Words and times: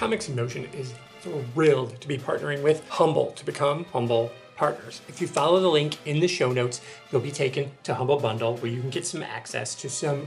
Comics 0.00 0.30
in 0.30 0.34
Motion 0.34 0.64
is 0.72 0.94
thrilled 1.20 2.00
to 2.00 2.08
be 2.08 2.16
partnering 2.16 2.62
with 2.62 2.88
Humble 2.88 3.32
to 3.32 3.44
become 3.44 3.84
Humble 3.92 4.32
partners. 4.56 5.02
If 5.08 5.20
you 5.20 5.26
follow 5.26 5.60
the 5.60 5.68
link 5.68 5.98
in 6.06 6.20
the 6.20 6.26
show 6.26 6.52
notes, 6.52 6.80
you'll 7.12 7.20
be 7.20 7.30
taken 7.30 7.70
to 7.82 7.94
Humble 7.94 8.18
Bundle 8.18 8.56
where 8.56 8.72
you 8.72 8.80
can 8.80 8.88
get 8.88 9.04
some 9.04 9.22
access 9.22 9.74
to 9.74 9.90
some 9.90 10.26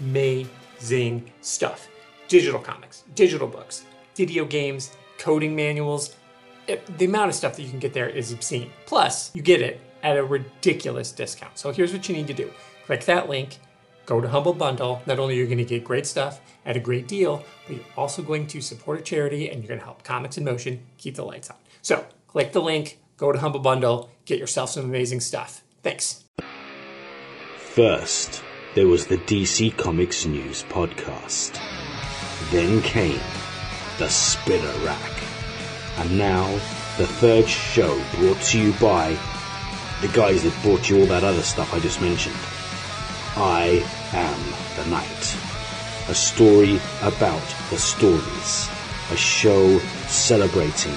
amazing 0.00 1.30
stuff 1.40 1.86
digital 2.26 2.58
comics, 2.58 3.04
digital 3.14 3.46
books, 3.46 3.84
video 4.16 4.44
games, 4.44 4.96
coding 5.18 5.54
manuals. 5.54 6.16
It, 6.66 6.84
the 6.98 7.04
amount 7.04 7.28
of 7.28 7.36
stuff 7.36 7.54
that 7.54 7.62
you 7.62 7.70
can 7.70 7.78
get 7.78 7.92
there 7.92 8.08
is 8.08 8.32
obscene. 8.32 8.72
Plus, 8.86 9.32
you 9.36 9.40
get 9.40 9.60
it 9.60 9.80
at 10.02 10.16
a 10.16 10.24
ridiculous 10.24 11.12
discount. 11.12 11.56
So 11.56 11.70
here's 11.70 11.92
what 11.92 12.08
you 12.08 12.16
need 12.16 12.26
to 12.26 12.34
do 12.34 12.50
click 12.86 13.04
that 13.04 13.28
link, 13.28 13.58
go 14.06 14.20
to 14.20 14.28
Humble 14.28 14.54
Bundle. 14.54 15.02
Not 15.04 15.18
only 15.18 15.34
are 15.34 15.42
you 15.42 15.46
going 15.46 15.58
to 15.58 15.64
get 15.64 15.84
great 15.84 16.06
stuff 16.06 16.40
at 16.64 16.76
a 16.76 16.80
great 16.80 17.06
deal, 17.08 17.44
but 17.66 17.76
you're 17.76 17.84
also 17.96 18.22
going 18.22 18.46
to 18.46 18.60
support 18.60 19.00
a 19.00 19.02
charity 19.02 19.50
and 19.50 19.60
you're 19.60 19.68
going 19.68 19.80
to 19.80 19.84
help 19.84 20.04
Comics 20.04 20.38
in 20.38 20.44
Motion 20.44 20.86
keep 20.96 21.16
the 21.16 21.24
lights 21.24 21.50
on. 21.50 21.56
So 21.82 22.06
click 22.28 22.52
the 22.52 22.62
link, 22.62 22.98
go 23.16 23.32
to 23.32 23.38
Humble 23.38 23.60
Bundle, 23.60 24.10
get 24.24 24.38
yourself 24.38 24.70
some 24.70 24.84
amazing 24.84 25.20
stuff. 25.20 25.62
Thanks. 25.82 26.24
First, 27.58 28.42
there 28.74 28.86
was 28.86 29.06
the 29.06 29.18
DC 29.18 29.76
Comics 29.76 30.24
News 30.24 30.64
podcast. 30.64 31.60
Then 32.50 32.80
came 32.82 33.20
the 33.98 34.08
Spinner 34.08 34.84
Rack. 34.84 35.12
And 35.98 36.18
now, 36.18 36.46
the 36.98 37.06
third 37.06 37.48
show 37.48 38.00
brought 38.16 38.40
to 38.42 38.60
you 38.60 38.72
by 38.74 39.18
the 40.02 40.08
guys 40.08 40.42
that 40.42 40.62
brought 40.62 40.88
you 40.88 41.00
all 41.00 41.06
that 41.06 41.24
other 41.24 41.42
stuff 41.42 41.72
I 41.72 41.80
just 41.80 42.00
mentioned. 42.00 42.36
I 43.36 43.84
am 44.12 44.40
the 44.76 44.90
Night. 44.90 45.36
A 46.08 46.14
story 46.14 46.80
about 47.02 47.42
the 47.70 47.78
stories. 47.78 48.68
A 49.10 49.16
show 49.16 49.78
celebrating 50.08 50.94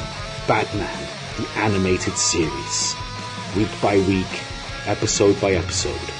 Batman, 0.47 1.07
the 1.37 1.47
animated 1.59 2.17
series. 2.17 2.95
Week 3.55 3.69
by 3.81 3.97
week, 3.99 4.41
episode 4.85 5.39
by 5.41 5.53
episode. 5.53 6.13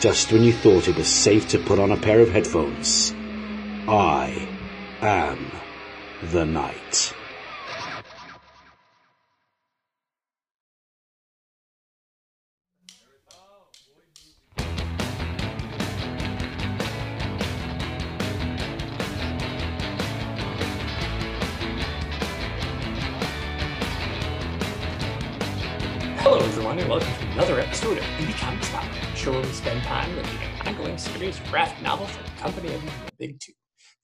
Just 0.00 0.32
when 0.32 0.42
you 0.42 0.52
thought 0.52 0.88
it 0.88 0.96
was 0.96 1.08
safe 1.08 1.48
to 1.48 1.58
put 1.58 1.78
on 1.78 1.92
a 1.92 1.96
pair 1.96 2.20
of 2.20 2.30
headphones, 2.30 3.12
I 3.88 4.48
am 5.00 5.50
the 6.22 6.44
Night. 6.44 7.14
Of 31.26 31.50
graphic 31.50 31.82
novels 31.82 32.08
from 32.10 32.24
the 32.24 32.40
company 32.40 32.72
of 32.72 32.84
the 32.84 32.92
Big 33.18 33.40
Two. 33.40 33.52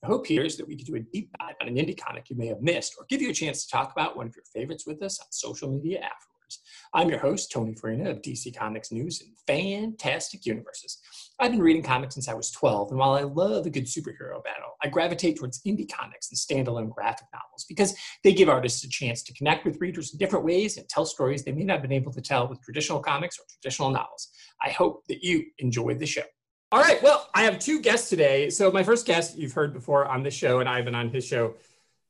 The 0.03 0.09
hope 0.09 0.27
here 0.27 0.43
is 0.43 0.57
that 0.57 0.67
we 0.67 0.75
can 0.75 0.85
do 0.85 0.97
a 0.97 1.01
deep 1.01 1.31
dive 1.39 1.55
on 1.63 1.69
an 1.69 1.77
indie 1.77 1.97
comic 1.97 2.29
you 2.29 2.35
may 2.35 2.49
have 2.49 2.61
missed, 2.61 2.97
or 2.99 3.07
give 3.09 3.23
you 3.23 3.31
a 3.31 3.33
chance 3.33 3.65
to 3.65 3.71
talk 3.71 3.93
about 3.93 4.17
one 4.17 4.27
of 4.27 4.35
your 4.35 4.45
favorites 4.53 4.85
with 4.85 5.01
us 5.01 5.21
on 5.21 5.27
social 5.31 5.71
media 5.71 5.99
afterwards. 5.99 6.61
I'm 6.93 7.09
your 7.09 7.21
host, 7.21 7.53
Tony 7.53 7.77
Farina 7.77 8.11
of 8.11 8.21
DC 8.21 8.57
Comics 8.57 8.91
News 8.91 9.23
and 9.23 9.31
Fantastic 9.47 10.45
Universes. 10.45 10.99
I've 11.39 11.53
been 11.53 11.63
reading 11.63 11.85
comics 11.85 12.15
since 12.15 12.29
I 12.29 12.35
was 12.35 12.51
12, 12.51 12.91
and 12.91 12.99
while 12.99 13.13
I 13.13 13.23
love 13.23 13.65
a 13.65 13.71
good 13.71 13.87
superhero 13.87 14.43
battle, 14.43 14.75
I 14.83 14.89
gravitate 14.89 15.39
towards 15.39 15.63
indie 15.63 15.91
comics 15.91 16.31
and 16.31 16.67
standalone 16.67 16.91
graphic 16.91 17.29
novels 17.33 17.65
because 17.69 17.95
they 18.25 18.33
give 18.33 18.49
artists 18.49 18.83
a 18.83 18.89
chance 18.89 19.23
to 19.23 19.35
connect 19.35 19.65
with 19.65 19.81
readers 19.81 20.13
in 20.13 20.19
different 20.19 20.45
ways 20.45 20.79
and 20.79 20.89
tell 20.89 21.07
stories 21.07 21.45
they 21.45 21.53
may 21.53 21.63
not 21.63 21.75
have 21.75 21.83
been 21.83 21.93
able 21.93 22.13
to 22.13 22.21
tell 22.21 22.49
with 22.49 22.61
traditional 22.61 22.99
comics 22.99 23.39
or 23.39 23.45
traditional 23.49 23.91
novels. 23.91 24.31
I 24.61 24.71
hope 24.71 25.05
that 25.09 25.23
you 25.23 25.45
enjoyed 25.61 26.01
the 26.01 26.07
show. 26.07 26.25
All 26.75 26.81
right, 26.81 27.01
well, 27.05 27.31
I 27.33 27.45
have 27.45 27.61
two 27.61 27.81
guests 27.81 28.11
today. 28.11 28.51
So, 28.51 28.73
my 28.73 28.83
first 28.83 29.07
guest 29.07 29.39
you've 29.39 29.53
heard 29.53 29.73
before 29.73 30.07
on 30.07 30.25
this 30.25 30.35
show, 30.35 30.59
and 30.59 30.69
I've 30.69 30.85
been 30.85 30.97
on 30.97 31.09
his 31.09 31.25
show, 31.25 31.55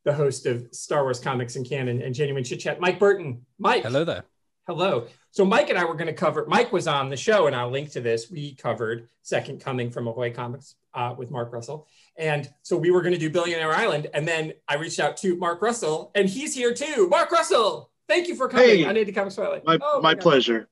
the 0.04 0.12
host 0.14 0.46
of 0.46 0.66
Star 0.72 1.02
Wars 1.02 1.20
Comics 1.20 1.56
in 1.56 1.66
Canon 1.66 2.00
and 2.00 2.14
Genuine 2.14 2.44
Chit 2.44 2.60
Chat, 2.60 2.80
Mike 2.80 2.98
Burton. 2.98 3.44
Mike. 3.58 3.82
Hello 3.82 4.04
there. 4.06 4.24
Hello. 4.66 5.06
So 5.32 5.44
Mike 5.44 5.68
and 5.68 5.78
I 5.78 5.84
were 5.84 5.92
going 5.92 6.06
to 6.06 6.14
cover. 6.14 6.46
Mike 6.48 6.72
was 6.72 6.88
on 6.88 7.10
the 7.10 7.16
show, 7.18 7.46
and 7.46 7.54
I'll 7.54 7.68
link 7.70 7.90
to 7.90 8.00
this. 8.00 8.30
We 8.30 8.54
covered 8.54 9.06
Second 9.20 9.60
Coming 9.60 9.90
from 9.90 10.08
Ahoy 10.08 10.30
Comics 10.32 10.76
uh, 10.94 11.14
with 11.14 11.30
Mark 11.30 11.52
Russell, 11.52 11.86
and 12.16 12.50
so 12.62 12.74
we 12.78 12.90
were 12.90 13.02
going 13.02 13.12
to 13.12 13.20
do 13.20 13.28
Billionaire 13.28 13.70
Island, 13.74 14.06
and 14.14 14.26
then 14.26 14.54
I 14.66 14.76
reached 14.76 14.98
out 14.98 15.18
to 15.18 15.36
Mark 15.36 15.60
Russell, 15.60 16.10
and 16.14 16.26
he's 16.26 16.54
here 16.54 16.72
too. 16.72 17.06
Mark 17.10 17.30
Russell, 17.30 17.90
thank 18.08 18.28
you 18.28 18.34
for 18.34 18.48
coming 18.48 18.66
Hey. 18.66 18.84
on 18.86 18.94
Indie 18.94 19.14
Comics 19.14 19.34
Spotlight. 19.34 19.66
My, 19.66 19.78
Oh, 19.82 20.00
my 20.00 20.14
God. 20.14 20.22
pleasure. 20.22 20.68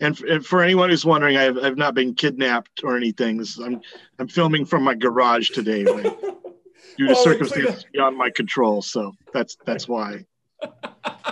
And, 0.00 0.14
f- 0.14 0.24
and 0.28 0.44
for 0.44 0.62
anyone 0.62 0.90
who's 0.90 1.04
wondering, 1.04 1.36
I've, 1.36 1.58
I've 1.58 1.76
not 1.76 1.94
been 1.94 2.14
kidnapped 2.14 2.82
or 2.84 2.96
anything. 2.96 3.38
This- 3.38 3.58
I'm 3.58 3.80
I'm 4.18 4.28
filming 4.28 4.64
from 4.64 4.82
my 4.82 4.94
garage 4.94 5.50
today 5.50 5.84
like, 5.84 6.02
due 6.96 7.06
to 7.06 7.06
Well, 7.06 7.10
it's 7.12 7.24
circumstances 7.24 7.84
beyond 7.92 8.16
my 8.16 8.30
control. 8.30 8.82
So 8.82 9.12
that's 9.32 9.56
that's 9.64 9.88
why. 9.88 10.24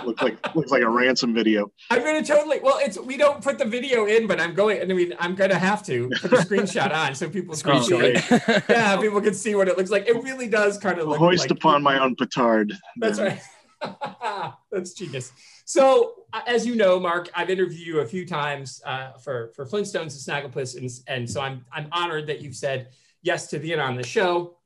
looks 0.05 0.21
like 0.21 0.55
looks 0.55 0.71
like 0.71 0.83
a 0.83 0.89
ransom 0.89 1.33
video. 1.33 1.71
I'm 1.89 2.01
going 2.01 2.23
to 2.23 2.27
totally. 2.27 2.59
Well, 2.61 2.77
it's 2.79 2.99
we 2.99 3.17
don't 3.17 3.43
put 3.43 3.57
the 3.57 3.65
video 3.65 4.05
in, 4.05 4.27
but 4.27 4.39
I'm 4.39 4.53
going. 4.53 4.79
I 4.81 4.85
mean, 4.85 5.13
I'm 5.19 5.33
going 5.33 5.49
to 5.49 5.57
have 5.57 5.83
to 5.87 6.09
put 6.21 6.29
the 6.29 6.37
screenshot 6.37 6.93
on 6.93 7.15
so 7.15 7.27
people 7.27 7.55
can 7.55 7.83
see. 7.83 7.95
It. 7.95 8.63
Yeah, 8.69 8.97
people 8.97 9.21
can 9.21 9.33
see 9.33 9.55
what 9.55 9.67
it 9.67 9.77
looks 9.77 9.89
like. 9.89 10.07
It 10.07 10.21
really 10.23 10.47
does 10.47 10.77
kind 10.77 10.99
of 10.99 11.07
look. 11.07 11.17
Hoist 11.17 11.49
like, 11.49 11.51
upon 11.51 11.81
my 11.81 11.99
own 11.99 12.15
petard. 12.15 12.73
That's 12.97 13.17
then. 13.17 13.27
right. 13.27 13.41
That's 14.71 14.93
genius. 14.93 15.31
So, 15.65 16.13
uh, 16.33 16.41
as 16.47 16.65
you 16.65 16.75
know, 16.75 16.99
Mark, 16.99 17.29
I've 17.33 17.49
interviewed 17.49 17.85
you 17.85 17.99
a 17.99 18.05
few 18.05 18.25
times 18.25 18.81
uh, 18.85 19.13
for 19.13 19.51
for 19.55 19.65
Flintstones 19.65 20.01
and 20.01 20.11
Snagglepuss, 20.53 20.77
and, 20.77 20.89
and 21.07 21.29
so 21.29 21.41
I'm 21.41 21.65
I'm 21.71 21.87
honored 21.91 22.27
that 22.27 22.41
you've 22.41 22.55
said 22.55 22.89
yes 23.21 23.47
to 23.47 23.59
being 23.59 23.79
on 23.79 23.95
the 23.95 24.03
show. 24.03 24.57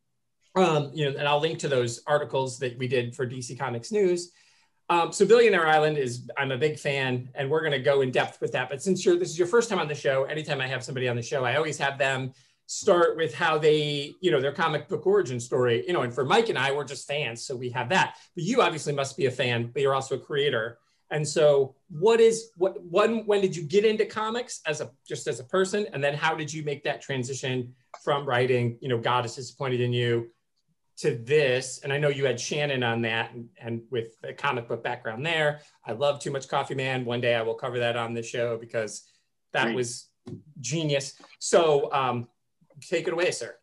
Um, 0.55 0.91
you 0.93 1.05
know, 1.05 1.17
and 1.17 1.27
I'll 1.27 1.39
link 1.39 1.59
to 1.59 1.67
those 1.67 2.01
articles 2.07 2.57
that 2.59 2.77
we 2.77 2.87
did 2.87 3.15
for 3.15 3.25
DC 3.25 3.57
Comics 3.57 3.91
News. 3.91 4.31
Um, 4.89 5.13
so, 5.13 5.25
Billionaire 5.25 5.67
Island 5.67 5.97
is 5.97 6.29
I'm 6.37 6.51
a 6.51 6.57
big 6.57 6.79
fan, 6.79 7.29
and 7.35 7.49
we're 7.49 7.61
going 7.61 7.71
to 7.71 7.79
go 7.79 8.01
in 8.01 8.11
depth 8.11 8.41
with 8.41 8.51
that. 8.53 8.69
But 8.69 8.81
since 8.81 9.05
you're 9.05 9.17
this 9.17 9.29
is 9.29 9.37
your 9.37 9.47
first 9.47 9.69
time 9.69 9.79
on 9.79 9.87
the 9.87 9.95
show, 9.95 10.23
anytime 10.23 10.59
I 10.61 10.67
have 10.67 10.83
somebody 10.83 11.07
on 11.07 11.15
the 11.15 11.21
show, 11.21 11.45
I 11.45 11.55
always 11.55 11.77
have 11.77 11.97
them 11.97 12.33
start 12.71 13.17
with 13.17 13.33
how 13.33 13.57
they, 13.57 14.13
you 14.21 14.29
know, 14.29 14.39
their 14.39 14.51
comic 14.51 14.87
book 14.87 15.07
origin 15.07 15.39
story, 15.39 15.83
you 15.87 15.91
know, 15.91 16.03
and 16.03 16.13
for 16.13 16.23
Mike 16.23 16.49
and 16.49 16.57
I, 16.57 16.71
we're 16.71 16.83
just 16.83 17.07
fans, 17.07 17.43
so 17.43 17.55
we 17.55 17.71
have 17.71 17.89
that. 17.89 18.17
But 18.35 18.43
you 18.43 18.61
obviously 18.61 18.93
must 18.93 19.17
be 19.17 19.25
a 19.25 19.31
fan, 19.31 19.71
but 19.73 19.81
you're 19.81 19.95
also 19.95 20.13
a 20.13 20.19
creator. 20.19 20.77
And 21.09 21.27
so 21.27 21.73
what 21.89 22.19
is 22.19 22.51
what 22.57 22.79
one 22.83 23.25
when 23.25 23.41
did 23.41 23.55
you 23.55 23.63
get 23.63 23.85
into 23.85 24.05
comics 24.05 24.61
as 24.67 24.81
a 24.81 24.91
just 25.07 25.25
as 25.25 25.39
a 25.39 25.45
person? 25.45 25.87
And 25.93 26.03
then 26.03 26.13
how 26.13 26.35
did 26.35 26.53
you 26.53 26.63
make 26.63 26.83
that 26.83 27.01
transition 27.01 27.73
from 28.03 28.23
writing, 28.23 28.77
you 28.81 28.87
know, 28.87 28.99
God 28.99 29.25
is 29.25 29.35
disappointed 29.35 29.81
in 29.81 29.91
you 29.91 30.29
to 30.97 31.15
this? 31.15 31.79
And 31.79 31.91
I 31.91 31.97
know 31.97 32.09
you 32.09 32.25
had 32.25 32.39
Shannon 32.39 32.83
on 32.83 33.01
that 33.01 33.33
and, 33.33 33.49
and 33.59 33.81
with 33.89 34.15
a 34.23 34.31
comic 34.31 34.67
book 34.67 34.83
background 34.83 35.25
there. 35.25 35.61
I 35.83 35.93
love 35.93 36.19
Too 36.19 36.29
Much 36.29 36.47
Coffee 36.47 36.75
Man. 36.75 37.03
One 37.03 37.19
day 37.19 37.33
I 37.33 37.41
will 37.41 37.55
cover 37.55 37.79
that 37.79 37.97
on 37.97 38.13
the 38.13 38.21
show 38.21 38.59
because 38.59 39.09
that 39.53 39.63
Great. 39.63 39.75
was 39.75 40.07
genius. 40.61 41.19
So 41.39 41.91
um 41.91 42.27
take 42.81 43.07
it 43.07 43.13
away, 43.13 43.31
sir. 43.31 43.55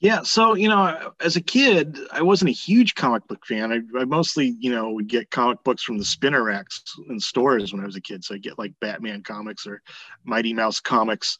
Yeah, 0.00 0.22
so 0.22 0.54
you 0.54 0.68
know, 0.68 1.12
as 1.20 1.36
a 1.36 1.42
kid, 1.42 1.98
I 2.10 2.22
wasn't 2.22 2.48
a 2.48 2.54
huge 2.54 2.94
comic 2.94 3.26
book 3.28 3.44
fan. 3.44 3.70
I, 3.70 4.00
I 4.00 4.04
mostly, 4.06 4.56
you 4.58 4.70
know, 4.70 4.90
would 4.92 5.08
get 5.08 5.30
comic 5.30 5.62
books 5.62 5.82
from 5.82 5.98
the 5.98 6.04
spinner 6.06 6.42
racks 6.42 6.82
in 7.10 7.20
stores 7.20 7.72
when 7.72 7.82
I 7.82 7.86
was 7.86 7.96
a 7.96 8.00
kid. 8.00 8.24
So 8.24 8.34
I 8.34 8.38
get 8.38 8.58
like 8.58 8.72
Batman 8.80 9.22
comics 9.22 9.66
or 9.66 9.82
Mighty 10.24 10.54
Mouse 10.54 10.80
comics 10.80 11.36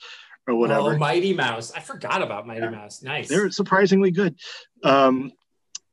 or 0.47 0.56
whatever. 0.56 0.95
Oh, 0.95 0.99
Mighty 0.99 1.33
Mouse. 1.33 1.73
I 1.73 1.81
forgot 1.81 2.21
about 2.21 2.47
Mighty 2.47 2.69
Mouse. 2.69 3.03
Nice. 3.03 3.28
They're 3.28 3.51
surprisingly 3.51 4.11
good. 4.11 4.37
Um, 4.84 5.33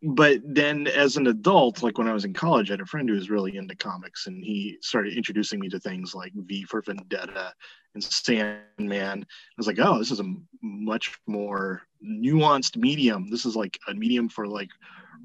but 0.09 0.39
then 0.45 0.87
as 0.87 1.17
an 1.17 1.27
adult, 1.27 1.83
like 1.83 1.97
when 1.97 2.07
I 2.07 2.13
was 2.13 2.23
in 2.23 2.33
college, 2.33 2.69
I 2.69 2.73
had 2.73 2.81
a 2.81 2.85
friend 2.85 3.09
who 3.09 3.15
was 3.15 3.29
really 3.29 3.57
into 3.57 3.75
comics 3.75 4.27
and 4.27 4.41
he 4.41 4.77
started 4.81 5.17
introducing 5.17 5.59
me 5.59 5.67
to 5.67 5.79
things 5.79 6.15
like 6.15 6.31
V 6.33 6.63
for 6.63 6.81
Vendetta 6.81 7.53
and 7.93 8.01
Sandman. 8.01 9.21
I 9.21 9.25
was 9.57 9.67
like, 9.67 9.79
oh, 9.79 9.99
this 9.99 10.11
is 10.11 10.21
a 10.21 10.33
much 10.61 11.19
more 11.27 11.81
nuanced 12.01 12.77
medium. 12.77 13.29
This 13.29 13.45
is 13.45 13.57
like 13.57 13.77
a 13.89 13.93
medium 13.93 14.29
for 14.29 14.47
like 14.47 14.69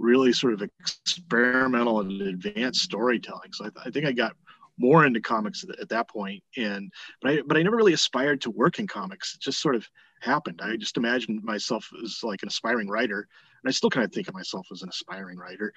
really 0.00 0.32
sort 0.32 0.52
of 0.52 0.62
experimental 0.62 2.00
and 2.00 2.20
advanced 2.20 2.82
storytelling. 2.82 3.52
So 3.52 3.66
I, 3.66 3.68
th- 3.68 3.86
I 3.86 3.90
think 3.90 4.06
I 4.06 4.12
got 4.12 4.34
more 4.78 5.06
into 5.06 5.20
comics 5.20 5.62
at, 5.62 5.78
at 5.78 5.90
that 5.90 6.08
point. 6.08 6.42
And 6.56 6.90
but 7.20 7.30
I 7.30 7.42
but 7.46 7.56
I 7.56 7.62
never 7.62 7.76
really 7.76 7.92
aspired 7.92 8.40
to 8.40 8.50
work 8.50 8.80
in 8.80 8.88
comics. 8.88 9.36
It 9.36 9.42
just 9.42 9.62
sort 9.62 9.76
of 9.76 9.86
happened. 10.22 10.60
I 10.62 10.76
just 10.76 10.96
imagined 10.96 11.42
myself 11.42 11.88
as 12.02 12.20
like 12.22 12.42
an 12.42 12.48
aspiring 12.48 12.88
writer, 12.88 13.20
and 13.62 13.69
I 13.69 13.72
still 13.72 13.90
kind 13.90 14.04
of 14.04 14.12
think 14.12 14.28
of 14.28 14.34
myself 14.34 14.66
as 14.72 14.82
an 14.82 14.88
aspiring 14.88 15.38
writer. 15.38 15.72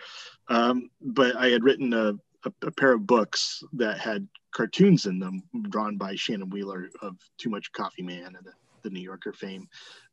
Um, 0.48 0.90
but 1.02 1.36
I 1.36 1.50
had 1.50 1.64
written 1.64 1.94
a, 1.94 2.14
a, 2.46 2.54
a 2.64 2.72
pair 2.72 2.94
of 2.94 3.08
books 3.08 3.64
that 3.74 4.00
had 4.00 4.28
cartoons 4.52 5.06
in 5.06 5.20
them, 5.20 5.44
drawn 5.70 5.98
by 5.98 6.16
Shannon 6.16 6.50
Wheeler 6.50 6.90
of 7.02 7.18
Too 7.38 7.50
Much 7.50 7.72
Coffee 7.72 8.04
Man 8.04 8.36
and 8.36 8.46
the, 8.46 8.54
the 8.84 8.90
New 8.90 9.02
Yorker 9.02 9.34
fame. 9.34 9.68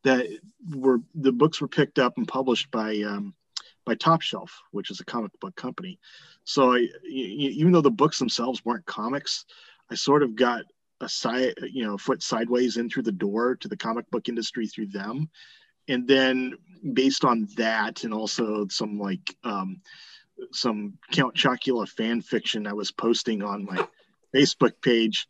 That 0.05 0.27
were 0.75 1.01
the 1.15 1.33
books 1.33 1.61
were 1.61 1.69
picked 1.69 1.99
up 1.99 2.17
and 2.17 2.27
published 2.27 2.71
by 2.71 3.03
um, 3.03 3.35
by 3.85 3.95
Top 3.95 4.23
Shelf, 4.23 4.63
which 4.71 4.91
is 4.91 5.01
a 5.01 5.05
comic 5.05 5.33
book 5.41 5.57
company. 5.57 5.99
So 6.45 6.75
I, 6.75 6.89
even 7.09 7.73
though 7.73 7.81
the 7.81 7.91
books 7.91 8.19
themselves 8.19 8.65
weren't 8.65 8.87
comics, 8.87 9.45
I 9.91 9.95
sort 9.95 10.23
of 10.23 10.35
got 10.35 10.65
a 11.03 11.09
side, 11.09 11.55
you 11.63 11.85
know, 11.85 11.99
foot 11.99 12.23
sideways 12.23 12.77
in 12.77 12.89
through 12.89 13.03
the 13.03 13.13
door 13.13 13.57
to 13.57 13.69
the 13.69 13.77
comic 13.77 14.11
book 14.11 14.29
industry 14.29 14.67
through 14.67 14.87
them. 14.87 15.29
And 15.89 16.07
then 16.07 16.55
based 16.93 17.25
on 17.25 17.49
that, 17.57 18.05
and 18.05 18.15
also 18.15 18.67
some 18.69 18.99
like 18.99 19.35
um, 19.43 19.81
some 20.53 20.95
Count 21.11 21.35
Chocula 21.35 21.89
fan 21.89 22.21
fiction 22.21 22.67
I 22.67 22.73
was 22.73 22.93
posting 22.93 23.43
on 23.43 23.65
my 23.65 23.87
Facebook 24.35 24.73
page, 24.81 25.27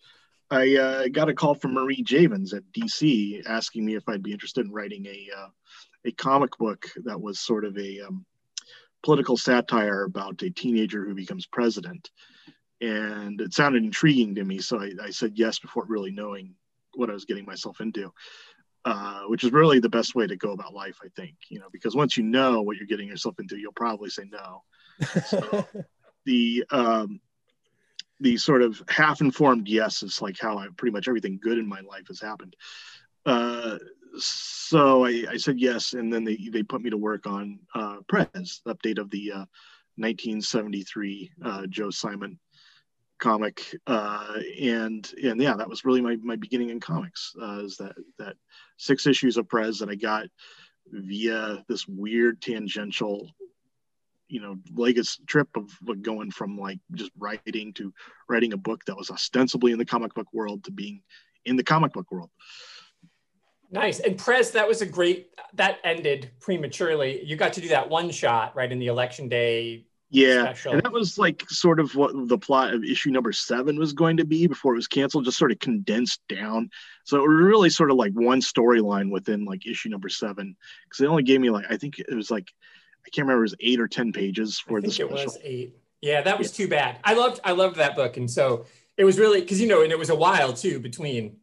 I 0.50 0.76
uh, 0.76 1.08
got 1.08 1.30
a 1.30 1.34
call 1.34 1.54
from 1.54 1.72
Marie 1.72 2.02
Javins 2.02 2.52
at 2.52 2.70
DC 2.76 3.42
asking 3.46 3.86
me 3.86 3.96
if 3.96 4.06
I'd 4.06 4.22
be 4.22 4.32
interested 4.32 4.66
in 4.66 4.72
writing 4.72 5.06
a 5.06 5.28
uh, 5.36 5.48
a 6.04 6.12
comic 6.12 6.58
book 6.58 6.86
that 7.04 7.20
was 7.20 7.40
sort 7.40 7.64
of 7.64 7.78
a 7.78 8.00
um, 8.00 8.26
political 9.02 9.36
satire 9.36 10.04
about 10.04 10.42
a 10.42 10.50
teenager 10.50 11.06
who 11.06 11.14
becomes 11.14 11.46
president. 11.46 12.10
And 12.82 13.40
it 13.40 13.54
sounded 13.54 13.84
intriguing 13.84 14.34
to 14.34 14.44
me, 14.44 14.58
so 14.58 14.80
I, 14.80 14.90
I 15.02 15.10
said 15.10 15.32
yes 15.36 15.58
before 15.60 15.84
really 15.86 16.10
knowing 16.10 16.54
what 16.94 17.08
I 17.08 17.14
was 17.14 17.24
getting 17.24 17.46
myself 17.46 17.80
into. 17.80 18.12
Uh, 18.84 19.22
which 19.28 19.44
is 19.44 19.52
really 19.52 19.78
the 19.78 19.88
best 19.88 20.16
way 20.16 20.26
to 20.26 20.36
go 20.36 20.50
about 20.50 20.74
life, 20.74 20.98
I 21.04 21.08
think. 21.14 21.36
You 21.48 21.60
know, 21.60 21.68
because 21.72 21.94
once 21.94 22.16
you 22.16 22.24
know 22.24 22.62
what 22.62 22.76
you're 22.76 22.86
getting 22.86 23.06
yourself 23.06 23.38
into, 23.38 23.56
you'll 23.56 23.72
probably 23.72 24.10
say 24.10 24.24
no. 24.28 24.64
So 25.24 25.68
the 26.24 26.64
um, 26.70 27.20
the 28.18 28.36
sort 28.36 28.62
of 28.62 28.82
half-informed 28.88 29.68
yes 29.68 30.02
is 30.02 30.20
like 30.20 30.36
how 30.40 30.58
I 30.58 30.66
pretty 30.76 30.92
much 30.92 31.06
everything 31.06 31.38
good 31.40 31.58
in 31.58 31.68
my 31.68 31.80
life 31.80 32.08
has 32.08 32.20
happened. 32.20 32.56
Uh, 33.24 33.78
so 34.18 35.04
I, 35.04 35.24
I, 35.30 35.36
said 35.36 35.60
yes, 35.60 35.92
and 35.92 36.12
then 36.12 36.24
they, 36.24 36.36
they 36.52 36.62
put 36.62 36.82
me 36.82 36.90
to 36.90 36.96
work 36.96 37.26
on 37.26 37.60
uh, 37.74 37.98
Prez, 38.08 38.60
update 38.66 38.98
of 38.98 39.10
the 39.10 39.32
uh, 39.32 39.46
1973 39.96 41.30
uh, 41.44 41.66
Joe 41.68 41.90
Simon 41.90 42.38
comic, 43.22 43.74
uh, 43.86 44.34
and 44.60 45.10
and 45.22 45.40
yeah, 45.40 45.54
that 45.54 45.68
was 45.68 45.84
really 45.84 46.00
my, 46.00 46.16
my 46.16 46.36
beginning 46.36 46.70
in 46.70 46.80
comics. 46.80 47.32
Uh, 47.40 47.60
is 47.60 47.76
that 47.76 47.94
that 48.18 48.34
six 48.76 49.06
issues 49.06 49.36
of 49.36 49.48
Prez 49.48 49.78
that 49.78 49.88
I 49.88 49.94
got 49.94 50.26
via 50.90 51.64
this 51.68 51.86
weird 51.86 52.42
tangential 52.42 53.30
you 54.28 54.40
know 54.40 54.56
legacy 54.74 55.22
trip 55.26 55.48
of 55.56 55.70
going 56.02 56.30
from 56.30 56.58
like 56.58 56.80
just 56.94 57.12
writing 57.16 57.72
to 57.74 57.92
writing 58.28 58.52
a 58.54 58.56
book 58.56 58.84
that 58.86 58.96
was 58.96 59.10
ostensibly 59.10 59.72
in 59.72 59.78
the 59.78 59.84
comic 59.84 60.12
book 60.14 60.26
world 60.32 60.64
to 60.64 60.72
being 60.72 61.02
in 61.44 61.54
the 61.54 61.62
comic 61.62 61.92
book 61.92 62.10
world 62.10 62.30
nice 63.70 64.00
and 64.00 64.16
prez 64.16 64.50
that 64.50 64.66
was 64.66 64.80
a 64.80 64.86
great 64.86 65.28
that 65.52 65.78
ended 65.84 66.30
prematurely 66.40 67.22
you 67.24 67.36
got 67.36 67.52
to 67.52 67.60
do 67.60 67.68
that 67.68 67.88
one 67.88 68.10
shot 68.10 68.56
right 68.56 68.72
in 68.72 68.78
the 68.78 68.86
election 68.86 69.28
day 69.28 69.84
yeah 70.12 70.44
special. 70.44 70.72
and 70.72 70.82
that 70.82 70.92
was 70.92 71.18
like 71.18 71.42
sort 71.48 71.80
of 71.80 71.94
what 71.96 72.12
the 72.28 72.38
plot 72.38 72.72
of 72.72 72.84
issue 72.84 73.10
number 73.10 73.32
seven 73.32 73.78
was 73.78 73.92
going 73.92 74.16
to 74.16 74.24
be 74.24 74.46
before 74.46 74.74
it 74.74 74.76
was 74.76 74.86
canceled 74.86 75.24
just 75.24 75.38
sort 75.38 75.50
of 75.50 75.58
condensed 75.58 76.20
down 76.28 76.70
so 77.04 77.16
it 77.16 77.28
was 77.28 77.42
really 77.42 77.70
sort 77.70 77.90
of 77.90 77.96
like 77.96 78.12
one 78.12 78.40
storyline 78.40 79.10
within 79.10 79.44
like 79.44 79.66
issue 79.66 79.88
number 79.88 80.08
seven 80.08 80.54
because 80.84 80.98
they 80.98 81.06
only 81.06 81.22
gave 81.22 81.40
me 81.40 81.50
like 81.50 81.64
i 81.70 81.76
think 81.76 81.98
it 81.98 82.14
was 82.14 82.30
like 82.30 82.52
I 83.04 83.10
can't 83.10 83.26
remember 83.26 83.42
it 83.42 83.50
was 83.50 83.54
eight 83.60 83.80
or 83.80 83.88
ten 83.88 84.12
pages 84.12 84.58
for 84.58 84.80
the 84.80 84.90
special. 84.90 85.18
It 85.18 85.24
was 85.24 85.38
eight. 85.42 85.76
Yeah, 86.00 86.22
that 86.22 86.38
was 86.38 86.56
yeah. 86.58 86.64
too 86.64 86.70
bad. 86.70 86.98
I 87.04 87.14
loved 87.14 87.40
I 87.44 87.52
loved 87.52 87.76
that 87.76 87.96
book, 87.96 88.16
and 88.16 88.30
so 88.30 88.66
it 88.96 89.04
was 89.04 89.18
really 89.18 89.40
because 89.40 89.60
you 89.60 89.68
know, 89.68 89.82
and 89.82 89.92
it 89.92 89.98
was 89.98 90.10
a 90.10 90.14
while 90.14 90.52
too 90.52 90.78
between 90.80 91.36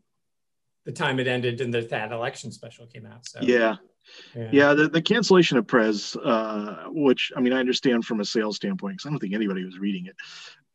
the 0.86 0.92
time 0.92 1.20
it 1.20 1.28
ended 1.28 1.62
and 1.62 1.74
the, 1.74 1.82
that 1.82 2.12
election 2.12 2.52
special 2.52 2.88
came 2.88 3.06
out. 3.06 3.26
So 3.26 3.40
yeah. 3.42 3.78
Yeah. 4.36 4.50
yeah, 4.52 4.74
the, 4.74 4.90
the 4.90 5.02
cancellation 5.02 5.58
of 5.58 5.68
Prez, 5.68 6.16
uh, 6.16 6.86
which 6.88 7.32
I 7.36 7.42
mean, 7.42 7.54
I 7.54 7.60
understand 7.60 8.06
from 8.06 8.20
a 8.20 8.26
sales 8.26 8.56
standpoint 8.56 8.98
because 8.98 9.08
I 9.08 9.10
don't 9.10 9.20
think 9.20 9.34
anybody 9.34 9.66
was 9.66 9.80
reading 9.80 10.06
it. 10.06 10.16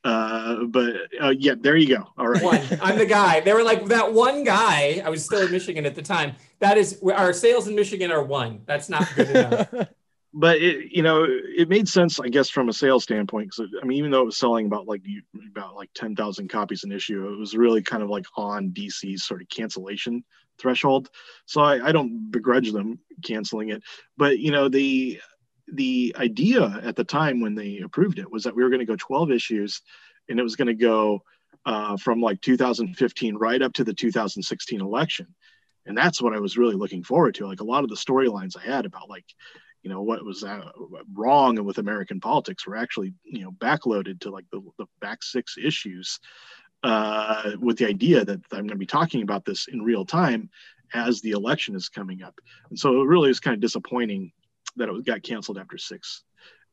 Uh, 0.04 0.64
but 0.64 0.94
uh, 1.20 1.34
yeah, 1.38 1.54
there 1.58 1.76
you 1.76 1.96
go. 1.96 2.04
All 2.18 2.28
right. 2.28 2.42
One. 2.42 2.60
I'm 2.82 2.98
the 2.98 3.06
guy. 3.06 3.40
They 3.40 3.54
were 3.54 3.62
like 3.62 3.86
that 3.86 4.12
one 4.12 4.44
guy. 4.44 5.02
I 5.04 5.08
was 5.08 5.24
still 5.24 5.46
in 5.46 5.50
Michigan 5.50 5.86
at 5.86 5.94
the 5.94 6.02
time. 6.02 6.34
That 6.58 6.76
is 6.76 7.00
our 7.02 7.32
sales 7.32 7.68
in 7.68 7.74
Michigan 7.74 8.10
are 8.10 8.22
one. 8.22 8.60
That's 8.66 8.88
not 8.88 9.08
good 9.14 9.30
enough. 9.30 9.72
but 10.34 10.60
it 10.60 10.90
you 10.90 11.02
know 11.02 11.24
it 11.28 11.68
made 11.68 11.88
sense 11.88 12.18
i 12.18 12.28
guess 12.28 12.50
from 12.50 12.68
a 12.68 12.72
sales 12.72 13.04
standpoint 13.04 13.50
because 13.50 13.72
i 13.80 13.86
mean 13.86 13.98
even 13.98 14.10
though 14.10 14.22
it 14.22 14.26
was 14.26 14.36
selling 14.36 14.66
about 14.66 14.86
like 14.86 15.02
about 15.50 15.76
like 15.76 15.88
10,000 15.94 16.48
copies 16.48 16.82
an 16.82 16.92
issue 16.92 17.32
it 17.32 17.38
was 17.38 17.56
really 17.56 17.80
kind 17.80 18.02
of 18.02 18.10
like 18.10 18.26
on 18.36 18.70
dc's 18.70 19.24
sort 19.24 19.40
of 19.40 19.48
cancellation 19.48 20.24
threshold. 20.58 21.10
So 21.46 21.60
I, 21.60 21.88
I 21.88 21.92
don't 21.92 22.30
begrudge 22.30 22.72
them 22.72 22.98
canceling 23.22 23.70
it. 23.70 23.82
But 24.16 24.38
you 24.38 24.50
know 24.50 24.68
the 24.68 25.20
the 25.72 26.14
idea 26.18 26.80
at 26.82 26.96
the 26.96 27.04
time 27.04 27.40
when 27.40 27.54
they 27.54 27.78
approved 27.78 28.18
it 28.18 28.30
was 28.30 28.44
that 28.44 28.54
we 28.54 28.62
were 28.62 28.68
going 28.68 28.80
to 28.80 28.86
go 28.86 28.96
12 28.96 29.30
issues 29.30 29.80
and 30.28 30.38
it 30.38 30.42
was 30.42 30.56
going 30.56 30.68
to 30.68 30.74
go 30.74 31.22
uh, 31.64 31.96
from 31.96 32.20
like 32.20 32.40
2015 32.42 33.36
right 33.36 33.62
up 33.62 33.72
to 33.72 33.84
the 33.84 33.94
2016 33.94 34.80
election. 34.80 35.26
And 35.86 35.96
that's 35.96 36.20
what 36.20 36.34
i 36.34 36.38
was 36.38 36.56
really 36.56 36.74
looking 36.74 37.02
forward 37.02 37.34
to. 37.36 37.46
Like 37.46 37.60
a 37.60 37.64
lot 37.64 37.84
of 37.84 37.90
the 37.90 37.96
storylines 37.96 38.56
i 38.56 38.62
had 38.62 38.86
about 38.86 39.08
like 39.08 39.26
you 39.84 39.90
know 39.90 40.02
what 40.02 40.24
was 40.24 40.42
uh, 40.42 40.70
wrong 41.12 41.62
with 41.62 41.78
American 41.78 42.18
politics 42.18 42.66
were 42.66 42.76
actually 42.76 43.12
you 43.22 43.44
know 43.44 43.52
backloaded 43.52 44.18
to 44.20 44.30
like 44.30 44.46
the, 44.50 44.62
the 44.78 44.86
back 45.00 45.22
six 45.22 45.56
issues 45.62 46.18
uh, 46.84 47.52
with 47.60 47.78
the 47.78 47.88
idea 47.88 48.24
that 48.24 48.40
I'm 48.52 48.58
going 48.58 48.68
to 48.68 48.76
be 48.76 48.86
talking 48.86 49.22
about 49.22 49.44
this 49.44 49.66
in 49.68 49.82
real 49.82 50.04
time 50.04 50.50
as 50.92 51.20
the 51.20 51.30
election 51.30 51.74
is 51.74 51.88
coming 51.88 52.22
up, 52.22 52.38
and 52.68 52.78
so 52.78 53.00
it 53.00 53.06
really 53.06 53.30
is 53.30 53.40
kind 53.40 53.54
of 53.54 53.60
disappointing 53.60 54.30
that 54.76 54.88
it 54.88 55.06
got 55.06 55.22
canceled 55.22 55.58
after 55.58 55.78
six 55.78 56.22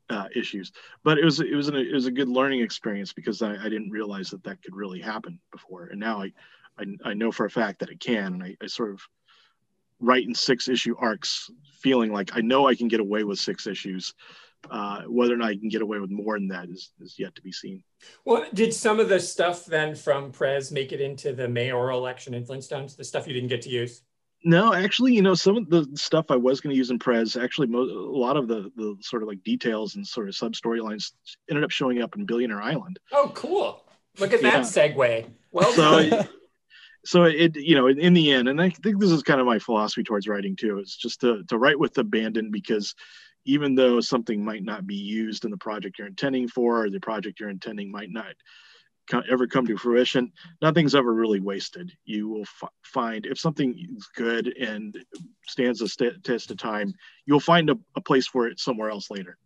uh, 0.10 0.28
issues. 0.36 0.74
But 1.04 1.18
it 1.18 1.24
was 1.24 1.40
it 1.40 1.56
was 1.56 1.69
an, 1.69 1.75
it 1.75 1.94
was 1.94 2.06
a 2.06 2.12
good 2.12 2.28
learning 2.28 2.62
experience 2.62 3.13
because 3.13 3.42
I, 3.42 3.56
I, 3.56 3.69
didn't 3.69 3.90
realize 3.90 4.30
that 4.31 4.44
that 4.44 4.62
could 4.62 4.75
really 4.75 5.00
happen 5.00 5.40
before, 5.52 5.86
and 5.86 6.00
now 6.00 6.22
I 6.22 6.34
I, 6.78 6.86
I 7.06 7.13
know 7.13 7.31
for 7.31 7.46
a 7.46 7.50
fact 7.50 7.80
that 7.80 7.90
it 7.90 8.02
can, 8.02 8.34
and 8.34 8.44
I, 8.44 8.58
I 8.62 8.68
sort 8.68 8.92
of 8.92 9.02
write 10.02 10.28
in 10.28 10.36
six 10.36 10.68
issue 10.68 10.96
arcs, 11.00 11.50
feeling 11.80 12.12
like 12.12 12.31
I 12.36 12.42
know 12.42 12.68
I 12.68 12.75
can 12.75 12.90
get 12.90 13.00
away 13.00 13.24
with 13.24 13.40
six 13.40 13.66
issues. 13.66 14.13
Uh, 14.69 15.02
whether 15.08 15.34
or 15.34 15.38
not 15.38 15.54
you 15.54 15.60
can 15.60 15.69
get 15.69 15.81
away 15.81 16.00
with 16.00 16.12
more 16.12 16.38
than 16.38 16.48
that 16.48 16.69
is, 16.69 16.92
is 17.02 17.16
yet 17.18 17.34
to 17.36 17.42
be 17.42 17.52
seen. 17.52 17.84
Well, 18.25 18.46
did 18.54 18.74
some 18.74 19.00
of 19.00 19.10
the 19.10 19.19
stuff 19.19 19.66
then 19.66 19.96
from 19.96 20.31
Prez 20.31 20.72
make 20.72 20.92
it 20.92 21.02
into 21.02 21.34
the 21.34 21.48
mayoral 21.48 21.98
election 21.98 22.34
in 22.34 22.46
Flintstones? 22.46 22.96
The 22.96 23.04
stuff 23.04 23.28
you 23.28 23.34
didn't 23.34 23.50
get 23.50 23.63
to 23.63 23.69
use? 23.69 24.02
No, 24.44 24.74
actually, 24.74 25.13
you 25.13 25.22
know, 25.22 25.36
some 25.36 25.58
of 25.58 25.69
the 25.69 25.88
stuff 25.96 26.28
I 26.30 26.36
was 26.36 26.62
going 26.62 26.74
to 26.74 26.78
use 26.78 26.90
in 26.90 27.00
Prez, 27.00 27.36
actually, 27.36 27.68
mo- 27.68 27.81
a 27.81 28.18
lot 28.18 28.38
of 28.38 28.48
the 28.48 28.72
the 28.75 28.96
sort 29.02 29.24
of 29.24 29.30
like 29.30 29.44
details 29.44 29.96
and 29.96 30.06
sort 30.06 30.28
of 30.30 30.36
sub 30.36 30.54
storylines 30.54 31.12
ended 31.50 31.63
up 31.63 31.72
showing 31.72 32.02
up 32.02 32.16
in 32.16 32.25
Billionaire 32.25 32.62
Island. 32.62 33.00
Oh, 33.12 33.32
cool! 33.36 33.84
Look 34.20 34.34
at 34.34 34.41
that 34.41 34.53
yeah. 34.53 34.62
segue. 34.62 35.27
Well, 35.51 35.72
so 35.74 36.27
so 37.06 37.24
it 37.24 37.56
you 37.56 37.75
know 37.75 37.88
in 37.88 38.13
the 38.13 38.32
end 38.32 38.48
and 38.48 38.62
i 38.62 38.70
think 38.70 39.00
this 39.00 39.12
is 39.12 39.24
kind 39.24 39.39
of 39.39 39.48
my 39.48 39.58
philosophy 39.58 40.03
towards 40.03 40.27
writing 40.27 40.56
too 40.56 40.80
is 40.80 40.96
just 40.96 41.22
to, 41.22 41.44
to 41.46 41.58
write 41.58 41.80
with 41.80 41.98
abandon 41.98 42.51
because 42.51 42.94
even 43.45 43.75
though 43.75 44.00
something 44.00 44.43
might 44.43 44.63
not 44.63 44.86
be 44.86 44.95
used 44.95 45.45
in 45.45 45.51
the 45.51 45.57
project 45.57 45.98
you're 45.98 46.07
intending 46.07 46.48
for 46.48 46.83
or 46.83 46.89
the 46.89 47.00
project 47.00 47.39
you're 47.39 47.50
intending 47.50 47.91
might 47.91 48.12
not 48.12 48.36
ever 49.29 49.45
come 49.45 49.67
to 49.67 49.77
fruition 49.77 50.31
nothing's 50.62 50.95
ever 50.95 51.13
really 51.13 51.41
wasted 51.41 51.91
you 52.05 52.29
will 52.29 52.43
f- 52.43 52.69
find 52.83 53.25
if 53.25 53.38
something 53.38 53.77
is 53.98 54.07
good 54.15 54.48
and 54.57 54.98
stands 55.48 55.79
the 55.79 55.88
st- 55.88 56.24
test 56.24 56.50
of 56.50 56.57
time 56.57 56.93
you'll 57.25 57.39
find 57.39 57.69
a, 57.69 57.77
a 57.98 58.01
place 58.01 58.27
for 58.27 58.48
it 58.48 58.60
somewhere 58.60 58.89
else 58.89 59.12
later 59.12 59.38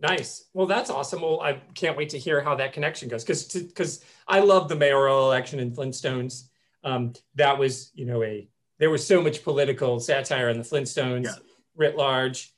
Nice. 0.00 0.48
Well, 0.52 0.66
that's 0.66 0.90
awesome. 0.90 1.22
Well, 1.22 1.40
I 1.40 1.54
can't 1.74 1.96
wait 1.96 2.10
to 2.10 2.18
hear 2.18 2.40
how 2.40 2.54
that 2.54 2.72
connection 2.72 3.08
goes 3.08 3.24
because 3.24 3.44
because 3.52 4.04
I 4.28 4.40
love 4.40 4.68
the 4.68 4.76
mayoral 4.76 5.26
election 5.26 5.58
in 5.58 5.72
Flintstones. 5.72 6.48
Um, 6.84 7.14
that 7.34 7.58
was 7.58 7.90
you 7.94 8.06
know 8.06 8.22
a 8.22 8.48
there 8.78 8.90
was 8.90 9.04
so 9.04 9.20
much 9.20 9.42
political 9.42 9.98
satire 9.98 10.50
in 10.50 10.58
the 10.58 10.64
Flintstones 10.64 11.24
yeah. 11.24 11.34
writ 11.74 11.96
large. 11.96 12.54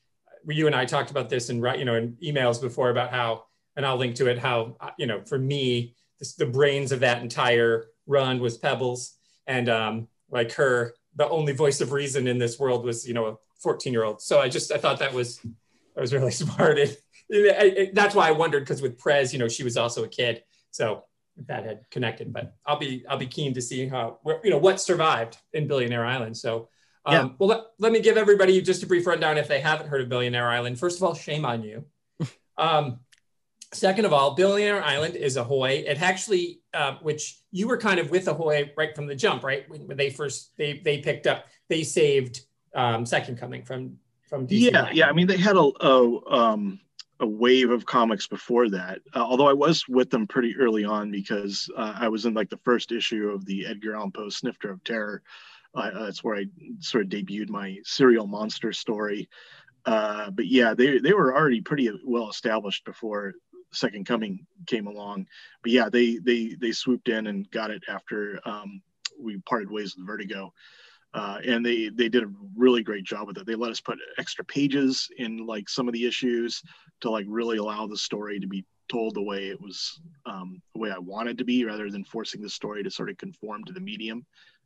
You 0.46 0.66
and 0.66 0.74
I 0.74 0.84
talked 0.84 1.10
about 1.10 1.28
this 1.28 1.50
in 1.50 1.56
you 1.56 1.84
know 1.84 1.94
in 1.94 2.16
emails 2.22 2.60
before 2.60 2.90
about 2.90 3.10
how 3.10 3.44
and 3.76 3.86
I'll 3.86 3.96
link 3.96 4.16
to 4.16 4.26
it 4.28 4.38
how 4.38 4.76
you 4.98 5.06
know 5.06 5.22
for 5.22 5.38
me 5.38 5.94
this, 6.18 6.34
the 6.34 6.46
brains 6.46 6.92
of 6.92 7.00
that 7.00 7.22
entire 7.22 7.86
run 8.06 8.40
was 8.40 8.58
Pebbles 8.58 9.16
and 9.46 9.68
um, 9.68 10.08
like 10.30 10.52
her 10.52 10.94
the 11.16 11.28
only 11.28 11.52
voice 11.52 11.80
of 11.80 11.92
reason 11.92 12.26
in 12.26 12.38
this 12.38 12.58
world 12.58 12.84
was 12.84 13.06
you 13.06 13.14
know 13.14 13.26
a 13.26 13.36
14 13.60 13.92
year 13.92 14.04
old. 14.04 14.20
So 14.20 14.40
I 14.40 14.48
just 14.48 14.72
I 14.72 14.78
thought 14.78 14.98
that 14.98 15.12
was 15.12 15.38
that 15.94 16.00
was 16.00 16.12
really 16.12 16.30
smart. 16.32 16.78
It, 16.78 17.94
that's 17.94 18.14
why 18.14 18.28
I 18.28 18.32
wondered 18.32 18.60
because 18.60 18.82
with 18.82 18.98
Prez, 18.98 19.32
you 19.32 19.38
know, 19.38 19.48
she 19.48 19.62
was 19.62 19.76
also 19.76 20.02
a 20.04 20.08
kid, 20.08 20.42
so 20.70 21.04
that 21.46 21.64
had 21.64 21.80
connected. 21.90 22.32
But 22.32 22.54
I'll 22.66 22.78
be 22.78 23.04
I'll 23.08 23.18
be 23.18 23.26
keen 23.26 23.54
to 23.54 23.62
see 23.62 23.86
how 23.86 24.18
you 24.42 24.50
know 24.50 24.58
what 24.58 24.80
survived 24.80 25.36
in 25.52 25.66
Billionaire 25.66 26.04
Island. 26.04 26.36
So. 26.36 26.68
Um, 27.06 27.14
yeah. 27.14 27.28
Well, 27.38 27.48
let, 27.48 27.60
let 27.78 27.92
me 27.92 28.00
give 28.00 28.16
everybody 28.16 28.60
just 28.60 28.82
a 28.82 28.86
brief 28.86 29.06
rundown 29.06 29.38
if 29.38 29.48
they 29.48 29.60
haven't 29.60 29.88
heard 29.88 30.02
of 30.02 30.08
Billionaire 30.08 30.48
Island. 30.48 30.78
First 30.78 30.98
of 30.98 31.02
all, 31.02 31.14
shame 31.14 31.44
on 31.44 31.62
you. 31.62 31.84
Um, 32.58 33.00
second 33.72 34.04
of 34.04 34.12
all, 34.12 34.34
Billionaire 34.34 34.82
Island 34.82 35.16
is 35.16 35.38
Ahoy. 35.38 35.84
It 35.86 36.02
actually, 36.02 36.60
uh, 36.74 36.96
which 37.00 37.40
you 37.50 37.68
were 37.68 37.78
kind 37.78 37.98
of 37.98 38.10
with 38.10 38.28
Ahoy 38.28 38.70
right 38.76 38.94
from 38.94 39.06
the 39.06 39.14
jump, 39.14 39.44
right? 39.44 39.68
When, 39.68 39.86
when 39.86 39.96
they 39.96 40.10
first 40.10 40.54
they 40.58 40.78
they 40.84 40.98
picked 40.98 41.26
up, 41.26 41.46
they 41.68 41.82
saved 41.82 42.42
um, 42.74 43.06
Second 43.06 43.38
Coming 43.38 43.64
from 43.64 43.96
from 44.28 44.46
DC. 44.46 44.70
Yeah, 44.72 44.90
yeah. 44.92 45.08
I 45.08 45.12
mean, 45.12 45.26
they 45.26 45.38
had 45.38 45.56
a, 45.56 45.70
a 45.80 46.30
um, 46.30 46.80
a 47.20 47.26
wave 47.26 47.70
of 47.70 47.86
comics 47.86 48.26
before 48.26 48.68
that. 48.70 49.00
Uh, 49.14 49.20
although 49.20 49.48
I 49.48 49.52
was 49.52 49.86
with 49.88 50.10
them 50.10 50.26
pretty 50.26 50.56
early 50.56 50.84
on 50.84 51.10
because 51.10 51.70
uh, 51.76 51.94
I 51.96 52.08
was 52.08 52.24
in 52.24 52.34
like 52.34 52.50
the 52.50 52.60
first 52.64 52.92
issue 52.92 53.28
of 53.28 53.44
the 53.44 53.66
Edgar 53.66 53.94
Allan 53.94 54.10
Poe 54.10 54.28
Snifter 54.28 54.70
of 54.70 54.82
Terror. 54.84 55.22
Uh, 55.74 56.04
that's 56.04 56.24
where 56.24 56.36
I 56.36 56.46
sort 56.80 57.04
of 57.04 57.10
debuted 57.10 57.48
my 57.48 57.78
serial 57.84 58.26
monster 58.26 58.72
story. 58.72 59.28
Uh, 59.86 60.30
but 60.30 60.46
yeah, 60.46 60.74
they 60.74 60.98
they 60.98 61.12
were 61.12 61.34
already 61.34 61.60
pretty 61.60 61.90
well 62.04 62.28
established 62.28 62.84
before 62.84 63.34
Second 63.72 64.06
Coming 64.06 64.46
came 64.66 64.86
along. 64.86 65.26
But 65.62 65.72
yeah, 65.72 65.88
they 65.88 66.16
they 66.16 66.56
they 66.60 66.72
swooped 66.72 67.08
in 67.08 67.26
and 67.28 67.50
got 67.50 67.70
it 67.70 67.82
after 67.88 68.40
um, 68.44 68.82
we 69.18 69.38
parted 69.38 69.70
ways 69.70 69.96
with 69.96 70.06
Vertigo. 70.06 70.52
Uh, 71.12 71.38
and 71.44 71.66
they 71.66 71.88
they 71.88 72.08
did 72.08 72.22
a 72.22 72.32
really 72.56 72.82
great 72.82 73.04
job 73.04 73.26
with 73.26 73.38
it. 73.38 73.46
They 73.46 73.56
let 73.56 73.70
us 73.70 73.80
put 73.80 73.98
extra 74.18 74.44
pages 74.44 75.08
in 75.18 75.44
like 75.46 75.68
some 75.68 75.88
of 75.88 75.94
the 75.94 76.06
issues 76.06 76.62
to 77.00 77.10
like 77.10 77.26
really 77.28 77.58
allow 77.58 77.86
the 77.86 77.96
story 77.96 78.38
to 78.38 78.46
be 78.46 78.64
told 78.88 79.14
the 79.14 79.22
way 79.22 79.48
it 79.48 79.60
was 79.60 80.00
um, 80.26 80.60
the 80.74 80.80
way 80.80 80.90
I 80.90 80.98
wanted 80.98 81.38
to 81.38 81.44
be, 81.44 81.64
rather 81.64 81.90
than 81.90 82.04
forcing 82.04 82.42
the 82.42 82.50
story 82.50 82.82
to 82.82 82.90
sort 82.90 83.10
of 83.10 83.18
conform 83.18 83.64
to 83.64 83.72
the 83.72 83.80
medium. 83.80 84.24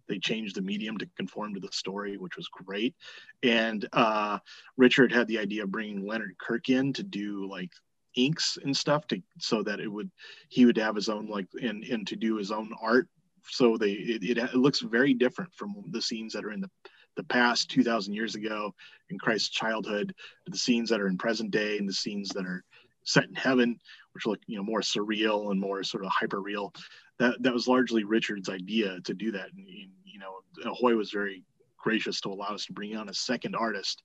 They 0.09 0.19
changed 0.19 0.57
the 0.57 0.63
medium 0.63 0.99
to 0.99 1.09
conform 1.17 1.55
to 1.55 1.61
the 1.61 1.73
story, 1.73 2.17
which 2.17 2.37
was 2.37 2.49
great. 2.49 2.95
And 3.43 3.89
uh, 3.93 4.39
Richard 4.77 5.13
had 5.13 5.29
the 5.29 5.39
idea 5.39 5.65
of 5.65 5.71
bringing 5.71 6.07
Leonard 6.07 6.37
Kirk 6.39 6.69
in 6.69 6.93
to 6.95 7.03
do 7.03 7.49
like 7.49 7.71
inks 8.17 8.59
and 8.63 8.77
stuff 8.77 9.07
to 9.09 9.21
so 9.39 9.63
that 9.63 9.81
it 9.81 9.89
would 9.89 10.11
he 10.49 10.65
would 10.65 10.77
have 10.77 10.95
his 10.95 11.09
own 11.09 11.27
like 11.27 11.47
and 11.61 11.85
and 11.85 12.07
to 12.07 12.17
do 12.17 12.37
his 12.37 12.51
own 12.51 12.73
art 12.81 13.09
so 13.49 13.77
they 13.77 13.93
it, 13.93 14.39
it, 14.39 14.55
looks 14.55 14.81
very 14.81 15.15
different 15.15 15.53
from 15.53 15.75
the 15.91 16.01
scenes 16.01 16.33
that 16.33 16.45
are 16.45 16.53
in 16.53 16.61
the 16.61 16.71
the 17.17 17.25
past 17.25 17.71
2000 17.71 18.15
years 18.15 18.35
ago 18.35 18.75
in 19.11 19.19
christ's 19.19 19.49
childhood 19.49 20.15
the 20.47 20.57
scenes 20.57 20.89
that 20.89 21.01
are 21.01 21.09
in 21.09 21.19
present 21.19 21.51
day 21.51 21.79
and 21.79 21.89
the 21.89 21.93
scenes 21.93 22.29
that 22.31 22.47
are 22.47 22.65
set 23.05 23.25
in 23.25 23.35
heaven 23.35 23.79
which 24.15 24.27
look 24.27 24.41
you 24.47 24.57
know 24.57 24.63
more 24.63 24.81
surreal 24.81 25.51
and 25.51 25.61
more 25.61 25.83
sort 25.83 26.05
of 26.05 26.11
hyper 26.11 26.41
real 26.41 26.73
that 27.19 27.43
that 27.43 27.53
was 27.53 27.69
largely 27.69 28.05
richard's 28.05 28.49
idea 28.49 29.01
to 29.01 29.15
do 29.15 29.31
that. 29.33 29.53
And 29.53 29.67
you 29.67 30.19
know 30.19 30.41
ahoy 30.65 30.95
was 30.95 31.11
very 31.11 31.43
gracious 31.77 32.21
to 32.23 32.29
allow 32.31 32.55
us 32.55 32.67
to 32.67 32.73
bring 32.73 32.97
on 32.97 33.09
a 33.09 33.15
second 33.15 33.55
artist 33.55 34.03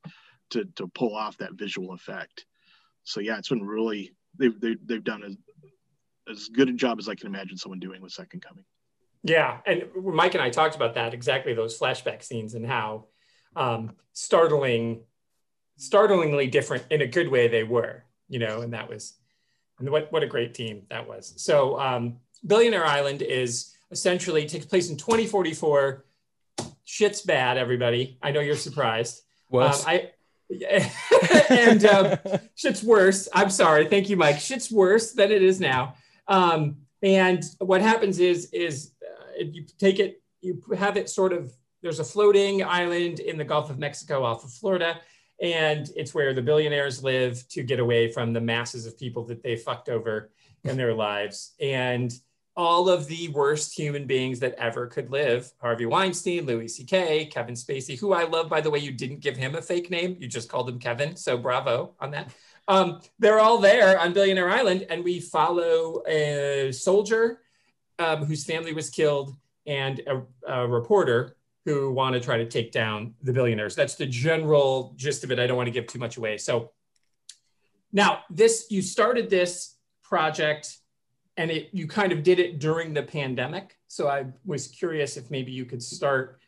to 0.49 0.65
to 0.75 0.87
pull 0.87 1.15
off 1.15 1.37
that 1.37 1.53
visual 1.53 1.93
effect. 1.93 2.45
So 3.03 3.19
yeah 3.19 3.37
it's 3.37 3.49
been 3.49 3.63
really 3.63 4.13
they've 4.37 4.59
they, 4.59 4.75
they've 4.83 5.03
done 5.03 5.23
as 5.23 5.37
as 6.29 6.49
good 6.49 6.69
a 6.69 6.73
job 6.73 6.99
as 6.99 7.09
i 7.09 7.15
can 7.15 7.27
imagine 7.27 7.57
someone 7.57 7.79
doing 7.79 8.01
with 8.01 8.11
second 8.11 8.41
coming. 8.41 8.65
Yeah, 9.23 9.57
and 9.65 9.83
Mike 10.01 10.33
and 10.33 10.41
I 10.41 10.49
talked 10.49 10.75
about 10.75 10.95
that 10.95 11.13
exactly 11.13 11.53
those 11.53 11.77
flashback 11.77 12.23
scenes 12.23 12.53
and 12.53 12.65
how 12.65 13.07
um, 13.55 13.91
startling, 14.13 15.01
startlingly 15.77 16.47
different 16.47 16.85
in 16.89 17.01
a 17.01 17.07
good 17.07 17.27
way 17.27 17.47
they 17.47 17.63
were, 17.63 18.05
you 18.29 18.39
know, 18.39 18.61
and 18.61 18.73
that 18.73 18.87
was, 18.87 19.15
and 19.79 19.89
what 19.89 20.11
what 20.11 20.23
a 20.23 20.27
great 20.27 20.53
team 20.53 20.83
that 20.89 21.07
was. 21.07 21.33
So 21.37 21.79
um, 21.79 22.17
Billionaire 22.45 22.85
Island 22.85 23.21
is 23.21 23.73
essentially 23.91 24.45
takes 24.45 24.65
place 24.65 24.89
in 24.89 24.97
2044. 24.97 26.05
Shit's 26.85 27.21
bad, 27.21 27.57
everybody. 27.57 28.17
I 28.21 28.31
know 28.31 28.39
you're 28.39 28.55
surprised. 28.55 29.21
Worse. 29.49 29.85
Um, 29.85 29.89
I 29.89 30.11
and 31.49 31.85
um, 31.85 32.17
shit's 32.55 32.83
worse. 32.83 33.27
I'm 33.33 33.51
sorry. 33.51 33.87
Thank 33.87 34.09
you, 34.09 34.17
Mike. 34.17 34.39
Shit's 34.39 34.71
worse 34.71 35.13
than 35.13 35.31
it 35.31 35.43
is 35.43 35.59
now. 35.59 35.95
Um, 36.27 36.77
and 37.01 37.43
what 37.59 37.81
happens 37.81 38.19
is 38.19 38.49
is 38.51 38.91
you 39.39 39.65
take 39.77 39.99
it, 39.99 40.21
you 40.41 40.61
have 40.77 40.97
it 40.97 41.09
sort 41.09 41.33
of, 41.33 41.53
there's 41.81 41.99
a 41.99 42.03
floating 42.03 42.63
island 42.63 43.19
in 43.19 43.37
the 43.37 43.43
Gulf 43.43 43.69
of 43.69 43.79
Mexico 43.79 44.23
off 44.23 44.43
of 44.43 44.51
Florida, 44.51 44.99
and 45.41 45.89
it's 45.95 46.13
where 46.13 46.33
the 46.33 46.41
billionaires 46.41 47.03
live 47.03 47.47
to 47.49 47.63
get 47.63 47.79
away 47.79 48.11
from 48.11 48.33
the 48.33 48.41
masses 48.41 48.85
of 48.85 48.97
people 48.97 49.23
that 49.25 49.41
they 49.41 49.55
fucked 49.55 49.89
over 49.89 50.31
in 50.63 50.77
their 50.77 50.93
lives. 50.93 51.53
And 51.61 52.13
all 52.55 52.89
of 52.89 53.07
the 53.07 53.29
worst 53.29 53.77
human 53.77 54.05
beings 54.05 54.39
that 54.39 54.53
ever 54.55 54.85
could 54.85 55.09
live 55.09 55.49
Harvey 55.61 55.85
Weinstein, 55.85 56.45
Louis 56.45 56.67
C.K., 56.67 57.27
Kevin 57.27 57.55
Spacey, 57.55 57.97
who 57.97 58.11
I 58.11 58.25
love, 58.25 58.49
by 58.49 58.59
the 58.59 58.69
way, 58.69 58.79
you 58.79 58.91
didn't 58.91 59.21
give 59.21 59.37
him 59.37 59.55
a 59.55 59.61
fake 59.61 59.89
name. 59.89 60.17
You 60.19 60.27
just 60.27 60.49
called 60.49 60.67
him 60.67 60.77
Kevin. 60.77 61.15
So 61.15 61.37
bravo 61.37 61.95
on 62.01 62.11
that. 62.11 62.33
Um, 62.67 63.01
they're 63.17 63.39
all 63.39 63.59
there 63.59 63.97
on 63.97 64.13
Billionaire 64.13 64.49
Island, 64.49 64.85
and 64.89 65.03
we 65.03 65.19
follow 65.19 66.03
a 66.05 66.71
soldier 66.71 67.39
um, 67.97 68.25
whose 68.25 68.45
family 68.45 68.73
was 68.73 68.89
killed, 68.89 69.35
and 69.65 70.01
a, 70.07 70.21
a, 70.47 70.67
reporter 70.67 71.35
who 71.65 71.91
want 71.91 72.13
to 72.13 72.19
try 72.19 72.37
to 72.37 72.47
take 72.47 72.71
down 72.71 73.13
the 73.21 73.33
billionaires. 73.33 73.75
That's 73.75 73.95
the 73.95 74.05
general 74.05 74.93
gist 74.95 75.23
of 75.23 75.31
it. 75.31 75.39
I 75.39 75.47
don't 75.47 75.57
want 75.57 75.67
to 75.67 75.71
give 75.71 75.87
too 75.87 75.99
much 75.99 76.17
away. 76.17 76.37
So 76.37 76.71
now 77.91 78.19
this, 78.29 78.67
you 78.69 78.81
started 78.81 79.29
this 79.29 79.75
project 80.03 80.77
and 81.37 81.51
it, 81.51 81.69
you 81.71 81.87
kind 81.87 82.11
of 82.11 82.23
did 82.23 82.39
it 82.39 82.59
during 82.59 82.93
the 82.93 83.03
pandemic. 83.03 83.75
So 83.87 84.07
I 84.07 84.27
was 84.45 84.67
curious 84.67 85.17
if 85.17 85.29
maybe 85.31 85.51
you 85.51 85.65
could 85.65 85.83
start 85.83 86.39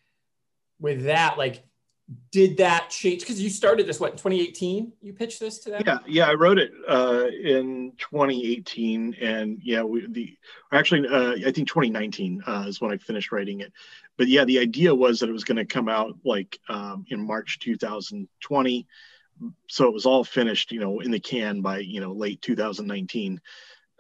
with 0.79 1.03
that. 1.05 1.37
Like, 1.37 1.63
did 2.31 2.57
that 2.57 2.89
change? 2.89 3.21
Because 3.21 3.41
you 3.41 3.49
started 3.49 3.87
this 3.87 3.99
what 3.99 4.13
2018 4.13 4.91
you 5.01 5.13
pitched 5.13 5.39
this 5.39 5.59
to 5.59 5.71
them? 5.71 5.83
Yeah 5.85 5.99
yeah 6.07 6.27
i 6.27 6.33
wrote 6.33 6.57
it 6.57 6.71
uh, 6.87 7.25
in 7.27 7.93
2018 7.97 9.15
and 9.21 9.59
yeah 9.61 9.83
we 9.83 10.05
the 10.07 10.37
actually 10.71 11.07
uh, 11.07 11.33
i 11.47 11.51
think 11.51 11.67
2019 11.67 12.43
uh, 12.45 12.65
is 12.67 12.81
when 12.81 12.91
i 12.91 12.97
finished 12.97 13.31
writing 13.31 13.61
it. 13.61 13.71
But 14.17 14.27
yeah 14.27 14.45
the 14.45 14.59
idea 14.59 14.93
was 14.93 15.19
that 15.19 15.29
it 15.29 15.33
was 15.33 15.43
going 15.43 15.57
to 15.57 15.65
come 15.65 15.89
out 15.89 16.17
like 16.23 16.59
um, 16.69 17.05
in 17.09 17.25
march 17.25 17.59
2020 17.59 18.87
so 19.67 19.87
it 19.87 19.93
was 19.93 20.05
all 20.05 20.23
finished 20.23 20.71
you 20.71 20.79
know 20.79 20.99
in 20.99 21.11
the 21.11 21.19
can 21.19 21.61
by 21.61 21.79
you 21.79 22.01
know 22.01 22.13
late 22.13 22.41
2019 22.41 23.41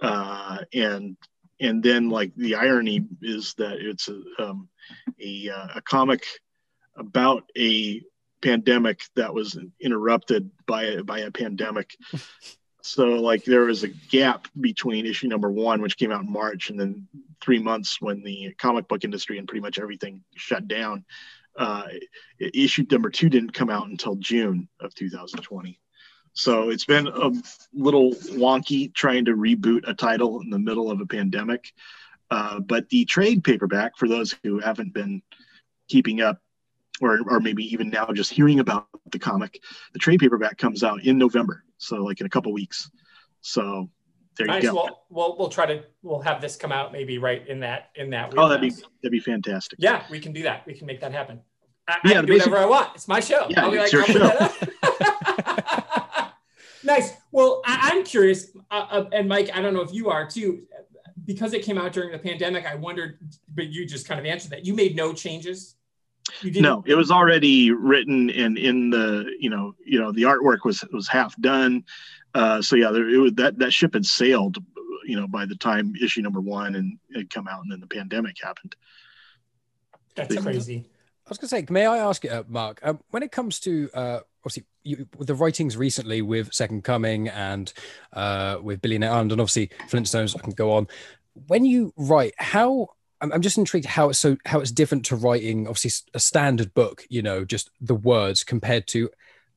uh, 0.01 0.57
and 0.73 1.17
and 1.59 1.83
then 1.83 2.09
like 2.09 2.33
the 2.35 2.55
irony 2.55 3.05
is 3.21 3.53
that 3.53 3.77
it's 3.79 4.09
a, 4.09 4.21
um, 4.43 4.67
a, 5.19 5.49
uh, 5.49 5.67
a 5.75 5.81
comic 5.81 6.23
about 6.95 7.49
a 7.57 8.01
pandemic 8.41 9.03
that 9.15 9.33
was 9.33 9.57
interrupted 9.79 10.49
by 10.65 10.83
a, 10.83 11.03
by 11.03 11.19
a 11.19 11.31
pandemic. 11.31 11.95
so 12.81 13.05
like 13.05 13.43
there 13.43 13.65
was 13.65 13.83
a 13.83 13.87
gap 13.87 14.47
between 14.59 15.05
issue 15.05 15.27
number 15.27 15.51
one, 15.51 15.81
which 15.81 15.97
came 15.97 16.11
out 16.11 16.23
in 16.23 16.31
March, 16.31 16.69
and 16.69 16.79
then 16.79 17.07
three 17.41 17.59
months 17.59 18.01
when 18.01 18.23
the 18.23 18.53
comic 18.57 18.87
book 18.87 19.03
industry 19.03 19.37
and 19.37 19.47
pretty 19.47 19.61
much 19.61 19.79
everything 19.79 20.23
shut 20.35 20.67
down. 20.67 21.05
Uh, 21.57 21.87
issue 22.39 22.85
number 22.89 23.09
two 23.09 23.29
didn't 23.29 23.53
come 23.53 23.69
out 23.69 23.87
until 23.87 24.15
June 24.15 24.67
of 24.79 24.95
2020. 24.95 25.79
So 26.33 26.69
it's 26.69 26.85
been 26.85 27.07
a 27.07 27.31
little 27.73 28.13
wonky 28.13 28.93
trying 28.93 29.25
to 29.25 29.35
reboot 29.35 29.81
a 29.87 29.93
title 29.93 30.39
in 30.39 30.49
the 30.49 30.59
middle 30.59 30.89
of 30.89 31.01
a 31.01 31.05
pandemic. 31.05 31.73
Uh, 32.29 32.61
but 32.61 32.87
the 32.87 33.03
trade 33.03 33.43
paperback, 33.43 33.97
for 33.97 34.07
those 34.07 34.33
who 34.43 34.59
haven't 34.59 34.93
been 34.93 35.21
keeping 35.89 36.21
up, 36.21 36.39
or, 37.01 37.19
or 37.27 37.39
maybe 37.39 37.63
even 37.73 37.89
now 37.89 38.07
just 38.13 38.31
hearing 38.31 38.59
about 38.59 38.87
the 39.11 39.19
comic, 39.19 39.61
the 39.93 39.99
trade 39.99 40.19
paperback 40.19 40.57
comes 40.57 40.83
out 40.83 41.03
in 41.03 41.17
November. 41.17 41.63
So 41.77 41.97
like 41.97 42.21
in 42.21 42.25
a 42.25 42.29
couple 42.29 42.53
weeks. 42.53 42.89
So 43.41 43.89
there 44.37 44.47
nice. 44.47 44.63
you 44.63 44.69
go. 44.69 44.75
Well, 44.75 45.05
we'll, 45.09 45.37
we'll 45.37 45.49
try 45.49 45.65
to, 45.65 45.83
we'll 46.03 46.21
have 46.21 46.41
this 46.41 46.55
come 46.55 46.71
out 46.71 46.91
maybe 46.91 47.17
right 47.17 47.45
in 47.47 47.59
that, 47.61 47.89
in 47.95 48.11
that. 48.11 48.33
Oh, 48.37 48.47
that'd 48.47 48.61
be, 48.61 48.69
that'd 48.69 49.11
be 49.11 49.19
fantastic. 49.19 49.79
Yeah, 49.81 50.03
we 50.09 50.19
can 50.19 50.31
do 50.31 50.43
that. 50.43 50.65
We 50.65 50.73
can 50.73 50.85
make 50.85 51.01
that 51.01 51.11
happen. 51.11 51.41
I, 51.87 51.97
yeah, 52.05 52.11
I 52.11 52.13
can 52.15 52.25
do 52.27 52.33
whatever 52.33 52.57
I 52.57 52.65
want. 52.65 52.89
It's 52.95 53.07
my 53.07 53.19
show. 53.19 53.47
Yeah, 53.49 53.65
I'll 53.65 53.71
be 53.71 53.77
it's 53.77 53.93
like, 53.93 54.07
your 54.07 54.19
show. 54.19 54.49
nice. 56.83 57.13
Well, 57.31 57.61
I, 57.65 57.95
am 57.95 58.03
curious, 58.03 58.55
uh, 58.69 58.85
uh, 58.89 59.09
and 59.11 59.27
Mike, 59.27 59.49
I 59.53 59.61
don't 59.61 59.73
know 59.73 59.81
if 59.81 59.91
you 59.91 60.09
are 60.09 60.29
too, 60.29 60.63
because 61.25 61.53
it 61.53 61.63
came 61.63 61.79
out 61.79 61.93
during 61.93 62.11
the 62.11 62.19
pandemic. 62.19 62.65
I 62.65 62.75
wondered, 62.75 63.17
but 63.53 63.69
you 63.69 63.85
just 63.85 64.07
kind 64.07 64.19
of 64.19 64.25
answered 64.25 64.51
that. 64.51 64.65
You 64.65 64.75
made 64.75 64.95
no 64.95 65.13
changes 65.13 65.75
no, 66.43 66.83
it 66.85 66.95
was 66.95 67.11
already 67.11 67.71
written 67.71 68.29
and 68.29 68.57
in 68.57 68.89
the 68.89 69.25
you 69.39 69.49
know 69.49 69.75
you 69.85 69.99
know 69.99 70.11
the 70.11 70.23
artwork 70.23 70.59
was 70.63 70.83
was 70.91 71.07
half 71.07 71.35
done. 71.41 71.83
Uh, 72.33 72.61
so 72.61 72.75
yeah, 72.75 72.91
there, 72.91 73.09
it 73.09 73.17
was 73.17 73.33
that 73.33 73.57
that 73.59 73.73
ship 73.73 73.93
had 73.93 74.05
sailed, 74.05 74.57
you 75.05 75.19
know, 75.19 75.27
by 75.27 75.45
the 75.45 75.55
time 75.55 75.93
issue 76.01 76.21
number 76.21 76.39
one 76.39 76.75
and 76.75 76.97
had 77.15 77.29
come 77.29 77.47
out, 77.47 77.61
and 77.63 77.71
then 77.71 77.79
the 77.79 77.87
pandemic 77.87 78.35
happened. 78.41 78.75
That's 80.15 80.35
crazy. 80.37 80.85
I 81.25 81.29
was 81.29 81.37
going 81.37 81.47
to 81.47 81.67
say, 81.67 81.73
may 81.73 81.85
I 81.85 81.99
ask 81.99 82.23
you, 82.23 82.29
uh, 82.29 82.43
Mark, 82.47 82.79
um, 82.83 82.99
when 83.11 83.23
it 83.23 83.31
comes 83.31 83.59
to 83.61 83.89
uh, 83.93 84.19
obviously 84.43 84.65
you, 84.83 85.07
the 85.19 85.35
writings 85.35 85.77
recently 85.77 86.21
with 86.21 86.53
Second 86.53 86.83
Coming 86.83 87.29
and 87.29 87.71
uh, 88.13 88.57
with 88.61 88.81
Billionaire 88.81 89.11
Island, 89.11 89.31
and 89.31 89.41
obviously 89.41 89.69
Flintstones, 89.89 90.35
I 90.37 90.41
can 90.41 90.53
go 90.53 90.73
on. 90.73 90.87
When 91.47 91.63
you 91.63 91.93
write, 91.95 92.33
how 92.37 92.89
I'm, 93.21 93.31
I'm 93.31 93.41
just 93.41 93.57
intrigued 93.57 93.85
how 93.85 94.09
it's 94.09 94.19
so 94.19 94.37
how 94.45 94.59
it's 94.59 94.71
different 94.71 95.05
to 95.05 95.15
writing 95.15 95.67
obviously 95.67 95.91
a 96.13 96.19
standard 96.19 96.73
book 96.73 97.05
you 97.09 97.21
know 97.21 97.45
just 97.45 97.69
the 97.79 97.95
words 97.95 98.43
compared 98.43 98.87
to 98.87 99.09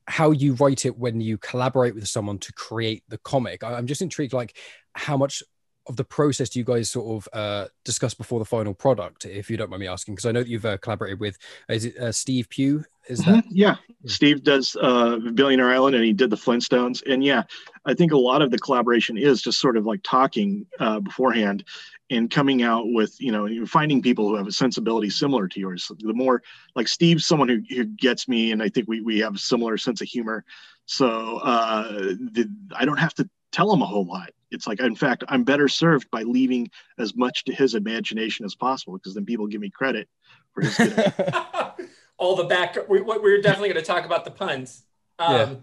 how 0.07 0.31
you 0.31 0.53
write 0.53 0.85
it 0.85 0.97
when 0.97 1.19
you 1.19 1.37
collaborate 1.37 1.95
with 1.95 2.07
someone 2.07 2.37
to 2.39 2.53
create 2.53 3.03
the 3.09 3.17
comic. 3.19 3.63
I'm 3.63 3.87
just 3.87 4.01
intrigued 4.01 4.33
like 4.33 4.55
how 4.93 5.17
much 5.17 5.41
of 5.87 5.97
the 5.97 6.03
process 6.03 6.49
do 6.49 6.59
you 6.59 6.65
guys 6.65 6.89
sort 6.89 7.23
of 7.23 7.29
uh, 7.33 7.67
discuss 7.83 8.13
before 8.13 8.39
the 8.39 8.45
final 8.45 8.73
product, 8.73 9.25
if 9.25 9.51
you 9.51 9.57
don't 9.57 9.69
mind 9.69 9.81
me 9.81 9.87
asking? 9.87 10.15
Because 10.15 10.25
I 10.25 10.31
know 10.31 10.41
that 10.41 10.49
you've 10.49 10.65
uh, 10.65 10.77
collaborated 10.77 11.19
with 11.19 11.37
is 11.69 11.85
it 11.85 11.97
uh, 11.97 12.11
Steve 12.11 12.49
Pugh? 12.49 12.83
Is 13.07 13.19
that 13.19 13.45
Mhm, 13.45 13.47
yeah. 13.51 13.75
Steve 14.05 14.43
does 14.43 14.75
uh 14.81 15.17
billionaire 15.33 15.69
island 15.71 15.95
and 15.95 16.03
he 16.03 16.13
did 16.13 16.29
the 16.29 16.35
flintstones. 16.35 17.03
And 17.11 17.23
yeah 17.23 17.43
i 17.85 17.93
think 17.93 18.11
a 18.11 18.17
lot 18.17 18.41
of 18.41 18.49
the 18.51 18.57
collaboration 18.57 19.17
is 19.17 19.41
just 19.41 19.59
sort 19.59 19.77
of 19.77 19.85
like 19.85 20.01
talking 20.03 20.65
uh 20.79 20.99
beforehand 20.99 21.63
and 22.09 22.29
coming 22.29 22.61
out 22.63 22.83
with 22.87 23.15
you 23.19 23.31
know 23.31 23.65
finding 23.65 24.01
people 24.01 24.27
who 24.29 24.35
have 24.35 24.47
a 24.47 24.51
sensibility 24.51 25.09
similar 25.09 25.47
to 25.47 25.59
yours 25.59 25.89
the 25.99 26.13
more 26.13 26.41
like 26.75 26.87
steve's 26.87 27.25
someone 27.25 27.49
who, 27.49 27.61
who 27.69 27.83
gets 27.85 28.27
me 28.27 28.51
and 28.51 28.61
i 28.61 28.69
think 28.69 28.87
we, 28.87 29.01
we 29.01 29.19
have 29.19 29.35
a 29.35 29.39
similar 29.39 29.77
sense 29.77 30.01
of 30.01 30.07
humor 30.07 30.43
so 30.85 31.37
uh 31.37 31.91
the, 31.91 32.47
i 32.75 32.85
don't 32.85 32.99
have 32.99 33.13
to 33.13 33.27
tell 33.51 33.71
him 33.73 33.81
a 33.81 33.85
whole 33.85 34.05
lot 34.05 34.29
it's 34.51 34.67
like 34.67 34.79
in 34.79 34.95
fact 34.95 35.23
i'm 35.29 35.43
better 35.43 35.67
served 35.67 36.09
by 36.11 36.21
leaving 36.23 36.69
as 36.99 37.15
much 37.15 37.43
to 37.43 37.53
his 37.53 37.73
imagination 37.73 38.45
as 38.45 38.53
possible 38.53 38.93
because 38.93 39.15
then 39.15 39.25
people 39.25 39.47
give 39.47 39.61
me 39.61 39.69
credit 39.69 40.07
for 40.53 40.61
his 40.61 40.77
good 40.77 41.13
all 42.17 42.35
the 42.37 42.45
back. 42.45 42.77
We, 42.87 43.01
we- 43.01 43.17
we're 43.17 43.41
definitely 43.41 43.69
going 43.73 43.83
to 43.83 43.85
talk 43.85 44.05
about 44.05 44.23
the 44.23 44.31
puns. 44.31 44.83
Um, 45.19 45.35
Yeah. 45.35 45.55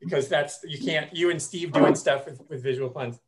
Because 0.00 0.28
that's 0.28 0.60
you 0.66 0.78
can't 0.82 1.14
you 1.14 1.28
and 1.30 1.42
Steve 1.42 1.72
doing 1.72 1.94
stuff 1.94 2.24
with, 2.24 2.40
with 2.48 2.62
visual 2.62 2.88
puns. 2.88 3.20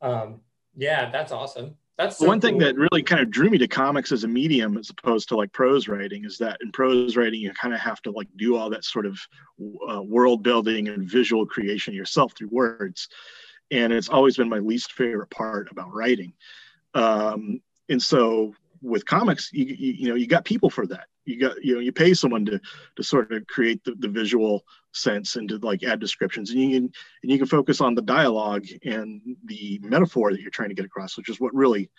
Um, 0.00 0.40
yeah, 0.74 1.10
that's 1.10 1.30
awesome. 1.30 1.76
That's 1.98 2.18
so 2.18 2.26
one 2.26 2.40
thing 2.40 2.58
that 2.58 2.76
really 2.76 3.02
kind 3.02 3.22
of 3.22 3.30
drew 3.30 3.48
me 3.48 3.56
to 3.58 3.68
comics 3.68 4.12
as 4.12 4.24
a 4.24 4.28
medium 4.28 4.76
as 4.76 4.90
opposed 4.90 5.28
to 5.28 5.36
like 5.36 5.52
prose 5.52 5.88
writing 5.88 6.26
is 6.26 6.36
that 6.38 6.58
in 6.60 6.70
prose 6.70 7.16
writing 7.16 7.40
you 7.40 7.52
kind 7.54 7.72
of 7.72 7.80
have 7.80 8.02
to 8.02 8.10
like 8.10 8.28
do 8.36 8.56
all 8.56 8.68
that 8.70 8.84
sort 8.84 9.06
of 9.06 9.18
uh, 9.90 10.02
world 10.02 10.42
building 10.42 10.88
and 10.88 11.08
visual 11.08 11.46
creation 11.46 11.94
yourself 11.94 12.34
through 12.36 12.50
words. 12.50 13.08
And 13.70 13.92
it's 13.92 14.10
always 14.10 14.36
been 14.36 14.48
my 14.48 14.58
least 14.58 14.92
favorite 14.92 15.30
part 15.30 15.70
about 15.70 15.94
writing. 15.94 16.34
Um, 16.94 17.60
and 17.88 18.02
so 18.02 18.54
with 18.82 19.06
comics 19.06 19.50
you, 19.52 19.64
you, 19.64 19.92
you 19.92 20.08
know 20.08 20.14
you 20.14 20.26
got 20.26 20.44
people 20.44 20.68
for 20.68 20.86
that 20.86 21.06
you 21.26 21.40
got 21.40 21.62
you 21.62 21.74
know 21.74 21.80
you 21.80 21.92
pay 21.92 22.14
someone 22.14 22.44
to 22.46 22.60
to 22.96 23.02
sort 23.02 23.30
of 23.32 23.46
create 23.46 23.82
the, 23.84 23.94
the 23.98 24.08
visual 24.08 24.64
sense 24.92 25.36
and 25.36 25.48
to 25.48 25.58
like 25.58 25.82
add 25.82 26.00
descriptions 26.00 26.50
and 26.50 26.60
you 26.60 26.68
can 26.68 26.92
and 27.22 27.32
you 27.32 27.38
can 27.38 27.46
focus 27.46 27.80
on 27.80 27.94
the 27.94 28.02
dialogue 28.02 28.64
and 28.84 29.20
the 29.44 29.78
metaphor 29.82 30.32
that 30.32 30.40
you're 30.40 30.50
trying 30.50 30.70
to 30.70 30.74
get 30.74 30.86
across 30.86 31.16
which 31.16 31.28
is 31.28 31.40
what 31.40 31.54
really 31.54 31.90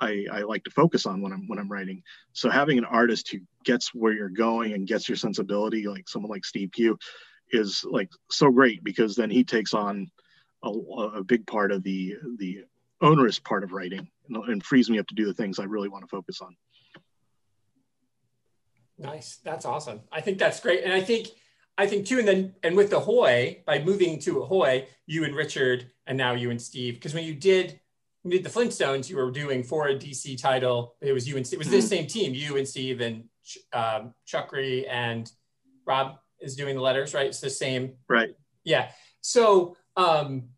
I, 0.00 0.26
I 0.32 0.40
like 0.42 0.64
to 0.64 0.70
focus 0.70 1.06
on 1.06 1.22
when 1.22 1.32
I'm 1.32 1.48
when 1.48 1.58
I'm 1.58 1.70
writing. 1.70 2.02
So 2.32 2.50
having 2.50 2.78
an 2.78 2.84
artist 2.84 3.30
who 3.30 3.38
gets 3.64 3.92
where 3.94 4.12
you're 4.12 4.28
going 4.28 4.72
and 4.72 4.86
gets 4.86 5.08
your 5.08 5.16
sensibility, 5.16 5.86
like 5.86 6.08
someone 6.08 6.30
like 6.30 6.44
Steve 6.44 6.70
Pugh, 6.72 6.98
is 7.50 7.84
like 7.84 8.10
so 8.30 8.50
great 8.50 8.84
because 8.84 9.16
then 9.16 9.30
he 9.30 9.44
takes 9.44 9.74
on 9.74 10.10
a, 10.62 10.70
a 10.70 11.24
big 11.24 11.46
part 11.46 11.72
of 11.72 11.82
the 11.82 12.14
the 12.38 12.64
onerous 13.00 13.38
part 13.38 13.64
of 13.64 13.72
writing 13.72 14.08
and, 14.28 14.44
and 14.44 14.64
frees 14.64 14.90
me 14.90 14.98
up 14.98 15.06
to 15.06 15.14
do 15.14 15.26
the 15.26 15.34
things 15.34 15.58
I 15.58 15.64
really 15.64 15.88
want 15.88 16.04
to 16.04 16.08
focus 16.08 16.40
on. 16.40 16.56
Nice. 18.98 19.38
That's 19.44 19.64
awesome. 19.64 20.00
I 20.10 20.20
think 20.20 20.38
that's 20.38 20.60
great. 20.60 20.82
And 20.84 20.92
I 20.92 21.00
think 21.00 21.28
I 21.76 21.86
think 21.86 22.06
too, 22.06 22.18
and 22.18 22.26
then 22.26 22.54
and 22.62 22.76
with 22.76 22.90
the 22.90 23.00
Hoy, 23.00 23.62
by 23.64 23.80
moving 23.80 24.18
to 24.20 24.42
Ahoy, 24.42 24.86
you 25.06 25.24
and 25.24 25.34
Richard, 25.34 25.90
and 26.06 26.18
now 26.18 26.34
you 26.34 26.50
and 26.50 26.60
Steve, 26.60 26.94
because 26.94 27.14
when 27.14 27.24
you 27.24 27.34
did 27.34 27.78
when 28.22 28.32
you 28.32 28.38
did 28.38 28.52
the 28.52 28.60
Flintstones, 28.60 29.08
you 29.08 29.16
were 29.16 29.30
doing 29.30 29.62
for 29.62 29.88
a 29.88 29.94
DC 29.94 30.40
title. 30.40 30.96
It 31.00 31.12
was 31.12 31.28
you 31.28 31.36
and 31.36 31.46
Steve. 31.46 31.58
It 31.58 31.64
was 31.64 31.70
this 31.70 31.88
same 31.88 32.06
team, 32.08 32.34
you 32.34 32.56
and 32.56 32.66
Steve 32.66 33.00
and 33.00 33.24
um, 33.72 34.14
Chuckry 34.26 34.86
and 34.90 35.30
Rob 35.86 36.18
is 36.40 36.56
doing 36.56 36.74
the 36.74 36.82
letters, 36.82 37.14
right? 37.14 37.26
It's 37.26 37.40
the 37.40 37.50
same. 37.50 37.92
Right. 38.08 38.30
Yeah. 38.64 38.90
So 39.20 39.76
um, 39.96 40.48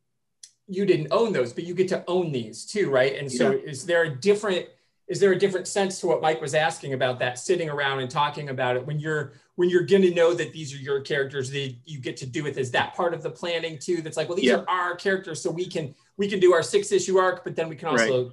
you 0.67 0.87
didn't 0.87 1.09
own 1.11 1.33
those, 1.33 1.53
but 1.53 1.65
you 1.65 1.75
get 1.75 1.89
to 1.89 2.05
own 2.09 2.33
these 2.33 2.65
too, 2.65 2.91
right? 2.91 3.17
And 3.17 3.31
so 3.31 3.53
is 3.53 3.85
there 3.85 4.05
a 4.05 4.15
different 4.15 4.67
is 5.11 5.19
there 5.19 5.33
a 5.33 5.39
different 5.39 5.67
sense 5.67 6.01
to 6.01 6.07
what 6.07 6.23
Mike 6.23 6.41
was 6.41 6.55
asking 6.55 6.93
about 6.95 7.19
that 7.19 7.37
sitting 7.39 7.69
around 7.69 7.99
and 7.99 8.09
talking 8.11 8.49
about 8.49 8.77
it 8.77 8.87
when 8.87 8.99
you're 8.99 9.33
when 9.57 9.69
you're 9.69 9.83
going 9.85 10.03
to 10.03 10.15
know 10.15 10.33
that 10.33 10.53
these 10.53 10.73
are 10.73 10.79
your 10.79 11.01
characters 11.01 11.51
that 11.51 11.75
you 11.85 11.99
get 12.01 12.17
to 12.17 12.27
do 12.27 12.45
with 12.45 12.57
is 12.57 12.71
that 12.71 12.95
part 12.95 13.13
of 13.13 13.23
the 13.23 13.31
planning 13.31 13.77
too? 13.79 14.01
That's 14.03 14.17
like 14.17 14.29
well 14.29 14.37
these 14.37 14.47
Yeah. 14.47 14.59
are 14.69 14.71
our 14.71 14.95
characters 14.97 15.43
so 15.43 15.51
we 15.51 15.67
can 15.67 15.95
we 16.17 16.29
can 16.29 16.39
do 16.41 16.55
our 16.55 16.63
six 16.63 16.93
issue 16.93 17.19
arc 17.19 17.45
but 17.45 17.57
then 17.57 17.69
we 17.69 17.77
can 17.77 17.89
also 17.89 18.33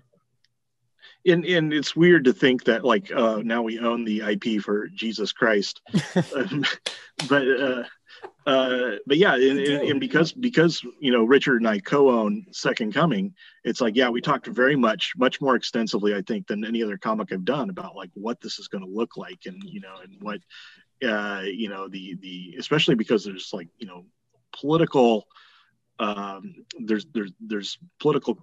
And 1.25 1.44
and 1.46 1.74
it's 1.74 1.96
weird 1.96 2.24
to 2.25 2.33
think 2.33 2.63
that 2.66 2.85
like 2.85 3.11
uh, 3.11 3.42
now 3.44 3.63
we 3.63 3.79
own 3.79 4.05
the 4.05 4.22
IP 4.22 4.61
for 4.61 4.87
Jesus 4.90 5.33
Christ, 5.33 5.81
Um, 6.35 6.63
but 7.27 7.48
uh, 7.59 7.83
uh, 8.48 8.96
but 9.05 9.18
yeah, 9.18 9.36
and, 9.36 9.60
and, 9.60 10.00
because 10.00 10.31
because 10.31 10.81
you 11.01 11.12
know 11.12 11.25
Richard 11.25 11.57
and 11.57 11.68
I 11.68 11.79
co-own 11.79 12.46
Second 12.51 12.94
Coming, 12.94 13.36
it's 13.66 13.81
like 13.81 13.98
yeah, 13.98 14.10
we 14.10 14.22
talked 14.22 14.48
very 14.48 14.77
much 14.77 15.12
much 15.18 15.42
more 15.42 15.57
extensively 15.57 16.16
I 16.16 16.22
think 16.22 16.48
than 16.48 16.64
any 16.64 16.81
other 16.81 16.98
comic 16.98 17.33
I've 17.33 17.44
done 17.44 17.70
about 17.70 17.98
like 17.98 18.10
what 18.14 18.40
this 18.40 18.57
is 18.57 18.70
going 18.70 18.86
to 18.86 18.90
look 18.90 19.18
like 19.18 19.40
and 19.48 19.62
you 19.66 19.81
know 19.81 19.96
and 20.01 20.16
what 20.22 20.40
uh, 21.05 21.42
you 21.44 21.68
know 21.68 21.90
the 21.90 22.16
the 22.22 22.55
especially 22.57 22.96
because 22.96 23.25
there's 23.25 23.50
like 23.51 23.68
you 23.79 23.88
know 23.88 24.05
political 24.53 25.27
um, 26.00 26.55
there's 26.79 27.05
there's 27.14 27.33
there's 27.42 27.77
political 28.00 28.38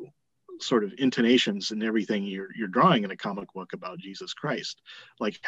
sort 0.61 0.85
of 0.85 0.93
intonations 0.99 1.71
and 1.71 1.83
everything 1.83 2.25
you're 2.25 2.55
you're 2.55 2.69
drawing 2.69 3.05
in 3.05 3.11
a 3.11 3.17
comic 3.17 3.51
book 3.55 3.73
about 3.73 3.99
Jesus 3.99 4.35
Christ. 4.35 4.83
Like 5.19 5.41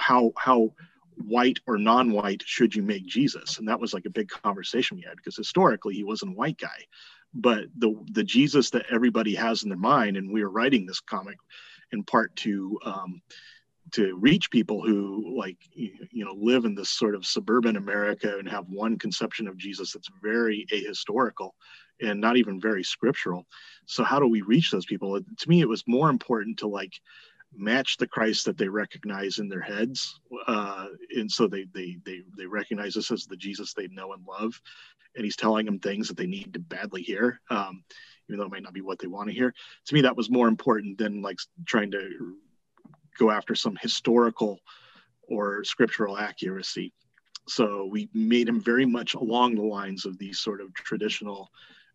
how 0.00 0.32
how 0.36 0.72
white 1.16 1.58
or 1.66 1.78
non-white 1.78 2.42
should 2.44 2.74
you 2.74 2.82
make 2.82 3.06
Jesus? 3.06 3.58
And 3.58 3.68
that 3.68 3.80
was 3.80 3.94
like 3.94 4.06
a 4.06 4.10
big 4.10 4.28
conversation 4.28 4.96
we 4.96 5.04
had 5.04 5.16
because 5.16 5.36
historically 5.36 5.94
he 5.94 6.04
wasn't 6.04 6.32
a 6.32 6.36
white 6.36 6.58
guy. 6.58 6.84
But 7.32 7.64
the 7.76 7.94
the 8.12 8.24
Jesus 8.24 8.70
that 8.70 8.86
everybody 8.90 9.34
has 9.34 9.62
in 9.62 9.68
their 9.68 9.78
mind, 9.78 10.16
and 10.16 10.32
we 10.32 10.42
were 10.42 10.50
writing 10.50 10.86
this 10.86 11.00
comic 11.00 11.36
in 11.92 12.04
part 12.04 12.34
to 12.36 12.78
um, 12.84 13.22
to 13.92 14.16
reach 14.16 14.50
people 14.50 14.82
who 14.82 15.36
like 15.38 15.58
you 15.72 16.24
know 16.24 16.34
live 16.36 16.64
in 16.64 16.74
this 16.74 16.90
sort 16.90 17.14
of 17.14 17.26
suburban 17.26 17.76
America 17.76 18.38
and 18.38 18.48
have 18.48 18.66
one 18.68 18.98
conception 18.98 19.46
of 19.46 19.56
Jesus 19.56 19.92
that's 19.92 20.08
very 20.22 20.66
ahistorical 20.72 21.50
and 22.00 22.20
not 22.20 22.36
even 22.36 22.60
very 22.60 22.82
scriptural 22.82 23.46
so 23.86 24.02
how 24.02 24.18
do 24.18 24.26
we 24.26 24.42
reach 24.42 24.70
those 24.70 24.86
people 24.86 25.20
to 25.20 25.48
me 25.48 25.60
it 25.60 25.68
was 25.68 25.84
more 25.86 26.10
important 26.10 26.58
to 26.58 26.66
like 26.66 26.92
match 27.56 27.96
the 27.96 28.06
christ 28.06 28.44
that 28.44 28.58
they 28.58 28.68
recognize 28.68 29.38
in 29.38 29.48
their 29.48 29.60
heads 29.60 30.20
uh, 30.46 30.86
and 31.16 31.30
so 31.30 31.46
they, 31.46 31.66
they 31.74 31.96
they 32.04 32.22
they 32.36 32.46
recognize 32.46 32.94
this 32.94 33.10
as 33.10 33.26
the 33.26 33.36
jesus 33.36 33.72
they 33.74 33.88
know 33.88 34.12
and 34.12 34.24
love 34.26 34.60
and 35.16 35.24
he's 35.24 35.36
telling 35.36 35.64
them 35.64 35.78
things 35.78 36.08
that 36.08 36.16
they 36.16 36.26
need 36.26 36.52
to 36.52 36.58
badly 36.58 37.02
hear 37.02 37.40
um, 37.50 37.84
even 38.28 38.38
though 38.38 38.46
it 38.46 38.50
might 38.50 38.62
not 38.62 38.72
be 38.72 38.80
what 38.80 38.98
they 38.98 39.06
want 39.06 39.28
to 39.28 39.34
hear. 39.34 39.54
To 39.86 39.94
me 39.94 40.00
that 40.02 40.16
was 40.16 40.30
more 40.30 40.48
important 40.48 40.98
than 40.98 41.22
like 41.22 41.38
trying 41.66 41.90
to 41.92 42.36
go 43.18 43.30
after 43.30 43.54
some 43.54 43.76
historical 43.80 44.58
or 45.22 45.64
scriptural 45.64 46.18
accuracy. 46.18 46.92
So 47.48 47.86
we 47.90 48.08
made 48.14 48.48
him 48.48 48.60
very 48.60 48.86
much 48.86 49.14
along 49.14 49.54
the 49.54 49.62
lines 49.62 50.06
of 50.06 50.18
these 50.18 50.40
sort 50.40 50.60
of 50.60 50.72
traditional 50.74 51.50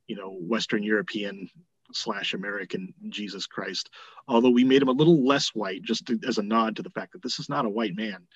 you 0.07 0.15
know 0.15 0.35
western 0.41 0.81
european 0.81 1.47
slash 1.93 2.33
american 2.33 2.93
jesus 3.09 3.45
christ 3.47 3.89
although 4.27 4.49
we 4.49 4.63
made 4.63 4.81
him 4.81 4.89
a 4.89 4.93
little 4.93 5.25
less 5.25 5.49
white 5.49 5.81
just 5.81 6.05
to, 6.05 6.19
as 6.27 6.37
a 6.37 6.43
nod 6.43 6.75
to 6.75 6.83
the 6.83 6.89
fact 6.89 7.13
that 7.13 7.21
this 7.21 7.39
is 7.39 7.49
not 7.49 7.65
a 7.65 7.69
white 7.69 7.95
man 7.95 8.27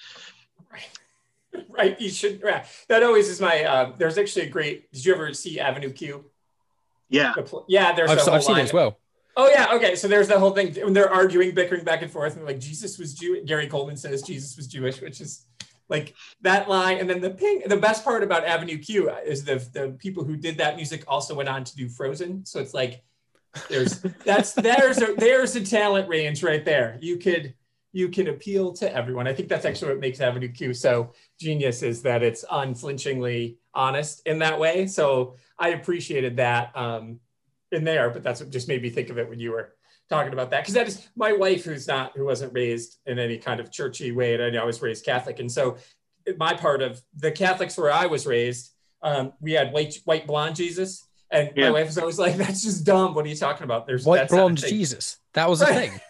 right 0.71 0.99
right. 1.69 2.01
you 2.01 2.09
should 2.09 2.41
yeah. 2.43 2.65
that 2.89 3.03
always 3.03 3.29
is 3.29 3.39
my 3.39 3.63
uh, 3.63 3.91
there's 3.97 4.17
actually 4.17 4.47
a 4.47 4.49
great 4.49 4.91
did 4.91 5.05
you 5.05 5.13
ever 5.13 5.33
see 5.33 5.59
Avenue 5.59 5.91
Q 5.91 6.25
yeah 7.09 7.33
The 7.35 7.43
pl- 7.43 7.65
yeah 7.67 7.93
there's 7.93 8.09
I've, 8.09 8.17
a 8.17 8.21
s- 8.21 8.27
whole 8.27 8.35
I've 8.35 8.43
seen 8.43 8.57
it 8.57 8.63
as 8.63 8.73
well. 8.73 8.97
Oh 9.35 9.49
yeah, 9.49 9.73
okay. 9.73 9.95
So 9.95 10.07
there's 10.07 10.27
the 10.27 10.37
whole 10.37 10.51
thing 10.51 10.73
when 10.75 10.93
they're 10.93 11.11
arguing, 11.11 11.55
bickering 11.55 11.83
back 11.83 12.03
and 12.03 12.11
forth, 12.11 12.35
and 12.35 12.45
like 12.45 12.59
Jesus 12.59 12.99
was 12.99 13.15
Jew. 13.15 13.43
Gary 13.43 13.67
Coleman 13.67 13.97
says 13.97 14.21
Jesus 14.21 14.55
was 14.55 14.67
Jewish, 14.67 15.01
which 15.01 15.21
is 15.21 15.45
like 15.89 16.13
that 16.41 16.69
line. 16.69 16.97
And 16.99 17.09
then 17.09 17.19
the 17.19 17.31
ping. 17.31 17.63
The 17.65 17.77
best 17.77 18.03
part 18.03 18.21
about 18.23 18.45
Avenue 18.45 18.77
Q 18.77 19.09
is 19.25 19.43
the 19.43 19.55
the 19.73 19.95
people 19.97 20.23
who 20.23 20.37
did 20.37 20.57
that 20.59 20.75
music 20.75 21.03
also 21.07 21.33
went 21.33 21.49
on 21.49 21.63
to 21.63 21.75
do 21.75 21.89
Frozen. 21.89 22.45
So 22.45 22.59
it's 22.59 22.75
like 22.75 23.03
there's 23.69 23.99
that's 24.25 24.53
there's 24.53 25.01
a 25.01 25.15
there's 25.17 25.55
a 25.55 25.65
talent 25.65 26.07
range 26.09 26.43
right 26.43 26.65
there. 26.65 26.97
You 27.01 27.17
could 27.17 27.53
you 27.91 28.09
can 28.09 28.27
appeal 28.27 28.73
to 28.73 28.93
everyone. 28.93 29.27
I 29.27 29.33
think 29.33 29.49
that's 29.49 29.65
actually 29.65 29.91
what 29.91 29.99
makes 29.99 30.19
Avenue 30.19 30.51
Q 30.51 30.73
so 30.73 31.13
genius 31.39 31.83
is 31.83 32.01
that 32.03 32.23
it's 32.23 32.43
unflinchingly 32.49 33.57
honest 33.73 34.21
in 34.25 34.39
that 34.39 34.59
way. 34.59 34.87
So 34.87 35.35
I 35.59 35.69
appreciated 35.69 36.37
that. 36.37 36.75
Um, 36.75 37.19
in 37.73 37.83
there, 37.83 38.09
but 38.09 38.23
that's 38.23 38.39
what 38.39 38.51
just 38.51 38.67
made 38.67 38.81
me 38.81 38.89
think 38.89 39.09
of 39.09 39.17
it 39.17 39.27
when 39.27 39.39
you 39.39 39.51
were 39.51 39.73
talking 40.09 40.31
about 40.31 40.51
that. 40.51 40.61
Because 40.61 40.75
that 40.75 40.87
is 40.87 41.09
my 41.15 41.33
wife, 41.33 41.65
who's 41.65 41.87
not, 41.87 42.15
who 42.15 42.25
wasn't 42.25 42.53
raised 42.53 42.99
in 43.05 43.19
any 43.19 43.37
kind 43.37 43.59
of 43.59 43.71
churchy 43.71 44.11
way, 44.11 44.35
and 44.35 44.57
I 44.57 44.63
was 44.63 44.81
raised 44.81 45.03
Catholic, 45.03 45.39
and 45.39 45.51
so 45.51 45.77
my 46.37 46.53
part 46.53 46.81
of 46.81 47.01
the 47.17 47.31
Catholics 47.31 47.77
where 47.77 47.91
I 47.91 48.05
was 48.05 48.25
raised, 48.25 48.71
um, 49.01 49.33
we 49.41 49.51
had 49.53 49.73
white 49.73 49.97
white 50.05 50.25
blonde 50.25 50.55
Jesus, 50.55 51.07
and 51.34 51.52
Yeah. 51.56 51.65
my 51.65 51.72
wife 51.80 51.88
was 51.88 51.98
always 51.98 52.19
like, 52.19 52.36
"That's 52.38 52.63
just 52.63 52.86
dumb. 52.86 53.13
What 53.15 53.26
are 53.26 53.30
you 53.30 53.36
talking 53.36 53.63
about?" 53.63 53.86
There's 53.88 54.06
White 54.06 54.17
that's 54.19 54.34
blonde. 54.34 54.58
Jesus. 54.60 55.17
That 55.34 55.50
was 55.50 55.62
a 55.62 55.65
Right. 55.65 55.89
thing. 55.91 56.00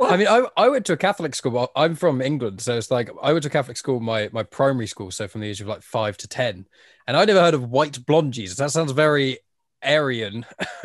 Was. 0.00 0.12
I 0.12 0.16
mean, 0.16 0.26
I, 0.26 0.44
I 0.56 0.68
went 0.68 0.84
to 0.86 0.94
a 0.94 0.96
Catholic 0.96 1.32
school. 1.36 1.70
I'm 1.76 1.94
from 1.94 2.20
England, 2.20 2.60
so 2.60 2.76
it's 2.76 2.90
like 2.90 3.08
I 3.22 3.30
went 3.32 3.44
to 3.44 3.48
a 3.48 3.52
Catholic 3.52 3.76
school, 3.76 4.00
my 4.00 4.28
my 4.32 4.42
primary 4.42 4.88
school, 4.88 5.12
so 5.12 5.28
from 5.28 5.42
the 5.42 5.46
age 5.48 5.60
of 5.60 5.68
like 5.68 5.82
five 5.82 6.16
to 6.18 6.26
ten, 6.28 6.66
and 7.06 7.16
I 7.16 7.24
never 7.24 7.40
heard 7.40 7.54
of 7.54 7.70
white 7.70 8.04
blonde 8.04 8.32
Jesus. 8.32 8.58
That 8.58 8.72
sounds 8.72 8.90
very 8.90 9.38
Aryan 9.82 10.44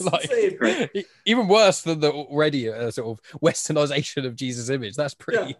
like, 0.00 1.06
even 1.26 1.48
worse 1.48 1.82
than 1.82 2.00
the 2.00 2.10
already 2.10 2.70
uh, 2.70 2.90
sort 2.90 3.18
of 3.18 3.40
westernization 3.40 4.24
of 4.26 4.34
Jesus' 4.34 4.70
image. 4.70 4.94
That's 4.94 5.14
pretty. 5.14 5.56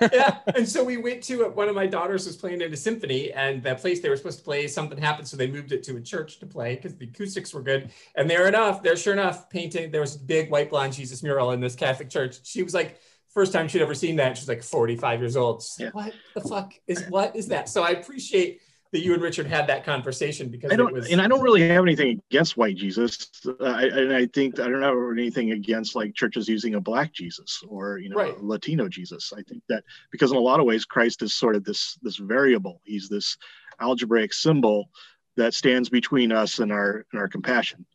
Yeah. 0.00 0.08
yeah. 0.12 0.38
And 0.54 0.68
so 0.68 0.82
we 0.82 0.96
went 0.96 1.22
to 1.24 1.44
one 1.50 1.68
of 1.68 1.74
my 1.74 1.86
daughters 1.86 2.26
was 2.26 2.36
playing 2.36 2.60
in 2.60 2.72
a 2.72 2.76
symphony, 2.76 3.32
and 3.32 3.62
that 3.62 3.80
place 3.80 4.00
they 4.00 4.08
were 4.08 4.16
supposed 4.16 4.38
to 4.38 4.44
play, 4.44 4.66
something 4.66 4.98
happened, 4.98 5.28
so 5.28 5.36
they 5.36 5.46
moved 5.46 5.72
it 5.72 5.82
to 5.84 5.96
a 5.96 6.00
church 6.00 6.38
to 6.40 6.46
play 6.46 6.76
because 6.76 6.96
the 6.96 7.06
acoustics 7.06 7.52
were 7.52 7.62
good. 7.62 7.90
And 8.16 8.28
there 8.28 8.48
enough, 8.48 8.82
there 8.82 8.96
sure 8.96 9.12
enough, 9.12 9.50
painting. 9.50 9.90
There 9.90 10.00
was 10.00 10.16
a 10.16 10.20
big 10.20 10.50
white 10.50 10.70
blonde 10.70 10.94
Jesus 10.94 11.22
mural 11.22 11.52
in 11.52 11.60
this 11.60 11.74
Catholic 11.74 12.10
church. 12.10 12.38
She 12.44 12.62
was 12.62 12.74
like 12.74 12.98
first 13.32 13.52
time 13.52 13.68
she'd 13.68 13.82
ever 13.82 13.94
seen 13.94 14.16
that. 14.16 14.36
She's 14.36 14.48
like 14.48 14.62
45 14.62 15.20
years 15.20 15.36
old. 15.36 15.64
Like, 15.78 15.94
what 15.94 16.12
the 16.34 16.40
fuck 16.42 16.72
is 16.86 17.04
what 17.08 17.36
is 17.36 17.48
that? 17.48 17.68
So 17.68 17.82
I 17.82 17.90
appreciate 17.90 18.61
that 18.92 19.00
you 19.00 19.14
and 19.14 19.22
Richard 19.22 19.46
had 19.46 19.66
that 19.68 19.84
conversation 19.84 20.48
because 20.48 20.70
I 20.70 20.76
don't, 20.76 20.92
was... 20.92 21.10
and 21.10 21.20
I 21.20 21.26
don't 21.26 21.40
really 21.40 21.66
have 21.66 21.82
anything 21.82 22.20
against 22.30 22.58
white 22.58 22.76
Jesus. 22.76 23.30
Uh, 23.46 23.64
I, 23.64 23.84
and 23.84 24.12
I 24.12 24.26
think 24.26 24.60
I 24.60 24.68
don't 24.68 24.82
have 24.82 24.96
anything 25.12 25.52
against 25.52 25.96
like 25.96 26.14
churches 26.14 26.46
using 26.46 26.74
a 26.74 26.80
black 26.80 27.12
Jesus 27.12 27.62
or 27.66 27.98
you 27.98 28.10
know 28.10 28.16
right. 28.16 28.42
Latino 28.42 28.88
Jesus. 28.88 29.32
I 29.36 29.42
think 29.42 29.62
that 29.68 29.84
because 30.10 30.30
in 30.30 30.36
a 30.36 30.40
lot 30.40 30.60
of 30.60 30.66
ways 30.66 30.84
Christ 30.84 31.22
is 31.22 31.32
sort 31.32 31.56
of 31.56 31.64
this 31.64 31.98
this 32.02 32.16
variable. 32.16 32.80
He's 32.84 33.08
this 33.08 33.38
algebraic 33.80 34.34
symbol 34.34 34.90
that 35.36 35.54
stands 35.54 35.88
between 35.88 36.30
us 36.30 36.58
and 36.58 36.70
our 36.70 37.06
and 37.12 37.20
our 37.20 37.28
compassion. 37.28 37.86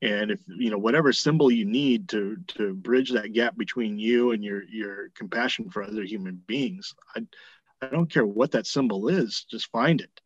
And 0.00 0.30
if 0.30 0.40
you 0.48 0.70
know 0.70 0.78
whatever 0.78 1.12
symbol 1.12 1.50
you 1.50 1.66
need 1.66 2.08
to 2.08 2.38
to 2.48 2.72
bridge 2.72 3.10
that 3.10 3.34
gap 3.34 3.58
between 3.58 3.98
you 3.98 4.32
and 4.32 4.42
your 4.42 4.62
your 4.62 5.10
compassion 5.14 5.68
for 5.68 5.82
other 5.82 6.02
human 6.02 6.42
beings, 6.46 6.94
I 7.14 7.26
I 7.82 7.88
don't 7.88 8.10
care 8.10 8.26
what 8.26 8.52
that 8.52 8.66
symbol 8.66 9.08
is, 9.08 9.44
just 9.50 9.70
find 9.70 10.00
it 10.00 10.19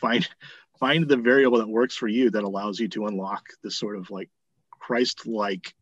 find 0.00 0.28
find 0.80 1.08
the 1.08 1.16
variable 1.16 1.58
that 1.58 1.68
works 1.68 1.96
for 1.96 2.08
you 2.08 2.30
that 2.30 2.44
allows 2.44 2.80
you 2.80 2.88
to 2.88 3.06
unlock 3.06 3.44
this 3.62 3.76
sort 3.76 3.96
of 3.96 4.10
like 4.10 4.30
christ-like 4.70 5.74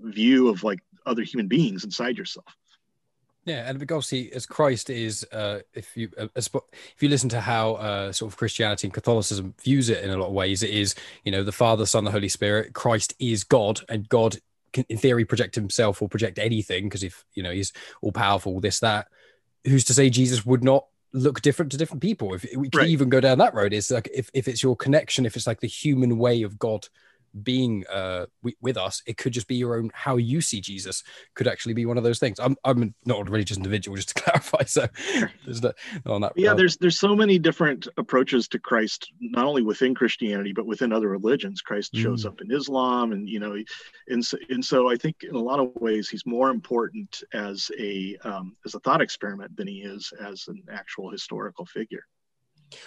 view 0.00 0.48
of 0.48 0.62
like 0.62 0.80
other 1.06 1.22
human 1.22 1.48
beings 1.48 1.84
inside 1.84 2.18
yourself 2.18 2.54
yeah, 3.48 3.66
and 3.66 3.80
obviously, 3.80 4.30
as 4.34 4.44
Christ 4.44 4.90
is, 4.90 5.26
uh, 5.32 5.60
if 5.72 5.96
you 5.96 6.10
uh, 6.18 6.28
if 6.36 6.50
you 7.00 7.08
listen 7.08 7.30
to 7.30 7.40
how 7.40 7.76
uh, 7.76 8.12
sort 8.12 8.30
of 8.30 8.36
Christianity 8.36 8.86
and 8.86 8.92
Catholicism 8.92 9.54
views 9.62 9.88
it 9.88 10.04
in 10.04 10.10
a 10.10 10.18
lot 10.18 10.26
of 10.26 10.34
ways, 10.34 10.62
it 10.62 10.68
is 10.68 10.94
you 11.24 11.32
know 11.32 11.42
the 11.42 11.50
Father, 11.50 11.86
Son, 11.86 12.04
the 12.04 12.10
Holy 12.10 12.28
Spirit. 12.28 12.74
Christ 12.74 13.14
is 13.18 13.44
God, 13.44 13.80
and 13.88 14.06
God 14.06 14.36
can, 14.74 14.84
in 14.90 14.98
theory, 14.98 15.24
project 15.24 15.54
Himself 15.54 16.02
or 16.02 16.10
project 16.10 16.38
anything 16.38 16.84
because 16.84 17.02
if 17.02 17.24
you 17.32 17.42
know 17.42 17.50
He's 17.50 17.72
all 18.02 18.12
powerful, 18.12 18.60
this 18.60 18.80
that. 18.80 19.08
Who's 19.66 19.84
to 19.84 19.94
say 19.94 20.10
Jesus 20.10 20.44
would 20.44 20.62
not 20.62 20.84
look 21.12 21.40
different 21.40 21.72
to 21.72 21.78
different 21.78 22.02
people. 22.02 22.34
If 22.34 22.46
we 22.56 22.70
can 22.70 22.80
right. 22.80 22.88
even 22.88 23.08
go 23.08 23.20
down 23.20 23.38
that 23.38 23.54
road, 23.54 23.72
is 23.72 23.90
like 23.90 24.08
if, 24.12 24.30
if 24.34 24.48
it's 24.48 24.62
your 24.62 24.76
connection, 24.76 25.26
if 25.26 25.36
it's 25.36 25.46
like 25.46 25.60
the 25.60 25.66
human 25.66 26.18
way 26.18 26.42
of 26.42 26.58
God 26.58 26.86
being 27.42 27.84
uh, 27.90 28.26
with 28.60 28.76
us, 28.76 29.02
it 29.06 29.16
could 29.16 29.32
just 29.32 29.48
be 29.48 29.56
your 29.56 29.76
own 29.76 29.90
how 29.94 30.16
you 30.16 30.40
see 30.40 30.60
Jesus 30.60 31.02
could 31.34 31.46
actually 31.46 31.74
be 31.74 31.86
one 31.86 31.98
of 31.98 32.04
those 32.04 32.18
things. 32.18 32.38
I'm 32.38 32.56
I'm 32.64 32.94
not 33.04 33.20
a 33.20 33.24
religious 33.30 33.56
individual, 33.56 33.96
just 33.96 34.16
to 34.16 34.22
clarify. 34.22 34.64
So 34.64 34.86
there's 35.44 35.62
no, 35.62 35.72
on 36.06 36.20
that. 36.22 36.32
Yeah, 36.36 36.54
there's 36.54 36.76
there's 36.76 36.98
so 36.98 37.14
many 37.14 37.38
different 37.38 37.88
approaches 37.96 38.48
to 38.48 38.58
Christ, 38.58 39.10
not 39.20 39.44
only 39.44 39.62
within 39.62 39.94
Christianity 39.94 40.52
but 40.52 40.66
within 40.66 40.92
other 40.92 41.08
religions. 41.08 41.60
Christ 41.60 41.94
shows 41.94 42.24
mm. 42.24 42.28
up 42.28 42.40
in 42.40 42.50
Islam, 42.52 43.12
and 43.12 43.28
you 43.28 43.40
know, 43.40 43.56
and 44.08 44.24
so, 44.24 44.38
and 44.50 44.64
so 44.64 44.90
I 44.90 44.96
think 44.96 45.16
in 45.22 45.34
a 45.34 45.42
lot 45.42 45.60
of 45.60 45.74
ways 45.76 46.08
he's 46.08 46.26
more 46.26 46.50
important 46.50 47.22
as 47.32 47.70
a 47.78 48.16
um, 48.24 48.56
as 48.64 48.74
a 48.74 48.80
thought 48.80 49.00
experiment 49.00 49.56
than 49.56 49.66
he 49.66 49.82
is 49.82 50.12
as 50.20 50.46
an 50.48 50.62
actual 50.70 51.10
historical 51.10 51.66
figure. 51.66 52.04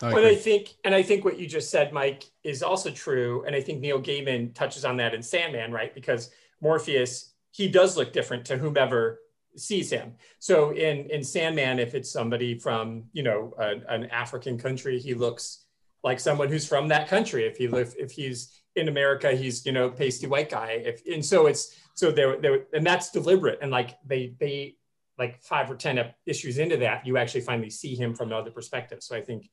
I 0.01 0.11
but 0.11 0.25
I 0.25 0.35
think, 0.35 0.69
and 0.83 0.93
I 0.93 1.03
think 1.03 1.25
what 1.25 1.39
you 1.39 1.47
just 1.47 1.69
said, 1.69 1.93
Mike, 1.93 2.23
is 2.43 2.63
also 2.63 2.91
true. 2.91 3.43
And 3.45 3.55
I 3.55 3.61
think 3.61 3.79
Neil 3.79 4.01
Gaiman 4.01 4.53
touches 4.53 4.85
on 4.85 4.97
that 4.97 5.13
in 5.13 5.21
Sandman, 5.21 5.71
right? 5.71 5.93
Because 5.93 6.31
Morpheus, 6.61 7.33
he 7.51 7.67
does 7.67 7.97
look 7.97 8.13
different 8.13 8.45
to 8.45 8.57
whomever 8.57 9.19
sees 9.55 9.91
him. 9.91 10.13
So 10.39 10.71
in 10.71 11.09
in 11.09 11.23
Sandman, 11.23 11.79
if 11.79 11.93
it's 11.93 12.11
somebody 12.11 12.57
from 12.57 13.03
you 13.13 13.23
know 13.23 13.53
a, 13.57 13.93
an 13.93 14.05
African 14.05 14.57
country, 14.57 14.99
he 14.99 15.13
looks 15.13 15.65
like 16.03 16.19
someone 16.19 16.49
who's 16.49 16.67
from 16.67 16.87
that 16.89 17.07
country. 17.07 17.45
If 17.45 17.57
he 17.57 17.67
live, 17.67 17.93
if 17.97 18.11
he's 18.11 18.61
in 18.75 18.87
America, 18.87 19.31
he's 19.31 19.65
you 19.65 19.71
know 19.71 19.89
pasty 19.89 20.27
white 20.27 20.49
guy. 20.49 20.81
If 20.85 21.01
and 21.05 21.25
so 21.25 21.47
it's 21.47 21.75
so 21.95 22.11
there 22.11 22.39
there 22.39 22.65
and 22.73 22.85
that's 22.85 23.11
deliberate. 23.11 23.59
And 23.61 23.71
like 23.71 23.97
they 24.05 24.35
they 24.39 24.77
like 25.17 25.41
five 25.43 25.69
or 25.69 25.75
ten 25.75 26.03
issues 26.25 26.57
into 26.57 26.77
that, 26.77 27.05
you 27.05 27.17
actually 27.17 27.41
finally 27.41 27.69
see 27.69 27.95
him 27.95 28.15
from 28.15 28.29
another 28.29 28.51
perspective. 28.51 29.03
So 29.03 29.15
I 29.15 29.21
think 29.21 29.49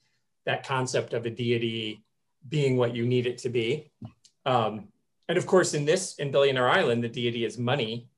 that 0.49 0.67
concept 0.67 1.13
of 1.13 1.27
a 1.27 1.31
deity 1.31 2.03
being 2.49 2.79
what 2.79 2.97
you 2.97 3.07
need 3.07 3.27
it 3.27 3.37
to 3.37 3.51
be. 3.51 3.91
Um, 4.47 4.89
and 5.29 5.37
of 5.37 5.47
course, 5.47 5.75
in 5.75 5.85
this, 5.85 6.15
in 6.15 6.31
Billionaire 6.31 6.71
Island, 6.71 7.05
the 7.05 7.09
deity 7.09 7.45
is 7.45 7.59
money. 7.59 8.09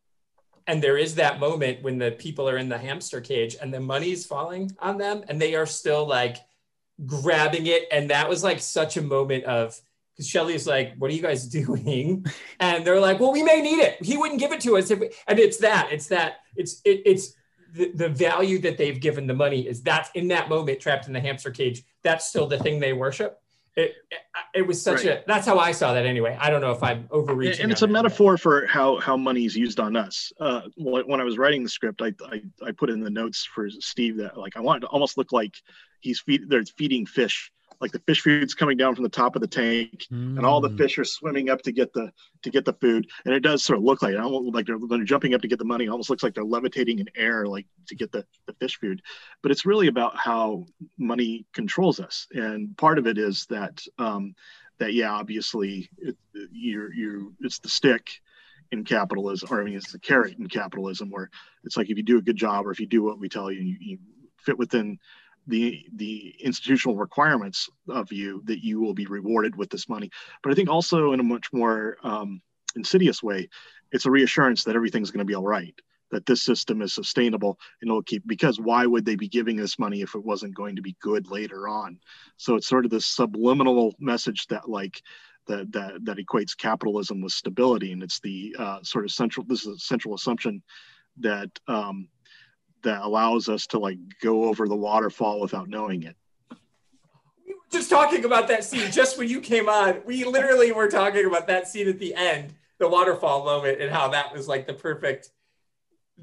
And 0.69 0.81
there 0.81 0.97
is 0.97 1.17
that 1.17 1.41
moment 1.41 1.83
when 1.83 1.99
the 1.99 2.13
people 2.13 2.49
are 2.49 2.57
in 2.57 2.69
the 2.69 2.79
hamster 2.79 3.21
cage 3.21 3.57
and 3.61 3.75
the 3.75 3.81
money's 3.81 4.27
falling 4.27 4.71
on 4.79 4.97
them 4.97 5.25
and 5.27 5.43
they 5.43 5.57
are 5.57 5.67
still 5.67 6.07
like 6.07 6.37
grabbing 7.05 7.67
it. 7.67 7.89
And 7.91 8.11
that 8.11 8.29
was 8.29 8.45
like 8.45 8.61
such 8.61 8.97
a 8.97 9.03
moment 9.03 9.43
of, 9.45 9.77
because 10.15 10.29
Shelley's 10.29 10.69
like, 10.69 10.95
what 10.99 11.11
are 11.11 11.15
you 11.15 11.23
guys 11.23 11.47
doing? 11.61 12.25
And 12.61 12.87
they're 12.87 13.01
like, 13.01 13.19
well, 13.19 13.33
we 13.33 13.43
may 13.43 13.61
need 13.61 13.81
it. 13.81 14.01
He 14.05 14.17
wouldn't 14.17 14.39
give 14.39 14.53
it 14.53 14.61
to 14.61 14.77
us. 14.77 14.93
If 14.93 15.01
we, 15.01 15.11
and 15.27 15.41
it's 15.41 15.57
that, 15.59 15.89
it's 15.91 16.07
that, 16.09 16.35
it's, 16.55 16.81
it, 16.85 17.03
it's 17.05 17.35
the, 17.73 17.93
the 17.93 18.09
value 18.09 18.59
that 18.61 18.79
they've 18.79 19.01
given 19.01 19.27
the 19.27 19.35
money 19.35 19.67
is 19.67 19.83
that's 19.83 20.11
in 20.15 20.29
that 20.29 20.49
moment 20.49 20.81
trapped 20.81 21.07
in 21.07 21.13
the 21.13 21.21
hamster 21.21 21.51
cage. 21.51 21.83
That's 22.03 22.27
still 22.27 22.47
the 22.47 22.59
thing 22.59 22.81
they 22.81 22.93
worship. 22.93 23.41
It, 23.77 23.95
it, 24.11 24.19
it 24.55 24.63
was 24.67 24.83
such 24.83 25.05
right. 25.05 25.19
a 25.19 25.25
that's 25.27 25.47
how 25.47 25.59
I 25.59 25.73
saw 25.73 25.95
that 25.95 26.05
anyway. 26.05 26.37
I 26.41 26.51
don't 26.51 26.61
know 26.61 26.73
if 26.73 26.83
I'm 26.83 27.07
overreaching. 27.11 27.63
And 27.63 27.73
it's 27.73 27.83
a 27.83 27.87
metaphor 27.87 28.37
for 28.37 28.67
how 28.67 28.99
how 28.99 29.17
money 29.17 29.45
is 29.45 29.57
used 29.57 29.79
on 29.79 29.97
us. 29.97 30.33
Uh, 30.41 30.63
when 30.77 31.21
I 31.21 31.25
was 31.25 31.39
writing 31.39 31.63
the 31.63 31.69
script, 31.69 32.03
I, 32.03 32.13
I 32.31 32.43
I 32.67 32.73
put 32.73 32.91
in 32.91 33.01
the 33.01 33.11
notes 33.11 33.45
for 33.45 33.71
Steve 33.71 34.17
that 34.17 34.37
like 34.37 34.57
I 34.57 34.61
wanted 34.61 34.81
to 34.81 34.87
almost 34.89 35.17
look 35.17 35.33
like 35.33 35.55
he's 36.01 36.21
feed 36.21 36.49
they're 36.49 36.65
feeding 36.65 37.07
fish 37.07 37.53
like 37.81 37.93
the 37.93 37.99
fish 38.01 38.21
food's 38.21 38.55
coming 38.55 38.77
down 38.77 38.95
from 38.95 39.05
the 39.05 39.09
top 39.09 39.35
of 39.35 39.41
the 39.41 39.49
tank 39.49 40.07
mm. 40.13 40.37
and 40.37 40.45
all 40.45 40.61
the 40.61 40.69
mm. 40.69 40.77
fish 40.77 40.99
are 40.99 41.05
swimming 41.05 41.49
up 41.49 41.63
to 41.63 41.73
get 41.73 41.93
the 41.93 42.13
to 42.43 42.51
get 42.51 42.65
the 42.65 42.73
food 42.75 43.09
and 43.25 43.35
it 43.35 43.41
does 43.41 43.63
sort 43.63 43.79
of 43.79 43.85
look 43.85 44.03
like 44.03 44.15
it 44.15 44.21
almost 44.21 44.55
like 44.55 44.67
they're, 44.67 44.79
they're 44.89 45.05
jumping 45.05 45.35
up 45.35 45.41
to 45.41 45.49
get 45.49 45.59
the 45.59 45.65
money 45.65 45.85
it 45.85 45.89
almost 45.89 46.11
looks 46.11 46.23
like 46.23 46.35
they're 46.35 46.45
levitating 46.45 46.99
in 46.99 47.09
air 47.15 47.47
like 47.47 47.67
to 47.87 47.95
get 47.95 48.13
the, 48.13 48.25
the 48.47 48.53
fish 48.55 48.79
food 48.79 49.03
but 49.43 49.51
it's 49.51 49.67
really 49.67 49.89
about 49.89 50.17
how 50.17 50.67
money 50.99 51.47
controls 51.53 52.01
us 52.01 52.27
and 52.33 52.77
part 52.77 52.99
of 52.99 53.07
it 53.07 53.19
is 53.19 53.47
that 53.47 53.83
um, 53.99 54.35
that 54.79 54.95
yeah 54.95 55.11
obviously 55.11 55.91
it, 55.99 56.17
you're 56.51 56.93
you 56.93 57.35
it's 57.41 57.59
the 57.59 57.69
stick 57.69 58.11
in 58.73 58.85
capitalism 58.85 59.49
or 59.51 59.61
i 59.61 59.65
mean 59.65 59.75
it's 59.75 59.93
the 59.93 59.99
carrot 59.99 60.39
in 60.39 60.47
capitalism 60.47 61.11
where 61.11 61.29
it's 61.65 61.77
like 61.77 61.91
if 61.91 61.97
you 61.97 62.03
do 62.03 62.19
a 62.19 62.23
good 62.23 62.37
job 62.37 62.67
or 62.67 62.71
if 62.71 62.81
you 62.81 62.87
do 62.87 63.03
what 63.03 63.19
we 63.19 63.29
tell 63.29 63.51
you 63.51 63.61
you, 63.61 63.77
you 63.81 63.99
fit 64.39 64.59
within 64.59 64.99
the 65.51 65.87
the 65.97 66.35
institutional 66.41 66.97
requirements 66.97 67.69
of 67.89 68.11
you 68.13 68.43
that 68.45 68.65
you 68.65 68.81
will 68.81 68.95
be 68.95 69.07
rewarded 69.07 69.57
with 69.57 69.69
this 69.69 69.89
money. 69.89 70.11
But 70.43 70.53
I 70.53 70.55
think 70.55 70.71
also 70.71 71.13
in 71.13 71.21
a 71.21 71.25
much 71.25 71.53
more 71.53 71.97
um, 72.03 72.41
insidious 72.77 73.23
way, 73.23 73.49
it's 73.93 74.07
a 74.07 74.11
reassurance 74.11 74.65
that 74.65 74.77
everything's 74.77 75.11
going 75.11 75.27
to 75.27 75.31
be 75.31 75.35
all 75.35 75.47
right, 75.47 75.75
that 76.11 76.25
this 76.25 76.43
system 76.43 76.81
is 76.81 76.95
sustainable 76.95 77.59
and 77.83 77.91
it'll 77.91 78.03
keep. 78.03 78.27
Because 78.27 78.61
why 78.61 78.87
would 78.87 79.05
they 79.05 79.17
be 79.17 79.29
giving 79.29 79.57
this 79.57 79.79
money 79.79 80.01
if 80.01 80.15
it 80.15 80.25
wasn't 80.25 80.55
going 80.55 80.77
to 80.77 80.83
be 80.83 80.97
good 81.01 81.31
later 81.31 81.69
on? 81.69 81.99
So 82.37 82.55
it's 82.55 82.69
sort 82.69 82.85
of 82.85 82.91
this 82.91 83.07
subliminal 83.07 83.95
message 83.99 84.47
that 84.47 84.69
like. 84.69 85.03
That, 85.47 85.73
that, 85.73 86.05
that 86.05 86.19
equates 86.19 86.57
capitalism 86.57 87.23
with 87.23 87.33
stability 87.33 87.91
and 87.91 88.05
it's 88.05 88.21
the 88.21 88.55
uh, 88.57 88.79
sort 88.85 89.05
of 89.05 89.11
central 89.11 89.45
this 89.49 89.67
is 89.67 89.75
a 89.75 89.79
central 89.79 90.15
assumption 90.15 90.63
that 91.17 91.51
um, 91.67 92.09
that 92.83 93.03
allows 93.03 93.49
us 93.49 93.67
to 93.69 93.79
like 93.79 93.99
go 94.23 94.45
over 94.45 94.69
the 94.69 94.77
waterfall 94.77 95.41
without 95.41 95.69
knowing 95.69 96.03
it. 96.03 96.17
We 97.47 97.55
were 97.55 97.61
just 97.71 97.91
talking 97.91 98.25
about 98.25 98.49
that 98.49 98.65
scene 98.65 98.91
just 98.91 99.19
when 99.19 99.29
you 99.29 99.41
came 99.41 99.69
on. 99.69 100.03
We 100.05 100.25
literally 100.25 100.73
were 100.73 100.89
talking 100.89 101.27
about 101.27 101.47
that 101.49 101.69
scene 101.69 101.89
at 101.89 101.99
the 101.99 102.15
end, 102.15 102.55
the 102.79 102.89
waterfall 102.89 103.45
moment, 103.45 103.81
and 103.81 103.91
how 103.91 104.09
that 104.09 104.33
was 104.33 104.49
like 104.49 104.67
the 104.67 104.75
perfect, 104.75 105.31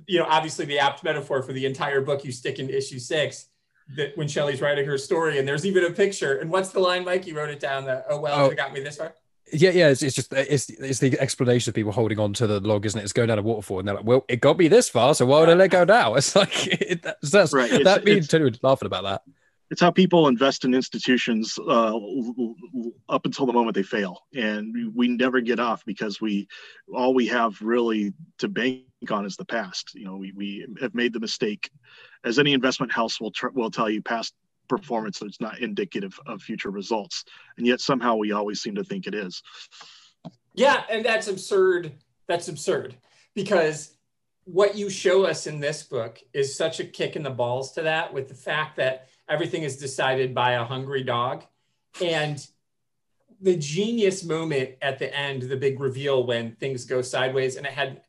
you 0.08 0.20
know, 0.20 0.26
obviously 0.26 0.66
the 0.66 0.80
apt 0.80 1.04
metaphor 1.04 1.42
for 1.42 1.54
the 1.54 1.66
entire 1.66 2.02
book 2.02 2.24
you 2.24 2.32
stick 2.32 2.60
in 2.60 2.70
issue 2.70 3.00
six. 3.00 3.48
That 3.96 4.18
when 4.18 4.28
Shelley's 4.28 4.60
writing 4.60 4.86
her 4.86 4.98
story, 4.98 5.40
and 5.40 5.48
there's 5.48 5.66
even 5.66 5.86
a 5.86 5.92
picture. 5.92 6.40
And 6.40 6.52
what's 6.52 6.72
the 6.72 6.80
line, 6.82 7.06
Mike? 7.06 7.26
You 7.26 7.38
wrote 7.38 7.50
it 7.50 7.62
down. 7.62 7.86
That 7.86 8.06
oh 8.10 8.20
well, 8.20 8.46
oh. 8.46 8.50
it 8.50 8.58
got 8.58 8.74
me 8.74 8.82
this 8.82 8.98
far 8.98 9.14
yeah, 9.54 9.70
yeah, 9.72 9.90
it's, 9.90 10.02
it's, 10.04 10.16
just 10.16 10.34
it's 10.34 10.70
it's 10.70 11.00
the 11.00 11.20
explanation 11.20 11.70
of 11.70 11.76
people 11.76 11.92
holding 11.92 12.20
on 12.20 12.34
to 12.34 12.48
the 12.48 12.60
log, 12.60 12.86
isn't 12.86 13.00
it? 13.00 13.04
It's 13.04 13.14
going 13.14 13.30
down 13.30 13.40
a 13.40 13.42
waterfall, 13.42 13.80
and 13.80 13.88
they're 13.88 13.96
like, 13.96 14.06
"Well, 14.06 14.26
it 14.28 14.42
got 14.42 14.58
me 14.58 14.68
this 14.68 14.90
far, 14.90 15.16
so 15.16 15.26
why 15.26 15.40
would 15.40 15.50
I 15.50 15.54
let 15.54 15.72
go 15.72 15.84
now?" 15.84 16.16
It's 16.18 16.36
like 16.36 16.68
it, 16.68 17.02
that's, 17.04 17.32
that's 17.32 17.54
right. 17.54 17.72
It's, 17.72 17.84
that 17.84 18.04
means 18.04 18.28
totally 18.28 18.58
laughing 18.62 18.88
about 18.88 19.04
that. 19.04 19.22
It's 19.70 19.82
how 19.82 19.92
people 19.92 20.28
invest 20.28 20.64
in 20.64 20.74
institutions 20.74 21.58
uh, 21.60 21.98
up 23.10 23.26
until 23.26 23.46
the 23.46 23.54
moment 23.54 23.76
they 23.76 23.84
fail, 23.84 24.22
and 24.34 24.94
we 24.96 25.08
never 25.08 25.42
get 25.42 25.60
off 25.60 25.84
because 25.86 26.20
we 26.22 26.48
all 26.94 27.14
we 27.14 27.28
have 27.28 27.62
really 27.62 28.14
to 28.40 28.48
bank 28.48 28.84
on 29.10 29.26
is 29.26 29.36
the 29.36 29.46
past. 29.46 29.94
You 29.94 30.06
know, 30.06 30.18
we 30.18 30.32
we 30.34 30.68
have 30.82 30.96
made 30.96 31.14
the 31.14 31.20
mistake, 31.20 31.70
as 32.24 32.40
any 32.40 32.54
investment 32.54 32.92
house 32.92 33.20
will 33.20 33.32
tr- 33.32 33.50
will 33.50 33.72
tell 33.72 33.90
you, 33.90 34.02
past 34.02 34.34
performance 34.68 35.20
that's 35.20 35.42
not 35.42 35.60
indicative 35.60 36.20
of 36.26 36.42
future 36.42 36.72
results. 36.72 37.26
And 37.58 37.66
yet 37.66 37.82
somehow 37.82 38.16
we 38.16 38.32
always 38.32 38.62
seem 38.62 38.76
to 38.76 38.84
think 38.84 39.08
it 39.08 39.16
is. 39.16 39.42
Yeah, 40.54 40.84
and 40.90 41.06
that's 41.06 41.28
absurd. 41.28 41.92
That's 42.28 42.48
absurd. 42.48 42.96
Because 43.36 43.96
what 44.46 44.76
you 44.76 44.90
show 44.90 45.26
us 45.26 45.46
in 45.46 45.60
this 45.60 45.84
book 45.84 46.20
is 46.34 46.56
such 46.56 46.80
a 46.80 46.86
kick 46.86 47.16
in 47.16 47.24
the 47.24 47.30
balls 47.30 47.74
to 47.74 47.82
that 47.84 48.14
with 48.14 48.28
the 48.28 48.34
fact 48.34 48.78
that 48.78 49.08
everything 49.30 49.64
is 49.64 49.78
decided 49.78 50.34
by 50.34 50.54
a 50.54 50.64
hungry 50.64 51.04
dog. 51.04 51.44
And 52.02 52.46
the 53.42 53.56
genius 53.56 54.24
moment 54.24 54.72
at 54.82 54.98
the 54.98 55.16
end 55.16 55.44
the 55.44 55.58
big 55.58 55.80
reveal 55.80 56.26
when 56.26 56.56
things 56.56 56.86
go 56.86 57.02
sideways 57.02 57.56
and 57.56 57.66
it 57.66 57.74
had 57.74 58.02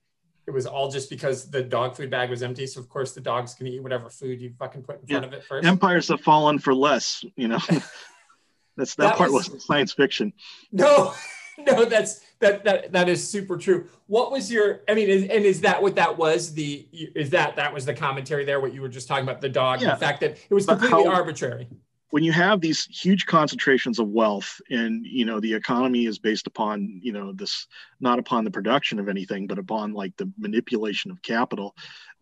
it 0.49 0.53
was 0.53 0.67
all 0.67 0.91
just 0.91 1.11
because 1.11 1.51
the 1.51 1.63
dog 1.63 1.95
food 1.95 2.11
bag 2.11 2.31
was 2.31 2.43
empty 2.43 2.67
so 2.67 2.81
of 2.81 2.89
course 2.89 3.13
the 3.13 3.21
dog's 3.21 3.55
to 3.55 3.69
eat 3.69 3.83
whatever 3.83 4.09
food 4.09 4.41
you 4.41 4.51
fucking 4.59 4.83
put 4.83 4.99
in 5.03 5.07
front 5.07 5.25
of 5.27 5.33
it 5.35 5.45
first 5.45 5.67
Empires 5.67 6.09
have 6.09 6.23
fallen 6.23 6.59
for 6.59 6.75
less, 6.75 7.25
you 7.37 7.49
know. 7.49 7.59
That's 8.77 8.95
that, 8.95 9.09
That 9.11 9.17
part 9.17 9.31
was- 9.33 9.51
was 9.51 9.65
science 9.67 9.93
fiction. 9.93 10.33
No, 10.73 11.13
no, 11.59 11.85
that's 11.85 12.21
that 12.39 12.63
that 12.65 12.93
that 12.93 13.09
is 13.09 13.29
super 13.29 13.57
true. 13.57 13.89
What 14.07 14.31
was 14.31 14.53
your? 14.53 14.83
I 14.89 14.95
mean, 14.95 15.09
is, 15.09 15.23
and 15.25 15.45
is 15.45 15.61
that 15.63 15.83
what 15.83 15.97
that 15.97 16.17
was? 16.17 16.55
The 16.55 16.87
is 16.93 17.31
that 17.31 17.57
that 17.57 17.75
was 17.75 17.85
the 17.85 17.95
commentary 17.95 18.45
there? 18.45 18.61
What 18.61 18.73
you 18.73 18.81
were 18.81 18.89
just 18.89 19.09
talking 19.09 19.25
about 19.25 19.41
the 19.41 19.49
dog, 19.49 19.81
Yeah. 19.83 19.91
the 19.95 19.97
fact 19.97 20.21
that 20.21 20.39
it 20.49 20.55
was 20.55 20.67
completely 20.67 21.05
how- 21.05 21.11
arbitrary. 21.11 21.67
When 22.11 22.25
you 22.25 22.33
have 22.33 22.61
these 22.61 22.85
huge 22.87 23.27
concentrations 23.27 23.99
of 23.99 24.09
wealth 24.09 24.61
and 24.71 25.05
you 25.07 25.25
know 25.25 25.41
the 25.41 25.53
economy 25.53 26.07
is 26.07 26.19
based 26.19 26.47
upon 26.47 27.01
you 27.03 27.13
know 27.13 27.33
this 27.33 27.67
not 28.01 28.19
upon 28.19 28.45
the 28.45 28.51
production 28.51 28.99
of 28.99 29.09
anything 29.09 29.47
but 29.47 29.59
upon 29.59 29.93
like 29.93 30.17
the 30.17 30.31
manipulation 30.39 31.11
of 31.11 31.23
capital 31.23 31.75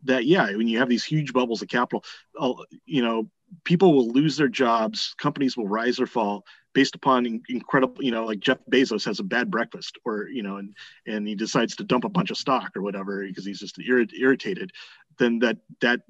that 0.05 0.25
yeah 0.25 0.47
when 0.57 0.69
you 0.69 0.79
have 0.79 0.89
these 0.89 1.05
huge 1.05 1.33
bubbles 1.33 1.63
of 1.63 1.69
capital 1.69 2.05
uh, 2.39 2.53
you 2.85 3.03
know 3.03 3.29
people 3.65 3.95
will 3.95 4.11
lose 4.11 4.37
their 4.37 4.49
jobs 4.49 5.15
companies 5.19 5.57
will 5.57 5.69
rise 5.69 6.01
or 6.01 6.07
fall 6.07 6.45
based 6.75 6.95
upon 6.95 7.41
incredible 7.49 8.03
you 8.03 8.11
know 8.11 8.25
like 8.25 8.41
jeff 8.41 8.59
bezos 8.71 9.05
has 9.05 9.21
a 9.21 9.25
bad 9.25 9.51
breakfast 9.51 9.99
or 10.05 10.29
you 10.29 10.43
know 10.43 10.57
and 10.57 10.75
and 11.07 11.29
he 11.29 11.35
decides 11.35 11.77
to 11.77 11.85
dump 11.85 12.05
a 12.05 12.09
bunch 12.09 12.31
of 12.31 12.37
stock 12.37 12.73
or 12.77 12.83
whatever 12.83 13.25
because 13.25 13.47
he's 13.47 13.61
just 13.61 13.79
irritated 13.79 14.73
then 15.19 15.39
that 15.39 15.59
that 15.81 16.01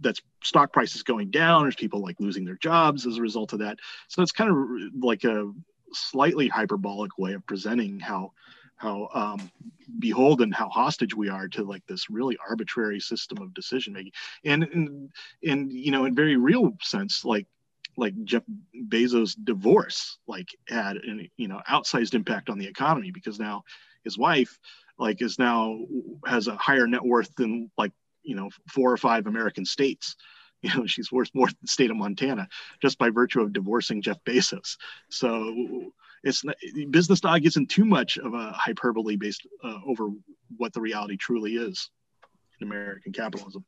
that's 0.00 0.20
stock 0.42 0.72
prices 0.72 1.02
going 1.02 1.30
down. 1.30 1.62
There's 1.62 1.76
people 1.76 2.00
like 2.00 2.20
losing 2.20 2.44
their 2.44 2.56
jobs 2.56 3.06
as 3.06 3.16
a 3.16 3.22
result 3.22 3.52
of 3.52 3.60
that. 3.60 3.78
So 4.08 4.22
it's 4.22 4.32
kind 4.32 4.50
of 4.50 5.02
like 5.02 5.24
a 5.24 5.52
slightly 5.92 6.48
hyperbolic 6.48 7.16
way 7.18 7.34
of 7.34 7.46
presenting 7.46 8.00
how 8.00 8.32
how 8.76 9.08
um, 9.14 9.50
beholden, 10.00 10.50
how 10.50 10.68
hostage 10.68 11.14
we 11.14 11.28
are 11.28 11.48
to 11.48 11.62
like 11.62 11.86
this 11.86 12.10
really 12.10 12.36
arbitrary 12.46 13.00
system 13.00 13.38
of 13.40 13.54
decision 13.54 13.92
making. 13.92 14.12
And 14.44 14.64
and 14.64 15.10
and 15.42 15.72
you 15.72 15.90
know, 15.90 16.04
in 16.04 16.14
very 16.14 16.36
real 16.36 16.76
sense, 16.82 17.24
like 17.24 17.46
like 17.96 18.14
Jeff 18.24 18.42
Bezos' 18.88 19.36
divorce 19.42 20.18
like 20.26 20.48
had 20.68 20.96
an 20.96 21.28
you 21.36 21.48
know 21.48 21.60
outsized 21.68 22.14
impact 22.14 22.50
on 22.50 22.58
the 22.58 22.66
economy 22.66 23.10
because 23.10 23.38
now 23.38 23.62
his 24.02 24.18
wife 24.18 24.58
like 24.98 25.22
is 25.22 25.38
now 25.38 25.78
has 26.26 26.48
a 26.48 26.56
higher 26.56 26.86
net 26.86 27.04
worth 27.04 27.34
than 27.36 27.70
like 27.78 27.92
you 28.24 28.34
know 28.34 28.50
four 28.68 28.92
or 28.92 28.96
five 28.96 29.26
American 29.26 29.64
states. 29.64 30.16
You 30.64 30.74
know, 30.74 30.86
she's 30.86 31.12
worth 31.12 31.28
more 31.34 31.46
than 31.46 31.58
the 31.60 31.68
state 31.68 31.90
of 31.90 31.98
Montana 31.98 32.48
just 32.80 32.96
by 32.96 33.10
virtue 33.10 33.42
of 33.42 33.52
divorcing 33.52 34.00
Jeff 34.00 34.16
Bezos. 34.24 34.78
So 35.10 35.92
it's 36.22 36.42
not, 36.42 36.56
business 36.88 37.20
dog 37.20 37.44
isn't 37.44 37.68
too 37.68 37.84
much 37.84 38.16
of 38.16 38.32
a 38.32 38.50
hyperbole 38.52 39.16
based 39.16 39.46
uh, 39.62 39.80
over 39.86 40.08
what 40.56 40.72
the 40.72 40.80
reality 40.80 41.18
truly 41.18 41.56
is 41.56 41.90
in 42.60 42.66
American 42.66 43.12
capitalism. 43.12 43.62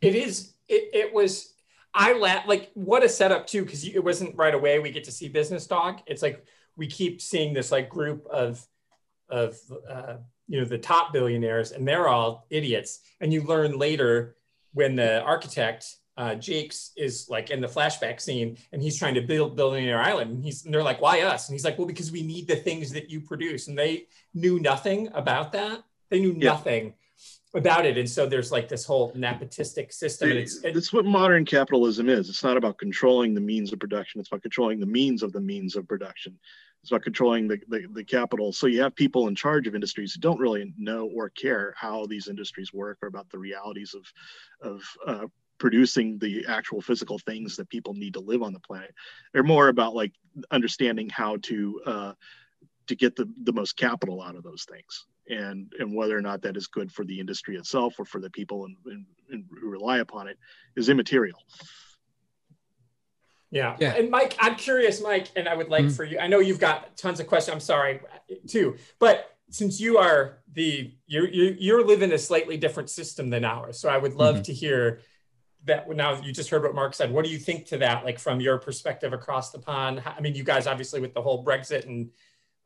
It 0.00 0.16
is. 0.16 0.54
It, 0.68 0.90
it 0.92 1.14
was. 1.14 1.54
I 1.94 2.12
laugh 2.12 2.46
like 2.46 2.70
what 2.74 3.04
a 3.04 3.08
setup 3.08 3.46
too 3.46 3.64
because 3.64 3.86
it 3.86 4.02
wasn't 4.02 4.36
right 4.36 4.54
away. 4.54 4.78
We 4.78 4.90
get 4.90 5.04
to 5.04 5.12
see 5.12 5.28
Business 5.28 5.66
Dog. 5.66 6.00
It's 6.06 6.22
like 6.22 6.44
we 6.76 6.86
keep 6.86 7.20
seeing 7.20 7.54
this 7.54 7.72
like 7.72 7.88
group 7.88 8.26
of 8.26 8.64
of 9.28 9.56
uh, 9.88 10.16
you 10.48 10.58
know 10.58 10.64
the 10.64 10.78
top 10.78 11.12
billionaires, 11.12 11.72
and 11.72 11.86
they're 11.86 12.08
all 12.08 12.46
idiots. 12.50 13.00
And 13.20 13.32
you 13.32 13.42
learn 13.42 13.78
later 13.78 14.36
when 14.72 14.96
the 14.96 15.20
architect 15.22 15.96
uh, 16.16 16.34
Jakes 16.34 16.90
is 16.96 17.28
like 17.28 17.50
in 17.50 17.60
the 17.60 17.68
flashback 17.68 18.20
scene, 18.20 18.58
and 18.72 18.82
he's 18.82 18.98
trying 18.98 19.14
to 19.14 19.20
build 19.20 19.54
Billionaire 19.56 20.00
Island. 20.00 20.30
And 20.32 20.44
he's 20.44 20.64
and 20.64 20.74
they're 20.74 20.82
like, 20.82 21.00
"Why 21.00 21.20
us?" 21.22 21.48
And 21.48 21.54
he's 21.54 21.64
like, 21.64 21.78
"Well, 21.78 21.86
because 21.86 22.10
we 22.10 22.22
need 22.22 22.48
the 22.48 22.56
things 22.56 22.90
that 22.92 23.08
you 23.08 23.20
produce." 23.20 23.68
And 23.68 23.78
they 23.78 24.06
knew 24.34 24.58
nothing 24.58 25.08
about 25.14 25.52
that. 25.52 25.84
They 26.10 26.20
knew 26.20 26.32
Yeah. 26.32 26.50
nothing 26.50 26.94
about 27.54 27.86
it, 27.86 27.96
and 27.96 28.08
so 28.08 28.26
there's 28.26 28.50
like 28.52 28.68
this 28.68 28.84
whole 28.84 29.12
nepotistic 29.12 29.92
system, 29.92 30.30
and 30.30 30.38
it's, 30.38 30.60
it's 30.64 30.92
what 30.92 31.04
modern 31.04 31.44
capitalism 31.44 32.08
is. 32.08 32.28
It's 32.28 32.44
not 32.44 32.56
about 32.56 32.78
controlling 32.78 33.32
the 33.34 33.40
means 33.40 33.72
of 33.72 33.78
production. 33.78 34.20
It's 34.20 34.28
about 34.28 34.42
controlling 34.42 34.80
the 34.80 34.86
means 34.86 35.22
of 35.22 35.32
the 35.32 35.40
means 35.40 35.76
of 35.76 35.88
production. 35.88 36.38
It's 36.82 36.90
about 36.90 37.02
controlling 37.02 37.48
the, 37.48 37.58
the, 37.68 37.86
the 37.92 38.04
capital. 38.04 38.52
So 38.52 38.66
you 38.66 38.80
have 38.82 38.94
people 38.94 39.28
in 39.28 39.34
charge 39.34 39.66
of 39.66 39.74
industries 39.74 40.14
who 40.14 40.20
don't 40.20 40.40
really 40.40 40.72
know 40.78 41.10
or 41.14 41.28
care 41.30 41.74
how 41.76 42.06
these 42.06 42.28
industries 42.28 42.72
work 42.72 42.98
or 43.02 43.08
about 43.08 43.28
the 43.30 43.38
realities 43.38 43.94
of, 43.94 44.70
of 44.72 44.82
uh, 45.06 45.26
producing 45.58 46.18
the 46.18 46.46
actual 46.48 46.80
physical 46.80 47.18
things 47.18 47.56
that 47.56 47.68
people 47.68 47.94
need 47.94 48.14
to 48.14 48.20
live 48.20 48.42
on 48.42 48.52
the 48.52 48.60
planet. 48.60 48.94
They're 49.32 49.42
more 49.42 49.68
about 49.68 49.94
like 49.94 50.12
understanding 50.50 51.08
how 51.08 51.36
to 51.42 51.80
uh, 51.84 52.12
to 52.86 52.96
get 52.96 53.16
the, 53.16 53.30
the 53.42 53.52
most 53.52 53.76
capital 53.76 54.22
out 54.22 54.36
of 54.36 54.42
those 54.42 54.64
things 54.64 55.06
and 55.28 55.72
and 55.78 55.94
whether 55.94 56.16
or 56.16 56.22
not 56.22 56.42
that 56.42 56.56
is 56.56 56.66
good 56.66 56.90
for 56.90 57.04
the 57.04 57.20
industry 57.20 57.56
itself 57.56 57.94
or 57.98 58.04
for 58.04 58.20
the 58.20 58.30
people 58.30 58.64
in, 58.64 58.76
in, 58.86 59.06
in, 59.30 59.44
who 59.60 59.68
rely 59.68 59.98
upon 59.98 60.26
it 60.26 60.38
is 60.76 60.88
immaterial. 60.88 61.38
Yeah. 63.50 63.76
Yeah. 63.80 63.94
And 63.94 64.10
Mike, 64.10 64.36
I'm 64.40 64.56
curious, 64.56 65.02
Mike, 65.02 65.28
and 65.36 65.48
I 65.48 65.54
would 65.54 65.68
like 65.68 65.86
Mhm. 65.86 65.96
for 65.96 66.04
you, 66.04 66.18
I 66.18 66.26
know 66.26 66.38
you've 66.38 66.60
got 66.60 66.96
tons 66.96 67.18
of 67.20 67.26
questions. 67.26 67.54
I'm 67.54 67.60
sorry 67.60 68.00
too, 68.46 68.76
but 68.98 69.36
since 69.50 69.80
you 69.80 69.96
are 69.96 70.40
the, 70.52 70.92
you're, 71.06 71.28
you're, 71.28 71.54
you're 71.54 71.86
living 71.86 72.12
a 72.12 72.18
slightly 72.18 72.58
different 72.58 72.90
system 72.90 73.30
than 73.30 73.44
ours. 73.44 73.78
So 73.80 73.88
I 73.88 73.96
would 73.96 74.14
love 74.14 74.36
Mhm. 74.36 74.44
to 74.44 74.52
hear 74.52 75.00
that 75.64 75.88
now 75.88 76.20
you 76.22 76.32
just 76.32 76.50
heard 76.50 76.62
what 76.62 76.74
Mark 76.74 76.94
said. 76.94 77.10
What 77.10 77.24
do 77.24 77.30
you 77.30 77.38
think 77.38 77.66
to 77.68 77.78
that? 77.78 78.04
Like 78.04 78.18
from 78.18 78.40
your 78.40 78.58
perspective 78.58 79.12
across 79.12 79.50
the 79.50 79.58
pond? 79.58 80.02
I 80.04 80.20
mean, 80.20 80.34
you 80.34 80.44
guys 80.44 80.66
obviously 80.66 81.00
with 81.00 81.14
the 81.14 81.22
whole 81.22 81.44
Brexit 81.44 81.86
and 81.86 82.10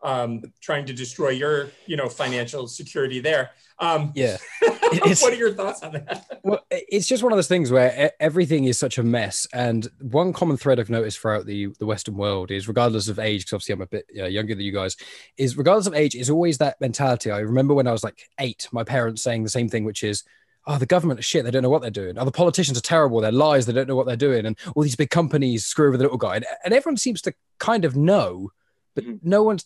um, 0.03 0.43
trying 0.61 0.85
to 0.87 0.93
destroy 0.93 1.31
your, 1.31 1.71
you 1.87 1.97
know, 1.97 2.09
financial 2.09 2.67
security 2.67 3.21
there. 3.21 3.51
Um, 3.79 4.13
Yeah. 4.15 4.37
What 4.93 5.33
are 5.33 5.37
your 5.37 5.55
thoughts 5.55 5.83
on 5.83 5.93
that? 5.93 6.27
Well, 6.45 6.61
it's 6.71 7.07
just 7.07 7.23
one 7.23 7.33
of 7.33 7.39
those 7.39 7.49
things 7.49 7.71
where 7.71 8.13
everything 8.21 8.65
is 8.67 8.79
such 8.79 8.99
a 8.99 9.03
mess. 9.03 9.47
And 9.55 9.89
one 10.03 10.35
common 10.35 10.59
thread 10.59 10.79
I've 10.79 10.91
noticed 10.91 11.19
throughout 11.19 11.47
the, 11.47 11.69
the 11.79 11.87
Western 11.87 12.15
world 12.15 12.51
is, 12.51 12.69
regardless 12.69 13.09
of 13.09 13.19
age, 13.19 13.41
because 13.47 13.55
obviously 13.55 13.73
I'm 13.73 13.81
a 13.83 13.87
bit 13.87 14.05
uh, 14.19 14.25
younger 14.27 14.55
than 14.55 14.65
you 14.67 14.73
guys, 14.73 14.97
is 15.39 15.57
regardless 15.57 15.87
of 15.87 15.95
age, 15.95 16.15
is 16.15 16.29
always 16.29 16.59
that 16.59 16.79
mentality. 16.81 17.31
I 17.31 17.39
remember 17.39 17.73
when 17.73 17.87
I 17.87 17.93
was 17.93 18.05
like 18.05 18.29
eight, 18.39 18.69
my 18.71 18.85
parents 18.85 19.23
saying 19.23 19.45
the 19.45 19.49
same 19.49 19.69
thing, 19.71 19.85
which 19.85 20.03
is, 20.05 20.25
oh, 20.67 20.77
the 20.77 20.85
government 20.87 21.21
is 21.21 21.25
shit. 21.25 21.45
They 21.45 21.51
don't 21.51 21.63
know 21.63 21.71
what 21.71 21.81
they're 21.81 21.91
doing. 21.91 22.19
Oh, 22.19 22.25
the 22.27 22.33
politicians 22.33 22.77
are 22.77 22.83
terrible. 22.83 23.21
They're 23.23 23.33
lies. 23.33 23.65
They 23.65 23.73
don't 23.73 23.89
know 23.89 23.97
what 23.97 24.07
they're 24.07 24.17
doing. 24.17 24.45
And 24.45 24.59
all 24.77 24.83
these 24.83 24.95
big 24.97 25.11
companies 25.11 25.65
screw 25.65 25.89
over 25.89 25.97
the 25.97 26.03
little 26.05 26.19
guy. 26.19 26.37
And, 26.37 26.47
and 26.67 26.75
everyone 26.75 26.99
seems 26.99 27.23
to 27.23 27.33
kind 27.59 27.87
of 27.87 27.97
know, 27.97 28.51
but 28.95 29.05
Mhm. 29.05 29.21
no 29.23 29.43
one 29.43 29.59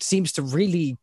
seems 0.00 0.32
to 0.32 0.42
really. 0.42 0.98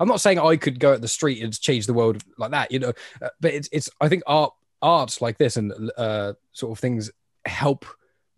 I'm 0.00 0.08
not 0.08 0.20
saying 0.20 0.38
I 0.38 0.56
could 0.56 0.80
go 0.80 0.94
at 0.94 1.02
the 1.02 1.08
street 1.08 1.42
and 1.42 1.60
change 1.60 1.86
the 1.86 1.92
world 1.92 2.22
like 2.38 2.52
that, 2.52 2.72
you 2.72 2.78
know, 2.78 2.92
uh, 3.20 3.28
but 3.38 3.52
it's, 3.52 3.68
it's, 3.70 3.90
I 4.00 4.08
think 4.08 4.22
art, 4.26 4.54
art 4.80 5.20
like 5.20 5.36
this 5.36 5.58
and 5.58 5.90
uh, 5.98 6.32
sort 6.52 6.72
of 6.72 6.78
things 6.80 7.10
help 7.44 7.84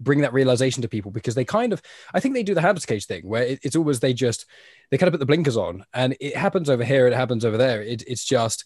bring 0.01 0.21
that 0.21 0.33
realization 0.33 0.83
to 0.83 0.89
people 0.89 1.11
because 1.11 1.35
they 1.35 1.45
kind 1.45 1.73
of 1.73 1.81
i 2.13 2.21
think 2.21 2.35
they 2.35 2.43
do 2.43 2.55
the 2.55 2.61
habits 2.61 2.85
cage 2.85 3.07
thing 3.07 3.27
where 3.27 3.43
it, 3.43 3.61
it's 3.63 3.77
always 3.77 4.01
they 4.01 4.13
just 4.13 4.47
they 4.91 4.99
kind 4.99 5.09
of 5.09 5.13
put 5.13 5.21
the 5.21 5.27
blinkers 5.27 5.57
on 5.57 5.85
and 5.95 6.17
it 6.21 6.37
happens 6.37 6.69
over 6.69 6.85
here 6.85 7.07
it 7.07 7.15
happens 7.15 7.45
over 7.45 7.57
there 7.57 7.83
it, 7.83 8.03
it's 8.07 8.25
just 8.25 8.65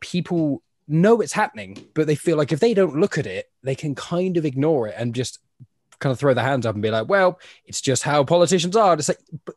people 0.00 0.62
know 0.88 1.20
it's 1.20 1.32
happening 1.32 1.76
but 1.94 2.06
they 2.06 2.14
feel 2.14 2.36
like 2.36 2.52
if 2.52 2.60
they 2.60 2.74
don't 2.74 2.98
look 2.98 3.18
at 3.18 3.26
it 3.26 3.50
they 3.62 3.74
can 3.74 3.94
kind 3.94 4.36
of 4.36 4.44
ignore 4.46 4.88
it 4.88 4.94
and 4.96 5.14
just 5.14 5.38
kind 5.98 6.12
of 6.12 6.18
throw 6.18 6.32
their 6.32 6.44
hands 6.44 6.64
up 6.64 6.74
and 6.74 6.82
be 6.82 6.90
like 6.90 7.08
well 7.08 7.38
it's 7.66 7.80
just 7.80 8.02
how 8.02 8.24
politicians 8.24 8.74
are 8.74 8.94
it's 8.94 9.08
like 9.08 9.20
but 9.44 9.54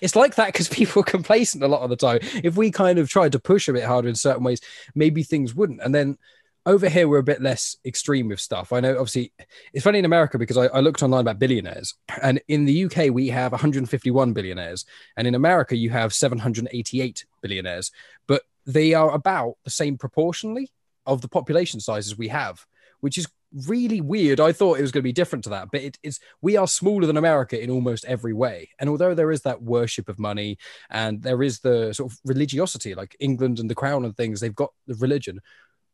it's 0.00 0.16
like 0.16 0.34
that 0.36 0.48
because 0.48 0.68
people 0.80 1.02
are 1.02 1.04
complacent 1.04 1.62
a 1.62 1.68
lot 1.68 1.82
of 1.82 1.90
the 1.90 1.96
time. 1.96 2.20
If 2.42 2.56
we 2.56 2.70
kind 2.70 2.98
of 2.98 3.08
tried 3.08 3.32
to 3.32 3.38
push 3.38 3.68
a 3.68 3.72
bit 3.72 3.84
harder 3.84 4.08
in 4.08 4.14
certain 4.14 4.44
ways 4.44 4.60
maybe 4.94 5.22
things 5.22 5.54
wouldn't. 5.54 5.80
And 5.82 5.94
then 5.94 6.18
over 6.66 6.88
here 6.88 7.06
we're 7.08 7.18
a 7.18 7.24
bit 7.24 7.42
less 7.42 7.76
extreme 7.84 8.28
with 8.28 8.40
stuff. 8.40 8.72
I 8.72 8.80
know 8.80 8.92
obviously 8.92 9.32
it's 9.72 9.84
funny 9.84 9.98
in 9.98 10.04
america 10.04 10.38
because 10.38 10.56
I, 10.56 10.66
I 10.66 10.80
looked 10.80 11.02
online 11.02 11.20
about 11.20 11.38
billionaires 11.38 11.94
and 12.22 12.40
in 12.48 12.64
the 12.64 12.84
uk 12.84 12.96
we 13.12 13.28
have 13.28 13.52
151 13.52 14.32
billionaires 14.32 14.86
and 15.16 15.26
in 15.26 15.34
america 15.34 15.76
you 15.76 15.90
have 15.90 16.14
788 16.14 17.26
billionaires. 17.42 17.90
But 18.26 18.42
they 18.66 18.94
are 18.94 19.10
about 19.10 19.56
the 19.64 19.70
same 19.70 19.98
proportionally 19.98 20.70
of 21.06 21.20
the 21.20 21.28
population 21.28 21.80
sizes 21.80 22.16
we 22.16 22.28
have 22.28 22.64
which 23.00 23.18
is 23.18 23.28
really 23.66 24.00
weird 24.00 24.40
i 24.40 24.52
thought 24.52 24.78
it 24.78 24.82
was 24.82 24.92
going 24.92 25.00
to 25.00 25.08
be 25.08 25.12
different 25.12 25.44
to 25.44 25.50
that 25.50 25.68
but 25.70 25.80
it 25.80 25.98
is 26.02 26.18
we 26.40 26.56
are 26.56 26.66
smaller 26.66 27.06
than 27.06 27.16
america 27.16 27.62
in 27.62 27.70
almost 27.70 28.04
every 28.04 28.32
way 28.32 28.68
and 28.80 28.90
although 28.90 29.14
there 29.14 29.30
is 29.30 29.42
that 29.42 29.62
worship 29.62 30.08
of 30.08 30.18
money 30.18 30.58
and 30.90 31.22
there 31.22 31.42
is 31.42 31.60
the 31.60 31.92
sort 31.92 32.10
of 32.10 32.18
religiosity 32.24 32.94
like 32.94 33.16
england 33.20 33.58
and 33.58 33.70
the 33.70 33.74
crown 33.74 34.04
and 34.04 34.16
things 34.16 34.40
they've 34.40 34.54
got 34.54 34.72
the 34.86 34.94
religion 34.96 35.40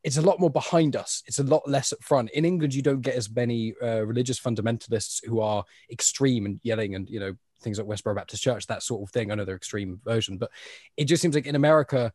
it's 0.02 0.16
a 0.16 0.22
lot 0.22 0.40
more 0.40 0.50
behind 0.50 0.96
us. 0.96 1.22
It's 1.26 1.38
a 1.38 1.44
lot 1.44 1.68
less 1.68 1.92
up 1.92 2.02
front. 2.02 2.30
In 2.30 2.44
England, 2.44 2.74
you 2.74 2.82
don't 2.82 3.02
get 3.02 3.16
as 3.16 3.30
many 3.30 3.74
uh, 3.82 4.04
religious 4.06 4.40
fundamentalists 4.40 5.24
who 5.26 5.40
are 5.40 5.64
extreme 5.90 6.46
and 6.46 6.60
yelling 6.62 6.94
and 6.94 7.08
you 7.08 7.20
know 7.20 7.34
things 7.62 7.78
like 7.78 7.86
Westboro 7.86 8.16
Baptist 8.16 8.42
Church, 8.42 8.66
that 8.68 8.82
sort 8.82 9.02
of 9.02 9.12
thing. 9.12 9.30
Another 9.30 9.54
extreme 9.54 10.00
version, 10.04 10.38
but 10.38 10.50
it 10.96 11.04
just 11.04 11.20
seems 11.20 11.34
like 11.34 11.46
in 11.46 11.56
America, 11.56 12.12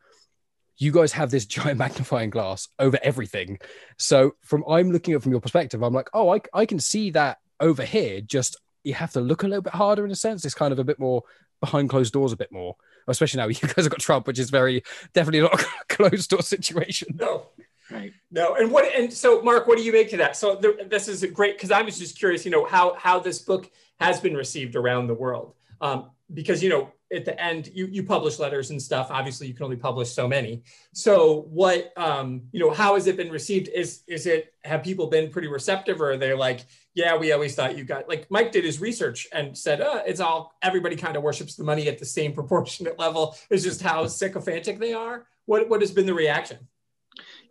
you 0.77 0.91
guys 0.91 1.11
have 1.13 1.31
this 1.31 1.45
giant 1.45 1.77
magnifying 1.77 2.29
glass 2.29 2.67
over 2.79 2.99
everything. 3.01 3.59
So 3.97 4.35
from 4.41 4.63
I'm 4.67 4.91
looking 4.91 5.13
at 5.13 5.17
it 5.17 5.23
from 5.23 5.31
your 5.31 5.41
perspective, 5.41 5.81
I'm 5.83 5.93
like, 5.93 6.09
oh, 6.13 6.33
I, 6.33 6.41
I 6.53 6.65
can 6.65 6.79
see 6.79 7.11
that 7.11 7.39
over 7.59 7.83
here. 7.83 8.21
Just 8.21 8.57
you 8.83 8.93
have 8.93 9.13
to 9.13 9.21
look 9.21 9.43
a 9.43 9.47
little 9.47 9.63
bit 9.63 9.73
harder 9.73 10.05
in 10.05 10.11
a 10.11 10.15
sense. 10.15 10.45
It's 10.45 10.53
kind 10.53 10.71
of 10.71 10.79
a 10.79 10.83
bit 10.83 10.99
more 10.99 11.23
behind 11.59 11.89
closed 11.89 12.13
doors, 12.13 12.31
a 12.31 12.37
bit 12.37 12.51
more. 12.51 12.75
Especially 13.07 13.39
now 13.39 13.47
you 13.47 13.55
guys 13.55 13.85
have 13.85 13.89
got 13.89 13.99
Trump, 13.99 14.27
which 14.27 14.39
is 14.39 14.49
very 14.49 14.83
definitely 15.13 15.41
not 15.41 15.61
a 15.61 15.65
closed 15.89 16.29
door 16.29 16.41
situation. 16.41 17.09
No, 17.19 17.49
right. 17.91 18.13
No, 18.31 18.55
and 18.55 18.71
what 18.71 18.85
and 18.95 19.11
so 19.11 19.41
Mark, 19.41 19.67
what 19.67 19.77
do 19.77 19.83
you 19.83 19.91
make 19.91 20.09
to 20.11 20.17
that? 20.17 20.35
So 20.35 20.55
there, 20.55 20.73
this 20.87 21.07
is 21.07 21.25
great 21.33 21.57
because 21.57 21.71
I 21.71 21.81
was 21.81 21.97
just 21.97 22.17
curious, 22.17 22.45
you 22.45 22.51
know, 22.51 22.65
how 22.65 22.95
how 22.95 23.19
this 23.19 23.39
book 23.39 23.69
has 23.99 24.19
been 24.19 24.35
received 24.35 24.75
around 24.75 25.07
the 25.07 25.13
world. 25.13 25.53
Um, 25.81 26.11
because 26.33 26.63
you 26.63 26.69
know 26.69 26.91
at 27.13 27.25
the 27.25 27.39
end 27.41 27.69
you, 27.73 27.85
you 27.87 28.03
publish 28.03 28.39
letters 28.39 28.71
and 28.71 28.81
stuff. 28.81 29.07
Obviously 29.09 29.47
you 29.47 29.53
can 29.53 29.63
only 29.63 29.75
publish 29.75 30.11
so 30.11 30.27
many. 30.27 30.63
So 30.93 31.47
what 31.49 31.93
um, 31.97 32.43
you 32.51 32.59
know 32.59 32.71
how 32.71 32.95
has 32.95 33.07
it 33.07 33.17
been 33.17 33.31
received? 33.31 33.69
Is 33.69 34.01
is 34.07 34.25
it 34.25 34.53
have 34.63 34.83
people 34.83 35.07
been 35.07 35.29
pretty 35.29 35.47
receptive 35.47 36.01
or 36.01 36.11
are 36.11 36.17
they 36.17 36.33
like 36.33 36.65
yeah 36.95 37.15
we 37.15 37.31
always 37.31 37.55
thought 37.55 37.77
you 37.77 37.83
got 37.83 38.09
like 38.09 38.25
mike 38.31 38.51
did 38.51 38.63
his 38.63 38.81
research 38.81 39.27
and 39.31 39.55
said 39.55 39.79
uh, 39.79 40.01
it's 40.07 40.19
all 40.19 40.55
everybody 40.63 40.95
kind 40.95 41.15
of 41.15 41.21
worships 41.21 41.55
the 41.55 41.63
money 41.63 41.87
at 41.87 41.99
the 41.99 42.05
same 42.05 42.33
proportionate 42.39 42.97
level 42.97 43.35
it's 43.51 43.63
just 43.63 43.81
how 43.81 44.07
sycophantic 44.07 44.79
they 44.79 44.93
are. 44.93 45.25
What 45.45 45.69
what 45.69 45.81
has 45.81 45.91
been 45.91 46.05
the 46.05 46.13
reaction 46.13 46.67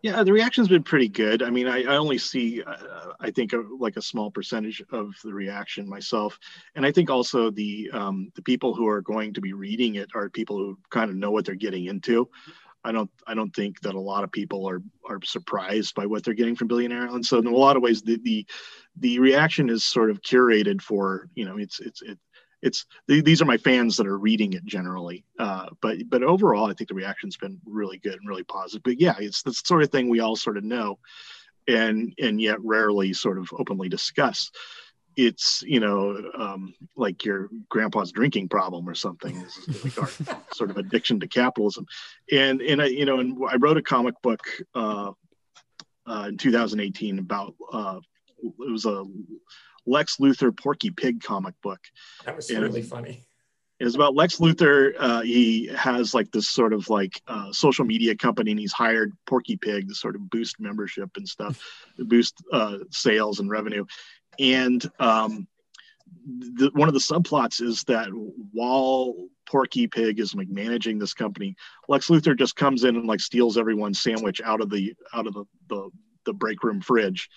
yeah, 0.05 0.23
the 0.23 0.35
reaction's 0.35 0.69
been 0.69 0.83
pretty 0.83 1.09
good. 1.09 1.43
I 1.43 1.49
mean, 1.49 1.67
I, 1.67 1.85
I 1.85 1.97
only 1.97 2.19
see, 2.19 2.63
uh, 2.63 3.13
I 3.21 3.31
think, 3.31 3.55
a, 3.55 3.63
like 3.79 3.97
a 3.97 4.03
small 4.03 4.31
percentage 4.31 4.85
of 4.93 5.15
the 5.25 5.33
reaction 5.33 5.89
myself, 5.89 6.39
and 6.75 6.85
I 6.85 6.93
think 6.93 7.09
also 7.09 7.51
the 7.51 7.89
um, 7.91 8.31
the 8.35 8.43
people 8.43 8.75
who 8.75 8.87
are 8.87 9.01
going 9.01 9.33
to 9.33 9.41
be 9.41 9.55
reading 9.55 9.95
it 9.95 10.11
are 10.15 10.29
people 10.29 10.59
who 10.59 10.79
kind 10.91 11.09
of 11.09 11.17
know 11.17 11.31
what 11.31 11.47
they're 11.47 11.55
getting 11.55 11.87
into. 11.87 12.29
I 12.85 12.93
don't 12.93 13.11
I 13.27 13.33
don't 13.33 13.57
think 13.57 13.81
that 13.81 13.95
a 13.95 13.99
lot 13.99 14.25
of 14.25 14.31
people 14.31 14.69
are 14.69 14.83
are 15.09 15.21
surprised 15.25 15.95
by 15.95 16.05
what 16.05 16.23
they're 16.23 16.35
getting 16.35 16.55
from 16.55 16.69
Billionaire 16.69 17.07
Island. 17.09 17.25
So 17.25 17.39
in 17.39 17.47
a 17.47 17.51
lot 17.51 17.79
of 17.79 17.83
ways, 17.83 18.03
the 18.03 18.19
the, 18.23 18.47
the 18.99 19.21
reaction 19.21 19.71
is 19.71 19.87
sort 19.87 20.11
of 20.11 20.21
curated 20.21 20.83
for 20.83 21.31
you 21.35 21.47
know 21.47 21.57
it's 21.57 21.81
it's 21.81 22.03
it, 22.03 22.19
it's 22.65 22.87
these 23.07 23.43
are 23.43 23.47
my 23.47 23.59
fans 23.59 23.97
that 23.99 24.07
are 24.07 24.19
reading 24.19 24.55
it 24.55 24.65
generally. 24.65 25.25
Uh, 25.39 25.67
but 25.83 25.99
but 26.09 26.23
overall, 26.23 26.71
I 26.71 26.73
think 26.73 26.89
the 26.89 26.95
reaction's 26.95 27.37
been 27.37 27.61
really 27.67 27.99
good 27.99 28.15
and 28.15 28.29
really 28.29 28.43
positive. 28.43 28.83
But 28.83 28.99
yeah, 28.99 29.15
it's 29.19 29.43
the 29.43 29.53
sort 29.53 29.83
of 29.83 29.91
thing 29.91 30.09
we 30.09 30.21
all 30.21 30.35
sort 30.35 30.57
of 30.57 30.65
know, 30.65 30.99
and 31.69 32.15
and 32.19 32.41
yet 32.41 32.57
rarely 32.65 33.13
sort 33.13 33.39
of 33.39 33.51
openly 33.53 33.91
discuss. 33.91 34.51
It's 35.15 35.63
you 35.67 35.79
know 35.79 36.19
um, 36.39 36.75
like 36.97 37.25
your 37.25 37.51
grandpa's 37.69 38.13
drinking 38.13 38.49
problem 38.49 38.89
or 38.89 38.95
something, 38.95 39.37
is 39.37 39.85
like 39.85 39.99
our 39.99 40.39
sort 40.55 40.71
of 40.71 40.79
addiction 40.79 41.21
to 41.21 41.29
capitalism, 41.29 41.87
and 42.33 42.63
and 42.63 42.81
I 42.81 42.87
you 42.87 43.05
know 43.05 43.21
and 43.21 43.37
I 43.47 43.57
wrote 43.57 43.77
a 43.77 43.83
comic 43.83 44.15
book 44.23 44.41
uh, 44.75 45.13
uh, 46.07 46.27
in 46.31 46.39
2018 46.39 47.19
about 47.19 47.55
uh, 47.71 48.01
it 48.43 48.71
was 48.71 48.87
a 48.87 49.05
Lex 49.87 50.17
Luthor 50.17 50.57
Porky 50.57 50.91
Pig 50.91 51.23
comic 51.23 51.55
book. 51.63 51.81
That 52.25 52.37
was 52.37 52.51
really 52.51 52.83
funny. 52.83 53.25
It 53.81 53.85
was 53.85 53.97
about 53.97 54.15
Lex 54.15 54.37
Luthor. 54.37 54.95
Uh, 54.99 55.23
he 55.23 55.67
has 55.67 56.15
like 56.15 56.31
this 56.31 56.49
sort 56.49 56.73
of 56.73 56.89
like 56.89 57.21
uh, 57.27 57.53
social 57.53 57.85
media 57.85 58.15
company, 58.15 58.53
and 58.53 58.61
he's 58.61 58.73
hired 58.73 59.13
Porky 59.27 59.57
Pig 59.57 59.89
to 59.89 59.95
sort 59.95 60.15
of 60.15 60.31
boost 60.31 60.61
membership 60.61 61.11
and 61.17 61.29
stuff, 61.29 61.61
boost 61.99 62.43
uh, 62.53 62.79
sales 62.91 63.41
and 63.41 63.51
revenue. 63.51 63.85
And 64.39 64.85
um, 65.01 65.49
the, 66.27 66.71
one 66.75 66.89
of 66.89 66.95
the 66.95 67.01
subplots 67.01 67.61
is 67.61 67.83
that 67.85 68.09
while 68.53 69.15
Porky 69.47 69.87
Pig 69.87 70.21
is 70.21 70.35
like 70.35 70.49
managing 70.49 70.99
this 70.99 71.13
company, 71.13 71.57
Lex 71.89 72.09
Luthor 72.09 72.39
just 72.39 72.57
comes 72.57 72.85
in 72.85 72.97
and 72.97 73.07
like 73.07 73.21
steals 73.21 73.59
everyone's 73.59 74.01
sandwich 74.01 74.41
out 74.45 74.61
of 74.61 74.71
the 74.71 74.95
out 75.13 75.27
of 75.27 75.35
the 75.35 75.45
the, 75.69 75.91
the 76.27 76.33
break 76.33 76.63
room 76.63 76.81
fridge 76.81 77.29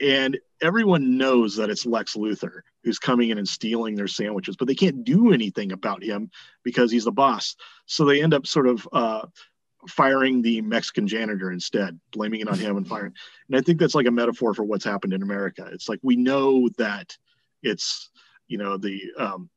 and 0.00 0.38
everyone 0.60 1.16
knows 1.16 1.56
that 1.56 1.70
it's 1.70 1.86
Lex 1.86 2.14
Luthor 2.14 2.60
who's 2.84 2.98
coming 2.98 3.30
in 3.30 3.38
and 3.38 3.48
stealing 3.48 3.94
their 3.94 4.08
sandwiches, 4.08 4.56
but 4.56 4.68
they 4.68 4.74
can't 4.74 5.04
do 5.04 5.32
anything 5.32 5.72
about 5.72 6.02
him 6.02 6.30
because 6.62 6.90
he's 6.90 7.04
the 7.04 7.12
boss. 7.12 7.56
So 7.86 8.04
they 8.04 8.22
end 8.22 8.34
up 8.34 8.46
sort 8.46 8.66
of 8.66 8.88
uh, 8.92 9.26
firing 9.88 10.42
the 10.42 10.60
Mexican 10.62 11.06
janitor 11.06 11.50
instead, 11.50 11.98
blaming 12.12 12.40
it 12.40 12.48
on 12.48 12.58
him 12.58 12.76
and 12.76 12.86
firing. 12.86 13.14
And 13.48 13.56
I 13.56 13.60
think 13.60 13.78
that's 13.78 13.94
like 13.94 14.06
a 14.06 14.12
metaphor 14.12 14.54
for 14.54 14.64
what's 14.64 14.84
happened 14.84 15.12
in 15.12 15.22
America. 15.22 15.68
It's 15.72 15.88
like 15.88 16.00
we 16.02 16.16
know 16.16 16.68
that 16.78 17.16
it's 17.62 18.10
you 18.46 18.58
know 18.58 18.76
the 18.76 19.02
um, 19.18 19.50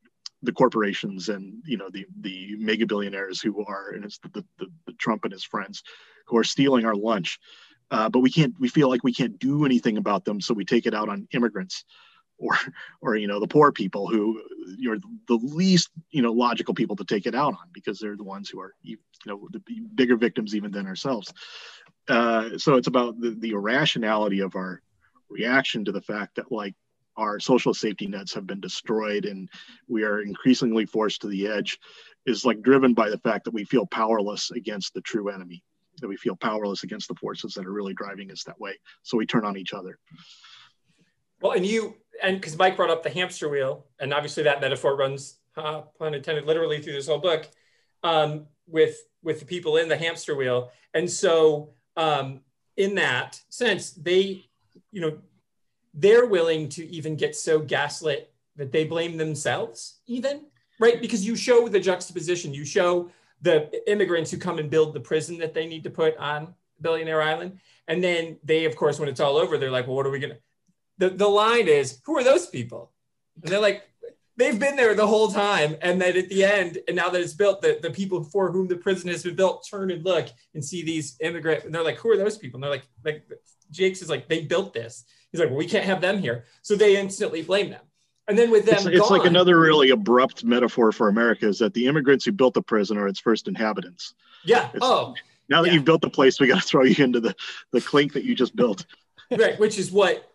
the 0.44 0.52
corporations 0.52 1.30
and 1.30 1.62
you 1.66 1.78
know 1.78 1.90
the 1.90 2.06
the 2.22 2.56
mega 2.58 2.86
billionaires 2.86 3.42
who 3.42 3.64
are 3.66 3.92
and 3.92 4.06
it's 4.06 4.20
the, 4.20 4.44
the, 4.58 4.68
the 4.86 4.94
Trump 4.94 5.24
and 5.24 5.32
his 5.32 5.44
friends 5.44 5.84
who 6.28 6.38
are 6.38 6.44
stealing 6.44 6.86
our 6.86 6.96
lunch 6.96 7.40
uh, 7.92 8.10
but 8.10 8.20
we 8.20 8.32
can't 8.32 8.54
we 8.60 8.68
feel 8.68 8.90
like 8.90 9.04
we 9.04 9.14
can't 9.14 9.38
do 9.40 9.66
anything 9.66 9.98
about 9.98 10.26
them 10.26 10.42
so 10.42 10.54
we 10.54 10.66
take 10.66 10.86
it 10.86 10.94
out 10.94 11.10
on 11.10 11.28
immigrants 11.34 11.86
or 12.42 12.58
or 13.02 13.16
you 13.16 13.28
know 13.28 13.40
the 13.40 13.48
poor 13.48 13.72
people 13.72 14.08
who 14.08 14.42
you're 14.80 14.98
the 15.28 15.36
least 15.36 15.92
you 16.10 16.24
know 16.24 16.32
logical 16.32 16.74
people 16.74 16.96
to 16.96 17.06
take 17.06 17.28
it 17.28 17.36
out 17.36 17.54
on 17.54 17.70
because 17.72 18.00
they're 18.00 18.18
the 18.18 18.24
ones 18.24 18.50
who 18.50 18.60
are 18.60 18.74
you 18.82 18.98
know 19.28 19.48
the 19.52 19.62
bigger 19.94 20.18
victims 20.18 20.56
even 20.56 20.72
than 20.72 20.88
ourselves. 20.88 21.32
Uh, 22.08 22.58
so 22.58 22.76
it's 22.76 22.88
about 22.88 23.20
the, 23.22 23.36
the 23.40 23.52
irrationality 23.52 24.40
of 24.40 24.56
our 24.56 24.82
reaction 25.30 25.86
to 25.86 25.92
the 25.92 26.02
fact 26.02 26.36
that 26.36 26.52
like 26.52 26.74
our 27.16 27.40
social 27.40 27.76
safety 27.76 28.08
nets 28.08 28.34
have 28.34 28.48
been 28.48 28.60
destroyed 28.60 29.26
and 29.26 29.48
we 29.88 30.04
are 30.04 30.22
increasingly 30.22 30.86
forced 30.86 31.22
to 31.22 31.28
the 31.28 31.48
edge 31.48 31.78
is 32.26 32.44
like 32.44 32.62
driven 32.64 32.96
by 32.96 33.10
the 33.10 33.20
fact 33.20 33.46
that 33.46 33.54
we 33.54 33.64
feel 33.64 33.86
powerless 33.86 34.50
against 34.50 34.96
the 34.96 35.02
true 35.02 35.30
enemy 35.30 35.64
that 36.02 36.08
we 36.08 36.18
feel 36.18 36.36
powerless 36.36 36.84
against 36.84 37.08
the 37.08 37.16
forces 37.16 37.54
that 37.54 37.66
are 37.66 37.72
really 37.72 37.94
driving 37.94 38.32
us 38.32 38.44
that 38.44 38.60
way. 38.60 38.78
So 39.04 39.18
we 39.18 39.26
turn 39.26 39.46
on 39.46 39.58
each 39.58 39.74
other. 39.74 39.98
Well, 41.42 41.54
and 41.54 41.66
you, 41.66 41.96
and 42.22 42.40
because 42.40 42.58
Mike 42.58 42.76
brought 42.76 42.90
up 42.90 43.04
the 43.04 43.10
hamster 43.10 43.50
wheel, 43.50 43.86
and 44.00 44.14
obviously 44.14 44.44
that 44.44 44.62
metaphor 44.62 44.96
runs, 44.96 45.40
uh, 45.58 45.82
pun 45.98 46.14
intended, 46.14 46.46
literally 46.46 46.82
through 46.82 46.94
this 46.94 47.08
whole 47.08 47.20
book, 47.20 47.48
um, 48.04 48.48
with 48.68 48.98
with 49.24 49.40
the 49.40 49.46
people 49.46 49.78
in 49.78 49.88
the 49.88 49.98
hamster 49.98 50.36
wheel. 50.36 50.72
And 50.94 51.10
so, 51.10 51.74
um, 51.96 52.42
in 52.78 52.96
that 52.96 53.40
sense, 53.50 53.92
they, 53.92 54.46
you 54.92 55.02
know, 55.02 55.20
they're 55.94 56.26
willing 56.26 56.70
to 56.70 56.86
even 56.88 57.16
get 57.16 57.36
so 57.36 57.60
gaslit 57.60 58.34
that 58.56 58.72
they 58.72 58.84
blame 58.84 59.18
themselves, 59.18 60.00
even 60.08 60.46
right? 60.82 61.00
Because 61.00 61.26
you 61.26 61.36
show 61.36 61.70
the 61.70 61.80
juxtaposition, 61.80 62.54
you 62.54 62.66
show 62.66 63.10
the 63.42 63.90
immigrants 63.92 64.32
who 64.32 64.38
come 64.38 64.60
and 64.60 64.70
build 64.70 64.94
the 64.94 65.00
prison 65.00 65.38
that 65.40 65.54
they 65.54 65.68
need 65.68 65.84
to 65.84 65.90
put 65.90 66.16
on 66.18 66.54
Billionaire 66.80 67.22
Island. 67.22 67.60
And 67.88 68.04
then 68.04 68.38
they, 68.44 68.66
of 68.66 68.76
course, 68.76 69.00
when 69.00 69.10
it's 69.10 69.20
all 69.20 69.38
over, 69.38 69.58
they're 69.58 69.72
like, 69.72 69.88
well, 69.88 69.96
what 69.96 70.06
are 70.06 70.12
we 70.12 70.20
going 70.20 70.34
to? 70.34 70.40
The, 70.98 71.10
the 71.10 71.28
line 71.28 71.68
is, 71.68 72.00
who 72.06 72.18
are 72.18 72.24
those 72.24 72.46
people? 72.48 72.92
And 73.42 73.52
they're 73.52 73.60
like, 73.60 73.84
they've 74.38 74.60
been 74.60 74.76
there 74.76 74.94
the 74.94 75.08
whole 75.08 75.30
time. 75.32 75.76
And 75.82 76.00
then 76.00 76.16
at 76.16 76.30
the 76.30 76.44
end, 76.44 76.78
and 76.88 76.96
now 76.96 77.10
that 77.10 77.22
it's 77.22 77.34
built, 77.34 77.62
the, 77.62 77.80
the 77.82 77.90
people 77.90 78.24
for 78.24 78.52
whom 78.52 78.68
the 78.68 78.76
prison 78.76 79.10
has 79.10 79.24
been 79.24 79.36
built 79.36 79.68
turn 79.70 79.92
and 79.92 80.06
look 80.06 80.28
and 80.54 80.64
see 80.64 80.84
these 80.84 81.18
immigrant, 81.22 81.64
and 81.64 81.74
they're 81.74 81.84
like, 81.84 81.98
who 81.98 82.12
are 82.12 82.18
those 82.18 82.38
people? 82.38 82.58
And 82.58 82.64
they're 82.64 82.72
like, 82.72 82.88
like 83.04 83.24
Jakes 83.72 84.02
is 84.02 84.10
like, 84.10 84.28
they 84.28 84.44
built 84.44 84.74
this. 84.74 85.06
He's 85.32 85.40
like, 85.40 85.50
well, 85.50 85.58
we 85.58 85.68
can't 85.68 85.86
have 85.86 86.02
them 86.02 86.20
here. 86.20 86.46
So 86.62 86.76
they 86.76 86.98
instantly 86.98 87.42
blame 87.42 87.72
them. 87.72 87.82
And 88.32 88.40
then 88.40 88.50
with 88.50 88.66
them, 88.66 88.76
it's, 88.76 88.86
it's 88.86 89.10
like 89.10 89.26
another 89.26 89.60
really 89.60 89.90
abrupt 89.90 90.46
metaphor 90.46 90.94
for 90.94 91.10
America 91.10 91.46
is 91.46 91.60
that 91.60 91.74
the 91.74 91.86
immigrants 91.88 92.24
who 92.24 92.32
built 92.32 92.54
the 92.54 92.62
prison 92.62 92.98
are 92.98 93.10
its 93.10 93.20
first 93.20 93.50
inhabitants. 93.50 94.14
Yeah. 94.46 94.70
It's, 94.74 94.80
oh. 94.82 95.16
Now 95.50 95.62
that 95.62 95.68
yeah. 95.68 95.74
you've 95.74 95.84
built 95.84 96.00
the 96.00 96.10
place, 96.10 96.40
we 96.40 96.48
got 96.48 96.62
to 96.62 96.66
throw 96.66 96.84
you 96.84 97.04
into 97.04 97.20
the 97.20 97.36
the 97.72 97.82
clink 97.82 98.14
that 98.14 98.24
you 98.24 98.34
just 98.34 98.56
built. 98.56 98.86
right, 99.32 99.60
which 99.60 99.78
is 99.78 99.92
what. 99.92 100.32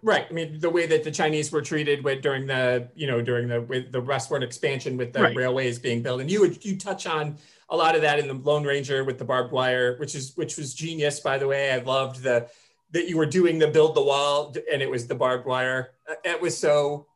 Right. 0.00 0.26
I 0.30 0.32
mean, 0.32 0.60
the 0.60 0.70
way 0.70 0.86
that 0.86 1.02
the 1.02 1.10
Chinese 1.10 1.50
were 1.50 1.60
treated 1.60 2.04
with 2.04 2.22
during 2.22 2.46
the, 2.46 2.88
you 2.94 3.08
know, 3.08 3.20
during 3.20 3.48
the 3.48 3.62
with 3.62 3.90
the 3.90 4.00
westward 4.00 4.44
expansion 4.44 4.96
with 4.96 5.12
the 5.12 5.22
right. 5.22 5.34
railways 5.34 5.80
being 5.80 6.02
built, 6.02 6.20
and 6.20 6.30
you 6.30 6.40
would 6.42 6.64
you 6.64 6.76
touch 6.76 7.04
on 7.04 7.36
a 7.68 7.76
lot 7.76 7.96
of 7.96 8.02
that 8.02 8.20
in 8.20 8.28
the 8.28 8.34
Lone 8.34 8.62
Ranger 8.62 9.02
with 9.02 9.18
the 9.18 9.24
barbed 9.24 9.50
wire, 9.50 9.96
which 9.96 10.14
is 10.14 10.36
which 10.36 10.56
was 10.56 10.72
genius, 10.72 11.18
by 11.18 11.36
the 11.36 11.48
way. 11.48 11.72
I 11.72 11.78
loved 11.78 12.22
the 12.22 12.48
that 12.92 13.08
you 13.08 13.16
were 13.16 13.26
doing 13.26 13.58
the 13.58 13.66
build 13.66 13.96
the 13.96 14.02
wall, 14.02 14.54
and 14.70 14.80
it 14.80 14.88
was 14.88 15.08
the 15.08 15.16
barbed 15.16 15.46
wire. 15.46 15.90
It 16.24 16.40
was 16.40 16.56
so 16.56 17.06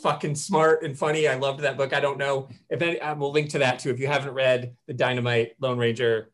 fucking 0.00 0.34
smart 0.34 0.82
and 0.82 0.96
funny. 0.96 1.28
I 1.28 1.36
loved 1.36 1.60
that 1.60 1.76
book. 1.76 1.92
I 1.92 2.00
don't 2.00 2.18
know 2.18 2.48
if 2.70 2.82
any, 2.82 3.00
I 3.00 3.12
will 3.12 3.32
link 3.32 3.50
to 3.50 3.58
that 3.60 3.78
too. 3.78 3.90
If 3.90 4.00
you 4.00 4.06
haven't 4.06 4.34
read 4.34 4.76
the 4.86 4.94
Dynamite 4.94 5.52
Lone 5.60 5.78
Ranger, 5.78 6.30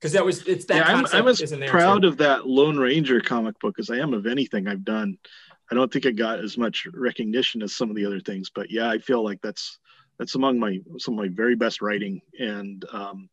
because 0.00 0.12
that 0.12 0.24
was 0.24 0.46
it's 0.48 0.64
that. 0.66 0.76
Yeah, 0.78 0.96
I'm, 0.96 1.06
I'm 1.12 1.28
as 1.28 1.40
proud 1.68 2.02
too. 2.02 2.08
of 2.08 2.16
that 2.18 2.46
Lone 2.46 2.76
Ranger 2.76 3.20
comic 3.20 3.58
book 3.60 3.78
as 3.78 3.90
I 3.90 3.96
am 3.96 4.14
of 4.14 4.26
anything 4.26 4.66
I've 4.66 4.84
done. 4.84 5.18
I 5.70 5.74
don't 5.74 5.92
think 5.92 6.04
it 6.04 6.16
got 6.16 6.40
as 6.40 6.58
much 6.58 6.86
recognition 6.92 7.62
as 7.62 7.74
some 7.74 7.88
of 7.88 7.96
the 7.96 8.04
other 8.04 8.20
things, 8.20 8.50
but 8.54 8.70
yeah, 8.70 8.90
I 8.90 8.98
feel 8.98 9.24
like 9.24 9.40
that's 9.40 9.78
that's 10.18 10.34
among 10.34 10.58
my 10.58 10.80
some 10.98 11.14
of 11.14 11.24
my 11.24 11.28
very 11.28 11.54
best 11.54 11.80
writing, 11.80 12.20
and 12.38 12.84
um, 12.92 13.28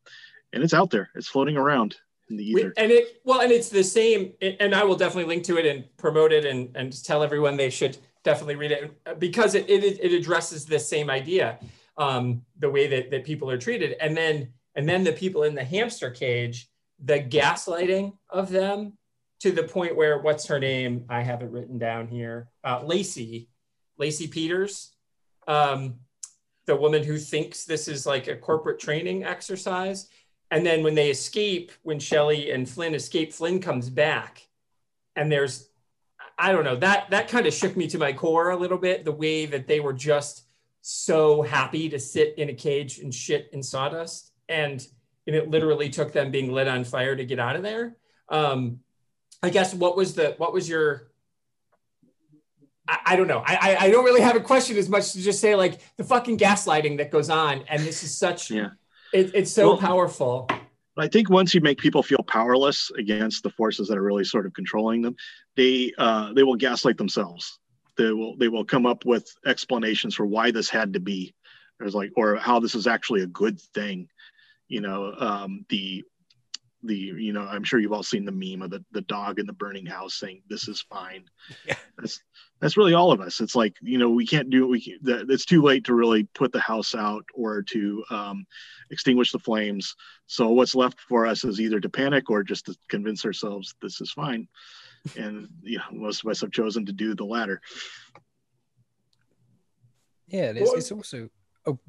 and 0.54 0.64
it's 0.64 0.74
out 0.74 0.90
there. 0.90 1.10
It's 1.16 1.28
floating 1.28 1.58
around 1.58 1.98
in 2.30 2.38
the 2.38 2.44
ether. 2.44 2.74
and 2.78 2.92
it 2.92 3.22
well, 3.24 3.42
and 3.42 3.52
it's 3.52 3.70
the 3.70 3.84
same. 3.84 4.34
And 4.42 4.76
I 4.76 4.84
will 4.84 4.96
definitely 4.96 5.26
link 5.26 5.44
to 5.46 5.58
it 5.58 5.66
and 5.66 5.86
promote 5.98 6.32
it 6.32 6.46
and 6.46 6.70
and 6.76 7.04
tell 7.04 7.24
everyone 7.24 7.58
they 7.58 7.70
should 7.70 7.98
definitely 8.24 8.55
read 8.55 8.72
it 8.72 9.20
because 9.20 9.55
it, 9.55 9.70
it, 9.70 9.84
it 9.84 10.13
addresses 10.13 10.65
this 10.65 10.88
same 10.88 11.09
idea, 11.09 11.59
um, 11.97 12.41
the 12.59 12.70
way 12.70 12.88
that, 12.88 13.11
that 13.11 13.24
people 13.24 13.49
are 13.49 13.57
treated. 13.57 13.95
And 13.99 14.15
then, 14.15 14.49
and 14.76 14.88
then 14.88 15.03
the 15.03 15.13
people 15.13 15.43
in 15.43 15.55
the 15.55 15.63
hamster 15.63 16.11
cage, 16.11 16.70
the 17.03 17.22
gaslighting 17.22 18.13
of 18.30 18.49
them 18.49 18.93
to 19.39 19.51
the 19.51 19.63
point 19.63 19.95
where 19.95 20.20
what's 20.20 20.47
her 20.47 20.59
name? 20.59 21.05
I 21.09 21.22
have 21.22 21.41
it 21.41 21.49
written 21.49 21.78
down 21.78 22.07
here. 22.07 22.49
Uh, 22.63 22.84
Lacey, 22.84 23.47
Lacey 23.97 24.28
Peters, 24.28 24.91
um, 25.47 25.95
the 26.65 26.76
woman 26.76 27.03
who 27.03 27.17
thinks 27.17 27.63
this 27.63 27.88
is 27.88 28.05
like 28.05 28.28
a 28.28 28.36
corporate 28.36 28.80
training 28.80 29.24
exercise. 29.24 30.07
And 30.51 30.65
then 30.65 30.84
when 30.84 30.95
they 30.95 31.09
escape, 31.09 31.72
when 31.84 31.99
Shelly 31.99 32.51
and 32.51 32.70
Flynn 32.70 32.95
escape, 32.95 33.34
Flynn 33.34 33.59
comes 33.59 33.89
back, 33.89 34.47
and 35.15 35.32
there's, 35.32 35.68
I 36.42 36.52
don't 36.54 36.64
know, 36.64 36.78
that 36.78 37.10
that 37.10 37.28
kind 37.28 37.46
of 37.46 37.54
shook 37.54 37.76
me 37.76 37.88
to 37.88 37.98
my 37.98 38.14
core 38.14 38.50
a 38.52 38.56
little 38.58 38.78
bit. 38.78 39.04
The 39.04 39.12
way 39.12 39.46
that 39.46 39.68
they 39.68 39.80
were 39.82 39.94
just 39.94 40.46
so 40.82 41.42
happy 41.42 41.90
to 41.90 42.00
sit 42.00 42.36
in 42.38 42.50
a 42.50 42.54
cage 42.54 43.00
and 43.00 43.14
shit 43.14 43.50
in 43.52 43.62
sawdust, 43.62 44.32
and 44.48 44.86
and 45.28 45.36
it 45.36 45.50
literally 45.50 45.90
took 45.90 46.14
them 46.14 46.32
being 46.32 46.52
lit 46.52 46.68
on 46.68 46.84
fire 46.86 47.16
to 47.16 47.26
get 47.26 47.40
out 47.40 47.56
of 47.58 47.62
there. 47.64 47.98
Um, 48.30 48.80
I 49.44 49.50
guess 49.50 49.74
what 49.74 49.98
was 49.98 50.16
the 50.16 50.36
what 50.38 50.54
was 50.54 50.68
your 50.70 51.12
I, 52.88 53.00
I 53.08 53.16
don't 53.16 53.28
know. 53.28 53.44
I, 53.46 53.78
I 53.82 53.92
don't 53.92 54.06
really 54.06 54.22
have 54.22 54.36
a 54.36 54.40
question 54.40 54.78
as 54.78 54.90
much 54.90 55.12
to 55.14 55.22
just 55.22 55.40
say 55.40 55.56
like 55.56 55.80
the 55.98 56.04
fucking 56.04 56.38
gaslighting 56.38 56.98
that 56.98 57.12
goes 57.12 57.30
on, 57.30 57.64
and 57.70 57.84
this 57.84 58.04
is 58.04 58.18
such 58.18 58.50
Yeah. 58.50 58.70
it, 59.14 59.32
it's 59.36 59.52
so 59.52 59.70
Well- 59.70 59.78
powerful. 59.78 60.50
I 60.98 61.08
think 61.08 61.30
once 61.30 61.54
you 61.54 61.62
make 61.62 61.78
people 61.78 62.04
feel 62.04 62.24
powerless 62.28 62.92
against 62.98 63.44
the 63.44 63.50
forces 63.52 63.88
that 63.88 63.98
are 63.98 64.04
really 64.04 64.24
sort 64.26 64.46
of 64.46 64.54
controlling 64.54 65.02
them, 65.02 65.16
they 65.56 65.94
uh, 65.98 66.34
they 66.34 66.44
will 66.44 66.56
gaslight 66.56 66.98
themselves. 66.98 67.60
They 67.98 68.12
will 68.12 68.36
they 68.38 68.48
will 68.48 68.66
come 68.66 68.86
up 68.86 69.06
with 69.06 69.32
explanations 69.46 70.16
for 70.16 70.26
why 70.26 70.52
this 70.52 70.70
had 70.70 70.94
to 70.94 71.00
be. 71.00 71.34
There's 71.80 71.96
like 71.96 72.12
or 72.16 72.36
how 72.36 72.60
this 72.60 72.76
is 72.76 72.88
actually 72.88 73.22
a 73.22 73.28
good 73.28 73.60
thing. 73.74 74.08
You 74.68 74.82
know, 74.82 75.14
um, 75.18 75.66
the 75.70 76.04
the 76.84 76.96
you 76.96 77.34
know 77.34 77.42
I'm 77.42 77.64
sure 77.64 77.80
you've 77.80 77.94
all 77.94 78.04
seen 78.04 78.26
the 78.26 78.32
meme 78.32 78.62
of 78.62 78.72
the 78.72 78.84
the 78.92 79.02
dog 79.02 79.40
in 79.40 79.46
the 79.46 79.54
burning 79.54 79.86
house 79.86 80.16
saying 80.16 80.42
this 80.50 80.68
is 80.68 80.82
fine. 80.82 81.26
Yeah. 81.66 81.76
That's 81.98 82.22
that's 82.60 82.78
really 82.78 82.93
all 82.93 83.12
of 83.12 83.22
us. 83.22 83.39
It's 83.39 83.55
like 83.55 83.76
you 83.82 83.97
know 83.97 84.10
we 84.10 84.26
can't 84.26 84.49
do 84.49 84.68
we 84.68 84.82
can, 84.82 84.99
that, 85.03 85.30
it's 85.30 85.45
too 85.45 85.62
late 85.62 85.86
to 85.86 85.93
really 85.93 86.24
put 86.24 86.51
the 86.51 86.60
house 86.60 86.95
out 86.95 87.26
or 87.34 87.62
to 87.64 88.03
um, 88.10 88.45
extinguish 88.91 89.32
the 89.32 89.39
flames. 89.39 89.95
So 90.28 90.49
what's 90.49 90.76
left 90.76 90.99
for 90.99 91.26
us 91.26 91.43
is 91.43 91.60
either 91.60 91.80
to 91.80 91.89
panic 91.89 92.30
or 92.30 92.43
just 92.43 92.66
to 92.66 92.76
convince 92.89 93.26
ourselves 93.26 93.76
this 93.82 94.01
is 94.01 94.12
fine. 94.12 94.47
And 95.18 95.47
yeah, 95.64 95.84
most 95.91 96.24
of 96.24 96.30
us 96.30 96.41
have 96.41 96.51
chosen 96.51 96.86
to 96.86 96.93
do 96.93 97.16
the 97.16 97.26
latter. 97.26 97.62
Yeah, 100.28 100.51
it's, 100.55 100.74
it's 100.74 100.91
also 100.91 101.30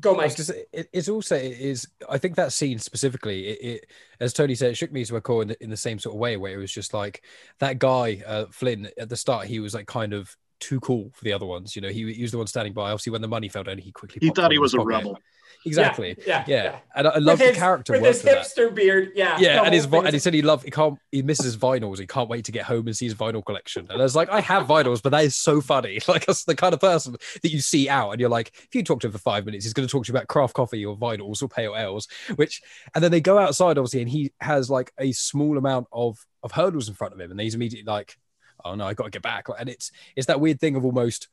Go, 0.00 0.14
I 0.14 0.24
was 0.24 0.32
Mike. 0.32 0.36
gonna 0.36 0.44
say, 0.44 0.64
it, 0.72 0.88
it's 0.92 1.08
also 1.08 1.36
it 1.36 1.58
is 1.58 1.88
I 2.08 2.18
think 2.18 2.36
that 2.36 2.52
scene 2.52 2.78
specifically 2.78 3.48
it, 3.48 3.58
it 3.62 3.86
as 4.18 4.32
Tony 4.32 4.54
said 4.54 4.70
it 4.70 4.74
shook 4.76 4.92
me 4.92 5.04
to 5.04 5.16
a 5.16 5.20
core 5.20 5.42
in 5.42 5.48
the, 5.48 5.62
in 5.62 5.70
the 5.70 5.76
same 5.76 5.98
sort 5.98 6.14
of 6.14 6.20
way 6.20 6.36
where 6.36 6.52
it 6.52 6.58
was 6.58 6.72
just 6.72 6.92
like 6.92 7.22
that 7.60 7.78
guy 7.78 8.22
uh, 8.26 8.46
Flynn 8.50 8.90
at 8.98 9.08
the 9.08 9.16
start 9.16 9.46
he 9.46 9.60
was 9.60 9.74
like 9.74 9.86
kind 9.86 10.12
of 10.12 10.36
too 10.61 10.80
cool 10.80 11.11
for 11.14 11.24
the 11.24 11.32
other 11.32 11.46
ones 11.46 11.74
you 11.74 11.82
know 11.82 11.88
he, 11.88 12.12
he 12.12 12.22
was 12.22 12.30
the 12.32 12.38
one 12.38 12.46
standing 12.46 12.72
by 12.72 12.90
obviously 12.90 13.11
when 13.11 13.22
the 13.22 13.28
money 13.28 13.48
fell 13.48 13.64
down 13.64 13.78
he 13.78 13.90
quickly 13.92 14.18
He 14.20 14.30
thought 14.30 14.52
he 14.52 14.58
was 14.58 14.74
a 14.74 14.78
pocket. 14.78 14.86
rebel. 14.86 15.18
exactly 15.66 16.16
Yeah, 16.26 16.44
yeah, 16.46 16.62
yeah, 16.62 16.62
yeah. 16.64 16.78
and 16.94 17.06
I, 17.08 17.11
I 17.11 17.18
With 17.18 17.24
love 17.24 17.38
the 17.38 17.50
character 17.52 17.92
with 17.92 18.02
work 18.02 18.08
his 18.08 18.22
for 18.22 18.26
that 18.26 18.38
hipster 18.46 18.74
beard. 18.74 19.12
Yeah, 19.14 19.38
yeah, 19.38 19.62
and 19.62 19.74
his 19.74 19.84
vi- 19.86 20.02
and 20.04 20.12
he 20.12 20.18
said 20.18 20.32
he 20.34 20.42
loved 20.42 20.64
he 20.64 20.70
can't 20.70 20.98
he 21.12 21.22
misses 21.22 21.44
his 21.46 21.56
vinyls. 21.56 21.98
He 21.98 22.06
can't 22.06 22.28
wait 22.28 22.44
to 22.46 22.52
get 22.52 22.64
home 22.64 22.86
and 22.86 22.96
see 22.96 23.04
his 23.06 23.14
vinyl 23.14 23.44
collection. 23.44 23.86
And 23.90 24.00
I 24.00 24.02
was 24.04 24.16
like, 24.16 24.30
I 24.30 24.40
have 24.40 24.66
vinyls, 24.66 25.02
but 25.02 25.11
that 25.11 25.24
is 25.24 25.36
so 25.36 25.61
funny. 25.61 26.00
Like 26.08 26.26
that's 26.26 26.44
the 26.44 26.56
kind 26.56 26.74
of 26.74 26.80
person 26.80 27.16
that 27.42 27.50
you 27.52 27.61
see 27.61 27.88
out, 27.88 28.11
and 28.11 28.20
you're 28.20 28.30
like, 28.30 28.52
if 28.54 28.74
you 28.74 28.82
talk 28.82 29.00
to 29.00 29.06
him 29.08 29.12
for 29.12 29.18
five 29.18 29.44
minutes, 29.46 29.64
he's 29.64 29.72
going 29.74 29.86
to 29.86 29.92
talk 29.92 30.04
to 30.06 30.12
you 30.12 30.16
about 30.16 30.28
craft 30.28 30.54
coffee 30.54 30.84
or 30.84 30.96
vinyls 30.96 31.42
or 31.42 31.48
pale 31.48 31.76
ales. 31.76 32.08
Which, 32.36 32.62
and 32.94 33.04
then 33.04 33.11
they 33.11 33.20
go 33.20 33.38
outside 33.38 33.78
obviously, 33.78 34.00
and 34.00 34.08
he 34.11 34.32
has 34.40 34.70
like 34.70 34.92
a 34.98 35.12
small 35.12 35.58
amount 35.58 35.88
of 35.92 36.18
of 36.42 36.52
hurdles 36.52 36.88
in 36.88 36.94
front 36.94 37.12
of 37.14 37.20
him, 37.20 37.30
and 37.30 37.38
he's 37.40 37.54
immediately 37.54 37.90
like, 37.90 38.16
oh 38.64 38.74
no, 38.74 38.86
I 38.86 38.94
got 38.94 39.04
to 39.04 39.11
get 39.11 39.22
back. 39.22 39.46
And 39.58 39.68
it's 39.68 39.90
it's 40.16 40.26
that 40.26 40.40
weird 40.40 40.61
thing 40.61 40.76
of 40.76 40.84
almost 40.84 41.28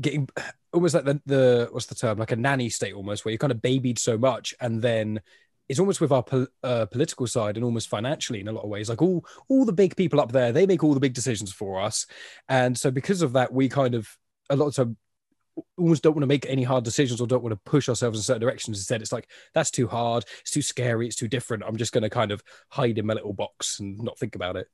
getting 0.00 0.28
almost 0.72 0.94
like 0.94 1.04
the, 1.04 1.20
the 1.26 1.68
what's 1.70 1.86
the 1.86 1.94
term? 1.94 2.18
Like 2.18 2.32
a 2.32 2.36
nanny 2.36 2.68
state 2.68 2.94
almost 2.94 3.24
where 3.24 3.32
you're 3.32 3.38
kind 3.38 3.52
of 3.52 3.62
babied 3.62 3.98
so 3.98 4.18
much 4.18 4.54
and 4.60 4.82
then 4.82 5.20
it's 5.68 5.78
almost 5.78 6.00
with 6.00 6.12
our 6.12 6.22
pol- 6.22 6.46
uh, 6.62 6.86
political 6.86 7.26
side 7.26 7.56
and 7.56 7.64
almost 7.64 7.88
financially 7.88 8.40
in 8.40 8.48
a 8.48 8.52
lot 8.52 8.64
of 8.64 8.70
ways. 8.70 8.88
Like 8.88 9.02
all 9.02 9.24
all 9.48 9.64
the 9.64 9.72
big 9.72 9.96
people 9.96 10.20
up 10.20 10.32
there 10.32 10.52
they 10.52 10.66
make 10.66 10.84
all 10.84 10.94
the 10.94 11.00
big 11.00 11.14
decisions 11.14 11.52
for 11.52 11.80
us. 11.80 12.06
And 12.48 12.76
so 12.76 12.90
because 12.90 13.22
of 13.22 13.32
that 13.34 13.52
we 13.52 13.68
kind 13.68 13.94
of 13.94 14.08
a 14.50 14.56
lot 14.56 14.66
of 14.66 14.74
time 14.74 14.96
almost 15.78 16.02
don't 16.02 16.14
want 16.14 16.22
to 16.22 16.26
make 16.26 16.46
any 16.46 16.64
hard 16.64 16.82
decisions 16.82 17.20
or 17.20 17.28
don't 17.28 17.42
want 17.42 17.52
to 17.52 17.70
push 17.70 17.88
ourselves 17.88 18.18
in 18.18 18.22
certain 18.22 18.42
directions. 18.42 18.78
Instead 18.78 19.00
it's 19.00 19.12
like 19.12 19.30
that's 19.54 19.70
too 19.70 19.86
hard 19.86 20.24
it's 20.40 20.50
too 20.50 20.62
scary 20.62 21.06
it's 21.06 21.16
too 21.16 21.28
different. 21.28 21.62
I'm 21.64 21.76
just 21.76 21.92
going 21.92 22.02
to 22.02 22.10
kind 22.10 22.32
of 22.32 22.42
hide 22.68 22.98
in 22.98 23.06
my 23.06 23.14
little 23.14 23.32
box 23.32 23.78
and 23.78 23.98
not 23.98 24.18
think 24.18 24.34
about 24.34 24.56
it 24.56 24.66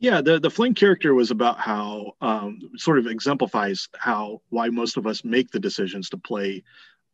Yeah, 0.00 0.20
the 0.20 0.38
the 0.38 0.50
Flynn 0.50 0.74
character 0.74 1.14
was 1.14 1.30
about 1.30 1.58
how 1.58 2.12
um, 2.20 2.60
sort 2.76 2.98
of 2.98 3.06
exemplifies 3.06 3.88
how 3.96 4.42
why 4.48 4.68
most 4.68 4.96
of 4.96 5.06
us 5.06 5.24
make 5.24 5.50
the 5.50 5.58
decisions 5.58 6.08
to 6.10 6.16
play 6.16 6.62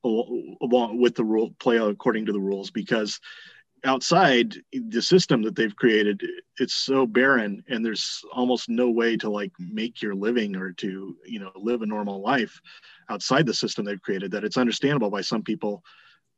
along 0.05 1.01
with 1.01 1.15
the 1.15 1.25
rule, 1.25 1.55
play 1.59 1.79
according 1.79 2.27
to 2.27 2.33
the 2.33 2.41
rules, 2.41 2.71
because 2.71 3.21
outside 3.85 4.55
the 4.73 5.03
system 5.03 5.43
that 5.43 5.57
they've 5.57 5.77
created, 5.77 6.23
it's 6.59 6.75
so 6.75 7.07
barren, 7.07 7.65
and 7.69 7.85
there's 7.85 8.23
almost 8.33 8.69
no 8.69 8.91
way 8.91 9.17
to 9.17 9.31
like 9.31 9.53
make 9.59 10.03
your 10.03 10.15
living 10.15 10.57
or 10.57 10.73
to 10.73 11.17
you 11.25 11.41
know 11.41 11.53
live 11.57 11.83
a 11.83 11.87
normal 11.87 12.21
life 12.23 12.61
outside 13.09 13.47
the 13.47 13.55
system 13.55 13.85
they've 13.85 14.03
created. 14.03 14.31
That 14.33 14.45
it's 14.45 14.59
understandable 14.59 15.11
by 15.11 15.23
some 15.23 15.43
people 15.43 15.83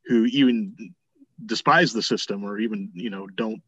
who 0.06 0.26
even 0.26 0.76
despise 1.44 1.92
the 1.92 2.02
system 2.02 2.44
or 2.44 2.58
even 2.58 2.90
you 2.94 3.10
know 3.10 3.26
don't 3.26 3.60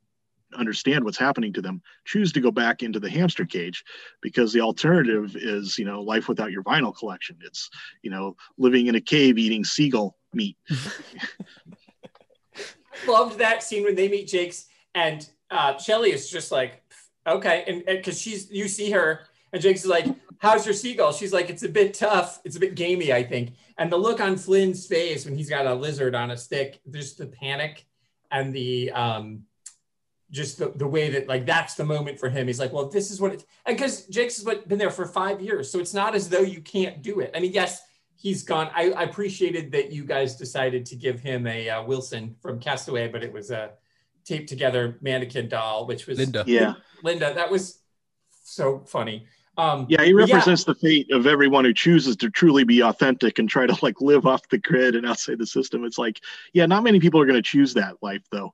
understand 0.57 1.05
what's 1.05 1.19
happening 1.19 1.53
to 1.53 1.61
them 1.61 1.83
choose 2.07 2.33
to 2.33 2.41
go 2.41 2.51
back 2.51 2.83
into 2.83 2.99
the 2.99 3.11
hamster 3.11 3.45
cage 3.45 3.85
because 4.23 4.53
the 4.53 4.61
alternative 4.61 5.37
is 5.37 5.79
you 5.79 5.85
know 5.85 6.01
life 6.01 6.29
without 6.29 6.51
your 6.51 6.63
vinyl 6.63 6.97
collection 6.97 7.37
it's 7.43 7.69
you 8.03 8.11
know 8.11 8.35
living 8.57 8.87
in 8.87 8.95
a 8.95 9.01
cave 9.01 9.37
eating 9.37 9.63
seagull 9.63 10.17
meat 10.33 10.57
loved 13.07 13.39
that 13.39 13.63
scene 13.63 13.85
when 13.85 13.95
they 13.95 14.09
meet 14.09 14.29
Jake's 14.29 14.67
and 14.95 15.29
uh, 15.51 15.79
Shelly 15.79 16.13
is 16.13 16.31
just 16.31 16.51
like, 16.51 16.83
okay, 17.27 17.65
and 17.67 17.85
because 17.85 18.21
she's 18.21 18.51
you 18.51 18.69
see 18.69 18.91
her 18.91 19.21
and 19.53 19.63
Jake's 19.63 19.81
is 19.81 19.87
like, 19.87 20.07
how's 20.39 20.67
your 20.67 20.75
seagull? 20.75 21.13
She's 21.13 21.33
like, 21.33 21.51
it's 21.51 21.63
a 21.63 21.69
bit 21.69 21.95
tough, 21.95 22.41
it's 22.45 22.57
a 22.57 22.61
bit 22.61 22.75
gamey, 22.75 23.13
I 23.13 23.23
think. 23.23 23.53
And 23.79 23.91
the 23.91 23.97
look 23.97 24.21
on 24.21 24.37
Flynn's 24.37 24.87
face 24.87 25.25
when 25.25 25.37
he's 25.37 25.49
got 25.49 25.67
a 25.67 25.75
lizard 25.75 26.15
on 26.15 26.31
a 26.31 26.37
stick, 26.37 26.81
just 26.91 27.19
the 27.19 27.27
panic 27.27 27.87
and 28.31 28.55
the 28.55 28.91
um, 28.93 29.45
just 30.31 30.59
the, 30.59 30.73
the 30.77 30.87
way 30.87 31.11
that 31.11 31.29
like 31.29 31.47
that's 31.47 31.75
the 31.75 31.85
moment 31.85 32.19
for 32.19 32.29
him. 32.29 32.47
He's 32.47 32.61
like, 32.61 32.73
well, 32.73 32.89
this 32.89 33.11
is 33.11 33.21
what 33.21 33.33
it 33.33 33.45
and 33.67 33.77
because 33.77 34.07
Jake's 34.07 34.37
has 34.37 34.45
been 34.45 34.61
been 34.67 34.79
there 34.79 34.91
for 34.91 35.07
five 35.07 35.41
years, 35.41 35.71
so 35.71 35.79
it's 35.79 35.95
not 35.95 36.15
as 36.15 36.29
though 36.29 36.41
you 36.41 36.61
can't 36.61 37.03
do 37.03 37.21
it. 37.21 37.31
I 37.35 37.41
mean, 37.41 37.53
yes. 37.53 37.83
He's 38.21 38.43
gone. 38.43 38.69
I, 38.75 38.91
I 38.91 39.05
appreciated 39.05 39.71
that 39.71 39.93
you 39.93 40.03
guys 40.03 40.35
decided 40.35 40.85
to 40.87 40.97
give 40.97 41.21
him 41.21 41.47
a 41.47 41.71
uh, 41.71 41.85
Wilson 41.85 42.35
from 42.43 42.59
Castaway, 42.59 43.07
but 43.07 43.23
it 43.23 43.33
was 43.33 43.53
a 43.53 43.71
taped 44.29 44.49
together 44.49 44.99
mannequin 45.01 45.49
doll, 45.49 45.87
which 45.87 46.07
was 46.07 46.19
linda 46.19 46.45
yeah 46.47 46.75
Linda. 47.03 47.33
That 47.35 47.51
was 47.51 47.81
so 48.45 48.81
funny. 48.81 49.27
Um, 49.57 49.87
yeah 49.89 50.05
he 50.05 50.13
but 50.13 50.29
represents 50.29 50.63
the 50.63 50.75
fate 50.75 51.11
of 51.11 51.27
everyone 51.27 51.65
who 51.65 51.75
chooses 51.75 52.15
to 52.17 52.31
truly 52.31 52.63
be 52.63 52.81
authentic 52.81 53.41
and 53.41 53.49
try 53.49 53.67
to 53.67 53.77
like 53.83 54.01
live 54.01 54.25
off 54.25 54.49
the 54.51 54.59
grid 54.59 54.95
and 54.95 55.05
outside 55.05 55.41
the 55.41 55.47
system 55.49 55.85
it's 55.85 55.99
like 55.99 56.21
yeah 56.53 56.65
not 56.65 56.85
many 56.85 57.01
people 57.01 57.21
are 57.21 57.27
going 57.27 57.35
to 57.35 57.43
choose 57.43 57.75
that 57.75 57.97
life 58.01 58.23
though 58.31 58.53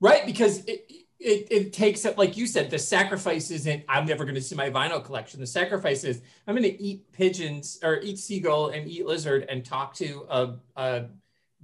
right, 0.00 0.24
because 0.26 0.64
it, 0.66 0.90
it 1.18 1.48
it 1.50 1.72
takes 1.72 2.04
up, 2.04 2.18
like 2.18 2.36
you 2.36 2.46
said, 2.46 2.70
the 2.70 2.78
sacrifice 2.78 3.50
isn't. 3.50 3.84
I'm 3.88 4.06
never 4.06 4.24
going 4.24 4.34
to 4.34 4.40
see 4.42 4.54
my 4.54 4.70
vinyl 4.70 5.02
collection. 5.04 5.40
The 5.40 5.46
sacrifice 5.46 6.04
is 6.04 6.20
I'm 6.46 6.54
going 6.54 6.70
to 6.70 6.82
eat 6.82 7.10
pigeons 7.12 7.78
or 7.82 8.00
eat 8.00 8.18
seagull 8.18 8.68
and 8.68 8.88
eat 8.88 9.06
lizard 9.06 9.46
and 9.48 9.64
talk 9.64 9.94
to 9.94 10.26
a, 10.28 10.54
a 10.76 11.06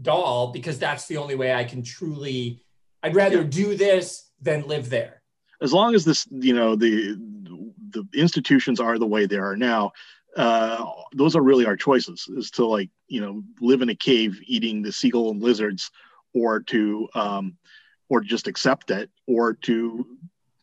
doll 0.01 0.53
because 0.53 0.79
that's 0.79 1.07
the 1.07 1.19
only 1.19 1.35
way 1.35 1.53
I 1.55 1.65
can 1.65 1.83
truly. 1.83 2.61
I'd 3.03 3.15
rather 3.15 3.45
do 3.45 3.77
this 3.77 4.31
than 4.41 4.67
live 4.67 4.89
there. 4.91 5.23
as 5.61 5.73
long 5.73 5.95
as 5.95 6.05
this 6.05 6.27
you 6.31 6.55
know 6.55 6.75
the 6.77 7.17
the 7.91 8.05
institutions 8.15 8.81
are 8.81 8.99
the 8.99 9.07
way 9.07 9.27
they 9.27 9.37
are 9.37 9.57
now 9.57 9.93
uh 10.37 10.85
those 11.15 11.37
are 11.37 11.43
really 11.43 11.67
our 11.67 11.77
choices 11.77 12.27
is 12.37 12.51
to 12.51 12.67
like 12.67 12.91
you 13.09 13.21
know 13.21 13.43
live 13.61 13.83
in 13.83 13.91
a 13.91 13.95
cave 13.95 14.41
eating 14.45 14.83
the 14.83 14.91
seagull 14.91 15.31
and 15.31 15.43
lizards 15.43 15.91
or 16.35 16.61
to 16.61 17.09
um 17.15 17.57
or 18.13 18.21
just 18.21 18.47
accept 18.47 18.91
it 18.91 19.09
or 19.27 19.55
to 19.55 20.07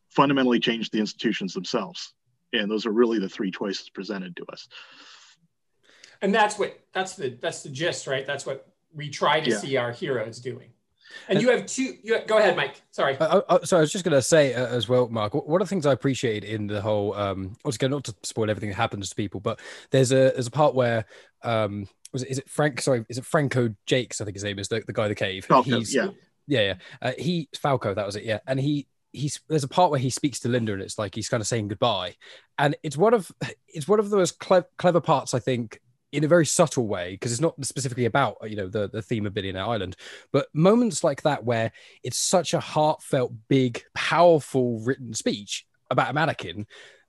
fundamentally 0.10 0.60
change 0.60 0.90
the 0.92 1.00
institutions 1.00 1.54
themselves 1.54 2.14
and 2.54 2.70
those 2.72 2.86
are 2.86 2.92
really 3.02 3.20
the 3.20 3.30
three 3.30 3.52
choices 3.52 3.90
presented 3.90 4.36
to 4.36 4.46
us 4.54 4.68
And 6.22 6.34
that's 6.34 6.56
what 6.60 6.72
that's 6.94 7.14
the 7.16 7.30
that's 7.44 7.64
the 7.64 7.70
gist, 7.70 8.06
right? 8.08 8.26
That's 8.28 8.46
what 8.46 8.68
we 8.94 9.10
try 9.10 9.40
to 9.40 9.50
Yeah. 9.50 9.58
see 9.58 9.78
our 9.78 9.92
heroes 9.92 10.40
doing. 10.40 10.70
And, 11.28 11.38
and 11.38 11.42
you 11.42 11.50
have 11.54 11.66
two. 11.66 11.96
You 12.04 12.20
go 12.28 12.38
ahead, 12.38 12.56
Mike. 12.58 12.82
Sorry. 12.92 13.16
Uh, 13.18 13.42
uh, 13.48 13.66
so 13.70 13.78
I 13.78 13.82
was 13.82 13.92
just 13.92 14.04
going 14.06 14.18
to 14.18 14.22
say 14.22 14.54
uh, 14.54 14.68
as 14.68 14.90
well, 14.90 15.08
Mark. 15.08 15.34
One 15.34 15.62
of 15.62 15.68
the 15.68 15.70
things 15.74 15.86
I 15.86 15.94
appreciate 15.94 16.44
in 16.44 16.68
the 16.68 16.82
whole, 16.82 17.14
um, 17.14 17.56
obviously 17.66 17.88
not 17.88 18.04
to 18.04 18.16
spoil 18.24 18.50
everything 18.50 18.70
that 18.70 18.76
happens 18.76 19.10
to 19.10 19.16
people, 19.16 19.40
but 19.40 19.60
there's 19.92 20.12
a 20.12 20.32
there's 20.36 20.48
a 20.48 20.52
part 20.52 20.76
where 20.76 21.06
um, 21.44 21.88
was 22.14 22.24
it 22.24 22.30
is 22.30 22.38
it 22.40 22.50
Frank? 22.50 22.82
Sorry, 22.82 23.06
is 23.10 23.18
it 23.18 23.26
Franco 23.26 23.74
Jakes? 23.86 24.20
I 24.22 24.26
think 24.26 24.36
his 24.36 24.44
name 24.44 24.60
is 24.60 24.68
the, 24.68 24.84
the 24.86 24.94
guy 24.94 25.06
in 25.06 25.10
the 25.10 25.16
cave. 25.16 25.46
Falco, 25.46 25.78
He's, 25.80 25.96
yeah, 25.96 26.10
yeah, 26.50 26.62
yeah. 26.62 26.74
Uh, 27.02 27.12
he 27.18 27.48
Falco, 27.56 27.94
that 27.94 28.06
was 28.06 28.16
it. 28.16 28.24
Yeah, 28.24 28.40
and 28.48 28.60
he 28.60 28.88
he's 29.14 29.40
there's 29.48 29.64
a 29.64 29.68
part 29.68 29.92
where 29.92 30.00
he 30.00 30.10
speaks 30.10 30.40
to 30.40 30.50
Linda 30.50 30.74
and 30.74 30.82
it's 30.82 31.00
like 31.00 31.16
he's 31.16 31.30
kind 31.30 31.42
of 31.42 31.48
saying 31.48 31.68
goodbye, 31.70 32.16
and 32.58 32.76
it's 32.84 32.98
one 32.98 33.14
of 33.14 33.32
it's 33.68 33.88
one 33.88 34.00
of 34.00 34.10
those 34.10 34.32
cle- 34.32 34.68
clever 34.78 35.00
parts 35.00 35.34
I 35.34 35.40
think 35.40 35.80
in 36.12 36.24
a 36.24 36.28
very 36.28 36.46
subtle 36.46 36.88
way 36.88 37.12
because 37.12 37.32
it's 37.32 37.42
not 37.42 37.54
specifically 37.64 38.06
about 38.06 38.38
you 38.44 38.56
know 38.56 38.68
the 38.68 38.90
the 38.90 39.02
theme 39.02 39.28
of 39.28 39.34
Billionaire 39.34 39.66
Island, 39.66 39.96
but 40.34 40.48
moments 40.54 41.04
like 41.04 41.22
that 41.22 41.44
where 41.44 41.72
it's 42.04 42.18
such 42.18 42.54
a 42.54 42.60
heartfelt, 42.60 43.32
big, 43.48 43.84
powerful 43.94 44.80
written 44.80 45.14
speech 45.14 45.66
about 45.92 46.10
a 46.10 46.14
mannequin. 46.14 46.66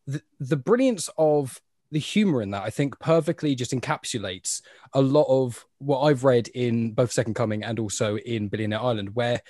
The, 0.06 0.22
the 0.38 0.56
brilliance 0.56 1.08
of 1.16 1.60
the 1.90 1.98
humor 1.98 2.42
in 2.42 2.50
that 2.50 2.62
I 2.62 2.70
think 2.70 2.98
perfectly 3.00 3.54
just 3.54 3.72
encapsulates 3.72 4.62
a 4.92 5.00
lot 5.00 5.26
of 5.28 5.64
what 5.78 6.00
I've 6.00 6.24
read 6.24 6.48
in 6.48 6.92
both 6.92 7.12
Second 7.12 7.34
Coming 7.34 7.64
and 7.64 7.78
also 7.78 8.16
in 8.16 8.48
Billionaire 8.48 8.80
Island, 8.80 9.14
where 9.14 9.40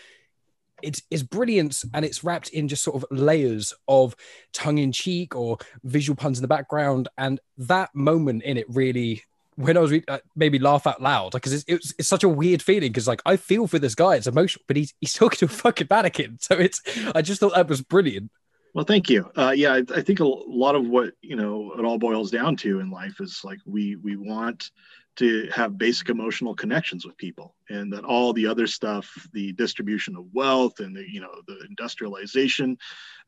it's, 0.83 1.03
it's 1.11 1.23
brilliant 1.23 1.83
and 1.93 2.05
it's 2.05 2.25
wrapped 2.25 2.49
in 2.51 2.69
just 2.69 2.83
sort 2.83 2.97
of 2.97 3.05
layers 3.11 3.75
of 3.89 4.17
tongue 4.53 4.79
in 4.79 4.93
cheek 4.93 5.37
or 5.37 5.59
visual 5.85 6.17
puns 6.17 6.39
in 6.39 6.43
the 6.43 6.49
background. 6.49 7.09
And 7.19 7.41
that 7.59 7.95
moment 7.95 8.43
in 8.45 8.57
it 8.57 8.67
really, 8.69 9.23
when 9.57 9.77
I 9.77 9.81
was 9.81 9.91
re- 9.91 10.05
uh, 10.09 10.19
maybe 10.35 10.59
laugh 10.59 10.87
out 10.87 11.03
loud, 11.03 11.33
because 11.33 11.53
it's, 11.53 11.65
it's, 11.69 11.95
it's, 11.99 12.09
such 12.09 12.25
a 12.25 12.29
weird 12.29 12.63
feeling 12.63 12.93
because 12.93 13.07
like 13.07 13.21
I 13.27 13.37
feel 13.37 13.67
for 13.67 13.79
this 13.79 13.95
guy, 13.95 14.17
it's 14.17 14.27
emotional, 14.27 14.65
but 14.67 14.77
he's, 14.77 14.95
he's 15.01 15.13
talking 15.13 15.39
to 15.41 15.45
a 15.47 15.49
fucking 15.49 15.89
mannequin. 15.91 16.39
So 16.41 16.55
it's, 16.55 16.81
I 17.15 17.21
just 17.21 17.41
thought 17.41 17.55
that 17.55 17.69
was 17.69 17.83
brilliant. 17.83 18.31
Well, 18.73 18.85
thank 18.85 19.11
you. 19.11 19.31
Uh, 19.37 19.53
yeah, 19.55 19.75
I, 19.75 19.83
I, 19.95 20.01
think 20.01 20.21
a 20.21 20.25
lot 20.25 20.77
of 20.77 20.87
what 20.87 21.15
you 21.23 21.35
know 21.35 21.73
it 21.77 21.85
all 21.85 21.99
boils 21.99 22.31
down 22.31 22.57
to 22.59 22.79
in 22.79 22.91
life 22.91 23.21
is 23.21 23.41
like 23.43 23.59
we 23.67 23.97
we 23.97 24.17
want 24.17 24.71
to 25.17 25.49
have 25.53 25.77
basic 25.77 26.09
emotional 26.09 26.55
connections 26.55 27.05
with 27.05 27.17
people, 27.17 27.57
and 27.69 27.93
that 27.93 28.05
all 28.05 28.33
the 28.33 28.47
other 28.47 28.69
stuff, 28.69 29.13
the 29.33 29.53
distribution 29.55 30.15
of 30.15 30.27
wealth 30.33 30.79
and 30.79 30.95
the 30.95 31.05
you 31.11 31.21
know 31.21 31.33
the 31.49 31.59
industrialization, 31.69 32.79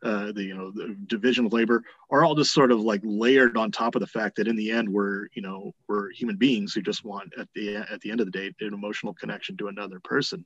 uh, 0.05 0.31
the 0.31 0.45
you 0.45 0.55
know 0.55 0.71
the 0.71 0.97
division 1.09 1.47
of 1.47 1.53
labor, 1.53 1.83
are 2.11 2.25
all 2.25 2.37
just 2.37 2.53
sort 2.53 2.71
of 2.71 2.81
like 2.81 3.01
layered 3.03 3.57
on 3.57 3.73
top 3.73 3.97
of 3.97 4.01
the 4.01 4.07
fact 4.07 4.37
that 4.37 4.47
in 4.47 4.55
the 4.55 4.71
end 4.71 4.89
we're 4.89 5.27
you 5.35 5.43
know 5.43 5.75
we're 5.89 6.11
human 6.11 6.37
beings 6.37 6.73
who 6.73 6.83
just 6.83 7.05
want 7.05 7.33
at 7.37 7.49
the 7.57 7.77
at 7.77 8.01
the 8.03 8.13
end 8.13 8.21
of 8.21 8.27
the 8.27 8.33
day 8.33 8.55
an 8.61 8.75
emotional 8.75 9.13
connection 9.13 9.57
to 9.57 9.67
another 9.67 9.99
person, 9.99 10.45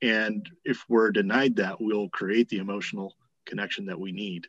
and 0.00 0.48
if 0.64 0.86
we're 0.88 1.10
denied 1.10 1.56
that, 1.56 1.78
we'll 1.82 2.08
create 2.08 2.48
the 2.48 2.58
emotional 2.58 3.14
connection 3.46 3.86
that 3.86 3.98
we 3.98 4.12
need 4.12 4.46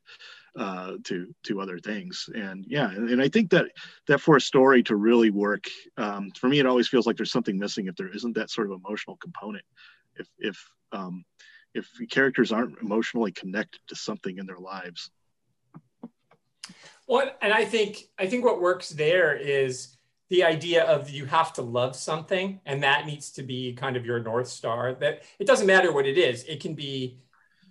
uh, 0.57 0.93
to 1.03 1.33
to 1.43 1.61
other 1.61 1.79
things. 1.79 2.29
And 2.35 2.65
yeah, 2.67 2.89
and, 2.91 3.09
and, 3.09 3.21
I 3.21 3.27
think 3.27 3.49
that 3.51 3.67
that 4.07 4.21
for 4.21 4.35
a 4.35 4.41
story 4.41 4.83
to 4.83 4.95
really 4.95 5.31
work, 5.31 5.65
um, 5.97 6.31
for 6.31 6.47
me, 6.47 6.59
it 6.59 6.65
always 6.65 6.87
feels 6.87 7.07
like 7.07 7.17
there's 7.17 7.31
something 7.31 7.57
missing 7.57 7.87
if 7.87 7.95
there 7.95 8.13
isn't 8.13 8.35
that 8.35 8.49
sort 8.49 8.69
of 8.69 8.79
emotional 8.79 9.17
component. 9.17 9.65
If 10.15 10.27
if 10.37 10.69
um, 10.91 11.25
if 11.73 11.89
characters 12.09 12.51
aren't 12.51 12.79
emotionally 12.79 13.31
connected 13.31 13.81
to 13.87 13.95
something 13.95 14.37
in 14.37 14.45
their 14.45 14.59
lives. 14.59 15.09
Well, 17.07 17.31
and 17.41 17.51
I 17.51 17.65
think 17.65 18.09
I 18.17 18.27
think 18.27 18.45
what 18.45 18.61
works 18.61 18.89
there 18.89 19.35
is 19.35 19.97
the 20.29 20.43
idea 20.43 20.83
of 20.85 21.09
you 21.09 21.25
have 21.25 21.53
to 21.53 21.61
love 21.61 21.95
something, 21.95 22.59
and 22.65 22.81
that 22.83 23.05
needs 23.05 23.31
to 23.31 23.43
be 23.43 23.73
kind 23.73 23.97
of 23.97 24.05
your 24.05 24.19
north 24.19 24.47
star. 24.47 24.93
That 24.93 25.23
it 25.39 25.47
doesn't 25.47 25.67
matter 25.67 25.91
what 25.91 26.05
it 26.05 26.17
is; 26.17 26.43
it 26.45 26.61
can 26.61 26.75
be 26.75 27.19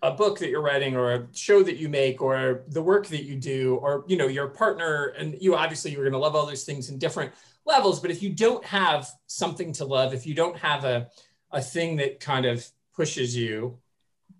a 0.02 0.10
book 0.10 0.38
that 0.38 0.50
you're 0.50 0.62
writing 0.62 0.96
or 0.96 1.12
a 1.12 1.26
show 1.32 1.62
that 1.62 1.76
you 1.76 1.88
make 1.88 2.20
or 2.20 2.64
the 2.68 2.82
work 2.82 3.06
that 3.06 3.24
you 3.24 3.36
do 3.36 3.76
or 3.76 4.04
you 4.08 4.16
know 4.16 4.26
your 4.26 4.48
partner 4.48 5.14
and 5.18 5.36
you 5.40 5.54
obviously 5.54 5.92
you're 5.92 6.02
going 6.02 6.12
to 6.12 6.18
love 6.18 6.34
all 6.34 6.46
those 6.46 6.64
things 6.64 6.90
in 6.90 6.98
different 6.98 7.32
levels 7.64 8.00
but 8.00 8.10
if 8.10 8.22
you 8.22 8.30
don't 8.30 8.64
have 8.64 9.08
something 9.26 9.72
to 9.72 9.84
love 9.84 10.12
if 10.12 10.26
you 10.26 10.34
don't 10.34 10.56
have 10.56 10.84
a, 10.84 11.06
a 11.52 11.62
thing 11.62 11.96
that 11.96 12.18
kind 12.18 12.44
of 12.44 12.66
pushes 12.94 13.36
you 13.36 13.78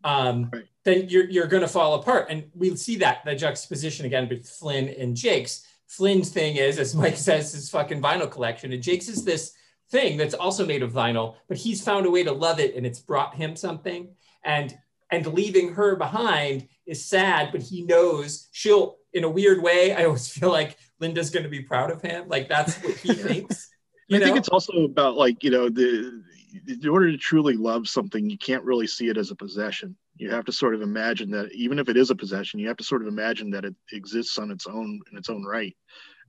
um, 0.05 0.51
right. 0.53 0.65
then 0.85 1.09
you're, 1.09 1.29
you're 1.29 1.47
going 1.47 1.63
to 1.63 1.69
fall 1.69 1.95
apart. 1.95 2.27
And 2.31 2.45
we 2.55 2.75
see 2.77 2.97
that 2.97 3.25
the 3.25 3.35
juxtaposition 3.35 4.07
again 4.07 4.29
with 4.29 4.49
flynn 4.49 4.89
and 4.89 5.17
jake's. 5.17 5.67
Flynn's 5.87 6.31
thing 6.31 6.57
is 6.57 6.79
as 6.79 6.95
mike 6.95 7.17
says 7.29 7.53
his 7.53 7.71
fucking 7.71 8.03
vinyl 8.03 8.31
collection. 8.31 8.73
And 8.73 8.83
jake's 8.83 9.09
is 9.09 9.25
this 9.25 9.53
thing 9.91 10.17
that's 10.17 10.35
also 10.35 10.65
made 10.65 10.83
of 10.83 10.91
vinyl 10.91 11.35
but 11.49 11.59
he's 11.59 11.85
found 11.85 12.07
a 12.07 12.11
way 12.11 12.25
to 12.25 12.33
love 12.33 12.59
it 12.59 12.75
and 12.75 12.87
it's 12.87 13.01
brought 13.01 13.35
him 13.35 13.57
something. 13.57 14.09
And 14.45 14.77
and 15.13 15.27
leaving 15.27 15.75
her 15.75 15.95
behind 15.95 16.67
is 16.87 17.05
sad, 17.05 17.51
but 17.53 17.61
he 17.61 17.83
knows 17.83 18.49
she'll, 18.51 18.97
in 19.13 19.25
a 19.25 19.31
weird 19.31 19.63
way, 19.63 19.95
I 19.95 20.07
always 20.07 20.27
feel 20.27 20.51
like 20.51 20.79
Linda's 20.99 21.31
going 21.31 21.45
to 21.45 21.51
be 21.51 21.61
proud 21.61 21.91
of 21.91 22.01
him. 22.01 22.29
Like 22.29 22.49
that's 22.49 22.77
what 22.83 22.97
he 22.97 23.13
thinks. 23.15 23.69
I 24.11 24.19
know? 24.19 24.25
think 24.25 24.39
it's 24.39 24.49
also 24.49 24.85
about 24.85 25.17
like, 25.17 25.45
you 25.45 25.51
know, 25.51 25.69
the, 25.69 26.23
in 26.67 26.89
order 26.89 27.11
to 27.11 27.19
truly 27.19 27.55
love 27.55 27.89
something, 27.89 28.29
you 28.29 28.39
can't 28.39 28.65
really 28.65 28.87
see 28.87 29.09
it 29.09 29.19
as 29.19 29.31
a 29.31 29.37
possession. 29.37 29.97
You 30.17 30.31
have 30.31 30.47
to 30.47 30.53
sort 30.53 30.75
of 30.75 30.83
imagine 30.83 31.31
that 31.33 31.53
even 31.53 31.79
if 31.79 31.89
it 31.89 31.97
is 31.97 32.11
a 32.11 32.15
possession, 32.15 32.59
you 32.59 32.69
have 32.69 32.77
to 32.79 32.85
sort 32.85 33.03
of 33.03 33.09
imagine 33.09 33.51
that 33.51 33.65
it 33.65 33.75
exists 33.93 34.39
on 34.39 34.51
its 34.51 34.67
own 34.67 35.01
in 35.11 35.19
its 35.19 35.29
own 35.29 35.45
right. 35.45 35.77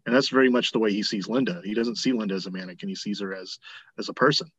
And 0.06 0.14
that's 0.14 0.30
very 0.30 0.50
much 0.50 0.72
the 0.72 0.80
way 0.80 0.92
he 0.92 1.04
sees 1.04 1.30
Linda. 1.30 1.62
He 1.64 1.74
doesn't 1.74 1.98
see 1.98 2.12
Linda 2.12 2.36
as 2.36 2.46
a 2.46 2.52
mannequin; 2.52 2.90
he 2.90 2.96
sees 2.96 3.22
her 3.22 3.34
as 3.34 3.58
as 3.98 4.10
a 4.10 4.14
person 4.14 4.50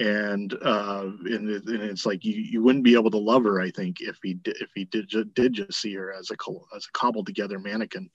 and 0.00 0.54
uh, 0.62 1.10
and, 1.26 1.50
it, 1.50 1.64
and, 1.66 1.82
it's 1.82 2.06
like 2.06 2.24
you, 2.24 2.32
you 2.34 2.62
wouldn't 2.62 2.84
be 2.84 2.94
able 2.94 3.10
to 3.10 3.18
love 3.18 3.44
her, 3.44 3.60
I 3.60 3.70
think, 3.70 4.00
if 4.00 4.18
he 4.22 4.34
did, 4.34 4.56
if 4.60 4.70
he 4.74 4.86
did 4.86 5.34
did 5.34 5.52
just 5.52 5.74
see 5.74 5.94
her 5.94 6.12
as 6.12 6.30
a 6.30 6.36
as 6.74 6.86
a 6.86 6.92
cobbled 6.92 7.26
together 7.26 7.58
mannequin. 7.58 8.08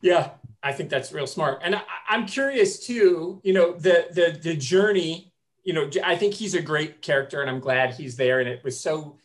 Yeah, 0.00 0.30
I 0.62 0.72
think 0.72 0.88
that's 0.88 1.12
real 1.12 1.26
smart, 1.26 1.60
and 1.62 1.76
I, 1.76 1.82
I'm 2.08 2.26
curious 2.26 2.84
too. 2.84 3.40
You 3.44 3.52
know, 3.52 3.72
the 3.72 4.06
the 4.10 4.38
the 4.42 4.56
journey. 4.56 5.32
You 5.62 5.74
know, 5.74 5.90
I 6.04 6.16
think 6.16 6.32
he's 6.32 6.54
a 6.54 6.62
great 6.62 7.02
character, 7.02 7.40
and 7.40 7.50
I'm 7.50 7.60
glad 7.60 7.92
he's 7.94 8.16
there. 8.16 8.40
And 8.40 8.48
it 8.48 8.64
was 8.64 8.80
so 8.80 9.18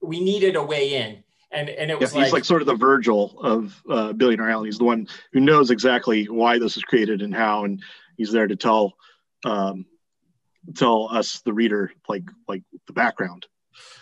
we 0.00 0.20
needed 0.20 0.54
a 0.54 0.62
way 0.62 0.94
in, 0.94 1.24
and 1.50 1.68
and 1.68 1.90
it 1.90 1.98
was 1.98 2.14
yeah, 2.14 2.20
he's 2.20 2.32
like, 2.32 2.40
like, 2.40 2.44
sort 2.44 2.62
of 2.62 2.66
the 2.66 2.74
Virgil 2.76 3.40
of 3.40 3.82
uh, 3.90 4.12
Billionaire 4.12 4.50
Island. 4.50 4.66
He's 4.66 4.78
the 4.78 4.84
one 4.84 5.08
who 5.32 5.40
knows 5.40 5.70
exactly 5.70 6.26
why 6.26 6.58
this 6.58 6.76
was 6.76 6.84
created 6.84 7.22
and 7.22 7.34
how, 7.34 7.64
and 7.64 7.82
he's 8.16 8.30
there 8.30 8.46
to 8.46 8.56
tell 8.56 8.94
um, 9.44 9.86
tell 10.74 11.08
us 11.10 11.40
the 11.40 11.52
reader 11.52 11.92
like 12.08 12.24
like 12.48 12.62
the 12.86 12.92
background. 12.92 13.46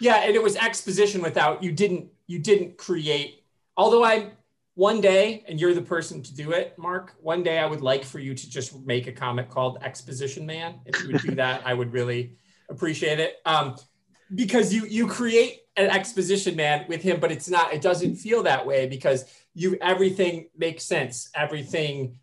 Yeah 0.01 0.17
and 0.17 0.35
it 0.35 0.43
was 0.43 0.57
exposition 0.57 1.23
without 1.23 1.63
you 1.63 1.73
didn't 1.73 2.09
you 2.27 2.39
didn't 2.39 2.79
create. 2.79 3.45
Although 3.77 4.05
i 4.05 4.31
one 4.75 5.01
day 5.01 5.45
and 5.49 5.61
you're 5.61 5.75
the 5.75 5.83
person 5.83 6.23
to 6.23 6.33
do 6.35 6.53
it 6.53 6.79
mark 6.79 7.17
one 7.21 7.43
day 7.43 7.59
i 7.59 7.67
would 7.67 7.81
like 7.81 8.05
for 8.05 8.21
you 8.21 8.33
to 8.33 8.49
just 8.49 8.79
make 8.87 9.09
a 9.09 9.13
comic 9.13 9.49
called 9.51 9.79
exposition 9.83 10.47
man. 10.47 10.81
If 10.87 11.03
you 11.03 11.09
would 11.09 11.23
do 11.23 11.35
that 11.37 11.63
i 11.65 11.75
would 11.75 11.93
really 11.93 12.37
appreciate 12.71 13.19
it. 13.19 13.37
Um, 13.47 13.77
because 14.35 14.73
you 14.75 14.85
you 14.87 15.07
create 15.07 15.61
an 15.77 15.91
exposition 15.91 16.55
man 16.55 16.85
with 16.89 17.03
him 17.03 17.19
but 17.21 17.33
it's 17.33 17.49
not 17.49 17.73
it 17.73 17.81
doesn't 17.81 18.17
feel 18.17 18.43
that 18.43 18.67
way 18.67 18.87
because 18.87 19.25
you 19.55 19.77
everything 19.81 20.49
makes 20.57 20.85
sense. 20.85 21.31
Everything 21.35 22.19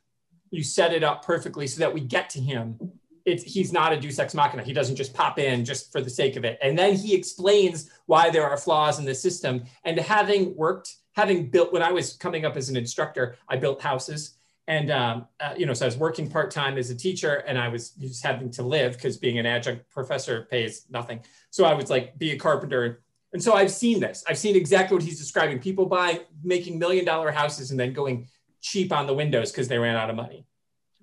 you 0.51 0.63
set 0.63 0.93
it 0.93 1.03
up 1.03 1.25
perfectly 1.25 1.67
so 1.67 1.79
that 1.79 1.93
we 1.93 1.99
get 1.99 2.29
to 2.29 2.39
him 2.39 2.79
it's 3.25 3.43
he's 3.43 3.73
not 3.73 3.91
a 3.91 3.99
deus 3.99 4.19
ex 4.19 4.33
machina. 4.33 4.63
He 4.63 4.73
doesn't 4.73 4.95
just 4.95 5.13
pop 5.13 5.39
in 5.39 5.65
just 5.65 5.91
for 5.91 5.99
the 5.99 6.09
sake 6.09 6.35
of 6.35 6.45
it. 6.45 6.59
And 6.61 6.77
then 6.77 6.95
he 6.95 7.15
explains 7.15 7.89
why 8.05 8.29
there 8.29 8.47
are 8.47 8.57
flaws 8.57 8.99
in 8.99 9.05
the 9.05 9.15
system. 9.15 9.63
And 9.83 9.99
having 9.99 10.55
worked, 10.55 10.95
having 11.13 11.49
built, 11.49 11.73
when 11.73 11.81
I 11.81 11.91
was 11.91 12.13
coming 12.13 12.45
up 12.45 12.55
as 12.55 12.69
an 12.69 12.77
instructor, 12.77 13.35
I 13.49 13.57
built 13.57 13.81
houses. 13.81 14.37
And 14.67 14.91
um, 14.91 15.27
uh, 15.39 15.53
you 15.57 15.65
know, 15.65 15.73
so 15.73 15.85
I 15.85 15.87
was 15.87 15.97
working 15.97 16.29
part 16.29 16.49
time 16.49 16.77
as 16.77 16.89
a 16.89 16.95
teacher, 16.95 17.35
and 17.47 17.57
I 17.57 17.67
was 17.67 17.91
just 17.91 18.23
having 18.23 18.49
to 18.51 18.63
live 18.63 18.93
because 18.93 19.17
being 19.17 19.37
an 19.37 19.45
adjunct 19.45 19.89
professor 19.91 20.47
pays 20.49 20.85
nothing. 20.89 21.21
So 21.51 21.65
I 21.65 21.73
was 21.73 21.89
like, 21.89 22.17
be 22.17 22.31
a 22.31 22.37
carpenter. 22.37 23.03
And 23.33 23.43
so 23.43 23.53
I've 23.53 23.71
seen 23.71 23.99
this. 23.99 24.23
I've 24.27 24.39
seen 24.39 24.55
exactly 24.55 24.95
what 24.95 25.03
he's 25.03 25.19
describing. 25.19 25.59
People 25.59 25.85
buying, 25.85 26.19
making 26.43 26.79
million 26.79 27.05
dollar 27.05 27.31
houses, 27.31 27.71
and 27.71 27.79
then 27.79 27.93
going 27.93 28.27
cheap 28.61 28.91
on 28.91 29.05
the 29.05 29.13
windows 29.13 29.51
because 29.51 29.67
they 29.67 29.77
ran 29.77 29.95
out 29.95 30.09
of 30.09 30.15
money, 30.15 30.47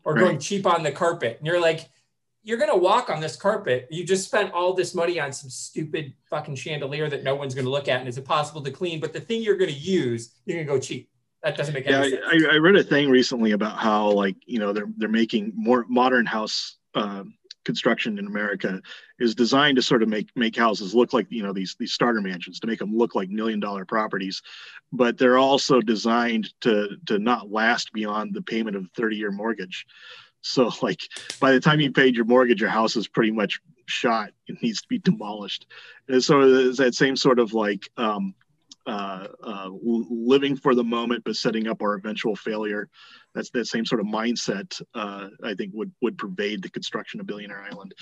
or 0.04 0.14
right. 0.14 0.22
going 0.22 0.38
cheap 0.40 0.66
on 0.66 0.82
the 0.82 0.90
carpet. 0.90 1.36
And 1.38 1.46
you're 1.46 1.60
like, 1.60 1.88
you're 2.42 2.58
going 2.58 2.70
to 2.70 2.76
walk 2.76 3.08
on 3.08 3.20
this 3.20 3.36
carpet. 3.36 3.86
You 3.90 4.04
just 4.04 4.26
spent 4.26 4.52
all 4.52 4.74
this 4.74 4.94
money 4.94 5.20
on 5.20 5.32
some 5.32 5.50
stupid 5.50 6.12
fucking 6.28 6.56
chandelier 6.56 7.08
that 7.08 7.22
no 7.22 7.34
one's 7.34 7.54
going 7.54 7.64
to 7.64 7.70
look 7.70 7.88
at 7.88 8.00
and 8.00 8.08
is 8.08 8.18
impossible 8.18 8.62
to 8.62 8.70
clean. 8.70 9.00
But 9.00 9.12
the 9.12 9.20
thing 9.20 9.42
you're 9.42 9.56
going 9.56 9.70
to 9.70 9.78
use, 9.78 10.34
you're 10.44 10.56
going 10.56 10.66
to 10.66 10.72
go 10.72 10.80
cheap. 10.80 11.08
That 11.42 11.56
doesn't 11.56 11.74
make 11.74 11.86
any 11.86 12.10
yeah, 12.10 12.20
sense. 12.30 12.44
I, 12.50 12.54
I 12.54 12.56
read 12.58 12.76
a 12.76 12.84
thing 12.84 13.10
recently 13.10 13.52
about 13.52 13.76
how 13.76 14.10
like 14.10 14.36
you 14.46 14.60
know 14.60 14.72
they're 14.72 14.88
they're 14.96 15.08
making 15.08 15.52
more 15.56 15.84
modern 15.88 16.24
house 16.24 16.76
uh, 16.94 17.24
construction 17.64 18.18
in 18.18 18.26
America 18.26 18.80
is 19.18 19.34
designed 19.34 19.76
to 19.76 19.82
sort 19.82 20.04
of 20.04 20.08
make 20.08 20.28
make 20.36 20.56
houses 20.56 20.94
look 20.94 21.12
like 21.12 21.26
you 21.30 21.42
know 21.42 21.52
these 21.52 21.74
these 21.80 21.92
starter 21.92 22.20
mansions 22.20 22.60
to 22.60 22.68
make 22.68 22.78
them 22.78 22.96
look 22.96 23.16
like 23.16 23.28
million 23.28 23.58
dollar 23.58 23.84
properties, 23.84 24.40
but 24.92 25.18
they're 25.18 25.38
also 25.38 25.80
designed 25.80 26.52
to 26.60 26.90
to 27.06 27.18
not 27.18 27.50
last 27.50 27.92
beyond 27.92 28.34
the 28.34 28.42
payment 28.42 28.76
of 28.76 28.84
a 28.84 28.88
30 28.96 29.16
year 29.16 29.32
mortgage. 29.32 29.84
So 30.42 30.70
like 30.82 31.00
by 31.40 31.52
the 31.52 31.60
time 31.60 31.80
you 31.80 31.92
paid 31.92 32.14
your 32.14 32.24
mortgage, 32.24 32.60
your 32.60 32.70
house 32.70 32.96
is 32.96 33.08
pretty 33.08 33.32
much 33.32 33.60
shot. 33.86 34.30
It 34.46 34.62
needs 34.62 34.82
to 34.82 34.88
be 34.88 34.98
demolished. 34.98 35.66
And 36.08 36.22
so 36.22 36.40
it's 36.42 36.78
that 36.78 36.94
same 36.94 37.16
sort 37.16 37.38
of 37.38 37.54
like 37.54 37.88
um, 37.96 38.34
uh, 38.86 39.28
uh, 39.42 39.68
living 39.72 40.56
for 40.56 40.74
the 40.74 40.84
moment, 40.84 41.22
but 41.24 41.36
setting 41.36 41.68
up 41.68 41.82
our 41.82 41.94
eventual 41.94 42.36
failure. 42.36 42.88
That's 43.34 43.50
that 43.50 43.66
same 43.66 43.86
sort 43.86 44.00
of 44.00 44.06
mindset. 44.06 44.80
Uh, 44.94 45.28
I 45.42 45.54
think 45.54 45.72
would 45.74 45.92
would 46.02 46.18
pervade 46.18 46.62
the 46.62 46.70
construction 46.70 47.20
of 47.20 47.26
Billionaire 47.26 47.62
Island. 47.62 47.94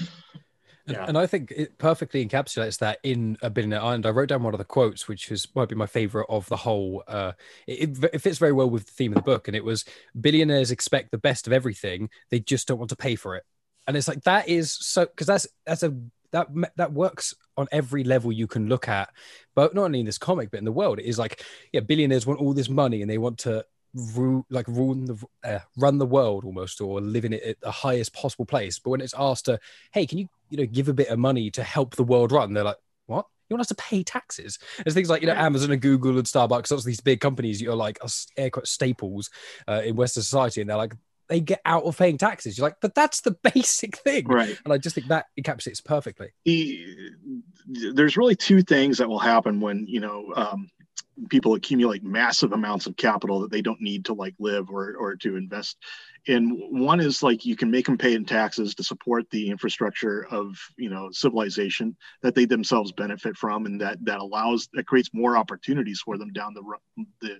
And, 0.90 0.96
yeah. 0.98 1.04
and, 1.06 1.16
I 1.16 1.26
think 1.28 1.52
it 1.54 1.78
perfectly 1.78 2.26
encapsulates 2.26 2.78
that 2.80 2.98
in 3.04 3.38
a 3.42 3.48
Billionaire 3.48 3.80
Island. 3.80 4.06
I 4.06 4.10
wrote 4.10 4.28
down 4.28 4.42
one 4.42 4.54
of 4.54 4.58
the 4.58 4.64
quotes, 4.64 5.06
which 5.06 5.30
is 5.30 5.46
might 5.54 5.68
be 5.68 5.76
my 5.76 5.86
favorite 5.86 6.26
of 6.28 6.48
the 6.48 6.56
whole. 6.56 7.04
Uh, 7.06 7.32
it, 7.68 8.02
it, 8.12 8.20
fits 8.20 8.38
very 8.38 8.52
well 8.52 8.68
with 8.68 8.86
the 8.86 8.92
theme 8.92 9.12
of 9.12 9.14
the 9.14 9.22
book, 9.22 9.46
and 9.46 9.56
it 9.56 9.64
was 9.64 9.84
billionaires 10.20 10.72
expect 10.72 11.12
the 11.12 11.18
best 11.18 11.46
of 11.46 11.52
everything; 11.52 12.10
they 12.30 12.40
just 12.40 12.66
don't 12.66 12.78
want 12.78 12.90
to 12.90 12.96
pay 12.96 13.14
for 13.14 13.36
it. 13.36 13.44
And 13.86 13.96
it's 13.96 14.08
like 14.08 14.24
that 14.24 14.48
is 14.48 14.72
so 14.72 15.06
because 15.06 15.28
that's 15.28 15.46
that's 15.64 15.84
a 15.84 15.94
that 16.32 16.48
that 16.76 16.92
works 16.92 17.34
on 17.56 17.68
every 17.70 18.02
level 18.02 18.32
you 18.32 18.48
can 18.48 18.68
look 18.68 18.88
at, 18.88 19.10
but 19.54 19.72
not 19.72 19.84
only 19.84 20.00
in 20.00 20.06
this 20.06 20.18
comic 20.18 20.50
but 20.50 20.58
in 20.58 20.64
the 20.64 20.72
world. 20.72 20.98
It 20.98 21.04
is 21.04 21.20
like 21.20 21.44
yeah, 21.72 21.80
billionaires 21.80 22.26
want 22.26 22.40
all 22.40 22.52
this 22.52 22.68
money 22.68 23.00
and 23.00 23.08
they 23.08 23.18
want 23.18 23.38
to 23.38 23.64
ru- 23.94 24.44
like 24.50 24.66
run 24.68 25.04
the 25.06 25.24
uh, 25.44 25.58
run 25.76 25.98
the 25.98 26.06
world 26.06 26.44
almost 26.44 26.80
or 26.80 27.00
live 27.00 27.24
in 27.24 27.32
it 27.32 27.42
at 27.42 27.60
the 27.60 27.70
highest 27.70 28.14
possible 28.14 28.46
place. 28.46 28.78
But 28.78 28.90
when 28.90 29.00
it's 29.00 29.14
asked 29.16 29.46
to, 29.46 29.58
hey, 29.92 30.06
can 30.06 30.18
you 30.18 30.28
you 30.48 30.58
know 30.58 30.66
give 30.66 30.88
a 30.88 30.94
bit 30.94 31.08
of 31.08 31.18
money 31.18 31.50
to 31.52 31.62
help 31.62 31.96
the 31.96 32.04
world 32.04 32.32
run? 32.32 32.54
They're 32.54 32.64
like, 32.64 32.78
what? 33.06 33.26
You 33.48 33.54
want 33.54 33.62
us 33.62 33.68
to 33.68 33.74
pay 33.74 34.04
taxes? 34.04 34.58
There's 34.84 34.94
things 34.94 35.10
like 35.10 35.22
you 35.22 35.26
know 35.26 35.34
Amazon 35.34 35.72
and 35.72 35.82
Google 35.82 36.18
and 36.18 36.26
Starbucks. 36.26 36.68
Those 36.68 36.84
these 36.84 37.00
big 37.00 37.20
companies 37.20 37.60
you're 37.60 37.74
like 37.74 37.98
air 38.36 38.50
quote 38.50 38.68
staples 38.68 39.30
uh, 39.66 39.82
in 39.84 39.96
Western 39.96 40.22
society, 40.22 40.60
and 40.60 40.70
they're 40.70 40.76
like 40.76 40.94
they 41.28 41.40
get 41.40 41.60
out 41.64 41.84
of 41.84 41.96
paying 41.96 42.18
taxes. 42.18 42.58
You're 42.58 42.66
like, 42.66 42.76
but 42.80 42.94
that's 42.94 43.22
the 43.22 43.30
basic 43.54 43.96
thing, 43.98 44.26
right? 44.26 44.58
And 44.64 44.72
I 44.72 44.78
just 44.78 44.94
think 44.94 45.08
that 45.08 45.26
encapsulates 45.38 45.82
perfectly. 45.82 46.28
The, 46.44 47.92
there's 47.94 48.16
really 48.16 48.36
two 48.36 48.62
things 48.62 48.98
that 48.98 49.08
will 49.08 49.18
happen 49.18 49.60
when 49.60 49.86
you 49.88 50.00
know 50.00 50.32
um, 50.36 50.68
people 51.28 51.54
accumulate 51.54 52.02
massive 52.02 52.52
amounts 52.52 52.86
of 52.86 52.96
capital 52.96 53.40
that 53.40 53.50
they 53.50 53.62
don't 53.62 53.80
need 53.80 54.04
to 54.06 54.14
like 54.14 54.34
live 54.38 54.70
or 54.70 54.94
or 54.96 55.16
to 55.16 55.36
invest 55.36 55.76
in. 56.26 56.50
One 56.70 57.00
is 57.00 57.22
like 57.22 57.44
you 57.44 57.56
can 57.56 57.70
make 57.70 57.86
them 57.86 57.98
pay 57.98 58.14
in 58.14 58.24
taxes 58.24 58.74
to 58.76 58.84
support 58.84 59.28
the 59.30 59.50
infrastructure 59.50 60.26
of 60.30 60.56
you 60.76 60.90
know 60.90 61.10
civilization 61.10 61.96
that 62.22 62.34
they 62.34 62.44
themselves 62.44 62.92
benefit 62.92 63.36
from 63.36 63.66
and 63.66 63.80
that 63.80 64.04
that 64.04 64.20
allows 64.20 64.68
that 64.74 64.86
creates 64.86 65.10
more 65.12 65.36
opportunities 65.36 66.00
for 66.00 66.18
them 66.18 66.32
down 66.32 66.54
the 66.54 66.62
the 67.20 67.38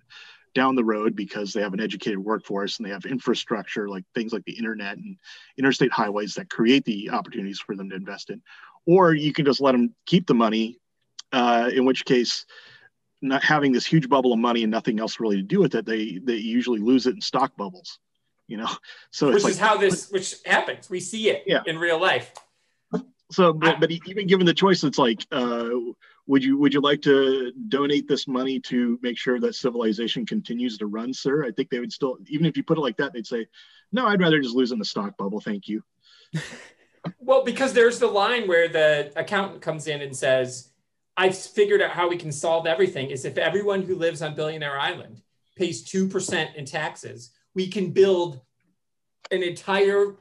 down 0.54 0.74
the 0.74 0.84
road 0.84 1.14
because 1.14 1.52
they 1.52 1.60
have 1.60 1.74
an 1.74 1.80
educated 1.80 2.18
workforce 2.18 2.78
and 2.78 2.86
they 2.86 2.90
have 2.90 3.04
infrastructure 3.04 3.88
like 3.88 4.04
things 4.14 4.32
like 4.32 4.44
the 4.44 4.58
internet 4.58 4.96
and 4.96 5.16
interstate 5.58 5.92
highways 5.92 6.34
that 6.34 6.50
create 6.50 6.84
the 6.84 7.10
opportunities 7.10 7.60
for 7.60 7.76
them 7.76 7.88
to 7.88 7.96
invest 7.96 8.30
in. 8.30 8.42
Or 8.86 9.14
you 9.14 9.32
can 9.32 9.44
just 9.44 9.60
let 9.60 9.72
them 9.72 9.94
keep 10.06 10.26
the 10.26 10.34
money 10.34 10.78
uh, 11.32 11.70
in 11.72 11.84
which 11.84 12.04
case 12.04 12.46
not 13.22 13.42
having 13.42 13.72
this 13.72 13.86
huge 13.86 14.08
bubble 14.08 14.32
of 14.32 14.38
money 14.38 14.62
and 14.62 14.70
nothing 14.70 15.00
else 15.00 15.20
really 15.20 15.36
to 15.36 15.42
do 15.42 15.60
with 15.60 15.74
it, 15.74 15.86
they 15.86 16.18
they 16.22 16.36
usually 16.36 16.80
lose 16.80 17.06
it 17.06 17.14
in 17.14 17.20
stock 17.20 17.56
bubbles. 17.56 17.98
You 18.48 18.58
know, 18.58 18.68
so 19.10 19.32
which 19.32 19.46
is 19.46 19.58
how 19.58 19.76
this 19.76 20.10
which 20.10 20.36
happens. 20.44 20.90
We 20.90 21.00
see 21.00 21.30
it 21.30 21.44
yeah. 21.46 21.62
in 21.66 21.78
real 21.78 22.00
life. 22.00 22.32
So, 23.32 23.52
but, 23.52 23.78
but 23.78 23.90
even 23.92 24.26
given 24.26 24.44
the 24.44 24.54
choice, 24.54 24.82
it's 24.82 24.98
like, 24.98 25.24
uh, 25.30 25.68
would 26.26 26.42
you 26.42 26.58
would 26.58 26.74
you 26.74 26.80
like 26.80 27.00
to 27.02 27.52
donate 27.68 28.08
this 28.08 28.26
money 28.26 28.58
to 28.60 28.98
make 29.02 29.16
sure 29.16 29.38
that 29.40 29.54
civilization 29.54 30.26
continues 30.26 30.78
to 30.78 30.86
run, 30.86 31.14
sir? 31.14 31.44
I 31.44 31.52
think 31.52 31.70
they 31.70 31.78
would 31.78 31.92
still, 31.92 32.18
even 32.26 32.46
if 32.46 32.56
you 32.56 32.64
put 32.64 32.76
it 32.76 32.80
like 32.80 32.96
that, 32.96 33.12
they'd 33.12 33.26
say, 33.26 33.46
no, 33.92 34.06
I'd 34.06 34.20
rather 34.20 34.40
just 34.40 34.56
lose 34.56 34.72
in 34.72 34.78
the 34.78 34.84
stock 34.84 35.16
bubble. 35.16 35.40
Thank 35.40 35.68
you. 35.68 35.82
well, 37.20 37.44
because 37.44 37.72
there's 37.72 37.98
the 37.98 38.06
line 38.08 38.48
where 38.48 38.68
the 38.68 39.12
accountant 39.14 39.62
comes 39.62 39.86
in 39.86 40.02
and 40.02 40.16
says, 40.16 40.69
I've 41.20 41.36
figured 41.36 41.82
out 41.82 41.90
how 41.90 42.08
we 42.08 42.16
can 42.16 42.32
solve 42.32 42.66
everything 42.66 43.10
is 43.10 43.26
if 43.26 43.36
everyone 43.36 43.82
who 43.82 43.94
lives 43.94 44.22
on 44.22 44.34
Billionaire 44.34 44.80
Island 44.80 45.20
pays 45.54 45.84
2% 45.84 46.54
in 46.54 46.64
taxes, 46.64 47.32
we 47.54 47.68
can 47.68 47.90
build 47.90 48.40
an 49.30 49.42
entire 49.42 50.16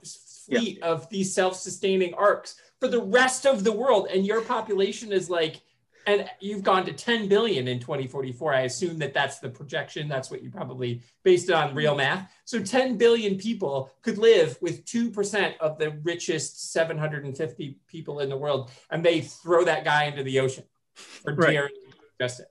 fleet 0.45 0.79
yeah. 0.79 0.85
of 0.85 1.07
these 1.09 1.33
self-sustaining 1.33 2.13
arks 2.15 2.55
for 2.81 2.89
the 2.89 3.01
rest 3.01 3.45
of 3.45 3.63
the 3.63 3.71
world. 3.71 4.09
And 4.13 4.25
your 4.25 4.41
population 4.41 5.13
is 5.13 5.29
like, 5.29 5.61
and 6.05 6.29
you've 6.41 6.63
gone 6.63 6.85
to 6.85 6.91
10 6.91 7.29
billion 7.29 7.69
in 7.69 7.79
2044. 7.79 8.53
I 8.53 8.61
assume 8.61 8.99
that 8.99 9.13
that's 9.13 9.39
the 9.39 9.47
projection. 9.47 10.09
That's 10.09 10.29
what 10.29 10.43
you 10.43 10.51
probably 10.51 11.01
based 11.23 11.49
on 11.49 11.73
real 11.73 11.91
mm-hmm. 11.91 12.19
math. 12.19 12.31
So 12.43 12.61
10 12.61 12.97
billion 12.97 13.37
people 13.37 13.89
could 14.01 14.17
live 14.17 14.57
with 14.61 14.83
2% 14.83 15.57
of 15.59 15.77
the 15.77 15.91
richest 16.03 16.73
750 16.73 17.77
people 17.87 18.19
in 18.19 18.27
the 18.27 18.35
world. 18.35 18.69
And 18.89 19.05
they 19.05 19.21
throw 19.21 19.63
that 19.63 19.85
guy 19.85 20.03
into 20.03 20.23
the 20.23 20.41
ocean 20.41 20.65
or 21.25 21.33
right. 21.33 21.53
dare 21.53 21.69
invest 22.19 22.41
it. 22.41 22.47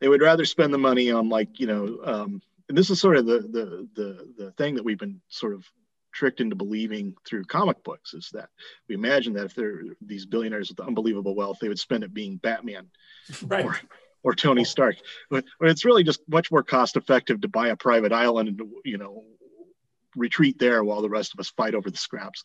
They 0.00 0.08
would 0.08 0.22
rather 0.22 0.44
spend 0.44 0.72
the 0.72 0.78
money 0.78 1.10
on 1.10 1.28
like 1.28 1.58
you 1.58 1.66
know, 1.66 1.98
um, 2.04 2.42
and 2.68 2.78
this 2.78 2.90
is 2.90 3.00
sort 3.00 3.16
of 3.16 3.26
the 3.26 3.40
the 3.40 3.88
the 3.94 4.44
the 4.44 4.52
thing 4.52 4.74
that 4.74 4.84
we've 4.84 4.98
been 4.98 5.20
sort 5.28 5.54
of 5.54 5.64
tricked 6.12 6.40
into 6.40 6.56
believing 6.56 7.14
through 7.26 7.44
comic 7.44 7.82
books 7.84 8.14
is 8.14 8.30
that 8.32 8.48
we 8.88 8.94
imagine 8.94 9.32
that 9.34 9.44
if 9.44 9.54
they're 9.54 9.82
these 10.00 10.26
billionaires 10.26 10.68
with 10.68 10.80
unbelievable 10.80 11.34
wealth, 11.34 11.58
they 11.60 11.68
would 11.68 11.78
spend 11.78 12.04
it 12.04 12.14
being 12.14 12.36
Batman, 12.36 12.88
right. 13.46 13.64
or 13.64 13.76
or 14.24 14.34
Tony 14.34 14.64
Stark. 14.64 14.96
But, 15.30 15.44
but 15.60 15.68
it's 15.68 15.84
really 15.84 16.02
just 16.02 16.20
much 16.28 16.50
more 16.50 16.62
cost 16.62 16.96
effective 16.96 17.40
to 17.40 17.48
buy 17.48 17.68
a 17.68 17.76
private 17.76 18.12
island 18.12 18.48
and 18.48 18.60
you 18.84 18.98
know 18.98 19.24
retreat 20.16 20.58
there 20.58 20.82
while 20.82 21.02
the 21.02 21.08
rest 21.08 21.34
of 21.34 21.40
us 21.40 21.50
fight 21.50 21.74
over 21.74 21.90
the 21.90 21.98
scraps. 21.98 22.42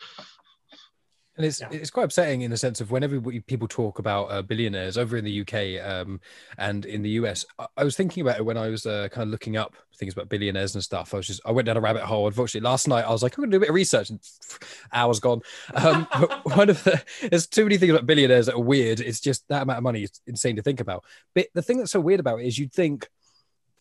And 1.36 1.46
it's 1.46 1.62
yeah. 1.62 1.70
it's 1.72 1.90
quite 1.90 2.04
upsetting 2.04 2.42
in 2.42 2.52
the 2.52 2.58
sense 2.58 2.80
of 2.80 2.92
whenever 2.92 3.20
people 3.20 3.68
talk 3.68 3.98
about 3.98 4.26
uh, 4.26 4.42
billionaires 4.44 4.98
over 4.98 5.18
in 5.18 5.26
the 5.26 5.42
UK 5.42 5.84
um, 5.84 6.22
and 6.60 6.86
in 6.86 7.02
the 7.02 7.10
US. 7.12 7.44
I, 7.58 7.66
I, 7.78 7.84
was 7.84 7.96
thinking 7.96 8.22
about 8.22 8.38
it 8.38 8.46
when 8.46 8.58
I 8.58 8.70
was 8.70 8.86
uh, 8.86 9.08
kind 9.12 9.24
of 9.24 9.30
looking 9.30 9.58
up 9.58 9.76
things 9.98 10.14
about 10.14 10.30
billionaires 10.30 10.76
and 10.76 10.84
stuff. 10.84 11.14
I 11.14 11.18
was 11.18 11.28
just 11.28 11.42
I 11.44 11.52
went 11.52 11.66
down 11.66 11.78
a 11.78 11.82
rabbit 11.82 12.04
hole. 12.04 12.28
Unfortunately, 12.28 12.68
last 12.68 12.88
night 12.88 13.06
I 13.06 13.12
was 13.12 13.24
like 13.24 13.36
I'm 13.36 13.42
going 13.42 13.52
to 13.52 13.56
do 13.56 13.58
a 13.58 13.62
bit 13.62 13.70
of 13.70 13.76
research, 13.76 14.12
and 14.12 14.20
hours 14.94 15.20
gone. 15.20 15.42
Um, 15.74 16.06
one 16.44 16.70
of 16.70 16.84
the 16.84 17.02
there's 17.30 17.48
too 17.48 17.64
many 17.64 17.78
things 17.78 17.92
about 17.92 18.06
billionaires 18.06 18.46
that 18.46 18.56
are 18.56 18.62
weird. 18.62 19.00
It's 19.00 19.20
just 19.20 19.48
that 19.48 19.64
amount 19.64 19.78
of 19.78 19.84
money 19.84 20.04
is 20.04 20.22
insane 20.28 20.58
to 20.58 20.62
think 20.62 20.82
about. 20.82 21.04
But 21.34 21.48
the 21.56 21.64
thing 21.64 21.80
that's 21.80 21.92
so 21.92 22.00
weird 22.00 22.20
about 22.20 22.42
it 22.42 22.46
is 22.46 22.60
you'd 22.60 22.74
think 22.74 23.10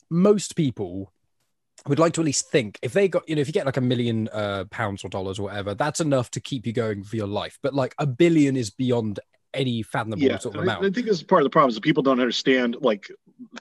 most 0.08 0.56
people 0.56 1.12
would 1.86 1.98
like 1.98 2.12
to 2.12 2.20
at 2.20 2.24
least 2.24 2.50
think 2.50 2.78
if 2.82 2.92
they 2.92 3.08
got 3.08 3.28
you 3.28 3.34
know 3.34 3.40
if 3.40 3.46
you 3.46 3.52
get 3.52 3.66
like 3.66 3.76
a 3.76 3.82
million 3.82 4.28
uh, 4.32 4.64
pounds 4.70 5.04
or 5.04 5.08
dollars 5.08 5.38
or 5.38 5.42
whatever 5.42 5.74
that's 5.74 6.00
enough 6.00 6.30
to 6.30 6.40
keep 6.40 6.66
you 6.66 6.72
going 6.72 7.02
for 7.02 7.16
your 7.16 7.26
life 7.26 7.58
but 7.62 7.74
like 7.74 7.94
a 7.98 8.06
billion 8.06 8.56
is 8.56 8.70
beyond 8.70 9.18
any 9.54 9.82
fathomable 9.82 10.22
yeah, 10.22 10.38
sort 10.38 10.54
of 10.54 10.62
amount. 10.62 10.82
I, 10.82 10.88
I 10.88 10.90
think 10.90 11.06
this 11.06 11.18
is 11.18 11.22
part 11.22 11.42
of 11.42 11.44
the 11.44 11.50
problem 11.50 11.68
is 11.68 11.74
that 11.74 11.82
people 11.82 12.02
don't 12.02 12.20
understand 12.20 12.76
like 12.80 13.10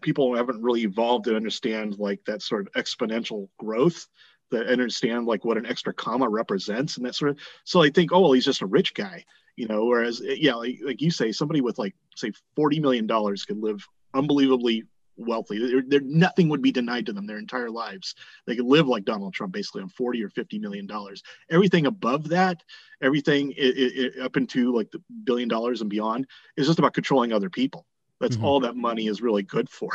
people 0.01 0.35
haven't 0.35 0.61
really 0.61 0.83
evolved 0.83 1.25
to 1.25 1.35
understand 1.35 1.97
like 1.99 2.23
that 2.25 2.41
sort 2.41 2.67
of 2.67 2.73
exponential 2.73 3.49
growth 3.57 4.07
that 4.51 4.67
understand 4.67 5.25
like 5.25 5.45
what 5.45 5.57
an 5.57 5.65
extra 5.65 5.93
comma 5.93 6.27
represents 6.27 6.97
and 6.97 7.05
that 7.05 7.15
sort 7.15 7.31
of 7.31 7.37
so 7.63 7.81
I 7.81 7.89
think 7.89 8.11
oh 8.11 8.21
well 8.21 8.31
he's 8.33 8.45
just 8.45 8.61
a 8.61 8.67
rich 8.67 8.93
guy 8.93 9.25
you 9.55 9.67
know 9.67 9.85
whereas 9.85 10.21
yeah 10.23 10.55
like, 10.55 10.79
like 10.83 11.01
you 11.01 11.11
say 11.11 11.31
somebody 11.31 11.61
with 11.61 11.77
like 11.77 11.95
say 12.15 12.31
40 12.55 12.79
million 12.79 13.07
dollars 13.07 13.45
could 13.45 13.61
live 13.61 13.85
unbelievably 14.13 14.85
wealthy. 15.17 15.59
There, 15.59 15.83
there, 15.85 16.01
nothing 16.01 16.49
would 16.49 16.61
be 16.61 16.71
denied 16.71 17.05
to 17.07 17.13
them 17.13 17.27
their 17.27 17.37
entire 17.37 17.69
lives. 17.69 18.15
They 18.45 18.55
could 18.55 18.65
live 18.65 18.87
like 18.87 19.05
Donald 19.05 19.33
Trump, 19.33 19.53
basically 19.53 19.81
on 19.81 19.89
40 19.89 20.23
or 20.23 20.29
50 20.29 20.59
million 20.59 20.87
dollars. 20.87 21.23
Everything 21.49 21.85
above 21.85 22.29
that, 22.29 22.63
everything 23.01 23.51
it, 23.51 23.77
it, 23.77 24.19
up 24.21 24.37
into 24.37 24.75
like 24.75 24.91
the 24.91 25.01
billion 25.23 25.49
dollars 25.49 25.81
and 25.81 25.89
beyond, 25.89 26.27
is 26.57 26.67
just 26.67 26.79
about 26.79 26.93
controlling 26.93 27.33
other 27.33 27.49
people. 27.49 27.85
That's 28.19 28.35
mm-hmm. 28.35 28.45
all 28.45 28.59
that 28.61 28.75
money 28.75 29.07
is 29.07 29.21
really 29.21 29.43
good 29.43 29.69
for. 29.69 29.89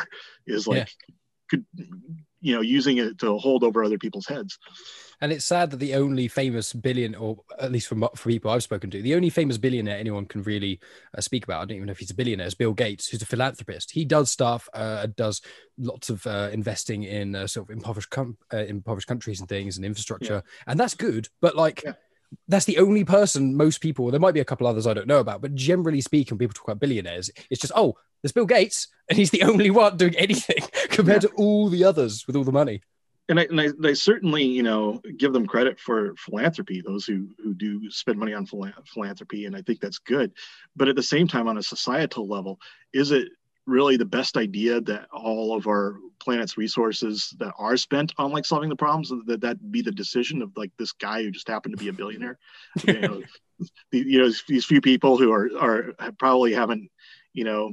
Is 0.46 0.66
like, 0.66 0.78
yeah. 1.08 1.14
could 1.48 1.64
you 2.46 2.54
know, 2.54 2.60
using 2.60 2.98
it 2.98 3.18
to 3.18 3.36
hold 3.38 3.64
over 3.64 3.82
other 3.82 3.98
people's 3.98 4.28
heads. 4.28 4.56
And 5.20 5.32
it's 5.32 5.44
sad 5.44 5.72
that 5.72 5.78
the 5.78 5.96
only 5.96 6.28
famous 6.28 6.72
billion, 6.72 7.16
or 7.16 7.38
at 7.58 7.72
least 7.72 7.88
for, 7.88 7.96
for 8.14 8.28
people 8.28 8.52
I've 8.52 8.62
spoken 8.62 8.88
to, 8.90 9.02
the 9.02 9.16
only 9.16 9.30
famous 9.30 9.58
billionaire 9.58 9.98
anyone 9.98 10.26
can 10.26 10.44
really 10.44 10.78
uh, 11.16 11.20
speak 11.20 11.42
about, 11.42 11.62
I 11.62 11.64
don't 11.64 11.76
even 11.76 11.86
know 11.86 11.92
if 11.92 11.98
he's 11.98 12.12
a 12.12 12.14
billionaire, 12.14 12.46
is 12.46 12.54
Bill 12.54 12.72
Gates, 12.72 13.08
who's 13.08 13.22
a 13.22 13.26
philanthropist. 13.26 13.90
He 13.90 14.04
does 14.04 14.30
stuff, 14.30 14.68
uh, 14.74 15.08
does 15.16 15.40
lots 15.76 16.08
of 16.08 16.24
uh, 16.24 16.50
investing 16.52 17.02
in 17.02 17.34
uh, 17.34 17.48
sort 17.48 17.68
of 17.68 17.76
impoverished, 17.76 18.10
com- 18.10 18.36
uh, 18.54 18.58
impoverished 18.58 19.08
countries 19.08 19.40
and 19.40 19.48
things 19.48 19.76
and 19.76 19.84
infrastructure. 19.84 20.44
Yeah. 20.46 20.62
And 20.68 20.78
that's 20.78 20.94
good. 20.94 21.28
But 21.40 21.56
like, 21.56 21.82
yeah 21.84 21.94
that's 22.48 22.64
the 22.64 22.78
only 22.78 23.04
person 23.04 23.56
most 23.56 23.80
people 23.80 24.10
there 24.10 24.18
might 24.18 24.34
be 24.34 24.40
a 24.40 24.44
couple 24.44 24.66
others 24.66 24.84
i 24.84 24.92
don't 24.92 25.06
know 25.06 25.20
about 25.20 25.40
but 25.40 25.54
generally 25.54 26.00
speaking 26.00 26.36
people 26.36 26.52
talk 26.52 26.66
about 26.66 26.80
billionaires 26.80 27.30
it's 27.50 27.60
just 27.60 27.72
oh 27.76 27.96
there's 28.26 28.32
bill 28.32 28.46
gates 28.46 28.88
and 29.08 29.16
he's 29.16 29.30
the 29.30 29.42
only 29.42 29.70
one 29.70 29.96
doing 29.96 30.16
anything 30.16 30.58
compared 30.90 31.22
yeah. 31.22 31.28
to 31.28 31.34
all 31.36 31.68
the 31.68 31.84
others 31.84 32.26
with 32.26 32.34
all 32.34 32.44
the 32.44 32.52
money 32.52 32.82
and 33.28 33.40
I, 33.40 33.42
and 33.44 33.60
I, 33.60 33.68
I, 33.82 33.92
certainly, 33.94 34.44
you 34.44 34.62
know, 34.62 35.00
give 35.16 35.32
them 35.32 35.48
credit 35.48 35.80
for 35.80 36.14
philanthropy, 36.16 36.80
those 36.80 37.06
who, 37.06 37.26
who 37.42 37.54
do 37.54 37.90
spend 37.90 38.20
money 38.20 38.32
on 38.32 38.46
philanthropy. 38.46 39.46
And 39.46 39.56
I 39.56 39.62
think 39.62 39.80
that's 39.80 39.98
good. 39.98 40.30
But 40.76 40.86
at 40.86 40.94
the 40.94 41.02
same 41.02 41.26
time, 41.26 41.48
on 41.48 41.58
a 41.58 41.62
societal 41.64 42.28
level, 42.28 42.60
is 42.92 43.10
it 43.10 43.26
really 43.66 43.96
the 43.96 44.04
best 44.04 44.36
idea 44.36 44.80
that 44.82 45.08
all 45.12 45.56
of 45.56 45.66
our 45.66 45.96
planet's 46.20 46.56
resources 46.56 47.34
that 47.38 47.52
are 47.58 47.76
spent 47.76 48.12
on 48.16 48.30
like 48.30 48.46
solving 48.46 48.68
the 48.68 48.76
problems 48.76 49.12
that 49.26 49.40
that 49.40 49.72
be 49.72 49.82
the 49.82 49.90
decision 49.90 50.40
of 50.40 50.52
like 50.56 50.70
this 50.78 50.92
guy 50.92 51.22
who 51.22 51.30
just 51.30 51.48
happened 51.48 51.76
to 51.76 51.82
be 51.82 51.88
a 51.88 51.92
billionaire? 51.92 52.38
you 52.86 53.00
know, 53.00 53.22
the, 53.90 53.98
you 53.98 54.18
know 54.18 54.30
these 54.48 54.64
few 54.64 54.80
people 54.80 55.18
who 55.18 55.32
are 55.32 55.50
are 55.58 56.12
probably 56.18 56.52
haven't 56.52 56.88
you 57.32 57.44
know 57.44 57.72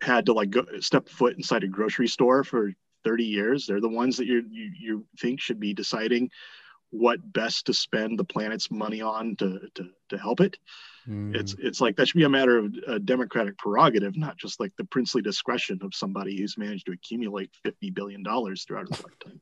had 0.00 0.26
to 0.26 0.32
like 0.32 0.50
go 0.50 0.64
step 0.80 1.08
foot 1.08 1.36
inside 1.36 1.64
a 1.64 1.68
grocery 1.68 2.08
store 2.08 2.44
for 2.44 2.72
30 3.04 3.24
years. 3.24 3.66
They're 3.66 3.80
the 3.80 3.88
ones 3.88 4.16
that 4.16 4.26
you 4.26 4.44
you, 4.50 4.70
you 4.78 5.06
think 5.18 5.40
should 5.40 5.60
be 5.60 5.74
deciding 5.74 6.30
what 6.90 7.32
best 7.32 7.66
to 7.66 7.74
spend 7.74 8.18
the 8.18 8.24
planet's 8.24 8.70
money 8.70 9.00
on 9.00 9.36
to 9.36 9.60
to, 9.74 9.90
to 10.10 10.18
help 10.18 10.40
it. 10.40 10.56
Mm. 11.08 11.36
it's 11.36 11.54
it's 11.58 11.80
like 11.82 11.96
that 11.96 12.08
should 12.08 12.16
be 12.16 12.24
a 12.24 12.30
matter 12.30 12.56
of 12.56 12.74
a 12.86 12.98
democratic 12.98 13.58
prerogative 13.58 14.16
not 14.16 14.38
just 14.38 14.58
like 14.58 14.72
the 14.78 14.84
princely 14.86 15.20
discretion 15.20 15.78
of 15.82 15.94
somebody 15.94 16.38
who's 16.38 16.56
managed 16.56 16.86
to 16.86 16.92
accumulate 16.92 17.50
50 17.62 17.90
billion 17.90 18.22
dollars 18.22 18.64
throughout 18.64 18.88
his 18.88 19.04
lifetime. 19.04 19.40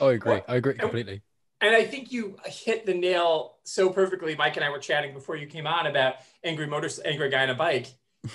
Oh, 0.00 0.08
i 0.08 0.12
agree. 0.14 0.40
I 0.48 0.56
agree 0.56 0.74
completely. 0.74 1.22
And 1.60 1.74
I 1.74 1.84
think 1.84 2.12
you 2.12 2.36
hit 2.44 2.84
the 2.84 2.94
nail 2.94 3.56
so 3.64 3.88
perfectly. 3.88 4.34
Mike 4.36 4.56
and 4.56 4.64
I 4.64 4.70
were 4.70 4.78
chatting 4.78 5.14
before 5.14 5.36
you 5.36 5.46
came 5.46 5.66
on 5.66 5.86
about 5.86 6.16
angry 6.42 6.66
motors, 6.66 7.00
angry 7.02 7.30
guy 7.30 7.44
on 7.44 7.50
a 7.50 7.54
bike, 7.54 7.86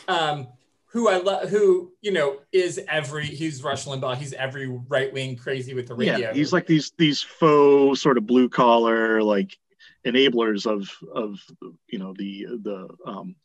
um, 0.07 0.47
who 0.91 1.07
I 1.07 1.17
love, 1.17 1.49
who 1.49 1.91
you 2.01 2.11
know 2.11 2.39
is 2.51 2.79
every 2.87 3.25
he's 3.25 3.63
Rush 3.63 3.85
Limbaugh. 3.85 4.17
He's 4.17 4.33
every 4.33 4.67
right 4.67 5.11
wing 5.13 5.35
crazy 5.35 5.73
with 5.73 5.87
the 5.87 5.95
radio. 5.95 6.17
Yeah, 6.17 6.33
he's 6.33 6.51
like 6.51 6.65
these 6.65 6.91
these 6.97 7.21
faux 7.21 8.01
sort 8.01 8.17
of 8.17 8.25
blue 8.25 8.49
collar 8.49 9.21
like 9.21 9.57
enablers 10.05 10.65
of 10.65 10.89
of 11.13 11.39
you 11.87 11.99
know 11.99 12.13
the 12.17 12.45
the 12.63 12.89
um, 13.05 13.35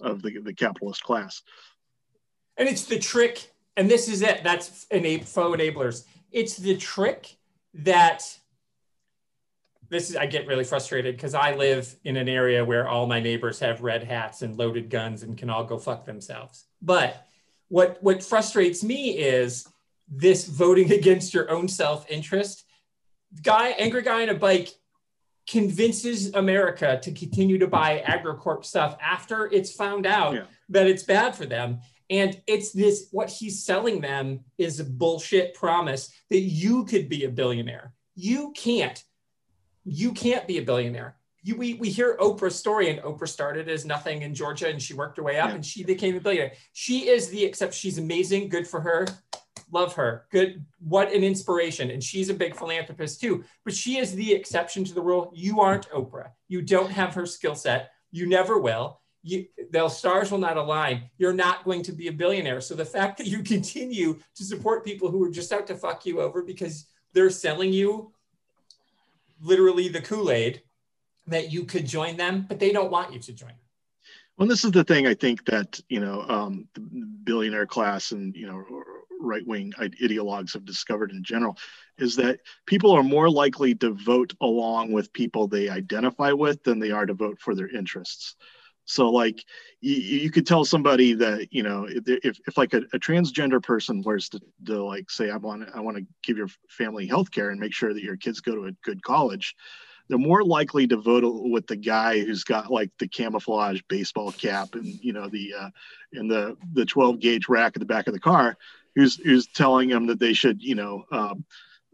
of 0.00 0.22
the 0.22 0.38
the 0.38 0.54
capitalist 0.54 1.02
class. 1.02 1.42
And 2.56 2.68
it's 2.68 2.84
the 2.84 2.98
trick, 2.98 3.52
and 3.76 3.90
this 3.90 4.08
is 4.08 4.22
it. 4.22 4.42
That's 4.42 4.86
enab- 4.86 5.24
faux 5.24 5.60
enablers. 5.60 6.04
It's 6.30 6.56
the 6.56 6.76
trick 6.76 7.36
that 7.74 8.22
this 9.90 10.10
is 10.10 10.16
I 10.16 10.26
get 10.26 10.46
really 10.46 10.64
frustrated 10.64 11.16
because 11.16 11.34
I 11.34 11.54
live 11.54 11.94
in 12.04 12.16
an 12.16 12.28
area 12.28 12.64
where 12.64 12.88
all 12.88 13.06
my 13.06 13.20
neighbors 13.20 13.58
have 13.60 13.80
red 13.80 14.04
hats 14.04 14.42
and 14.42 14.56
loaded 14.56 14.90
guns 14.90 15.22
and 15.22 15.36
can 15.36 15.50
all 15.50 15.64
go 15.64 15.78
fuck 15.78 16.04
themselves. 16.04 16.66
But 16.82 17.26
what 17.68 18.02
what 18.02 18.22
frustrates 18.22 18.82
me 18.82 19.18
is 19.18 19.66
this 20.08 20.46
voting 20.46 20.92
against 21.00 21.34
your 21.34 21.50
own 21.50 21.68
self-interest. 21.68 22.64
Guy, 23.42 23.68
angry 23.78 24.02
guy 24.02 24.22
on 24.22 24.30
a 24.30 24.34
bike 24.34 24.70
convinces 25.48 26.34
America 26.34 26.98
to 27.02 27.12
continue 27.12 27.58
to 27.58 27.66
buy 27.66 28.02
AgriCorp 28.06 28.64
stuff 28.64 28.96
after 29.00 29.46
it's 29.46 29.72
found 29.72 30.06
out 30.06 30.34
yeah. 30.34 30.44
that 30.68 30.86
it's 30.86 31.02
bad 31.02 31.34
for 31.34 31.46
them. 31.46 31.80
And 32.10 32.40
it's 32.46 32.72
this 32.72 33.08
what 33.12 33.28
he's 33.28 33.64
selling 33.64 34.00
them 34.00 34.40
is 34.56 34.80
a 34.80 34.84
bullshit 34.84 35.54
promise 35.54 36.10
that 36.30 36.40
you 36.40 36.84
could 36.84 37.08
be 37.08 37.24
a 37.24 37.30
billionaire. 37.30 37.92
You 38.14 38.52
can't 38.56 39.02
you 39.90 40.12
can't 40.12 40.46
be 40.46 40.58
a 40.58 40.62
billionaire. 40.62 41.16
You, 41.42 41.56
we, 41.56 41.74
we 41.74 41.88
hear 41.88 42.16
Oprah's 42.20 42.56
story, 42.56 42.90
and 42.90 43.00
Oprah 43.00 43.28
started 43.28 43.68
as 43.68 43.84
nothing 43.84 44.22
in 44.22 44.34
Georgia 44.34 44.68
and 44.68 44.82
she 44.82 44.92
worked 44.92 45.16
her 45.16 45.22
way 45.22 45.38
up 45.38 45.50
yeah. 45.50 45.54
and 45.54 45.64
she 45.64 45.84
became 45.84 46.16
a 46.16 46.20
billionaire. 46.20 46.52
She 46.72 47.08
is 47.08 47.28
the, 47.28 47.44
except 47.44 47.74
she's 47.74 47.98
amazing, 47.98 48.48
good 48.48 48.66
for 48.66 48.80
her, 48.80 49.06
love 49.72 49.94
her, 49.94 50.26
good, 50.30 50.64
what 50.80 51.12
an 51.12 51.22
inspiration. 51.22 51.90
And 51.90 52.02
she's 52.02 52.28
a 52.28 52.34
big 52.34 52.56
philanthropist 52.56 53.20
too, 53.20 53.44
but 53.64 53.74
she 53.74 53.98
is 53.98 54.14
the 54.14 54.32
exception 54.32 54.84
to 54.84 54.94
the 54.94 55.00
rule. 55.00 55.32
You 55.34 55.60
aren't 55.60 55.88
Oprah. 55.90 56.30
You 56.48 56.60
don't 56.60 56.90
have 56.90 57.14
her 57.14 57.26
skill 57.26 57.54
set. 57.54 57.92
You 58.10 58.26
never 58.28 58.58
will. 58.58 59.00
You, 59.22 59.46
the 59.70 59.88
stars 59.88 60.30
will 60.30 60.38
not 60.38 60.56
align. 60.56 61.10
You're 61.18 61.32
not 61.32 61.64
going 61.64 61.82
to 61.84 61.92
be 61.92 62.08
a 62.08 62.12
billionaire. 62.12 62.60
So 62.60 62.74
the 62.74 62.84
fact 62.84 63.18
that 63.18 63.26
you 63.26 63.42
continue 63.42 64.18
to 64.36 64.44
support 64.44 64.84
people 64.84 65.10
who 65.10 65.22
are 65.24 65.30
just 65.30 65.52
out 65.52 65.66
to 65.68 65.76
fuck 65.76 66.04
you 66.04 66.20
over 66.20 66.42
because 66.42 66.86
they're 67.12 67.30
selling 67.30 67.72
you 67.72 68.12
literally 69.40 69.88
the 69.88 70.00
Kool-Aid 70.00 70.62
that 71.26 71.52
you 71.52 71.64
could 71.64 71.86
join 71.86 72.16
them, 72.16 72.46
but 72.48 72.58
they 72.58 72.72
don't 72.72 72.90
want 72.90 73.12
you 73.12 73.20
to 73.20 73.32
join 73.32 73.50
them. 73.50 73.58
Well, 74.36 74.48
this 74.48 74.64
is 74.64 74.70
the 74.70 74.84
thing 74.84 75.06
I 75.06 75.14
think 75.14 75.44
that 75.46 75.80
you 75.88 76.00
know 76.00 76.22
um, 76.28 76.68
the 76.74 76.80
billionaire 76.80 77.66
class 77.66 78.12
and 78.12 78.34
you 78.36 78.46
know 78.46 78.64
right-wing 79.20 79.72
ideologues 79.80 80.52
have 80.52 80.64
discovered 80.64 81.10
in 81.10 81.24
general 81.24 81.58
is 81.98 82.14
that 82.16 82.38
people 82.66 82.92
are 82.92 83.02
more 83.02 83.28
likely 83.28 83.74
to 83.74 83.90
vote 83.90 84.32
along 84.40 84.92
with 84.92 85.12
people 85.12 85.48
they 85.48 85.68
identify 85.68 86.30
with 86.30 86.62
than 86.62 86.78
they 86.78 86.92
are 86.92 87.04
to 87.04 87.14
vote 87.14 87.40
for 87.40 87.54
their 87.56 87.68
interests. 87.68 88.36
So 88.88 89.10
like 89.10 89.44
you, 89.82 89.94
you 89.96 90.30
could 90.30 90.46
tell 90.46 90.64
somebody 90.64 91.12
that 91.12 91.52
you 91.52 91.62
know 91.62 91.86
if, 91.88 92.40
if 92.46 92.56
like 92.56 92.72
a, 92.72 92.78
a 92.94 92.98
transgender 92.98 93.62
person 93.62 94.02
was 94.02 94.30
to, 94.30 94.40
to 94.64 94.82
like 94.82 95.10
say 95.10 95.30
I 95.30 95.36
want 95.36 95.68
I 95.74 95.80
want 95.80 95.98
to 95.98 96.06
give 96.22 96.38
your 96.38 96.48
family 96.70 97.06
health 97.06 97.30
care 97.30 97.50
and 97.50 97.60
make 97.60 97.74
sure 97.74 97.92
that 97.92 98.02
your 98.02 98.16
kids 98.16 98.40
go 98.40 98.54
to 98.54 98.64
a 98.64 98.72
good 98.82 99.02
college, 99.02 99.54
they're 100.08 100.16
more 100.16 100.42
likely 100.42 100.86
to 100.86 100.96
vote 100.96 101.22
with 101.50 101.66
the 101.66 101.76
guy 101.76 102.20
who's 102.20 102.44
got 102.44 102.72
like 102.72 102.90
the 102.98 103.06
camouflage 103.06 103.82
baseball 103.88 104.32
cap 104.32 104.74
and 104.74 104.86
you 104.86 105.12
know 105.12 105.28
the 105.28 105.52
uh, 105.58 105.68
and 106.14 106.30
the 106.30 106.56
the 106.72 106.86
12 106.86 107.20
gauge 107.20 107.46
rack 107.46 107.72
at 107.76 107.80
the 107.80 107.86
back 107.86 108.06
of 108.06 108.14
the 108.14 108.20
car, 108.20 108.56
who's 108.94 109.16
who's 109.16 109.48
telling 109.48 109.90
them 109.90 110.06
that 110.06 110.18
they 110.18 110.32
should 110.32 110.62
you 110.62 110.74
know 110.74 111.04
um, 111.12 111.44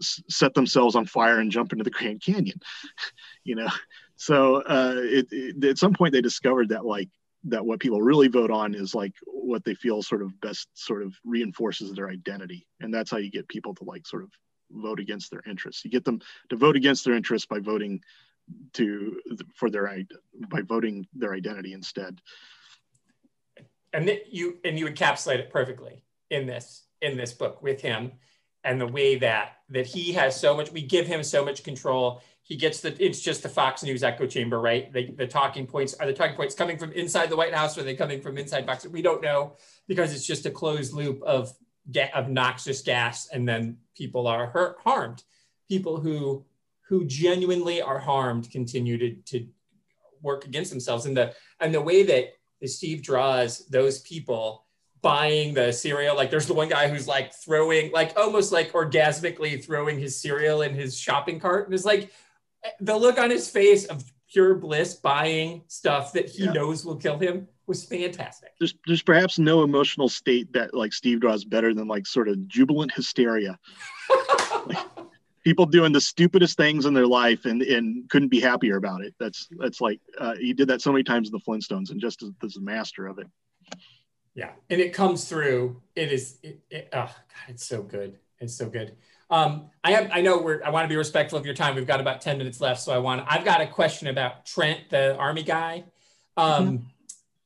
set 0.01 0.55
themselves 0.55 0.95
on 0.95 1.07
fire 1.07 1.41
and 1.41 1.51
jump 1.51 1.73
into 1.73 1.83
the 1.83 1.91
Grand 1.91 2.23
Canyon, 2.23 2.61
you 3.45 3.57
know 3.57 3.69
so 4.17 4.57
uh, 4.63 4.95
it, 4.97 5.27
it, 5.31 5.65
at 5.65 5.79
some 5.79 5.93
point 5.93 6.13
they 6.13 6.21
discovered 6.21 6.69
that 6.71 6.85
like 6.85 7.09
that 7.45 7.65
what 7.65 7.81
people 7.81 8.01
really 8.01 8.29
vote 8.29 8.51
on 8.51 8.75
is 8.75 8.95
like 8.95 9.13
what 9.27 9.65
they 9.65 9.75
feel 9.75 10.03
sort 10.03 10.23
of 10.23 10.41
best 10.41 10.69
sort 10.75 11.03
of 11.03 11.15
reinforces 11.25 11.93
their 11.93 12.09
identity. 12.09 12.67
And 12.81 12.93
that's 12.93 13.11
how 13.11 13.19
you 13.19 13.31
get 13.31 13.49
people 13.49 13.75
to 13.75 13.85
like 13.85 14.07
sort 14.07 14.23
of 14.23 14.31
vote 14.71 14.99
against 14.99 15.31
their 15.31 15.43
interests. 15.47 15.85
You 15.85 15.91
get 15.91 16.05
them 16.05 16.21
to 16.49 16.57
vote 16.57 16.77
against 16.77 17.05
their 17.05 17.15
interests 17.15 17.47
by 17.47 17.59
voting 17.59 18.01
to 18.75 19.21
for 19.55 19.71
their 19.71 20.05
by 20.49 20.63
voting 20.63 21.07
their 21.15 21.35
identity 21.35 21.73
instead. 21.73 22.21
And 23.93 24.11
you 24.31 24.59
and 24.65 24.79
you 24.79 24.87
encapsulate 24.87 25.39
it 25.39 25.51
perfectly 25.51 26.03
in 26.31 26.47
this 26.47 26.85
in 27.03 27.17
this 27.17 27.33
book 27.33 27.63
with 27.63 27.81
him 27.81 28.13
and 28.65 28.81
the 28.81 28.87
way 28.87 29.17
that 29.17 29.59
that 29.69 29.87
he 29.87 30.13
has 30.13 30.39
so 30.39 30.57
much 30.57 30.73
we 30.73 30.83
give 30.83 31.07
him 31.07 31.23
so 31.23 31.45
much 31.45 31.63
control 31.63 32.23
he 32.45 32.57
gets 32.57 32.81
the 32.81 32.95
it's 33.03 33.21
just 33.21 33.43
the 33.43 33.49
Fox 33.49 33.83
News 33.83 34.05
echo 34.05 34.27
chamber, 34.27 34.61
right? 34.61 34.93
The, 34.93 35.11
the 35.13 35.27
talking 35.27 35.67
points 35.67 35.95
are 35.95 36.07
the 36.07 36.13
talking 36.13 36.37
points 36.37 36.55
coming 36.55 36.77
from 36.77 36.93
inside 36.93 37.31
the 37.31 37.37
White 37.37 37.55
House 37.55 37.77
or 37.77 37.81
are 37.81 37.85
they 37.85 37.97
coming 37.97 38.21
from 38.21 38.37
inside 38.37 38.67
Fox? 38.67 38.87
We 38.87 39.01
don't 39.01 39.23
know 39.23 39.57
because 39.89 40.15
it's 40.15 40.27
just 40.27 40.45
a 40.45 40.51
closed 40.51 40.93
loop 40.93 41.23
of 41.23 41.53
of 42.15 42.29
noxious 42.29 42.83
gas, 42.83 43.29
and 43.29 43.49
then 43.49 43.79
people 43.97 44.27
are 44.27 44.47
hurt, 44.47 44.77
harmed. 44.85 45.23
People 45.69 45.99
who 45.99 46.45
who 46.89 47.07
genuinely 47.07 47.81
are 47.81 47.99
harmed 47.99 48.51
continue 48.51 48.99
to, 48.99 49.15
to 49.23 49.47
work 50.21 50.45
against 50.45 50.71
themselves, 50.71 51.07
and 51.07 51.17
the 51.17 51.35
and 51.61 51.73
the 51.73 51.81
way 51.81 52.03
that 52.03 52.35
Steve 52.69 53.03
draws 53.03 53.67
those 53.69 54.01
people 54.01 54.65
buying 55.01 55.55
the 55.55 55.73
cereal. 55.73 56.15
Like 56.15 56.31
there's 56.31 56.47
the 56.47 56.55
one 56.55 56.69
guy 56.69 56.89
who's 56.89 57.07
like 57.07 57.33
throwing, 57.35 57.93
like 57.93 58.19
almost 58.19 58.53
like 58.53 58.73
orgasmically 58.73 59.63
throwing 59.65 59.99
his 59.99 60.19
cereal 60.19 60.63
in 60.63 60.75
his 60.75 60.99
shopping 60.99 61.39
cart 61.39 61.67
and 61.67 61.75
is 61.75 61.85
like, 61.85 62.11
the 62.81 62.97
look 62.97 63.19
on 63.19 63.31
his 63.31 63.49
face 63.49 63.87
of 63.87 64.05
pure 64.31 64.55
bliss 64.55 64.95
buying 64.95 65.63
stuff 65.69 66.13
that 66.13 66.29
he 66.29 66.45
yeah. 66.45 66.53
knows 66.53 66.85
will 66.85 66.97
kill 66.97 67.19
him 67.19 67.47
was 67.67 67.85
fantastic. 67.85 68.51
There's, 68.59 68.75
there's 68.87 69.03
perhaps 69.03 69.39
no 69.39 69.63
emotional 69.63 70.09
state 70.09 70.53
that 70.53 70.75
like 70.75 70.93
Steve 70.93 71.21
draws 71.21 71.45
better 71.45 71.73
than 71.73 71.89
like 71.89 72.07
sort 72.07 72.29
of 72.29 72.47
jubilant 72.49 72.93
hysteria. 72.93 73.59
like, 74.67 74.79
people 75.45 75.67
doing 75.67 75.93
the 75.93 76.01
stupidest 76.01 76.57
things 76.57 76.87
in 76.87 76.95
their 76.95 77.07
life 77.07 77.45
and, 77.45 77.63
and 77.63 78.09
couldn't 78.11 78.29
be 78.29 78.41
happier 78.41 78.77
about 78.77 79.03
it. 79.03 79.15
That's 79.21 79.49
that's 79.59 79.81
like 79.81 80.01
uh, 80.19 80.35
he 80.37 80.53
did 80.53 80.69
that 80.69 80.83
so 80.83 80.91
many 80.91 81.05
times 81.05 81.29
in 81.29 81.33
the 81.33 81.41
Flintstones 81.41 81.91
and 81.91 82.01
just 82.01 82.23
as, 82.23 82.31
as 82.43 82.57
a 82.57 82.61
master 82.61 83.07
of 83.07 83.19
it. 83.19 83.29
Yeah, 84.35 84.51
and 84.69 84.81
it 84.81 84.93
comes 84.93 85.29
through. 85.29 85.81
It 85.95 86.11
is. 86.11 86.39
It, 86.43 86.61
it, 86.71 86.89
oh 86.93 87.05
God, 87.07 87.15
it's 87.49 87.65
so 87.65 87.83
good. 87.83 88.19
It's 88.41 88.57
so 88.57 88.69
good. 88.69 88.97
Um, 89.31 89.71
I 89.83 89.93
have, 89.93 90.11
I 90.13 90.21
know 90.21 90.39
we're, 90.39 90.63
I 90.65 90.71
want 90.71 90.85
to 90.85 90.89
be 90.89 90.97
respectful 90.97 91.39
of 91.39 91.45
your 91.45 91.55
time. 91.55 91.75
We've 91.75 91.87
got 91.87 92.01
about 92.01 92.21
10 92.21 92.39
minutes 92.39 92.61
left. 92.61 92.81
So 92.81 92.93
I 92.93 92.99
want, 92.99 93.25
I've 93.29 93.45
got 93.45 93.61
a 93.61 93.67
question 93.67 94.09
about 94.09 94.45
Trent, 94.47 94.91
the 94.91 95.17
army 95.17 95.43
guy. 95.43 95.85
Um, 96.37 96.67
mm-hmm. 96.67 96.87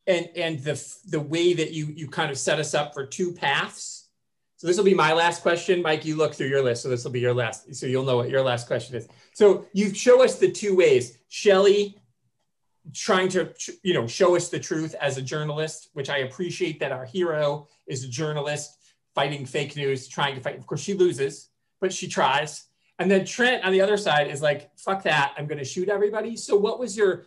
and, 0.06 0.28
and 0.36 0.58
the, 0.60 0.96
the 1.08 1.20
way 1.20 1.52
that 1.54 1.72
you, 1.72 1.86
you 1.86 2.08
kind 2.08 2.30
of 2.30 2.38
set 2.38 2.58
us 2.58 2.74
up 2.74 2.94
for 2.94 3.06
two 3.06 3.32
paths. 3.32 4.08
So 4.56 4.66
this 4.66 4.76
will 4.76 4.84
be 4.84 4.94
my 4.94 5.12
last 5.12 5.42
question. 5.42 5.82
Mike, 5.82 6.04
you 6.04 6.16
look 6.16 6.34
through 6.34 6.48
your 6.48 6.62
list. 6.62 6.82
So 6.82 6.88
this 6.88 7.04
will 7.04 7.12
be 7.12 7.20
your 7.20 7.34
last, 7.34 7.74
so 7.74 7.86
you'll 7.86 8.04
know 8.04 8.16
what 8.16 8.28
your 8.28 8.42
last 8.42 8.66
question 8.66 8.96
is. 8.96 9.06
So 9.32 9.66
you 9.72 9.94
show 9.94 10.22
us 10.24 10.38
the 10.38 10.50
two 10.50 10.74
ways, 10.74 11.18
Shelley 11.28 11.98
trying 12.94 13.28
to, 13.28 13.52
you 13.82 13.94
know, 13.94 14.06
show 14.06 14.36
us 14.36 14.48
the 14.48 14.58
truth 14.58 14.94
as 15.00 15.18
a 15.18 15.22
journalist, 15.22 15.90
which 15.92 16.10
I 16.10 16.18
appreciate 16.18 16.80
that 16.80 16.92
our 16.92 17.04
hero 17.04 17.68
is 17.86 18.04
a 18.04 18.08
journalist 18.08 18.78
fighting 19.14 19.46
fake 19.46 19.76
news, 19.76 20.08
trying 20.08 20.34
to 20.34 20.40
fight. 20.40 20.56
Of 20.56 20.66
course, 20.66 20.80
she 20.80 20.94
loses 20.94 21.50
but 21.80 21.92
she 21.92 22.08
tries. 22.08 22.64
And 22.98 23.10
then 23.10 23.24
Trent 23.24 23.64
on 23.64 23.72
the 23.72 23.80
other 23.80 23.96
side 23.96 24.28
is 24.28 24.42
like, 24.42 24.70
fuck 24.76 25.04
that, 25.04 25.34
I'm 25.36 25.46
going 25.46 25.58
to 25.58 25.64
shoot 25.64 25.88
everybody. 25.88 26.36
So 26.36 26.56
what 26.56 26.80
was 26.80 26.96
your, 26.96 27.26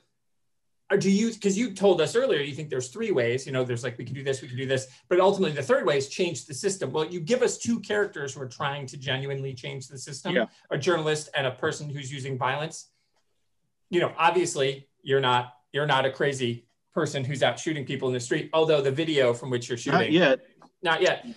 do 1.00 1.10
you, 1.10 1.32
because 1.32 1.58
you 1.58 1.74
told 1.74 2.02
us 2.02 2.16
earlier, 2.18 2.42
you 2.42 2.54
think 2.54 2.70
there's 2.70 2.90
three 2.90 3.12
ways, 3.12 3.46
you 3.46 3.54
know, 3.54 3.64
there's 3.64 3.82
like, 3.82 3.98
we 3.98 4.04
can 4.04 4.14
do 4.14 4.24
this, 4.24 4.42
we 4.42 4.50
can 4.50 4.58
do 4.58 4.66
this, 4.66 4.88
but 5.08 5.22
ultimately 5.22 5.56
the 5.56 5.64
third 5.64 5.86
way 5.86 5.98
is 5.98 6.10
change 6.10 6.46
the 6.46 6.54
system. 6.54 6.92
Well, 6.92 7.06
you 7.06 7.22
give 7.22 7.42
us 7.42 7.58
two 7.58 7.80
characters 7.80 8.34
who 8.34 8.42
are 8.42 8.50
trying 8.50 8.86
to 8.88 8.98
genuinely 8.98 9.54
change 9.54 9.88
the 9.88 9.98
system, 9.98 10.36
yeah. 10.36 10.46
a 10.70 10.78
journalist 10.78 11.30
and 11.34 11.48
a 11.48 11.52
person 11.52 11.90
who's 11.90 12.12
using 12.12 12.38
violence. 12.38 12.90
You 13.90 14.02
know, 14.02 14.14
obviously 14.18 14.90
you're 15.02 15.22
not 15.22 15.54
you're 15.72 15.88
not 15.88 16.06
a 16.06 16.12
crazy 16.12 16.66
person 16.94 17.24
who's 17.24 17.42
out 17.42 17.58
shooting 17.58 17.86
people 17.86 18.10
in 18.10 18.14
the 18.14 18.20
street. 18.20 18.50
Although 18.54 18.82
the 18.82 18.92
video 18.92 19.34
from 19.34 19.50
which 19.50 19.70
you're 19.70 19.78
shooting, 19.78 20.00
Not 20.00 20.12
yet. 20.12 20.40
Not 20.84 21.02
yet. 21.02 21.26
You 21.26 21.36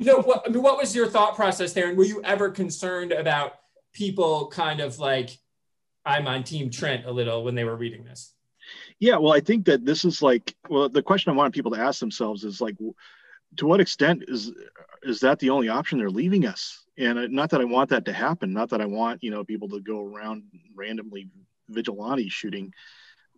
know, 0.00 0.20
what, 0.20 0.44
I 0.46 0.50
mean, 0.50 0.62
what 0.62 0.78
was 0.78 0.94
your 0.94 1.08
thought 1.08 1.34
process 1.36 1.72
there? 1.72 1.88
And 1.88 1.98
were 1.98 2.04
you 2.04 2.22
ever 2.22 2.50
concerned 2.50 3.12
about 3.12 3.54
people 3.92 4.48
kind 4.48 4.80
of 4.80 4.98
like, 4.98 5.30
I'm 6.04 6.26
on 6.26 6.44
Team 6.44 6.70
Trent 6.70 7.06
a 7.06 7.10
little 7.10 7.44
when 7.44 7.54
they 7.54 7.64
were 7.64 7.76
reading 7.76 8.04
this? 8.04 8.34
Yeah, 8.98 9.16
well, 9.16 9.32
I 9.32 9.40
think 9.40 9.66
that 9.66 9.84
this 9.84 10.04
is 10.04 10.22
like, 10.22 10.54
well, 10.68 10.88
the 10.88 11.02
question 11.02 11.32
I 11.32 11.36
want 11.36 11.54
people 11.54 11.72
to 11.72 11.80
ask 11.80 12.00
themselves 12.00 12.44
is 12.44 12.60
like, 12.60 12.76
to 13.56 13.66
what 13.66 13.80
extent 13.80 14.24
is 14.28 14.52
is 15.02 15.20
that 15.20 15.38
the 15.38 15.50
only 15.50 15.68
option 15.68 15.98
they're 15.98 16.10
leaving 16.10 16.46
us? 16.46 16.84
And 16.96 17.18
uh, 17.18 17.26
not 17.28 17.50
that 17.50 17.60
I 17.60 17.64
want 17.64 17.90
that 17.90 18.04
to 18.06 18.12
happen, 18.12 18.52
not 18.52 18.70
that 18.70 18.80
I 18.80 18.86
want 18.86 19.22
you 19.22 19.30
know 19.30 19.44
people 19.44 19.68
to 19.70 19.80
go 19.80 20.04
around 20.04 20.44
randomly 20.74 21.28
vigilante 21.68 22.28
shooting 22.28 22.72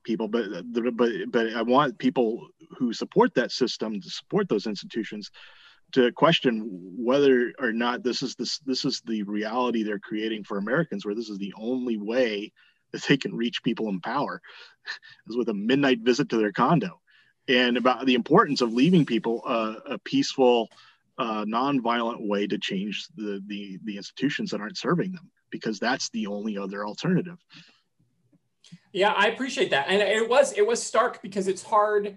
people, 0.06 0.28
but 0.28 0.46
but 0.72 1.04
but 1.28 1.52
I 1.52 1.62
want 1.62 1.98
people 1.98 2.48
who 2.78 2.92
support 2.94 3.34
that 3.34 3.52
system 3.52 4.00
to 4.00 4.10
support 4.10 4.48
those 4.48 4.66
institutions 4.66 5.30
to 5.92 6.10
question 6.12 6.62
whether 6.96 7.52
or 7.58 7.72
not 7.72 8.02
this 8.02 8.22
is 8.22 8.34
this 8.36 8.58
this 8.60 8.84
is 8.84 9.02
the 9.04 9.24
reality 9.24 9.82
they're 9.82 9.98
creating 9.98 10.44
for 10.44 10.56
Americans, 10.56 11.04
where 11.04 11.14
this 11.14 11.28
is 11.28 11.38
the 11.38 11.52
only 11.58 11.98
way 11.98 12.52
that 12.92 13.02
they 13.02 13.16
can 13.16 13.36
reach 13.36 13.62
people 13.62 13.88
in 13.88 14.00
power 14.00 14.40
is 15.28 15.36
with 15.36 15.48
a 15.48 15.54
midnight 15.54 16.00
visit 16.00 16.28
to 16.30 16.38
their 16.38 16.52
condo. 16.52 17.00
And 17.48 17.76
about 17.76 18.06
the 18.06 18.14
importance 18.14 18.60
of 18.60 18.72
leaving 18.72 19.04
people 19.04 19.42
uh, 19.44 19.74
a 19.90 19.98
peaceful 19.98 20.68
uh, 21.18 21.44
non-violent 21.46 22.26
way 22.26 22.46
to 22.46 22.58
change 22.58 23.06
the, 23.16 23.42
the 23.46 23.78
the 23.84 23.96
institutions 23.96 24.50
that 24.50 24.60
aren't 24.60 24.78
serving 24.78 25.12
them 25.12 25.30
because 25.50 25.78
that's 25.78 26.08
the 26.10 26.26
only 26.26 26.58
other 26.58 26.86
alternative 26.86 27.38
Yeah, 28.92 29.12
I 29.12 29.28
appreciate 29.28 29.70
that. 29.70 29.86
And 29.88 30.00
it 30.00 30.28
was 30.28 30.52
it 30.52 30.66
was 30.66 30.82
stark 30.82 31.22
because 31.22 31.48
it's 31.48 31.62
hard. 31.62 32.16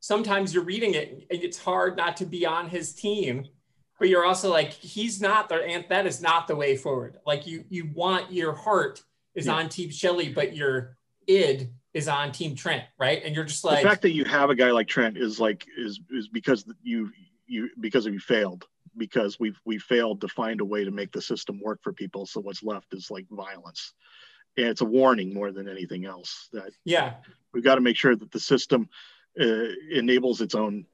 Sometimes 0.00 0.54
you're 0.54 0.64
reading 0.64 0.94
it 0.94 1.26
and 1.30 1.42
it's 1.42 1.58
hard 1.58 1.96
not 1.96 2.16
to 2.18 2.26
be 2.26 2.46
on 2.46 2.68
his 2.68 2.94
team, 2.94 3.46
but 3.98 4.08
you're 4.08 4.24
also 4.24 4.50
like, 4.50 4.72
he's 4.72 5.20
not 5.20 5.48
the 5.48 5.56
and 5.56 5.84
that 5.88 6.06
is 6.06 6.20
not 6.22 6.46
the 6.48 6.56
way 6.56 6.76
forward. 6.76 7.18
Like 7.26 7.46
you 7.46 7.64
you 7.68 7.90
want 7.94 8.32
your 8.32 8.52
heart 8.54 9.02
is 9.34 9.46
Yeah. 9.46 9.54
on 9.54 9.68
Team 9.68 9.90
Shelley, 9.90 10.30
but 10.30 10.56
your 10.56 10.96
id 11.26 11.70
is 11.94 12.08
on 12.08 12.32
Team 12.32 12.54
Trent, 12.54 12.84
right? 12.98 13.22
And 13.24 13.34
you're 13.34 13.44
just 13.44 13.64
like 13.64 13.82
the 13.82 13.88
fact 13.88 14.02
that 14.02 14.12
you 14.12 14.24
have 14.24 14.50
a 14.50 14.54
guy 14.54 14.70
like 14.70 14.88
Trent 14.88 15.16
is 15.16 15.40
like 15.40 15.66
is 15.76 16.00
is 16.10 16.28
because 16.28 16.64
you 16.82 17.10
you 17.46 17.68
because 17.80 18.06
of 18.06 18.12
you 18.12 18.20
failed 18.20 18.66
because 18.96 19.38
we've 19.40 19.58
we 19.64 19.78
failed 19.78 20.20
to 20.20 20.28
find 20.28 20.60
a 20.60 20.64
way 20.64 20.84
to 20.84 20.90
make 20.90 21.12
the 21.12 21.22
system 21.22 21.60
work 21.62 21.80
for 21.82 21.92
people 21.92 22.26
so 22.26 22.40
what's 22.40 22.62
left 22.62 22.92
is 22.92 23.10
like 23.10 23.26
violence 23.30 23.94
and 24.60 24.70
it's 24.70 24.80
a 24.80 24.84
warning 24.86 25.32
more 25.32 25.52
than 25.52 25.68
anything 25.68 26.04
else 26.04 26.48
that 26.52 26.72
yeah, 26.84 27.14
we've 27.52 27.64
got 27.64 27.76
to 27.76 27.80
make 27.80 27.96
sure 27.96 28.16
that 28.16 28.30
the 28.30 28.40
system 28.40 28.88
uh, 29.40 29.68
enables 29.90 30.40
its 30.40 30.54
own 30.54 30.86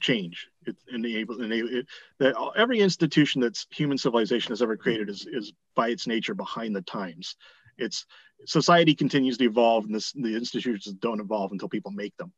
change. 0.00 0.48
It 0.66 0.76
enables 0.92 1.40
enable, 1.40 1.68
it, 1.70 1.86
that 2.18 2.34
every 2.56 2.80
institution 2.80 3.40
that's 3.40 3.66
human 3.70 3.98
civilization 3.98 4.50
has 4.50 4.62
ever 4.62 4.76
created 4.76 5.08
is, 5.08 5.26
is 5.26 5.52
by 5.74 5.88
its 5.88 6.06
nature 6.06 6.34
behind 6.34 6.76
the 6.76 6.82
times. 6.82 7.36
It's 7.78 8.06
society 8.46 8.94
continues 8.94 9.38
to 9.38 9.44
evolve, 9.44 9.84
and 9.84 9.94
this, 9.94 10.12
the 10.12 10.36
institutions 10.36 10.86
don't 11.00 11.20
evolve 11.20 11.52
until 11.52 11.68
people 11.68 11.90
make 11.90 12.16
them. 12.16 12.32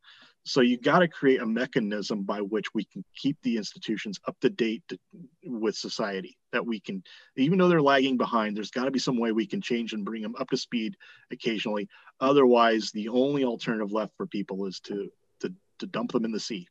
So 0.47 0.61
you 0.61 0.79
got 0.79 1.01
to 1.01 1.09
create 1.09 1.41
a 1.41 1.47
mechanism 1.47 2.23
by 2.23 2.41
which 2.41 2.73
we 2.73 2.85
can 2.85 3.05
keep 3.17 3.37
the 3.43 3.57
institutions 3.57 4.21
up 4.27 4.39
to 4.41 4.49
date 4.49 4.83
to, 4.89 4.99
with 5.45 5.77
society. 5.77 6.39
That 6.53 6.65
we 6.65 6.81
can, 6.81 7.03
even 7.37 7.59
though 7.59 7.69
they're 7.69 7.83
lagging 7.83 8.17
behind, 8.17 8.57
there's 8.57 8.71
got 8.71 8.85
to 8.85 8.91
be 8.91 8.99
some 8.99 9.19
way 9.19 9.33
we 9.33 9.47
can 9.47 9.61
change 9.61 9.93
and 9.93 10.05
bring 10.05 10.23
them 10.23 10.37
up 10.39 10.49
to 10.51 10.57
speed 10.57 10.97
occasionally 11.31 11.89
Otherwise, 12.21 12.93
the 12.93 13.09
only 13.09 13.45
alternative 13.45 13.93
left 13.93 14.17
for 14.17 14.27
people 14.27 14.67
is 14.67 14.81
to 14.81 15.11
to, 15.41 15.53
to 15.79 15.87
dump 15.87 16.13
them 16.13 16.25
in 16.25 16.33
the 16.33 16.41
sea. 16.41 16.67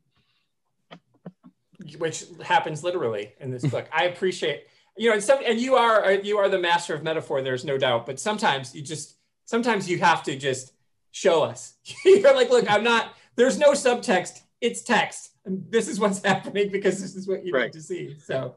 which 1.98 2.26
happens 2.44 2.84
literally 2.84 3.34
in 3.40 3.52
this 3.52 3.66
book. 3.66 3.88
I 3.92 4.06
appreciate 4.06 4.66
you 4.98 5.10
know, 5.10 5.14
and 5.14 5.24
some 5.24 5.40
and 5.46 5.60
you 5.60 5.76
are 5.76 6.14
you 6.14 6.38
are 6.38 6.50
the 6.50 6.58
master 6.58 6.96
of 6.96 7.04
metaphor. 7.04 7.42
There's 7.42 7.66
no 7.66 7.78
doubt, 7.78 8.06
but 8.06 8.20
sometimes 8.20 8.74
you 8.74 8.82
just 8.82 9.18
sometimes 9.46 9.90
you 9.90 10.00
have 10.00 10.24
to 10.24 10.36
just 10.38 10.74
show 11.12 11.44
us. 11.44 11.76
You're 12.06 12.34
like, 12.34 12.50
look, 12.50 12.70
I'm 12.70 12.84
not. 12.84 13.14
There's 13.36 13.58
no 13.58 13.72
subtext. 13.72 14.42
It's 14.62 14.82
text. 14.82 15.32
And 15.46 15.64
this 15.70 15.88
is 15.88 16.00
what's 16.00 16.24
happening 16.26 16.72
because 16.72 17.02
this 17.02 17.16
is 17.16 17.28
what 17.28 17.46
you 17.46 17.54
Right. 17.54 17.66
need 17.66 17.74
to 17.74 17.82
see. 17.82 18.16
So, 18.20 18.56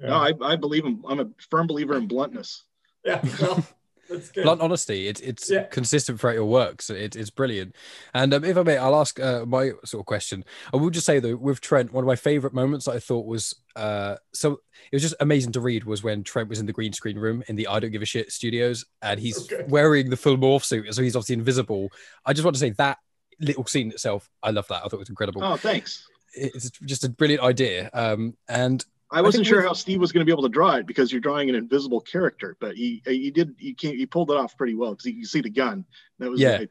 yeah, 0.00 0.08
No, 0.08 0.14
I, 0.16 0.32
I 0.52 0.56
believe 0.56 0.84
in, 0.84 1.02
I'm 1.08 1.20
a 1.20 1.28
firm 1.50 1.66
believer 1.66 1.96
in 1.96 2.06
bluntness. 2.06 2.64
yeah 3.04 3.22
well, 3.40 3.64
that's 4.10 4.30
good. 4.30 4.42
blunt 4.44 4.60
honesty. 4.60 5.08
It's 5.08 5.20
it's 5.20 5.50
Yeah. 5.50 5.64
consistent 5.64 6.20
throughout 6.20 6.34
your 6.34 6.44
work, 6.46 6.80
so 6.82 6.94
it, 6.94 7.16
it's 7.16 7.30
brilliant. 7.30 7.74
And 8.14 8.32
um, 8.34 8.44
if 8.44 8.56
I 8.56 8.62
may, 8.62 8.76
I'll 8.76 8.96
ask 9.00 9.18
uh, 9.20 9.44
my 9.46 9.72
sort 9.84 10.00
of 10.02 10.06
question. 10.06 10.44
I 10.72 10.76
will 10.76 10.90
just 10.90 11.06
say 11.06 11.18
though, 11.20 11.36
with 11.36 11.60
Trent, 11.60 11.92
one 11.92 12.04
of 12.04 12.08
my 12.08 12.16
favorite 12.16 12.54
moments 12.54 12.86
that 12.86 12.92
I 12.92 13.00
thought 13.00 13.26
was 13.26 13.54
uh, 13.76 14.16
so 14.32 14.52
it 14.90 14.94
was 14.96 15.02
just 15.02 15.14
amazing 15.20 15.52
to 15.52 15.60
read 15.60 15.84
was 15.84 16.02
when 16.02 16.22
Trent 16.24 16.48
was 16.48 16.58
in 16.60 16.66
the 16.66 16.72
green 16.72 16.92
screen 16.92 17.18
room 17.18 17.42
in 17.48 17.56
the 17.56 17.66
I 17.68 17.80
Don't 17.80 17.90
Give 17.92 18.02
a 18.02 18.06
Shit 18.06 18.30
studios, 18.32 18.84
and 19.02 19.18
he's 19.20 19.50
Okay. 19.52 19.64
wearing 19.68 20.10
the 20.10 20.16
full 20.16 20.36
morph 20.36 20.64
suit, 20.64 20.92
so 20.94 21.02
he's 21.02 21.16
obviously 21.16 21.34
invisible. 21.34 21.88
I 22.24 22.32
just 22.32 22.44
want 22.44 22.54
to 22.56 22.60
say 22.60 22.70
that 22.70 22.98
little 23.40 23.66
scene 23.66 23.90
itself, 23.90 24.28
I 24.42 24.50
love 24.50 24.66
that. 24.68 24.76
I 24.76 24.80
thought 24.82 24.94
it 24.94 24.98
was 24.98 25.10
incredible. 25.10 25.42
Oh, 25.44 25.56
thanks. 25.56 26.06
It's 26.34 26.70
just 26.70 27.04
a 27.04 27.08
brilliant 27.08 27.42
idea. 27.42 27.90
Um, 27.92 28.36
and 28.48 28.84
I 29.10 29.22
wasn't 29.22 29.46
think 29.46 29.54
sure 29.54 29.62
how 29.62 29.72
Steve 29.72 30.00
was 30.00 30.12
going 30.12 30.20
to 30.20 30.26
be 30.26 30.32
able 30.32 30.42
to 30.42 30.48
draw 30.48 30.74
it 30.74 30.86
because 30.86 31.10
you're 31.10 31.20
drawing 31.20 31.48
an 31.48 31.54
invisible 31.54 32.00
character, 32.00 32.56
but 32.60 32.76
he 32.76 33.02
he 33.06 33.30
did 33.30 33.54
he 33.58 33.74
can't 33.74 33.96
he 33.96 34.06
pulled 34.06 34.30
it 34.30 34.36
off 34.36 34.56
pretty 34.56 34.74
well 34.74 34.92
because 34.92 35.06
you 35.06 35.14
can 35.14 35.24
see 35.24 35.40
the 35.40 35.50
gun. 35.50 35.84
That 36.18 36.30
was 36.30 36.40
Yeah. 36.40 36.58
I 36.60 36.68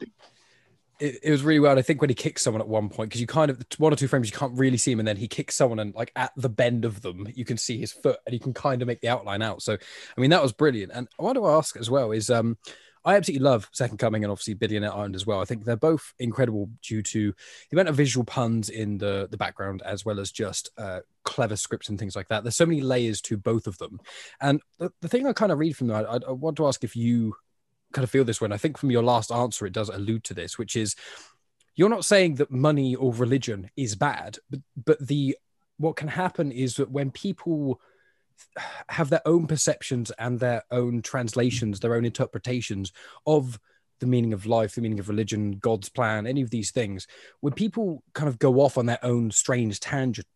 it, 0.99 1.19
it 1.23 1.31
was 1.31 1.43
really 1.43 1.59
well. 1.59 1.77
I 1.77 1.81
think 1.81 2.01
when 2.01 2.09
he 2.09 2.15
kicks 2.15 2.41
someone 2.41 2.61
at 2.61 2.67
one 2.67 2.89
point, 2.89 3.09
because 3.09 3.21
you 3.21 3.27
kind 3.27 3.51
of 3.51 3.63
one 3.77 3.93
or 3.93 3.95
two 3.95 4.07
frames 4.07 4.29
you 4.29 4.37
can't 4.37 4.57
really 4.57 4.77
see 4.77 4.91
him, 4.91 4.99
and 4.99 5.07
then 5.07 5.17
he 5.17 5.27
kicks 5.27 5.55
someone, 5.55 5.79
and 5.79 5.93
like 5.93 6.11
at 6.15 6.31
the 6.35 6.49
bend 6.49 6.85
of 6.85 7.01
them, 7.01 7.27
you 7.33 7.45
can 7.45 7.57
see 7.57 7.77
his 7.77 7.91
foot, 7.91 8.19
and 8.25 8.33
you 8.33 8.39
can 8.39 8.53
kind 8.53 8.81
of 8.81 8.87
make 8.87 9.01
the 9.01 9.09
outline 9.09 9.41
out. 9.41 9.61
So, 9.61 9.73
I 10.17 10.21
mean, 10.21 10.31
that 10.31 10.41
was 10.41 10.53
brilliant. 10.53 10.91
And 10.93 11.07
I 11.19 11.23
want 11.23 11.37
to 11.37 11.47
ask 11.47 11.77
as 11.77 11.89
well 11.89 12.11
is, 12.11 12.29
um, 12.29 12.57
I 13.07 13.15
absolutely 13.15 13.45
love 13.45 13.69
Second 13.71 13.99
Coming 13.99 14.25
and 14.25 14.31
obviously 14.31 14.53
Billionaire 14.53 14.93
Island 14.93 15.15
as 15.15 15.25
well. 15.25 15.39
I 15.39 15.45
think 15.45 15.63
they're 15.63 15.77
both 15.77 16.13
incredible 16.19 16.69
due 16.81 17.01
to 17.03 17.33
the 17.69 17.75
amount 17.75 17.87
of 17.87 17.95
visual 17.95 18.25
puns 18.25 18.67
in 18.67 18.97
the 18.97 19.29
the 19.31 19.37
background, 19.37 19.81
as 19.85 20.03
well 20.03 20.19
as 20.19 20.29
just 20.29 20.71
uh, 20.77 20.99
clever 21.23 21.55
scripts 21.55 21.87
and 21.87 21.97
things 21.97 22.17
like 22.17 22.27
that. 22.27 22.43
There's 22.43 22.57
so 22.57 22.65
many 22.65 22.81
layers 22.81 23.21
to 23.21 23.37
both 23.37 23.65
of 23.65 23.77
them. 23.77 24.01
And 24.41 24.61
the, 24.77 24.91
the 25.01 25.07
thing 25.07 25.25
I 25.25 25.31
kind 25.31 25.53
of 25.53 25.57
read 25.57 25.77
from 25.77 25.87
that, 25.87 26.05
I, 26.05 26.19
I 26.27 26.31
want 26.31 26.57
to 26.57 26.67
ask 26.67 26.83
if 26.83 26.97
you 26.97 27.33
kind 27.93 28.03
of 28.03 28.09
feel 28.09 28.25
this. 28.25 28.41
And 28.41 28.53
I 28.53 28.57
think 28.57 28.77
from 28.77 28.91
your 28.91 29.03
last 29.03 29.31
answer, 29.31 29.65
it 29.65 29.73
does 29.73 29.87
allude 29.87 30.25
to 30.25 30.33
this, 30.33 30.57
which 30.57 30.75
is 30.75 30.97
you're 31.77 31.87
not 31.87 32.03
saying 32.03 32.35
that 32.35 32.51
money 32.51 32.93
or 32.93 33.13
religion 33.13 33.69
is 33.77 33.95
bad, 33.95 34.37
but 34.49 34.59
but 34.85 35.07
the 35.07 35.37
what 35.77 35.95
can 35.95 36.09
happen 36.09 36.51
is 36.51 36.75
that 36.75 36.91
when 36.91 37.11
people 37.11 37.79
have 38.89 39.09
their 39.09 39.21
own 39.25 39.47
perceptions 39.47 40.11
and 40.11 40.39
their 40.39 40.63
own 40.71 41.01
translations, 41.01 41.79
their 41.79 41.95
own 41.95 42.05
interpretations 42.05 42.91
of 43.25 43.59
the 43.99 44.05
meaning 44.07 44.33
of 44.33 44.45
life, 44.45 44.75
the 44.75 44.81
meaning 44.81 44.99
of 44.99 45.09
religion, 45.09 45.53
God's 45.53 45.89
plan, 45.89 46.27
any 46.27 46.41
of 46.41 46.49
these 46.49 46.71
things, 46.71 47.07
when 47.41 47.53
people 47.53 48.03
kind 48.13 48.29
of 48.29 48.39
go 48.39 48.59
off 48.61 48.77
on 48.77 48.85
their 48.85 49.03
own 49.03 49.31
strange 49.31 49.79
tangent, 49.79 50.27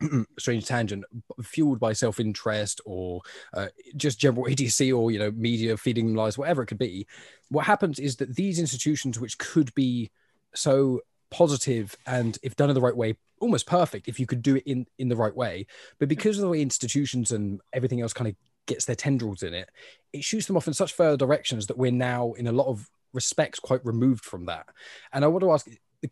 strange 0.38 0.66
tangent, 0.66 1.04
fueled 1.42 1.80
by 1.80 1.92
self-interest 1.92 2.80
or 2.84 3.20
uh, 3.54 3.68
just 3.96 4.20
general 4.20 4.46
EDC 4.48 4.96
or 4.96 5.10
you 5.10 5.18
know 5.18 5.30
media 5.32 5.76
feeding 5.76 6.06
them 6.06 6.14
lies, 6.14 6.38
whatever 6.38 6.62
it 6.62 6.66
could 6.66 6.78
be, 6.78 7.06
what 7.48 7.66
happens 7.66 7.98
is 7.98 8.16
that 8.16 8.36
these 8.36 8.58
institutions, 8.58 9.18
which 9.18 9.38
could 9.38 9.74
be 9.74 10.10
so 10.54 11.00
positive 11.30 11.94
and 12.06 12.38
if 12.42 12.56
done 12.56 12.70
in 12.70 12.74
the 12.74 12.80
right 12.80 12.96
way 12.96 13.14
almost 13.40 13.66
perfect 13.66 14.08
if 14.08 14.18
you 14.20 14.26
could 14.26 14.42
do 14.42 14.56
it 14.56 14.64
in 14.66 14.86
in 14.98 15.08
the 15.08 15.16
right 15.16 15.34
way. 15.34 15.66
But 15.98 16.08
because 16.08 16.38
of 16.38 16.42
the 16.42 16.48
way 16.48 16.62
institutions 16.62 17.32
and 17.32 17.60
everything 17.72 18.00
else 18.00 18.12
kind 18.12 18.28
of 18.28 18.36
gets 18.66 18.84
their 18.84 18.96
tendrils 18.96 19.42
in 19.42 19.54
it 19.54 19.70
it 20.12 20.22
shoots 20.22 20.46
them 20.46 20.56
off 20.56 20.66
in 20.66 20.74
such 20.74 20.92
further 20.92 21.16
directions 21.16 21.66
that 21.66 21.78
we're 21.78 21.90
now 21.90 22.32
in 22.34 22.46
a 22.46 22.52
lot 22.52 22.66
of 22.66 22.88
respects 23.12 23.58
quite 23.58 23.84
removed 23.84 24.24
from 24.24 24.46
that. 24.46 24.66
And 25.12 25.24
i 25.24 25.28
want 25.28 25.42
to 25.42 25.52
ask 25.52 25.66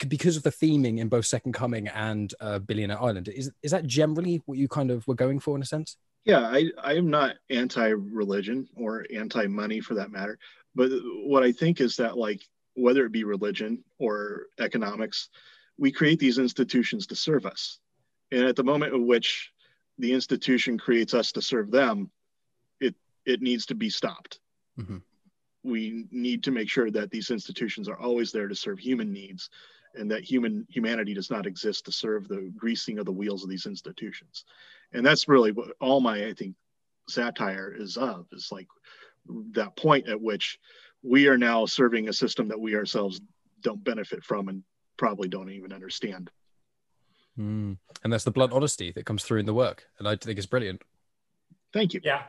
because 0.09 0.37
of 0.37 0.43
the 0.43 0.51
theming 0.51 0.99
in 0.99 1.09
both 1.09 1.27
second 1.27 1.53
coming 1.53 1.87
and 1.89 2.35
uh, 2.41 2.59
billionaire 2.59 3.01
island 3.01 3.29
is 3.29 3.53
is 3.62 3.70
that 3.70 3.87
generally 3.87 4.43
what 4.47 4.59
you 4.59 4.68
kind 4.68 4.91
of 4.91 5.07
were 5.07 5.14
going 5.14 5.39
for 5.39 5.55
in 5.57 5.62
a 5.62 5.66
sense? 5.66 5.97
Yeah 6.24 6.41
I 6.41 6.70
I 6.83 6.95
am 6.95 7.11
not 7.11 7.37
anti-religion 7.51 8.68
or 8.77 9.07
anti-money 9.14 9.81
for 9.81 9.95
that 9.95 10.11
matter, 10.11 10.39
but 10.74 10.91
what 11.24 11.43
I 11.43 11.53
think 11.53 11.81
is 11.81 11.97
that 11.97 12.18
like 12.18 12.43
whether 12.74 13.07
it 13.07 13.12
be 13.12 13.24
religion 13.24 13.83
or 13.99 14.47
economics, 14.59 15.31
we 15.79 15.93
create 15.93 16.18
these 16.18 16.39
institutions 16.39 17.07
to 17.09 17.16
serve 17.16 17.47
us, 17.47 17.79
and 18.31 18.45
at 18.45 18.57
the 18.57 18.64
moment 18.64 18.95
at 18.95 19.01
which 19.01 19.53
the 19.99 20.12
institution 20.12 20.79
creates 20.79 21.14
us 21.14 21.33
to 21.33 21.43
serve 21.43 21.70
them, 21.70 22.11
it 22.81 22.95
it 23.24 23.41
needs 23.41 23.66
to 23.66 23.74
be 23.74 23.91
stopped. 23.91 24.41
Mhm. 24.79 25.03
We 25.62 26.07
need 26.11 26.45
to 26.45 26.51
make 26.51 26.68
sure 26.68 26.91
that 26.91 27.11
these 27.11 27.31
institutions 27.31 27.89
are 27.89 27.99
always 27.99 28.31
there 28.31 28.49
to 28.49 28.55
serve 28.55 28.79
human 28.79 29.12
needs, 29.12 29.51
and 29.95 30.11
that 30.11 30.24
human 30.24 30.66
humanity 30.70 31.14
does 31.14 31.31
not 31.31 31.47
exist 31.47 31.87
to 31.87 31.93
serve 31.93 32.29
the 32.29 32.53
greasing 32.57 32.99
of 32.99 33.07
the 33.07 33.12
wheels 33.12 33.43
of 33.43 33.51
these 33.51 33.66
institutions. 33.66 34.45
And 34.93 35.05
that's 35.05 35.29
really 35.29 35.53
what 35.53 35.74
all 35.81 36.01
my 36.01 36.27
I 36.27 36.35
think 36.35 36.55
satire 37.09 37.72
is 37.72 37.97
of 37.97 38.27
is 38.33 38.51
like 38.53 38.68
that 39.53 39.77
point 39.77 40.09
at 40.09 40.20
which 40.20 40.59
we 41.03 41.29
are 41.29 41.39
now 41.39 41.66
serving 41.66 42.09
a 42.09 42.12
system 42.12 42.49
that 42.49 42.61
we 42.61 42.74
ourselves 42.74 43.20
don't 43.61 43.83
benefit 43.83 44.24
from 44.24 44.49
and 44.49 44.62
probably 44.97 45.28
don't 45.28 45.51
even 45.51 45.72
understand. 45.72 46.30
Mm. 47.38 47.76
And 48.03 48.12
that's 48.12 48.24
the 48.24 48.30
blunt 48.30 48.53
honesty 48.53 48.92
that 48.92 49.07
comes 49.07 49.22
through 49.24 49.40
in 49.40 49.47
the 49.47 49.55
work, 49.55 49.84
and 49.99 50.09
I 50.09 50.16
think 50.16 50.38
it's 50.38 50.47
brilliant. 50.47 50.82
Thank 51.72 51.92
you. 51.92 52.01
Yeah, 52.03 52.22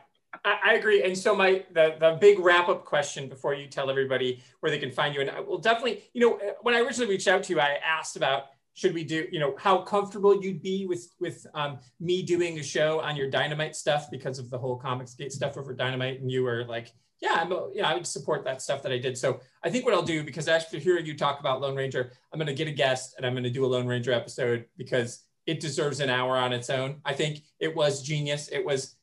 I, 0.43 0.57
I 0.65 0.74
agree. 0.74 1.03
And 1.03 1.18
so 1.18 1.36
my 1.36 1.63
the 1.74 1.95
the 1.99 2.18
big 2.20 2.39
wrap 2.39 2.68
up 2.70 2.86
question 2.86 3.30
before 3.30 3.53
you 3.53 3.68
tell 3.68 3.89
everybody 3.89 4.43
where 4.59 4.70
they 4.70 4.80
can 4.80 4.91
find 4.91 5.15
you, 5.15 5.22
and 5.22 5.30
I 5.30 5.39
will 5.39 5.59
definitely, 5.59 6.03
you 6.13 6.22
know, 6.22 6.39
when 6.61 6.76
I 6.76 6.82
originally 6.82 7.09
reached 7.09 7.28
out 7.28 7.43
to 7.43 7.53
you, 7.53 7.59
I 7.59 7.78
asked 7.86 8.18
about 8.18 8.45
should 8.74 8.93
we 8.93 9.03
do, 9.03 9.28
you 9.32 9.39
know, 9.39 9.55
how 9.57 9.80
comfortable 9.80 10.43
you'd 10.43 10.61
be 10.61 10.86
with 10.86 11.09
with 11.20 11.45
um, 11.53 11.80
me 11.99 12.22
doing 12.22 12.59
a 12.59 12.63
show 12.63 12.99
on 12.99 13.15
your 13.15 13.30
Dynamite 13.30 13.76
stuff 13.76 14.11
because 14.11 14.39
of 14.39 14.49
the 14.49 14.57
whole 14.57 14.76
Comics 14.76 15.13
Gate 15.13 15.32
stuff 15.32 15.57
over 15.57 15.74
Dynamite, 15.74 16.22
and 16.22 16.30
you 16.30 16.43
were 16.43 16.63
like, 16.65 16.91
yeah, 17.22 17.34
I'm, 17.34 17.51
yeah, 17.74 17.88
I 17.88 17.95
would 17.95 18.05
support 18.05 18.43
that 18.45 18.61
stuff 18.61 18.84
that 18.84 18.91
I 18.91 18.97
did. 18.97 19.18
So 19.18 19.39
I 19.63 19.70
think 19.70 19.86
what 19.86 19.93
I'll 19.93 20.03
do, 20.03 20.24
because 20.24 20.47
after 20.47 20.78
hearing 20.78 21.05
you 21.05 21.18
talk 21.18 21.39
about 21.39 21.61
Lone 21.61 21.76
Ranger, 21.76 22.11
I'm 22.32 22.38
going 22.38 22.47
to 22.47 22.53
get 22.53 22.68
a 22.68 22.72
guest 22.72 23.15
and 23.18 23.26
I'm 23.26 23.34
going 23.34 23.43
to 23.43 23.49
do 23.49 23.65
a 23.65 23.68
Lone 23.68 23.88
Ranger 23.88 24.11
episode 24.11 24.65
because 24.78 25.24
it 25.47 25.59
deserves 25.59 25.99
an 25.99 26.09
hour 26.09 26.38
on 26.38 26.53
its 26.53 26.70
own. 26.70 27.01
I 27.05 27.13
think 27.13 27.41
it 27.59 27.76
was 27.76 28.03
genius. 28.03 28.49
It 28.49 28.63
was 28.63 28.97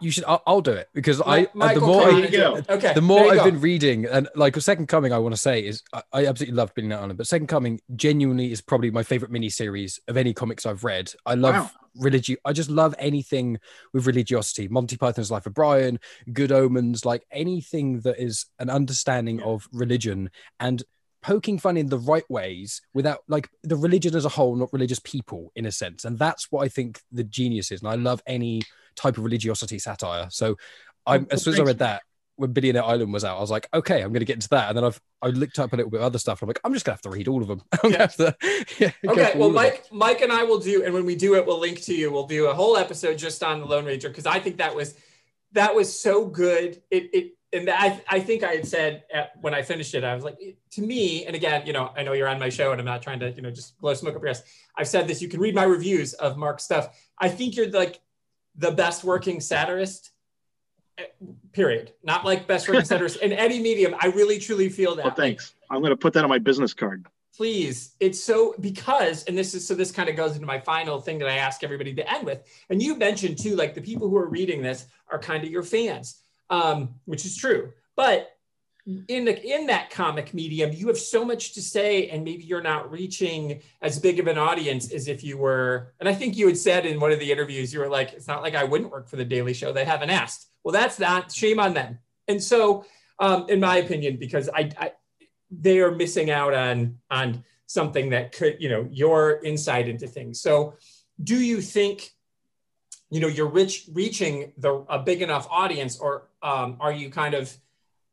you 0.00 0.10
should. 0.10 0.24
I'll, 0.24 0.42
I'll 0.46 0.60
do 0.60 0.72
it 0.72 0.88
because 0.92 1.18
Mi- 1.18 1.24
uh, 1.24 1.30
I. 1.30 1.48
Michael 1.54 1.80
the 1.80 1.86
more 1.86 2.02
I, 2.02 2.26
Caine. 2.26 2.64
okay, 2.68 2.94
the 2.94 3.00
more 3.00 3.18
there 3.18 3.26
you 3.26 3.30
I've 3.32 3.36
go. 3.38 3.50
been 3.52 3.60
reading, 3.60 4.06
and 4.06 4.28
like 4.34 4.56
a 4.56 4.60
Second 4.60 4.88
Coming, 4.88 5.12
I 5.12 5.18
want 5.18 5.34
to 5.34 5.40
say 5.40 5.64
is 5.64 5.82
I, 5.92 6.02
I 6.12 6.26
absolutely 6.26 6.56
love 6.56 6.74
Billionaire 6.74 6.98
Island, 7.00 7.16
but 7.18 7.26
Second 7.26 7.46
Coming 7.46 7.80
genuinely 7.94 8.50
is 8.52 8.60
probably 8.60 8.90
my 8.90 9.02
favorite 9.02 9.30
miniseries 9.30 10.00
of 10.08 10.16
any 10.16 10.34
comics 10.34 10.66
I've 10.66 10.84
read. 10.84 11.12
I 11.26 11.34
love 11.34 11.54
Wow. 11.54 11.70
religi- 12.10 12.36
I 12.44 12.52
just 12.52 12.70
love 12.70 12.94
anything 12.98 13.58
with 13.92 14.06
religiosity. 14.06 14.66
Monty 14.68 14.96
Python's 14.96 15.30
Life 15.30 15.46
of 15.46 15.54
Brian, 15.54 16.00
Good 16.32 16.50
Omens, 16.52 17.04
like 17.04 17.24
anything 17.30 18.00
that 18.00 18.20
is 18.22 18.46
an 18.58 18.70
understanding 18.70 19.40
of 19.42 19.68
religion 19.72 20.30
and 20.58 20.82
poking 21.22 21.58
fun 21.58 21.76
in 21.76 21.88
the 21.88 21.98
right 21.98 22.28
ways 22.30 22.80
without 22.94 23.18
like 23.28 23.48
the 23.64 23.74
religion 23.76 24.14
as 24.14 24.24
a 24.24 24.28
whole, 24.28 24.54
not 24.54 24.72
religious 24.72 25.00
people 25.00 25.50
in 25.56 25.66
a 25.66 25.72
sense. 25.72 26.04
And 26.04 26.16
that's 26.18 26.46
what 26.50 26.64
I 26.64 26.68
think 26.68 27.00
the 27.10 27.24
genius 27.24 27.72
is. 27.72 27.80
And 27.80 27.88
I 27.90 27.96
love 27.96 28.22
any 28.26 28.62
type 28.98 29.16
of 29.16 29.24
religiosity 29.24 29.78
satire. 29.78 30.28
So 30.30 30.56
I'm 31.06 31.26
oh, 31.30 31.34
as 31.34 31.42
soon 31.42 31.54
as 31.54 31.60
I 31.60 31.64
read 31.64 31.78
that 31.78 32.02
when 32.38 32.52
Billionaire 32.52 32.84
Island 32.84 33.12
was 33.12 33.24
out, 33.24 33.36
I 33.36 33.40
was 33.40 33.50
like, 33.50 33.68
okay, 33.74 34.00
I'm 34.00 34.10
going 34.10 34.20
to 34.20 34.24
get 34.24 34.34
into 34.34 34.48
that. 34.50 34.68
And 34.68 34.76
then 34.76 34.84
I've 34.84 35.00
I 35.20 35.26
looked 35.28 35.58
up 35.58 35.72
a 35.72 35.76
little 35.76 35.90
bit 35.90 35.98
of 36.00 36.06
other 36.06 36.20
stuff. 36.20 36.40
And 36.40 36.46
I'm 36.46 36.50
like, 36.50 36.60
I'm 36.64 36.72
just 36.72 36.86
going 36.86 36.96
to 36.96 37.02
have 37.02 37.12
to 37.12 37.16
read 37.16 37.26
all 37.26 37.42
of 37.42 37.48
them. 37.48 37.62
Yeah. 37.84 38.06
to. 38.06 38.36
Yeah, 38.78 38.92
Okay, 39.08 39.32
well. 39.34 39.50
Mike, 39.50 39.84
Mike 39.90 40.20
and 40.20 40.32
I 40.32 40.44
will 40.44 40.60
do, 40.60 40.84
and 40.84 40.94
when 40.94 41.04
we 41.04 41.16
do 41.16 41.34
it, 41.34 41.44
we'll 41.44 41.58
link 41.58 41.82
to 41.82 41.94
you. 41.94 42.12
We'll 42.12 42.28
do 42.28 42.46
a 42.46 42.54
whole 42.54 42.76
episode 42.76 43.18
just 43.18 43.42
on 43.42 43.58
the 43.58 43.66
Lone 43.66 43.84
Ranger 43.84 44.08
because 44.08 44.26
I 44.26 44.38
think 44.38 44.58
that 44.58 44.74
was 44.74 44.94
that 45.52 45.74
was 45.74 45.98
so 45.98 46.26
good. 46.26 46.80
It 46.92 47.10
it 47.12 47.32
and 47.52 47.68
I 47.68 48.00
I 48.08 48.20
think 48.20 48.44
I 48.44 48.52
had 48.52 48.68
said 48.68 49.02
at, 49.12 49.32
when 49.40 49.54
I 49.54 49.62
finished 49.62 49.94
it, 49.94 50.04
I 50.04 50.14
was 50.14 50.22
like, 50.22 50.38
to 50.72 50.82
me, 50.82 51.26
and 51.26 51.34
again, 51.34 51.66
you 51.66 51.72
know, 51.72 51.90
I 51.96 52.04
know 52.04 52.12
you're 52.12 52.28
on 52.28 52.38
my 52.38 52.50
show, 52.50 52.70
and 52.70 52.80
I'm 52.80 52.86
not 52.86 53.02
trying 53.02 53.18
to 53.20 53.32
you 53.32 53.42
know 53.42 53.50
just 53.50 53.76
blow 53.80 53.94
smoke 53.94 54.14
up 54.14 54.22
your 54.22 54.30
ass. 54.30 54.42
I've 54.76 54.88
said 54.88 55.08
this. 55.08 55.20
You 55.20 55.28
can 55.28 55.40
read 55.40 55.56
my 55.56 55.64
reviews 55.64 56.12
of 56.14 56.36
Mark's 56.36 56.62
stuff. 56.62 56.96
I 57.18 57.28
think 57.28 57.56
you're 57.56 57.70
like 57.70 58.00
the 58.58 58.72
best 58.72 59.04
working 59.04 59.40
satirist. 59.40 60.10
Period. 61.52 61.92
Not 62.02 62.24
like 62.24 62.46
best 62.46 62.68
working 62.68 62.84
satirist 62.92 63.16
in 63.22 63.32
any 63.32 63.60
medium. 63.60 63.94
I 64.00 64.08
really 64.08 64.38
truly 64.38 64.68
feel 64.68 64.96
that. 64.96 65.04
Well, 65.04 65.14
thanks. 65.14 65.54
I'm 65.70 65.80
going 65.80 65.90
to 65.90 65.96
put 65.96 66.12
that 66.14 66.24
on 66.24 66.28
my 66.30 66.38
business 66.38 66.74
card. 66.74 67.06
please 67.36 67.94
it's 68.00 68.20
so 68.20 68.54
because 68.60 69.22
and 69.24 69.38
this 69.38 69.54
is 69.54 69.64
so 69.66 69.72
this 69.74 69.92
kind 69.92 70.08
of 70.08 70.16
goes 70.16 70.34
into 70.34 70.46
my 70.46 70.58
final 70.58 71.00
thing 71.00 71.18
that 71.18 71.28
i 71.28 71.36
ask 71.36 71.62
everybody 71.62 71.94
to 71.94 72.12
end 72.12 72.26
with 72.26 72.40
and 72.68 72.82
you 72.82 72.96
mentioned 72.96 73.38
too 73.38 73.54
like 73.54 73.74
the 73.74 73.80
people 73.80 74.08
who 74.08 74.16
are 74.16 74.28
reading 74.28 74.60
this 74.60 74.86
are 75.12 75.20
kind 75.20 75.44
of 75.44 75.50
your 75.50 75.62
fans 75.62 76.20
um, 76.50 76.94
which 77.04 77.24
is 77.24 77.36
true 77.36 77.72
but 77.94 78.37
in 79.08 79.26
the 79.26 79.44
in 79.44 79.66
that 79.66 79.90
comic 79.90 80.32
medium 80.32 80.72
you 80.72 80.86
have 80.88 80.96
so 80.96 81.22
much 81.22 81.52
to 81.52 81.60
say 81.60 82.08
and 82.08 82.24
maybe 82.24 82.42
you're 82.42 82.62
not 82.62 82.90
reaching 82.90 83.60
as 83.82 83.98
big 83.98 84.18
of 84.18 84.26
an 84.26 84.38
audience 84.38 84.90
as 84.92 85.08
if 85.08 85.22
you 85.22 85.36
were. 85.36 85.92
And 86.00 86.08
i 86.08 86.14
think 86.14 86.36
you 86.36 86.46
had 86.46 86.56
said 86.56 86.86
in 86.86 86.98
one 86.98 87.12
of 87.12 87.18
the 87.18 87.30
interviews 87.30 87.72
you 87.72 87.80
were 87.80 87.88
like 87.88 88.14
it's 88.14 88.26
not 88.26 88.42
like 88.42 88.54
i 88.54 88.64
wouldn't 88.64 88.90
work 88.90 89.08
for 89.08 89.16
the 89.16 89.24
daily 89.24 89.52
show. 89.52 89.72
They 89.72 89.84
haven't 89.84 90.10
asked. 90.10 90.48
Well 90.64 90.72
that's 90.72 90.98
not 90.98 91.30
shame 91.30 91.60
on 91.60 91.74
them. 91.74 91.98
And 92.28 92.42
so 92.42 92.86
um, 93.18 93.46
in 93.48 93.60
my 93.60 93.76
opinion 93.76 94.16
because 94.16 94.48
I, 94.48 94.70
I 94.78 94.92
they 95.50 95.80
are 95.80 95.90
missing 95.90 96.30
out 96.30 96.54
on 96.54 96.98
on 97.10 97.44
something 97.66 98.10
that 98.10 98.32
could 98.32 98.56
you 98.58 98.70
know 98.70 98.88
your 98.90 99.40
insight 99.44 99.88
into 99.88 100.06
things. 100.06 100.40
So 100.40 100.74
do 101.22 101.36
you 101.36 101.60
think 101.60 102.10
you 103.10 103.20
know 103.20 103.28
you're 103.28 103.48
rich 103.48 103.84
reaching 103.92 104.52
the 104.56 104.84
a 104.88 104.98
big 104.98 105.20
enough 105.20 105.46
audience 105.50 105.98
or 105.98 106.28
um, 106.42 106.78
are 106.80 106.92
you 106.92 107.10
kind 107.10 107.34
of 107.34 107.54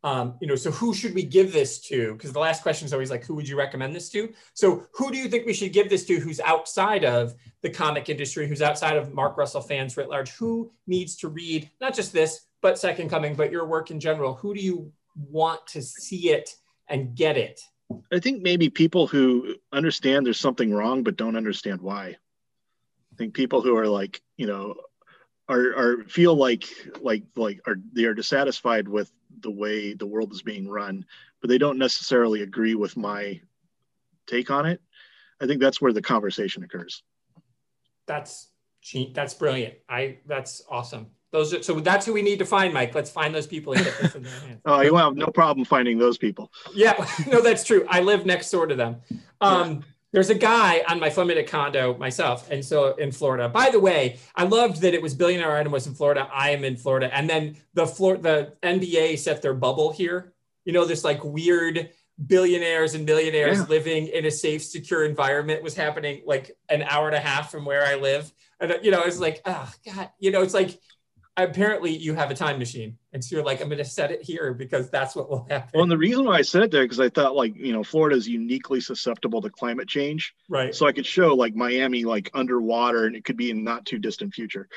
um, 0.05 0.35
you 0.39 0.47
know 0.47 0.55
so 0.55 0.69
who 0.69 0.93
should 0.93 1.15
we 1.15 1.23
give 1.23 1.51
this 1.51 1.79
to? 1.79 2.13
Because 2.13 2.31
the 2.31 2.39
last 2.39 2.61
question 2.61 2.85
is 2.85 2.93
always 2.93 3.09
like 3.09 3.25
who 3.25 3.33
would 3.33 3.49
you 3.49 3.57
recommend 3.57 3.95
this 3.95 4.07
to? 4.09 4.31
So 4.53 4.85
who 4.93 5.11
do 5.11 5.17
you 5.17 5.27
think 5.27 5.47
we 5.47 5.53
should 5.53 5.73
give 5.73 5.89
this 5.89 6.05
to 6.05 6.19
who's 6.19 6.39
outside 6.39 7.03
of 7.03 7.33
the 7.61 7.71
comic 7.71 8.07
industry 8.07 8.47
who's 8.47 8.61
outside 8.61 8.97
of 8.97 9.15
mark 9.15 9.35
russell 9.35 9.61
fans 9.61 9.97
writ 9.97 10.07
large? 10.07 10.29
Who 10.33 10.71
needs 10.85 11.15
to 11.17 11.27
read 11.27 11.71
not 11.81 11.95
just 11.95 12.13
this 12.13 12.45
but 12.61 12.77
second 12.77 13.09
coming 13.09 13.33
but 13.33 13.51
your 13.51 13.65
work 13.65 13.89
in 13.89 13.99
general? 13.99 14.35
Who 14.35 14.53
do 14.53 14.61
you 14.61 14.93
want 15.15 15.65
to 15.67 15.81
see 15.81 16.29
it 16.29 16.55
and 16.87 17.15
get 17.15 17.35
it? 17.35 17.59
I 18.13 18.19
think 18.19 18.43
maybe 18.43 18.69
people 18.69 19.07
who 19.07 19.55
understand 19.71 20.23
there's 20.23 20.39
something 20.39 20.71
wrong 20.71 21.01
but 21.01 21.17
don't 21.17 21.35
understand 21.35 21.81
why. 21.81 22.09
I 22.09 23.15
think 23.17 23.33
people 23.33 23.63
who 23.63 23.75
are 23.75 23.87
like, 23.87 24.21
you 24.37 24.45
know, 24.45 24.75
are 25.47 25.75
are 25.75 26.03
feel 26.07 26.35
like 26.35 26.65
like 27.01 27.23
like 27.35 27.61
are 27.65 27.77
they 27.93 28.05
are 28.05 28.13
dissatisfied 28.13 28.87
with 28.87 29.11
the 29.41 29.51
way 29.51 29.93
the 29.93 30.05
world 30.05 30.31
is 30.31 30.41
being 30.41 30.67
run, 30.67 31.05
but 31.41 31.49
they 31.49 31.57
don't 31.57 31.77
necessarily 31.77 32.41
agree 32.41 32.75
with 32.75 32.97
my 32.97 33.39
take 34.27 34.51
on 34.51 34.65
it. 34.65 34.81
I 35.41 35.47
think 35.47 35.61
that's 35.61 35.81
where 35.81 35.93
the 35.93 36.01
conversation 36.01 36.63
occurs. 36.63 37.03
That's 38.07 38.49
that's 39.13 39.33
brilliant. 39.33 39.75
I 39.89 40.19
that's 40.25 40.61
awesome. 40.69 41.07
Those 41.31 41.53
are 41.53 41.63
so 41.63 41.79
that's 41.79 42.05
who 42.05 42.13
we 42.13 42.21
need 42.21 42.39
to 42.39 42.45
find, 42.45 42.73
Mike. 42.73 42.95
Let's 42.95 43.09
find 43.09 43.33
those 43.33 43.47
people 43.47 43.73
and 43.73 43.83
get 43.83 43.97
this 43.99 44.15
in 44.15 44.23
their 44.23 44.39
hands. 44.39 44.61
Oh, 44.65 44.81
you 44.81 44.95
have 44.95 45.15
no 45.15 45.27
problem 45.27 45.65
finding 45.65 45.97
those 45.97 46.17
people. 46.17 46.51
Yeah, 46.73 46.93
no, 47.27 47.41
that's 47.41 47.63
true. 47.63 47.85
I 47.89 48.01
live 48.01 48.25
next 48.25 48.49
door 48.51 48.67
to 48.67 48.75
them. 48.75 49.01
Um, 49.41 49.83
there's 50.15 50.29
a 50.29 50.35
guy 50.35 50.81
on 50.87 50.97
my 50.97 51.09
Flaminate 51.09 51.45
condo 51.47 51.97
myself, 51.97 52.49
and 52.49 52.63
so 52.63 52.95
in 52.95 53.11
Florida. 53.11 53.49
By 53.49 53.69
the 53.69 53.81
way, 53.81 54.17
I 54.33 54.45
loved 54.45 54.79
that 54.79 54.93
it 54.93 55.01
was 55.01 55.13
Billionaire 55.13 55.51
Island 55.51 55.73
was 55.73 55.87
in 55.87 55.93
Florida. 55.93 56.29
I 56.33 56.51
am 56.51 56.63
in 56.63 56.77
Florida, 56.77 57.13
and 57.13 57.29
then 57.29 57.57
the 57.73 57.85
Flor- 57.85 58.15
the 58.15 58.53
NBA 58.63 59.19
set 59.19 59.41
their 59.41 59.53
bubble 59.53 59.91
here. 59.91 60.33
You 60.63 60.71
know, 60.71 60.85
this 60.85 61.03
like 61.03 61.21
weird 61.25 61.89
billionaires 62.27 62.95
and 62.95 63.05
millionaires 63.05 63.57
Yeah. 63.57 63.65
living 63.65 64.07
in 64.07 64.25
a 64.25 64.31
safe, 64.31 64.63
secure 64.63 65.03
environment 65.03 65.61
was 65.61 65.75
happening 65.75 66.21
like 66.25 66.49
an 66.69 66.81
hour 66.83 67.07
and 67.07 67.15
a 67.15 67.19
half 67.19 67.51
from 67.51 67.65
where 67.65 67.85
I 67.85 67.95
live. 67.95 68.31
And 68.61 68.79
you 68.83 68.91
know, 68.91 69.01
it's 69.03 69.19
like, 69.19 69.41
oh 69.45 69.69
God, 69.85 70.09
you 70.19 70.31
know, 70.31 70.41
it's 70.43 70.53
like 70.53 70.79
apparently 71.37 71.95
you 71.95 72.13
have 72.13 72.31
a 72.31 72.33
time 72.33 72.59
machine, 72.59 72.97
and 73.13 73.23
so 73.23 73.35
you're 73.35 73.45
like, 73.45 73.61
I'm 73.61 73.67
going 73.67 73.77
to 73.79 73.85
set 73.85 74.11
it 74.11 74.21
here 74.21 74.53
because 74.53 74.89
that's 74.89 75.15
what 75.15 75.29
will 75.29 75.45
happen. 75.49 75.69
Well, 75.73 75.83
and 75.83 75.91
the 75.91 75.97
reason 75.97 76.25
why 76.25 76.37
I 76.37 76.41
said 76.41 76.63
it 76.63 76.71
there 76.71 76.83
because 76.83 76.99
I 76.99 77.09
thought 77.09 77.35
like 77.35 77.55
you 77.55 77.73
know 77.73 77.83
Florida 77.83 78.15
is 78.15 78.27
uniquely 78.27 78.81
susceptible 78.81 79.41
to 79.41 79.49
climate 79.49 79.87
change, 79.87 80.33
right. 80.49 80.73
so 80.73 80.87
I 80.87 80.91
could 80.91 81.05
show 81.05 81.35
like 81.35 81.55
Miami 81.55 82.05
like 82.05 82.31
underwater, 82.33 83.05
and 83.05 83.15
it 83.15 83.25
could 83.25 83.37
be 83.37 83.51
in 83.51 83.63
not 83.63 83.85
too 83.85 83.97
distant 83.97 84.33
future. 84.33 84.67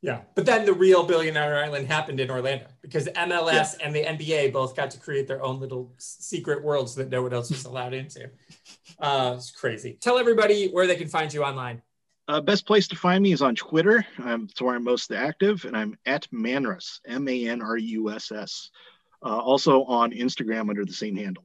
Yeah, 0.00 0.20
but 0.36 0.46
then 0.46 0.64
the 0.64 0.72
real 0.72 1.02
Billionaire 1.02 1.58
Island 1.64 1.88
happened 1.88 2.20
in 2.20 2.30
Orlando 2.30 2.66
because 2.82 3.08
MLS 3.08 3.74
and 3.82 3.92
the 3.92 4.04
NBA 4.04 4.52
both 4.52 4.76
got 4.76 4.92
to 4.92 5.00
create 5.00 5.26
their 5.26 5.42
own 5.42 5.58
little 5.58 5.92
secret 5.98 6.62
worlds 6.62 6.94
that 6.94 7.10
no 7.10 7.22
one 7.22 7.32
else 7.32 7.50
was 7.50 7.64
allowed 7.64 7.94
into. 7.94 8.30
Uh, 9.00 9.34
it's 9.36 9.52
crazy. 9.52 9.96
Tell 10.00 10.18
everybody 10.18 10.70
where 10.70 10.88
they 10.88 10.96
can 10.96 11.06
find 11.06 11.32
you 11.32 11.44
online. 11.44 11.82
Uh, 12.28 12.42
best 12.42 12.66
place 12.66 12.86
to 12.86 12.94
find 12.94 13.22
me 13.22 13.32
is 13.32 13.40
on 13.40 13.54
Twitter. 13.54 14.04
Um, 14.22 14.48
it's 14.50 14.60
where 14.60 14.74
I'm 14.74 14.84
most 14.84 15.10
active, 15.12 15.64
and 15.64 15.74
I'm 15.74 15.96
at 16.04 16.28
Manruss, 16.30 17.00
M 17.06 17.26
A 17.26 17.48
N 17.48 17.62
R 17.62 17.78
U 17.78 18.10
S 18.10 18.30
S. 18.30 18.70
Uh, 19.24 19.38
also 19.38 19.84
on 19.84 20.12
Instagram 20.12 20.68
under 20.68 20.84
the 20.84 20.92
same 20.92 21.16
handle. 21.16 21.44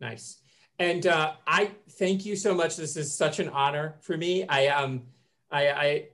Nice. 0.00 0.40
And 0.78 1.06
uh, 1.06 1.34
I 1.46 1.72
thank 1.90 2.24
you 2.24 2.36
so 2.36 2.54
much. 2.54 2.76
This 2.76 2.96
is 2.96 3.12
such 3.12 3.40
an 3.40 3.48
honor 3.48 3.96
for 4.00 4.16
me. 4.16 4.46
I 4.48 4.68
um, 4.68 5.02
I, 5.50 5.68
I, 5.68 6.06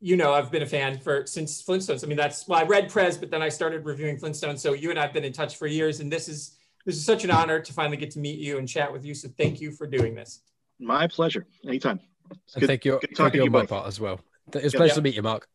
you 0.00 0.16
know, 0.16 0.32
I've 0.32 0.50
been 0.50 0.62
a 0.62 0.66
fan 0.66 0.98
for 0.98 1.26
since 1.26 1.62
Flintstones. 1.62 2.04
I 2.04 2.06
mean, 2.06 2.16
that's 2.16 2.46
well, 2.46 2.60
I 2.60 2.62
read 2.62 2.88
Prez, 2.88 3.18
but 3.18 3.30
then 3.30 3.42
I 3.42 3.48
started 3.48 3.84
reviewing 3.84 4.16
Flintstones. 4.16 4.60
So 4.60 4.72
you 4.72 4.90
and 4.90 4.98
I've 4.98 5.12
been 5.12 5.24
in 5.24 5.32
touch 5.32 5.56
for 5.56 5.66
years, 5.66 6.00
and 6.00 6.10
this 6.10 6.28
is 6.28 6.56
this 6.86 6.96
is 6.96 7.04
such 7.04 7.24
an 7.24 7.30
honor 7.30 7.60
to 7.60 7.72
finally 7.72 7.96
get 7.96 8.12
to 8.12 8.20
meet 8.20 8.38
you 8.38 8.58
and 8.58 8.68
chat 8.68 8.92
with 8.92 9.04
you. 9.04 9.14
So 9.14 9.28
thank 9.36 9.60
you 9.60 9.72
for 9.72 9.86
doing 9.86 10.14
this. 10.14 10.40
My 10.78 11.06
pleasure. 11.06 11.46
Anytime. 11.66 12.00
It's 12.30 12.54
And 12.54 12.60
good- 12.60 12.66
thank 12.66 12.84
you, 12.84 12.92
good 12.92 13.00
talking 13.00 13.16
thank 13.16 13.32
to 13.32 13.38
you 13.38 13.44
you 13.44 13.48
on 13.48 13.52
my 13.52 13.66
part 13.66 13.86
as 13.86 14.00
well. 14.00 14.20
It's 14.52 14.56
a 14.56 14.60
Yeah. 14.62 14.70
pleasure 14.70 14.84
Yeah. 14.90 14.94
to 14.94 15.00
meet 15.02 15.14
you, 15.14 15.22
Mark. 15.22 15.48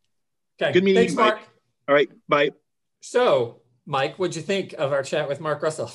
Okay. 0.62 0.72
Good 0.72 0.84
meeting 0.84 1.00
Thanks, 1.02 1.14
you, 1.14 1.20
Mike. 1.20 1.34
Mark. 1.36 1.48
All 1.88 1.96
right. 1.96 2.10
Bye. 2.30 2.52
So, 3.02 3.62
Mike, 3.86 4.18
what'd 4.18 4.36
you 4.36 4.42
think 4.42 4.74
of 4.74 4.92
our 4.94 5.04
chat 5.04 5.28
with 5.28 5.40
Mark 5.42 5.62
Russell? 5.62 5.92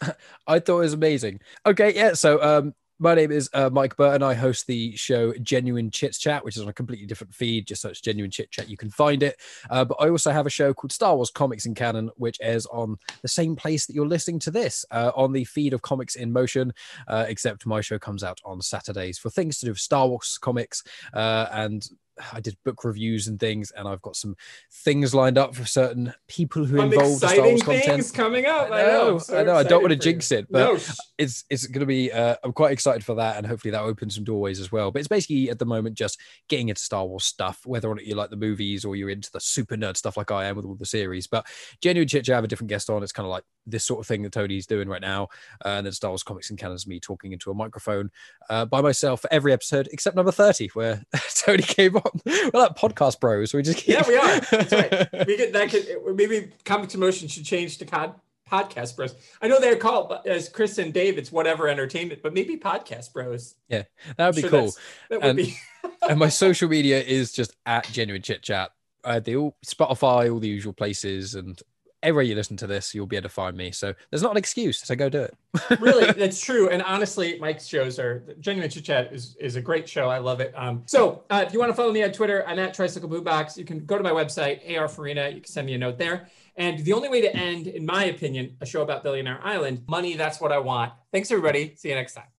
I 0.46 0.58
thought 0.58 0.78
it 0.78 0.80
was 0.80 0.92
amazing. 0.92 1.40
Okay, 1.66 1.94
yeah. 1.94 2.12
So 2.14 2.42
um 2.42 2.74
My 3.02 3.16
name 3.16 3.32
is 3.32 3.50
uh, 3.52 3.68
Mike 3.68 3.96
Burton. 3.96 4.22
I 4.22 4.32
host 4.32 4.68
the 4.68 4.94
show 4.94 5.32
Genuine 5.42 5.90
Chit 5.90 6.12
Chat, 6.12 6.44
which 6.44 6.56
is 6.56 6.62
on 6.62 6.68
a 6.68 6.72
completely 6.72 7.04
different 7.04 7.34
feed. 7.34 7.66
Just 7.66 7.82
search 7.82 8.00
Genuine 8.00 8.30
Chit 8.30 8.52
Chat, 8.52 8.68
you 8.68 8.76
can 8.76 8.90
find 8.90 9.24
it. 9.24 9.40
Uh, 9.70 9.84
but 9.84 9.96
I 9.98 10.08
also 10.08 10.30
have 10.30 10.46
a 10.46 10.50
show 10.50 10.72
called 10.72 10.92
Star 10.92 11.16
Wars 11.16 11.28
Comics 11.28 11.66
in 11.66 11.74
Canon, 11.74 12.10
which 12.14 12.38
airs 12.40 12.64
on 12.66 12.96
the 13.22 13.26
same 13.26 13.56
place 13.56 13.86
that 13.86 13.94
you're 13.94 14.06
listening 14.06 14.38
to 14.38 14.52
this, 14.52 14.84
uh, 14.92 15.10
on 15.16 15.32
the 15.32 15.42
feed 15.42 15.72
of 15.72 15.82
Comics 15.82 16.14
in 16.14 16.32
Motion. 16.32 16.72
Uh, 17.08 17.24
except 17.26 17.66
my 17.66 17.80
show 17.80 17.98
comes 17.98 18.22
out 18.22 18.40
on 18.44 18.62
Saturdays 18.62 19.18
for 19.18 19.30
things 19.30 19.58
to 19.58 19.66
do 19.66 19.72
with 19.72 19.80
Star 19.80 20.06
Wars 20.06 20.38
comics 20.40 20.84
uh, 21.12 21.48
and 21.50 21.88
I 22.32 22.40
did 22.40 22.56
book 22.64 22.84
reviews 22.84 23.26
and 23.26 23.38
things, 23.40 23.70
and 23.70 23.88
I've 23.88 24.02
got 24.02 24.16
some 24.16 24.36
things 24.70 25.14
lined 25.14 25.38
up 25.38 25.54
for 25.54 25.64
certain 25.64 26.12
people 26.28 26.64
who 26.64 26.76
Some 26.76 26.92
involved 26.92 27.18
Star 27.18 27.38
Wars 27.38 27.62
content. 27.62 28.12
coming 28.14 28.46
up. 28.46 28.70
I 28.70 28.82
know, 28.82 29.12
I'm 29.14 29.18
so 29.20 29.38
I 29.38 29.42
know. 29.42 29.56
I 29.56 29.62
don't 29.62 29.82
want 29.82 29.90
to 29.90 29.96
excited 29.96 30.02
for 30.02 30.08
you. 30.08 30.12
jinx 30.12 30.32
it, 30.32 30.46
but 30.50 30.58
No, 30.58 30.78
it's 31.18 31.44
it's 31.48 31.66
going 31.66 31.80
to 31.80 31.86
be. 31.86 32.12
Uh, 32.12 32.36
I'm 32.44 32.52
quite 32.52 32.72
excited 32.72 33.04
for 33.04 33.14
that, 33.16 33.36
and 33.38 33.46
hopefully 33.46 33.72
that 33.72 33.82
opens 33.82 34.14
some 34.14 34.24
doorways 34.24 34.60
as 34.60 34.70
well. 34.70 34.90
But 34.90 35.00
it's 35.00 35.08
basically 35.08 35.50
at 35.50 35.58
the 35.58 35.64
moment 35.66 35.96
just 35.96 36.18
getting 36.48 36.68
into 36.68 36.82
Star 36.82 37.06
Wars 37.06 37.24
stuff, 37.24 37.60
whether 37.64 37.88
or 37.88 37.94
not 37.94 38.04
you 38.06 38.14
like 38.14 38.30
the 38.30 38.36
movies 38.36 38.84
or 38.84 38.94
you're 38.96 39.10
into 39.10 39.30
the 39.32 39.40
super 39.40 39.76
nerd 39.76 39.96
stuff 39.96 40.16
like 40.16 40.30
I 40.30 40.46
am 40.46 40.56
with 40.56 40.64
all 40.64 40.74
the 40.74 40.86
series. 40.86 41.26
But 41.26 41.46
genuine 41.80 42.08
chit 42.08 42.24
chat, 42.26 42.34
I 42.34 42.36
have 42.36 42.44
a 42.44 42.48
different 42.48 42.68
guest 42.70 42.90
on. 42.90 43.02
It's 43.02 43.12
kind 43.12 43.26
of 43.26 43.30
like 43.30 43.44
this 43.66 43.84
sort 43.84 44.00
of 44.00 44.06
thing 44.06 44.22
that 44.22 44.32
Tony's 44.32 44.66
doing 44.66 44.88
right 44.88 45.00
now, 45.00 45.28
uh, 45.64 45.68
and 45.68 45.86
then 45.86 45.92
Star 45.92 46.10
Wars 46.10 46.22
comics 46.22 46.50
and 46.50 46.58
canon 46.58 46.76
is 46.76 46.86
me 46.86 47.00
talking 47.00 47.32
into 47.32 47.50
a 47.50 47.54
microphone 47.54 48.10
uh, 48.50 48.64
by 48.64 48.80
myself 48.80 49.22
for 49.22 49.32
every 49.32 49.52
episode 49.52 49.88
except 49.92 50.16
number 50.16 50.32
thirty, 50.32 50.68
where 50.74 51.02
Tony 51.34 51.62
came 51.62 51.96
on. 51.96 52.01
We're 52.24 52.50
like 52.54 52.76
podcast 52.76 53.20
bros. 53.20 53.54
We 53.54 53.62
just 53.62 53.78
keep... 53.78 53.94
yeah, 53.94 54.06
we 54.06 54.16
are. 54.16 54.40
That's 54.40 54.72
right. 54.72 55.08
We 55.26 55.36
could 55.36 55.52
that 55.52 55.70
could 55.70 55.86
maybe 56.16 56.50
Comics 56.64 56.94
in 56.94 57.00
Motion 57.00 57.28
should 57.28 57.44
change 57.44 57.78
to 57.78 57.84
cod, 57.84 58.14
podcast 58.50 58.96
bros. 58.96 59.14
I 59.40 59.48
know 59.48 59.60
they're 59.60 59.76
called 59.76 60.12
as 60.26 60.48
Chris 60.48 60.78
and 60.78 60.92
Dave. 60.92 61.18
It's 61.18 61.32
whatever 61.32 61.68
entertainment, 61.68 62.22
but 62.22 62.34
maybe 62.34 62.56
podcast 62.58 63.12
bros. 63.12 63.54
Yeah, 63.68 63.84
that 64.16 64.26
would 64.26 64.34
be 64.36 64.40
Sure, 64.42 64.50
cool. 64.50 64.74
That 65.10 65.20
would 65.20 65.28
And- 65.30 65.36
be. 65.36 65.56
and 66.08 66.18
my 66.18 66.28
social 66.28 66.68
media 66.68 67.02
is 67.02 67.32
just 67.32 67.56
at 67.66 67.86
genuine 67.90 68.22
chit 68.22 68.42
chat. 68.42 68.70
Uh, 69.04 69.18
they 69.18 69.34
all 69.34 69.56
Spotify, 69.66 70.32
all 70.32 70.38
the 70.38 70.48
usual 70.48 70.72
places, 70.72 71.34
and 71.34 71.60
everywhere 72.02 72.24
you 72.24 72.34
listen 72.34 72.56
to 72.58 72.66
this, 72.66 72.94
you'll 72.94 73.06
be 73.06 73.16
able 73.16 73.28
to 73.28 73.34
find 73.34 73.56
me. 73.56 73.72
So 73.72 73.94
there's 74.10 74.22
not 74.22 74.32
an 74.32 74.36
excuse. 74.36 74.80
So 74.80 74.94
go 74.94 75.08
do 75.08 75.22
it. 75.22 75.36
really 75.80 76.10
that's 76.12 76.40
true 76.40 76.70
and 76.70 76.82
honestly 76.82 77.38
mike's 77.38 77.66
shows 77.66 77.98
are 77.98 78.24
genuine 78.40 78.70
chit 78.70 78.84
chat 78.84 79.12
is, 79.12 79.36
is 79.38 79.56
a 79.56 79.60
great 79.60 79.86
show 79.86 80.08
i 80.08 80.16
love 80.16 80.40
it 80.40 80.50
um, 80.56 80.82
so 80.86 81.24
uh, 81.28 81.44
if 81.46 81.52
you 81.52 81.58
want 81.58 81.70
to 81.70 81.74
follow 81.74 81.92
me 81.92 82.02
on 82.02 82.10
twitter 82.10 82.42
i'm 82.48 82.58
at 82.58 82.72
tricycle 82.72 83.08
boombox 83.08 83.58
you 83.58 83.64
can 83.64 83.84
go 83.84 83.98
to 83.98 84.02
my 84.02 84.10
website 84.10 84.60
ar 84.78 84.88
farina 84.88 85.28
you 85.28 85.42
can 85.42 85.44
send 85.44 85.66
me 85.66 85.74
a 85.74 85.78
note 85.78 85.98
there 85.98 86.28
and 86.56 86.78
the 86.86 86.92
only 86.92 87.10
way 87.10 87.20
to 87.20 87.36
end 87.36 87.66
in 87.66 87.84
my 87.84 88.04
opinion 88.04 88.56
a 88.62 88.66
show 88.66 88.80
about 88.80 89.02
billionaire 89.02 89.40
island 89.44 89.82
money 89.86 90.16
that's 90.16 90.40
what 90.40 90.52
i 90.52 90.58
want 90.58 90.90
thanks 91.12 91.30
everybody 91.30 91.74
see 91.76 91.90
you 91.90 91.94
next 91.94 92.14
time 92.14 92.31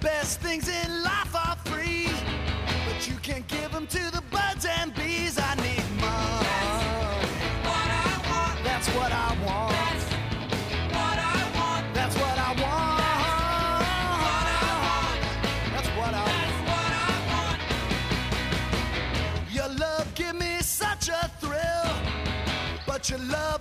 best 0.00 0.40
things 0.40 0.68
in 0.68 1.02
life 1.02 1.34
are 1.34 1.56
free, 1.64 2.08
but 2.86 3.06
you 3.08 3.14
can't 3.22 3.46
give 3.48 3.70
them 3.72 3.86
to 3.86 4.10
the 4.10 4.22
birds 4.30 4.66
and 4.66 4.94
bees. 4.94 5.38
I 5.38 5.54
need 5.56 5.84
more. 6.00 6.40
That's 8.64 8.88
what 8.88 9.12
I 9.12 9.36
want. 9.44 9.84
That's 9.84 10.08
what 10.96 11.18
I 11.18 11.50
want. 11.58 11.94
That's 11.94 12.16
what 12.16 12.38
I 12.38 12.50
want. 12.62 13.04
That's 13.34 14.16
what 14.26 14.46
I 14.48 14.74
want. 14.84 15.20
That's 15.74 15.90
what 15.98 16.14
I 16.14 17.14
want. 17.30 17.60
Your 19.52 19.68
love 19.68 20.06
give 20.14 20.34
me 20.34 20.60
such 20.60 21.08
a 21.10 21.30
thrill, 21.40 21.94
but 22.86 23.10
your 23.10 23.20
love 23.20 23.59